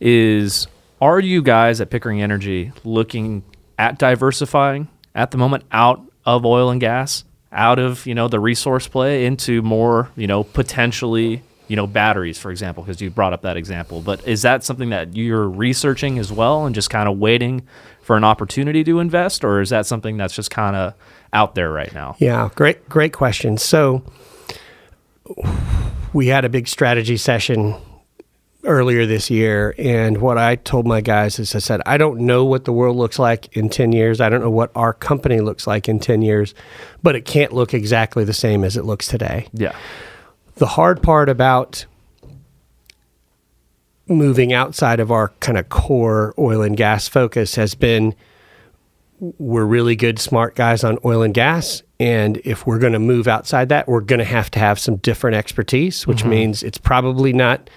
is 0.00 0.66
are 1.00 1.20
you 1.20 1.40
guys 1.40 1.80
at 1.80 1.88
Pickering 1.88 2.20
Energy 2.20 2.72
looking 2.82 3.44
at 3.78 3.96
diversifying 3.96 4.88
at 5.14 5.30
the 5.30 5.38
moment 5.38 5.62
out 5.70 6.02
of 6.26 6.44
oil 6.44 6.70
and 6.70 6.80
gas, 6.80 7.22
out 7.52 7.78
of, 7.78 8.06
you 8.06 8.14
know, 8.16 8.26
the 8.26 8.40
resource 8.40 8.88
play 8.88 9.24
into 9.24 9.62
more, 9.62 10.10
you 10.16 10.26
know, 10.26 10.42
potentially, 10.42 11.42
you 11.68 11.76
know, 11.76 11.86
batteries, 11.86 12.38
for 12.38 12.50
example, 12.50 12.82
because 12.82 13.00
you 13.00 13.10
brought 13.10 13.32
up 13.32 13.42
that 13.42 13.56
example. 13.56 14.00
But 14.00 14.26
is 14.26 14.42
that 14.42 14.64
something 14.64 14.90
that 14.90 15.16
you're 15.16 15.48
researching 15.48 16.18
as 16.18 16.32
well 16.32 16.66
and 16.66 16.74
just 16.74 16.90
kind 16.90 17.08
of 17.08 17.18
waiting 17.18 17.66
for 18.02 18.16
an 18.16 18.24
opportunity 18.24 18.82
to 18.84 18.98
invest? 19.00 19.44
Or 19.44 19.60
is 19.60 19.70
that 19.70 19.86
something 19.86 20.16
that's 20.16 20.34
just 20.34 20.50
kind 20.50 20.74
of 20.74 20.94
out 21.32 21.54
there 21.54 21.70
right 21.70 21.92
now? 21.94 22.16
Yeah, 22.18 22.48
great, 22.54 22.88
great 22.88 23.12
question. 23.12 23.58
So 23.58 24.02
we 26.12 26.28
had 26.28 26.44
a 26.44 26.48
big 26.48 26.68
strategy 26.68 27.18
session 27.18 27.76
earlier 28.64 29.06
this 29.06 29.30
year. 29.30 29.74
And 29.78 30.18
what 30.18 30.38
I 30.38 30.56
told 30.56 30.86
my 30.86 31.00
guys 31.00 31.38
is 31.38 31.54
I 31.54 31.58
said, 31.58 31.80
I 31.86 31.96
don't 31.96 32.20
know 32.20 32.44
what 32.44 32.64
the 32.64 32.72
world 32.72 32.96
looks 32.96 33.18
like 33.18 33.56
in 33.56 33.68
10 33.68 33.92
years. 33.92 34.20
I 34.20 34.28
don't 34.28 34.40
know 34.40 34.50
what 34.50 34.70
our 34.74 34.92
company 34.92 35.40
looks 35.40 35.66
like 35.66 35.88
in 35.88 36.00
10 36.00 36.22
years, 36.22 36.54
but 37.02 37.14
it 37.14 37.24
can't 37.24 37.52
look 37.52 37.74
exactly 37.74 38.24
the 38.24 38.32
same 38.32 38.64
as 38.64 38.76
it 38.76 38.84
looks 38.84 39.06
today. 39.06 39.48
Yeah. 39.52 39.76
The 40.59 40.66
hard 40.66 41.02
part 41.02 41.28
about 41.28 41.86
moving 44.09 44.52
outside 44.52 45.01
of 45.01 45.12
our 45.12 45.28
kind 45.40 45.59
of 45.59 45.68
core 45.68 46.35
oil 46.39 46.62
and 46.62 46.76
gas 46.76 47.09
focus 47.09 47.55
has 47.55 47.74
been 47.74 48.14
we're 49.20 49.64
really 49.64 49.97
good, 49.97 50.18
smart 50.18 50.55
guys 50.55 50.85
on 50.85 50.98
oil 51.05 51.22
and 51.22 51.35
gas. 51.35 51.82
And 51.98 52.36
if 52.44 52.66
we're 52.66 52.78
going 52.78 52.93
to 52.93 53.01
move 53.01 53.26
outside 53.26 53.68
that, 53.70 53.89
we're 53.89 54.01
going 54.01 54.20
to 54.20 54.24
have 54.24 54.51
to 54.52 54.59
have 54.59 54.78
some 54.78 54.97
different 54.97 55.36
expertise, 55.36 56.06
which 56.06 56.18
mm-hmm. 56.18 56.30
means 56.30 56.62
it's 56.62 56.78
probably 56.78 57.32
not 57.32 57.68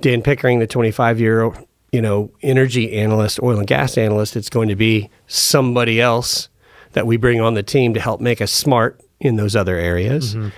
Dan 0.00 0.22
Pickering, 0.22 0.60
the 0.60 0.66
25 0.66 1.20
year, 1.20 1.52
you 1.92 2.00
know, 2.00 2.30
energy 2.42 2.96
analyst, 2.96 3.42
oil 3.42 3.58
and 3.58 3.66
gas 3.66 3.98
analyst. 3.98 4.36
It's 4.36 4.50
going 4.50 4.68
to 4.68 4.76
be 4.76 5.10
somebody 5.26 6.00
else 6.00 6.48
that 6.92 7.06
we 7.06 7.16
bring 7.16 7.40
on 7.40 7.54
the 7.54 7.62
team 7.62 7.94
to 7.94 8.00
help 8.00 8.20
make 8.20 8.40
us 8.40 8.52
smart 8.52 9.00
in 9.18 9.36
those 9.36 9.56
other 9.56 9.76
areas. 9.76 10.34
Mm-hmm. 10.34 10.48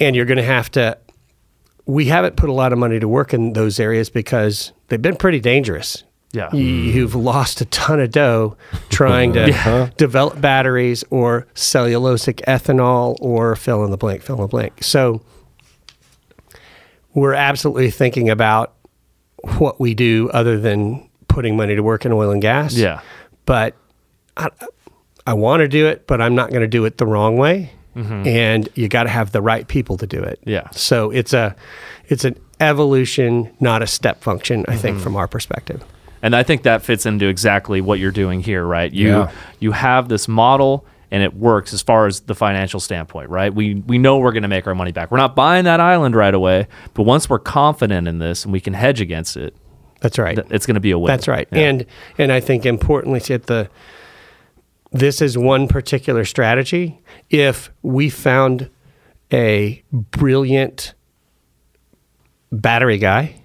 And 0.00 0.14
you're 0.14 0.26
going 0.26 0.38
to 0.38 0.44
have 0.44 0.70
to. 0.72 0.98
We 1.86 2.06
haven't 2.06 2.36
put 2.36 2.48
a 2.48 2.52
lot 2.52 2.72
of 2.72 2.78
money 2.78 2.98
to 2.98 3.06
work 3.06 3.32
in 3.32 3.52
those 3.52 3.78
areas 3.78 4.10
because 4.10 4.72
they've 4.88 5.00
been 5.00 5.16
pretty 5.16 5.40
dangerous. 5.40 6.02
Yeah. 6.32 6.50
Mm. 6.50 6.92
You've 6.92 7.14
lost 7.14 7.60
a 7.60 7.64
ton 7.66 8.00
of 8.00 8.10
dough 8.10 8.56
trying 8.90 9.32
to 9.34 9.92
develop 9.96 10.40
batteries 10.40 11.04
or 11.10 11.46
cellulosic 11.54 12.44
ethanol 12.44 13.16
or 13.20 13.54
fill 13.56 13.84
in 13.84 13.90
the 13.90 13.96
blank, 13.96 14.22
fill 14.22 14.36
in 14.36 14.42
the 14.42 14.48
blank. 14.48 14.82
So 14.82 15.22
we're 17.14 17.34
absolutely 17.34 17.90
thinking 17.90 18.28
about 18.28 18.74
what 19.58 19.80
we 19.80 19.94
do 19.94 20.28
other 20.30 20.58
than 20.58 21.08
putting 21.28 21.56
money 21.56 21.74
to 21.74 21.82
work 21.82 22.04
in 22.04 22.12
oil 22.12 22.30
and 22.30 22.42
gas. 22.42 22.74
Yeah. 22.74 23.00
But 23.46 23.74
I, 24.36 24.50
I 25.26 25.34
want 25.34 25.60
to 25.60 25.68
do 25.68 25.86
it, 25.86 26.06
but 26.06 26.20
I'm 26.20 26.34
not 26.34 26.50
going 26.50 26.62
to 26.62 26.68
do 26.68 26.84
it 26.84 26.98
the 26.98 27.06
wrong 27.06 27.36
way. 27.36 27.72
Mm-hmm. 27.96 28.26
And 28.28 28.68
you 28.74 28.88
got 28.88 29.04
to 29.04 29.08
have 29.08 29.32
the 29.32 29.40
right 29.40 29.66
people 29.66 29.96
to 29.96 30.06
do 30.06 30.22
it. 30.22 30.38
Yeah. 30.44 30.68
So 30.70 31.10
it's 31.10 31.32
a 31.32 31.56
it's 32.08 32.24
an 32.24 32.38
evolution, 32.60 33.50
not 33.58 33.82
a 33.82 33.86
step 33.86 34.22
function. 34.22 34.64
I 34.68 34.76
think 34.76 34.96
mm-hmm. 34.96 35.04
from 35.04 35.16
our 35.16 35.26
perspective. 35.26 35.82
And 36.22 36.34
I 36.36 36.42
think 36.42 36.62
that 36.62 36.82
fits 36.82 37.06
into 37.06 37.26
exactly 37.26 37.80
what 37.80 37.98
you're 37.98 38.10
doing 38.10 38.40
here, 38.40 38.64
right? 38.64 38.92
You 38.92 39.08
Yeah. 39.08 39.30
you 39.60 39.72
have 39.72 40.08
this 40.08 40.28
model 40.28 40.84
and 41.10 41.22
it 41.22 41.34
works 41.34 41.72
as 41.72 41.82
far 41.82 42.06
as 42.06 42.20
the 42.20 42.34
financial 42.34 42.80
standpoint, 42.80 43.30
right? 43.30 43.54
We 43.54 43.76
we 43.86 43.96
know 43.98 44.18
we're 44.18 44.32
going 44.32 44.42
to 44.42 44.48
make 44.48 44.66
our 44.66 44.74
money 44.74 44.92
back. 44.92 45.10
We're 45.10 45.18
not 45.18 45.36
buying 45.36 45.64
that 45.64 45.80
island 45.80 46.14
right 46.14 46.34
away, 46.34 46.66
but 46.94 47.04
once 47.04 47.30
we're 47.30 47.38
confident 47.38 48.08
in 48.08 48.18
this 48.18 48.44
and 48.44 48.52
we 48.52 48.60
can 48.60 48.74
hedge 48.74 49.00
against 49.00 49.36
it, 49.36 49.54
That's 50.00 50.18
right. 50.18 50.34
th- 50.36 50.48
it's 50.50 50.66
going 50.66 50.74
to 50.74 50.80
be 50.80 50.90
a 50.90 50.98
win. 50.98 51.08
That's 51.08 51.28
right. 51.28 51.48
Yeah. 51.52 51.60
And 51.60 51.86
and 52.18 52.32
I 52.32 52.40
think 52.40 52.66
importantly 52.66 53.22
at 53.34 53.46
the 53.46 53.70
this 54.98 55.20
is 55.22 55.36
one 55.38 55.68
particular 55.68 56.24
strategy. 56.24 57.00
If 57.30 57.70
we 57.82 58.08
found 58.10 58.68
a 59.32 59.82
brilliant 59.92 60.94
battery 62.52 62.98
guy 62.98 63.36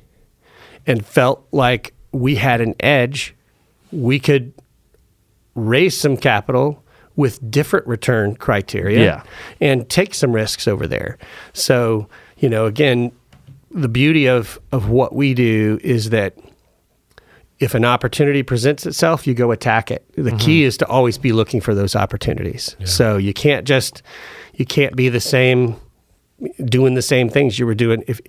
and 0.85 1.05
felt 1.05 1.45
like 1.51 1.93
we 2.11 2.35
had 2.35 2.61
an 2.61 2.75
edge, 2.79 3.35
we 3.91 4.19
could 4.19 4.53
raise 5.55 5.97
some 5.97 6.17
capital 6.17 6.83
with 7.15 7.51
different 7.51 7.85
return 7.87 8.35
criteria 8.35 8.99
Yeah. 9.03 9.23
and 9.59 9.87
take 9.89 10.13
some 10.13 10.31
risks 10.31 10.67
over 10.67 10.87
there. 10.87 11.17
So, 11.53 12.07
you 12.37 12.49
know, 12.49 12.65
again, 12.65 13.11
the 13.69 13.89
beauty 13.89 14.27
of 14.27 14.59
of 14.71 14.89
what 14.89 15.13
we 15.15 15.33
do 15.33 15.79
is 15.83 16.09
that 16.09 16.35
if 17.61 17.75
an 17.75 17.85
opportunity 17.85 18.41
presents 18.41 18.87
itself, 18.87 19.27
you 19.27 19.35
go 19.35 19.51
attack 19.51 19.91
it. 19.91 20.03
The 20.15 20.31
key 20.31 20.61
mm-hmm. 20.61 20.67
is 20.67 20.77
to 20.77 20.87
always 20.87 21.19
be 21.19 21.31
looking 21.31 21.61
for 21.61 21.75
those 21.75 21.95
opportunities. 21.95 22.75
So 22.85 23.17
you 23.17 23.33
can't 23.33 23.67
just 23.67 24.01
you 24.53 24.65
can't 24.65 24.95
be 24.95 25.09
the 25.09 25.19
same 25.19 25.75
doing 26.65 26.95
the 26.95 27.03
same 27.03 27.29
things 27.29 27.59
you 27.59 27.67
were 27.67 27.75
doing 27.75 28.03
if 28.07 28.19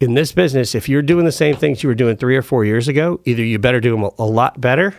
in 0.00 0.14
this 0.14 0.32
business 0.32 0.74
if 0.74 0.88
you're 0.88 1.02
doing 1.02 1.26
the 1.26 1.30
same 1.30 1.54
things 1.54 1.82
you 1.82 1.88
were 1.88 1.94
doing 1.94 2.16
3 2.16 2.34
or 2.34 2.42
4 2.42 2.64
years 2.64 2.88
ago, 2.88 3.20
either 3.26 3.44
you 3.44 3.58
better 3.58 3.78
do 3.78 3.92
them 3.92 4.04
a, 4.04 4.10
a 4.18 4.24
lot 4.24 4.58
better 4.58 4.94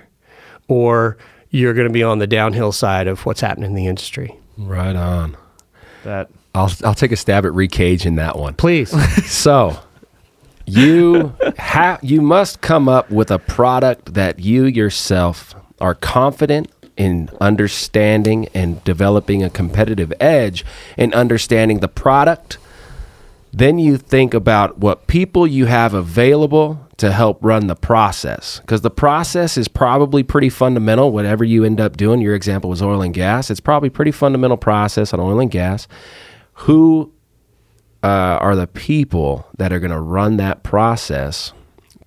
or 0.67 1.17
you're 1.49 1.73
going 1.73 1.87
to 1.87 1.93
be 1.93 2.03
on 2.03 2.19
the 2.19 2.27
downhill 2.27 2.71
side 2.71 3.07
of 3.07 3.25
what's 3.25 3.41
happening 3.41 3.71
in 3.71 3.75
the 3.75 3.87
industry. 3.87 4.37
Right 4.55 4.95
on. 4.95 5.35
that 6.03 6.29
I'll 6.53 6.71
I'll 6.85 6.93
take 6.93 7.11
a 7.11 7.15
stab 7.15 7.43
at 7.45 7.53
recaging 7.53 8.17
that 8.17 8.37
one. 8.37 8.53
Please. 8.53 8.93
So, 9.25 9.79
you 10.65 11.34
have 11.57 12.03
you 12.03 12.22
must 12.22 12.61
come 12.61 12.88
up 12.88 13.10
with 13.10 13.31
a 13.31 13.40
product 13.40 14.14
that 14.14 14.40
you 14.40 14.65
yourself 14.65 15.56
are 15.81 15.95
confident 15.95 16.72
in 16.95 17.30
understanding 17.41 18.48
and 18.53 18.84
developing 18.84 19.44
a 19.44 19.49
competitive 19.49 20.14
edge 20.19 20.65
in 20.98 21.14
understanding 21.14 21.80
the 21.80 21.88
product. 21.88 22.57
Then 23.52 23.77
you 23.77 23.98
think 23.98 24.34
about 24.34 24.80
what 24.80 25.06
people 25.06 25.45
you 25.45 25.65
have 25.68 25.94
available 25.94 26.88
to 26.98 27.11
help 27.11 27.38
run 27.41 27.68
the 27.68 27.76
process. 27.76 28.60
Because 28.61 28.81
the 28.81 28.90
process 28.90 29.57
is 29.57 29.68
probably 29.68 30.23
pretty 30.23 30.49
fundamental, 30.49 31.11
whatever 31.11 31.44
you 31.44 31.64
end 31.64 31.80
up 31.80 31.95
doing. 31.95 32.19
Your 32.22 32.34
example 32.34 32.69
was 32.69 32.81
oil 32.81 33.03
and 33.03 33.14
gas. 33.14 33.52
It's 33.52 33.60
probably 33.60 33.91
pretty 33.91 34.11
fundamental 34.11 34.57
process 34.57 35.14
on 35.14 35.19
oil 35.19 35.40
and 35.40 35.52
gas. 35.52 35.88
Who 36.53 37.12
uh, 38.03 38.38
are 38.41 38.55
the 38.55 38.67
people 38.67 39.47
that 39.57 39.71
are 39.71 39.80
going 39.80 39.91
to 39.91 39.99
run 39.99 40.38
that 40.38 40.63
process 40.63 41.53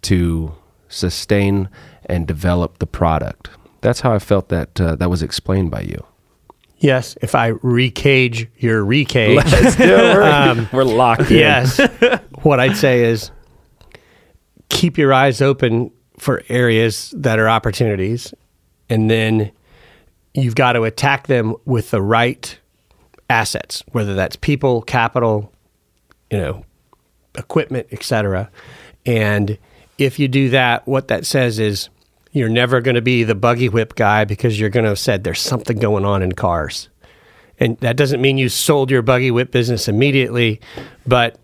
to 0.03 0.55
sustain 0.89 1.69
and 2.05 2.27
develop 2.27 2.79
the 2.79 2.87
product. 2.87 3.51
That's 3.81 4.01
how 4.01 4.13
I 4.13 4.19
felt 4.19 4.49
that 4.51 4.81
uh, 4.81 4.97
that 4.97 5.11
was 5.11 5.23
explained 5.23 5.71
by 5.71 5.83
you. 5.83 6.05
yes, 6.79 7.17
if 7.23 7.35
I 7.35 7.53
recage 7.53 8.49
your 8.59 8.85
recage. 8.85 9.79
we're, 9.79 10.69
we're 10.73 10.85
locked 10.85 11.31
in. 11.31 11.39
yes. 11.39 11.81
what 12.43 12.61
I'd 12.61 12.77
say 12.77 13.05
is 13.05 13.31
keep 14.69 14.99
your 14.99 15.13
eyes 15.13 15.41
open 15.41 15.91
for 16.19 16.43
areas 16.49 17.15
that 17.17 17.39
are 17.39 17.49
opportunities 17.49 18.35
and 18.89 19.11
then 19.11 19.51
you've 20.35 20.55
got 20.55 20.73
to 20.73 20.85
attack 20.85 21.27
them 21.27 21.55
with 21.65 21.91
the 21.91 22.03
right 22.03 22.59
assets, 23.29 23.83
whether 23.93 24.15
that's 24.15 24.37
people, 24.37 24.83
capital, 24.83 25.53
you 26.31 26.39
know, 26.39 26.65
equipment, 27.37 27.87
etc. 27.93 28.51
And 29.05 29.59
if 29.99 30.19
you 30.19 30.29
do 30.29 30.51
that, 30.51 30.87
what 30.87 31.09
that 31.09 31.27
says 31.27 31.59
is 31.59 31.89
you're 32.33 32.49
never 32.49 32.81
going 32.81 32.97
to 32.97 33.03
be 33.03 33.25
the 33.25 33.35
buggy 33.35 33.69
whip 33.69 33.95
guy 33.95 34.25
because 34.25 34.59
you're 34.61 34.69
going 34.71 34.85
to 34.85 34.91
have 34.91 34.99
said 34.99 35.25
there's 35.25 35.41
something 35.41 35.79
going 35.79 36.05
on 36.05 36.23
in 36.23 36.33
cars. 36.33 36.89
And 37.59 37.79
that 37.79 37.97
doesn't 37.97 38.21
mean 38.21 38.37
you 38.37 38.51
sold 38.51 38.91
your 38.91 39.01
buggy 39.01 39.31
whip 39.31 39.51
business 39.51 39.89
immediately, 39.89 40.61
but 41.07 41.39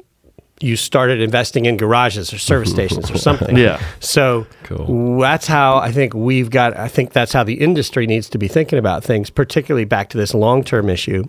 you 0.60 0.76
started 0.76 1.20
investing 1.20 1.64
in 1.64 1.76
garages 1.78 2.32
or 2.32 2.38
service 2.38 2.70
stations 2.78 3.10
or 3.10 3.16
something. 3.16 3.56
Yeah. 3.56 3.82
So 4.00 4.46
Cool. 4.64 5.18
that's 5.18 5.46
how 5.46 5.78
I 5.78 5.90
think 5.92 6.12
we've 6.14 6.50
got, 6.50 6.76
I 6.76 6.88
think 6.88 7.12
that's 7.12 7.32
how 7.32 7.42
the 7.44 7.54
industry 7.54 8.06
needs 8.06 8.28
to 8.30 8.38
be 8.38 8.46
thinking 8.48 8.78
about 8.78 9.02
things, 9.02 9.30
particularly 9.30 9.86
back 9.86 10.10
to 10.10 10.18
this 10.18 10.34
long 10.34 10.62
term 10.62 10.90
issue. 10.90 11.24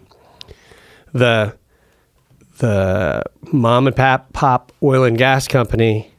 The, 1.14 1.56
the 2.58 3.24
mom 3.52 3.88
and 3.88 3.96
pop, 3.96 4.32
pop 4.34 4.72
oil 4.82 5.04
and 5.04 5.18
gas 5.18 5.48
company 5.48 6.12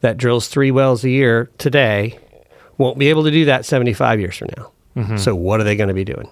that 0.00 0.16
drills 0.16 0.48
three 0.48 0.70
wells 0.70 1.04
a 1.04 1.10
year 1.10 1.50
today 1.58 2.18
won't 2.76 2.98
be 2.98 3.08
able 3.08 3.24
to 3.24 3.30
do 3.30 3.44
that 3.46 3.64
75 3.64 4.20
years 4.20 4.36
from 4.36 4.48
now. 4.56 4.72
Mm-hmm. 4.96 5.16
So, 5.16 5.34
what 5.34 5.60
are 5.60 5.64
they 5.64 5.76
going 5.76 5.88
to 5.88 5.94
be 5.94 6.04
doing? 6.04 6.28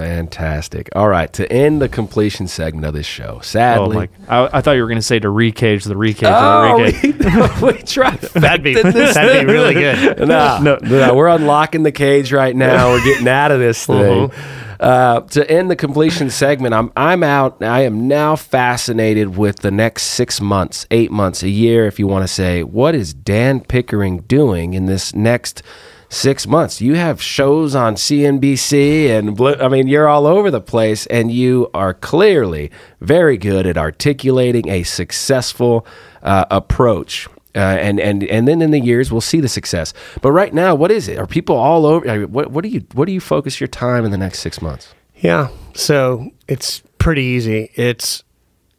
Fantastic. 0.00 0.88
All 0.94 1.08
right, 1.08 1.30
to 1.34 1.50
end 1.52 1.82
the 1.82 1.88
completion 1.88 2.48
segment 2.48 2.86
of 2.86 2.94
this 2.94 3.04
show, 3.04 3.36
Oh 3.36 3.40
sadly. 3.42 3.96
my! 3.96 4.08
I, 4.28 4.58
I 4.58 4.60
thought 4.62 4.72
you 4.72 4.80
were 4.80 4.88
going 4.88 4.96
to 4.96 5.02
say 5.02 5.18
to 5.18 5.28
recage 5.28 5.84
the 5.84 5.94
recage. 5.94 6.22
Oh, 6.24 6.82
the 6.82 6.90
recage. 6.90 7.62
we, 7.62 7.72
we 7.72 7.82
tried. 7.82 8.18
That'd 8.20 8.62
be, 8.62 8.80
that'd 8.80 9.46
be 9.46 9.52
really 9.52 9.74
good. 9.74 10.18
no, 10.26 10.58
no, 10.62 10.78
no, 10.80 11.14
we're 11.14 11.28
unlocking 11.28 11.82
the 11.82 11.92
cage 11.92 12.32
right 12.32 12.56
now. 12.56 12.92
We're 12.92 13.04
getting 13.04 13.28
out 13.28 13.52
of 13.52 13.58
this 13.60 13.84
thing. 13.84 14.32
Uh, 14.80 15.20
to 15.20 15.48
end 15.50 15.70
the 15.70 15.76
completion 15.76 16.30
segment, 16.30 16.72
I'm 16.72 16.90
I'm 16.96 17.22
out. 17.22 17.62
I 17.62 17.82
am 17.82 18.08
now 18.08 18.36
fascinated 18.36 19.36
with 19.36 19.58
the 19.58 19.70
next 19.70 20.04
six 20.04 20.40
months, 20.40 20.86
eight 20.90 21.10
months, 21.10 21.42
a 21.42 21.50
year, 21.50 21.86
if 21.86 21.98
you 21.98 22.06
want 22.06 22.24
to 22.24 22.28
say. 22.28 22.62
What 22.62 22.94
is 22.94 23.12
Dan 23.12 23.60
Pickering 23.60 24.20
doing 24.22 24.72
in 24.72 24.86
this 24.86 25.14
next 25.14 25.62
six 26.10 26.46
months? 26.46 26.82
You 26.82 26.96
have 26.96 27.22
shows 27.22 27.74
on 27.74 27.94
CNBC, 27.94 29.08
and 29.08 29.40
I 29.62 29.68
mean, 29.68 29.88
you're 29.88 30.08
all 30.08 30.26
over 30.26 30.50
the 30.50 30.60
place, 30.60 31.06
and 31.06 31.32
you 31.32 31.70
are 31.72 31.94
clearly 31.94 32.70
very 33.00 33.38
good 33.38 33.66
at 33.66 33.78
articulating 33.78 34.68
a 34.68 34.82
successful 34.82 35.86
uh, 36.22 36.44
approach 36.50 37.26
uh, 37.54 37.58
and 37.58 37.98
and 37.98 38.22
and 38.24 38.46
then 38.46 38.62
in 38.62 38.70
the 38.70 38.78
years 38.78 39.10
we'll 39.10 39.20
see 39.20 39.40
the 39.40 39.48
success. 39.48 39.92
But 40.22 40.32
right 40.32 40.54
now, 40.54 40.74
what 40.74 40.92
is 40.92 41.08
it? 41.08 41.18
Are 41.18 41.26
people 41.26 41.56
all 41.56 41.84
over? 41.84 42.26
What 42.26 42.50
what 42.52 42.62
do 42.62 42.68
you 42.68 42.86
what 42.92 43.06
do 43.06 43.12
you 43.12 43.20
focus 43.20 43.60
your 43.60 43.68
time 43.68 44.04
in 44.04 44.10
the 44.10 44.18
next 44.18 44.38
six 44.38 44.62
months? 44.62 44.94
Yeah. 45.16 45.48
So 45.74 46.30
it's 46.46 46.80
pretty 46.98 47.22
easy. 47.22 47.72
It's 47.74 48.22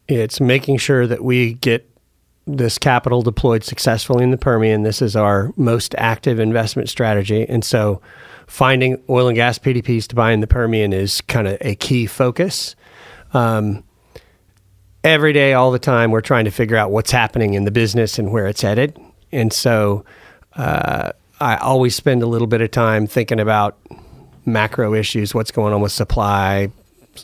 it's 0.07 0.39
making 0.39 0.77
sure 0.77 1.05
that 1.05 1.23
we 1.23 1.55
get 1.55 1.90
this 2.57 2.77
capital 2.77 3.21
deployed 3.21 3.63
successfully 3.63 4.23
in 4.23 4.31
the 4.31 4.37
Permian. 4.37 4.83
This 4.83 5.01
is 5.01 5.15
our 5.15 5.53
most 5.55 5.95
active 5.97 6.39
investment 6.39 6.89
strategy, 6.89 7.47
and 7.47 7.63
so 7.63 8.01
finding 8.47 9.01
oil 9.09 9.27
and 9.27 9.35
gas 9.35 9.57
PDPs 9.57 10.07
to 10.07 10.15
buy 10.15 10.31
in 10.31 10.41
the 10.41 10.47
Permian 10.47 10.93
is 10.93 11.21
kind 11.21 11.47
of 11.47 11.57
a 11.61 11.75
key 11.75 12.05
focus. 12.05 12.75
Um, 13.33 13.83
every 15.03 15.33
day, 15.33 15.53
all 15.53 15.71
the 15.71 15.79
time, 15.79 16.11
we're 16.11 16.21
trying 16.21 16.45
to 16.45 16.51
figure 16.51 16.77
out 16.77 16.91
what's 16.91 17.11
happening 17.11 17.53
in 17.53 17.65
the 17.65 17.71
business 17.71 18.19
and 18.19 18.31
where 18.31 18.47
it's 18.47 18.61
headed, 18.61 18.99
and 19.31 19.51
so 19.51 20.05
uh, 20.55 21.11
I 21.39 21.57
always 21.57 21.95
spend 21.95 22.23
a 22.23 22.27
little 22.27 22.47
bit 22.47 22.61
of 22.61 22.71
time 22.71 23.07
thinking 23.07 23.39
about 23.39 23.77
macro 24.45 24.93
issues, 24.93 25.33
what's 25.33 25.51
going 25.51 25.73
on 25.73 25.81
with 25.81 25.91
supply, 25.91 26.71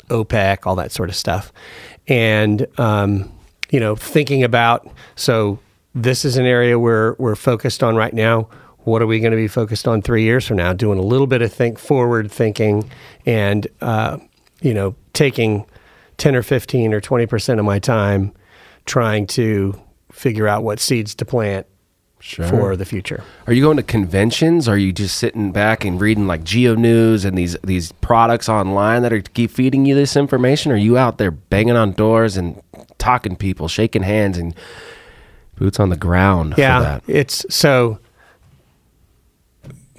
OPEC, 0.09 0.65
all 0.65 0.75
that 0.75 0.91
sort 0.91 1.09
of 1.09 1.15
stuff, 1.15 1.51
and 2.07 2.67
um, 2.79 3.31
you 3.69 3.79
know, 3.79 3.95
thinking 3.95 4.43
about 4.43 4.87
so 5.15 5.59
this 5.95 6.23
is 6.25 6.37
an 6.37 6.45
area 6.45 6.77
where 6.77 7.15
we're 7.17 7.35
focused 7.35 7.83
on 7.83 7.95
right 7.95 8.13
now. 8.13 8.49
What 8.79 9.01
are 9.01 9.07
we 9.07 9.19
going 9.19 9.31
to 9.31 9.37
be 9.37 9.47
focused 9.49 9.87
on 9.87 10.01
three 10.01 10.23
years 10.23 10.45
from 10.47 10.57
now? 10.57 10.71
Doing 10.71 10.97
a 10.97 11.01
little 11.01 11.27
bit 11.27 11.41
of 11.41 11.51
think 11.51 11.77
forward 11.77 12.31
thinking, 12.31 12.89
and 13.25 13.67
uh, 13.81 14.17
you 14.61 14.73
know, 14.73 14.95
taking 15.13 15.65
ten 16.17 16.35
or 16.35 16.43
fifteen 16.43 16.93
or 16.93 17.01
twenty 17.01 17.25
percent 17.25 17.59
of 17.59 17.65
my 17.65 17.79
time 17.79 18.31
trying 18.85 19.27
to 19.27 19.77
figure 20.11 20.47
out 20.47 20.63
what 20.63 20.79
seeds 20.79 21.13
to 21.15 21.25
plant 21.25 21.67
Sure. 22.19 22.47
for 22.47 22.75
the 22.75 22.83
future. 22.85 23.23
Are 23.45 23.53
you 23.53 23.61
going 23.61 23.77
to 23.77 23.83
conventions? 23.83 24.67
Are 24.67 24.77
you 24.77 24.91
just 24.91 25.17
sitting 25.17 25.51
back 25.51 25.85
and 25.85 26.01
reading 26.01 26.25
like 26.25 26.43
Geo 26.43 26.73
News 26.73 27.23
and 27.25 27.37
these 27.37 27.55
these 27.63 27.91
products 27.91 28.49
online 28.49 29.03
that 29.03 29.13
are 29.13 29.21
keep 29.21 29.51
feeding 29.51 29.85
you 29.85 29.93
this 29.93 30.15
information? 30.15 30.71
Are 30.71 30.77
you 30.77 30.97
out 30.97 31.19
there 31.19 31.29
banging 31.29 31.75
on 31.75 31.91
doors 31.91 32.35
and 32.35 32.59
talking 32.97 33.33
to 33.33 33.37
people, 33.37 33.67
shaking 33.67 34.03
hands, 34.03 34.37
and 34.37 34.55
boots 35.55 35.79
on 35.79 35.89
the 35.89 35.97
ground 35.97 36.55
yeah, 36.57 36.77
for 36.77 36.83
that? 36.83 37.03
it's 37.07 37.45
so. 37.53 37.99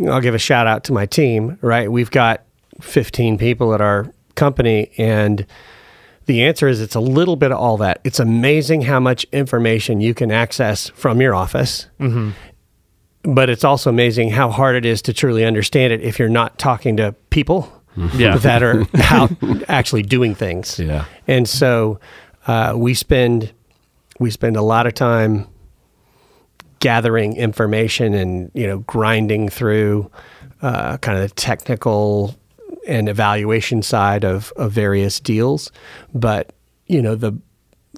I'll 0.07 0.21
give 0.21 0.35
a 0.35 0.39
shout 0.39 0.67
out 0.69 0.85
to 0.85 0.93
my 0.93 1.07
team. 1.07 1.59
Right, 1.61 1.91
we've 1.91 2.11
got 2.11 2.45
15 2.81 3.39
people 3.39 3.75
at 3.75 3.81
our 3.81 4.13
company, 4.37 4.93
and 4.97 5.45
the 6.27 6.45
answer 6.45 6.69
is 6.69 6.81
it's 6.81 6.95
a 6.95 7.01
little 7.01 7.37
bit 7.37 7.53
of 7.53 7.59
all 7.59 7.79
that. 7.79 8.01
It's 8.05 8.21
amazing 8.21 8.83
how 8.83 9.01
much 9.01 9.25
information 9.33 10.01
you 10.01 10.15
can 10.15 10.31
access 10.31 10.91
from 10.91 11.21
your 11.21 11.35
office. 11.35 11.87
Mm-hmm. 11.99 12.31
But 13.23 13.51
it's 13.51 13.65
also 13.65 13.91
amazing 13.91 14.31
how 14.31 14.51
hard 14.51 14.77
it 14.77 14.85
is 14.85 15.03
to 15.03 15.13
truly 15.13 15.45
understand 15.45 15.93
it 15.93 16.03
if 16.03 16.19
you're 16.19 16.29
not 16.29 16.59
talking 16.59 16.99
to 16.99 17.15
people 17.31 17.73
mm-hmm. 17.97 18.21
Yeah. 18.21 18.37
that 18.37 18.63
are 18.63 18.87
out 19.11 19.33
actually 19.69 20.03
doing 20.03 20.35
things. 20.35 20.79
Yeah. 20.79 21.07
And 21.27 21.49
so 21.49 21.99
uh, 22.49 22.73
we 22.77 22.95
spend 22.95 23.53
we 24.19 24.31
spend 24.31 24.57
a 24.57 24.63
lot 24.63 24.87
of 24.87 24.95
time 24.95 25.47
gathering 26.81 27.37
information 27.37 28.15
and 28.15 28.51
you 28.55 28.67
know 28.67 28.79
grinding 28.81 29.49
through 29.49 30.11
uh, 30.63 30.97
kind 30.99 31.19
of 31.19 31.29
the 31.29 31.35
technical 31.35 32.35
and 32.87 33.09
evaluation 33.09 33.83
side 33.83 34.25
of, 34.25 34.53
of 34.57 34.73
various 34.73 35.21
deals. 35.21 35.71
But 36.15 36.53
you 36.87 37.03
know 37.03 37.15
the 37.15 37.39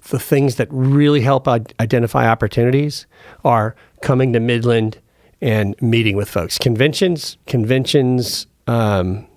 the 0.09 0.19
things 0.19 0.55
that 0.55 0.67
really 0.71 1.21
help 1.21 1.47
id- 1.47 1.73
identify 1.79 2.27
opportunities 2.27 3.05
are 3.43 3.75
coming 4.01 4.33
to 4.33 4.39
Midland 4.39 4.99
and 5.41 5.79
meeting 5.81 6.15
with 6.15 6.29
folks. 6.29 6.57
Conventions, 6.57 7.37
conventions. 7.47 8.47
Um, 8.67 9.27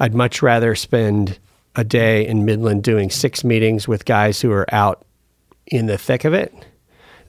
I'd 0.00 0.14
much 0.14 0.42
rather 0.42 0.74
spend 0.74 1.38
a 1.76 1.84
day 1.84 2.26
in 2.26 2.44
Midland 2.44 2.82
doing 2.82 3.10
six 3.10 3.42
meetings 3.44 3.88
with 3.88 4.04
guys 4.04 4.40
who 4.40 4.50
are 4.52 4.66
out 4.72 5.04
in 5.66 5.86
the 5.86 5.98
thick 5.98 6.24
of 6.24 6.32
it 6.34 6.54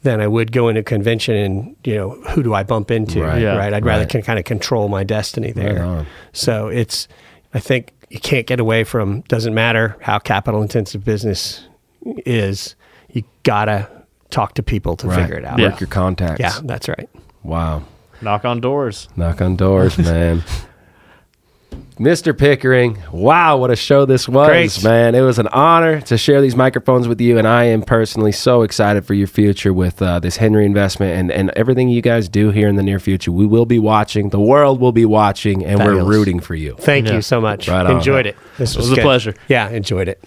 than 0.03 0.21
I 0.21 0.27
would 0.27 0.51
go 0.51 0.67
into 0.69 0.81
a 0.81 0.83
convention 0.83 1.35
and 1.35 1.75
you 1.83 1.95
know 1.95 2.09
who 2.31 2.43
do 2.43 2.53
I 2.53 2.63
bump 2.63 2.91
into 2.91 3.21
Right. 3.23 3.43
right? 3.43 3.73
I'd 3.73 3.85
rather 3.85 4.01
Right. 4.03 4.09
can 4.09 4.21
kind 4.21 4.37
of 4.37 4.45
control 4.45 4.87
my 4.87 5.03
destiny 5.03 5.51
there. 5.51 5.83
on. 5.83 6.05
So 6.33 6.67
it's 6.67 7.07
I 7.53 7.59
think 7.59 7.93
you 8.09 8.19
can't 8.19 8.45
get 8.45 8.59
away 8.59 8.83
from 8.83 9.21
doesn't 9.21 9.53
matter 9.55 9.95
how 10.01 10.19
capital 10.19 10.61
intensive 10.61 11.03
business 11.03 11.65
is. 12.25 12.75
You 13.09 13.23
gotta 13.43 13.87
talk 14.29 14.53
to 14.55 14.63
people 14.63 14.95
to 14.97 15.07
Right. 15.07 15.21
figure 15.21 15.37
it 15.37 15.45
out. 15.45 15.57
Yeah. 15.57 15.69
Work 15.69 15.79
your 15.79 15.87
contacts. 15.87 16.39
Yeah, 16.39 16.53
that's 16.63 16.87
right. 16.87 17.09
Wow. 17.43 17.83
Knock 18.21 18.45
on 18.45 18.59
doors. 18.61 19.07
Knock 19.15 19.41
on 19.41 19.55
doors, 19.55 19.97
man. 20.09 20.43
Mr. 21.99 22.37
Pickering, 22.37 23.01
wow, 23.13 23.55
what 23.55 23.71
a 23.71 23.75
show 23.75 24.03
this 24.05 24.27
was, 24.27 24.49
Great. 24.49 24.83
man. 24.83 25.15
It 25.15 25.21
was 25.21 25.39
an 25.39 25.47
honor 25.47 26.01
to 26.01 26.17
share 26.17 26.41
these 26.41 26.55
microphones 26.55 27.07
with 27.07 27.21
you, 27.21 27.37
and 27.37 27.47
I 27.47 27.65
am 27.65 27.81
personally 27.83 28.33
so 28.33 28.63
excited 28.63 29.05
for 29.05 29.13
your 29.13 29.27
future 29.27 29.71
with 29.73 30.01
uh, 30.01 30.19
this 30.19 30.35
Henry 30.35 30.65
investment 30.65 31.17
and, 31.17 31.31
and 31.31 31.51
everything 31.55 31.87
you 31.87 32.01
guys 32.01 32.27
do 32.27 32.51
here 32.51 32.67
in 32.67 32.75
the 32.75 32.83
near 32.83 32.99
future. 32.99 33.31
We 33.31 33.45
will 33.45 33.65
be 33.65 33.79
watching, 33.79 34.27
the 34.29 34.41
world 34.41 34.81
will 34.81 34.91
be 34.91 35.05
watching, 35.05 35.63
and 35.65 35.79
we're 35.79 36.03
rooting 36.03 36.41
for 36.41 36.53
you. 36.55 36.75
Thank 36.79 37.07
Yeah. 37.07 37.13
you 37.15 37.21
so 37.21 37.39
much. 37.39 37.69
Right 37.69 37.85
on. 37.85 37.95
enjoyed 37.95 38.25
it. 38.25 38.35
This 38.57 38.73
It 38.73 38.77
was, 38.79 38.89
was 38.89 38.97
a 38.97 39.01
pleasure. 39.01 39.33
Yeah, 39.47 39.69
enjoyed 39.69 40.09
it. 40.09 40.21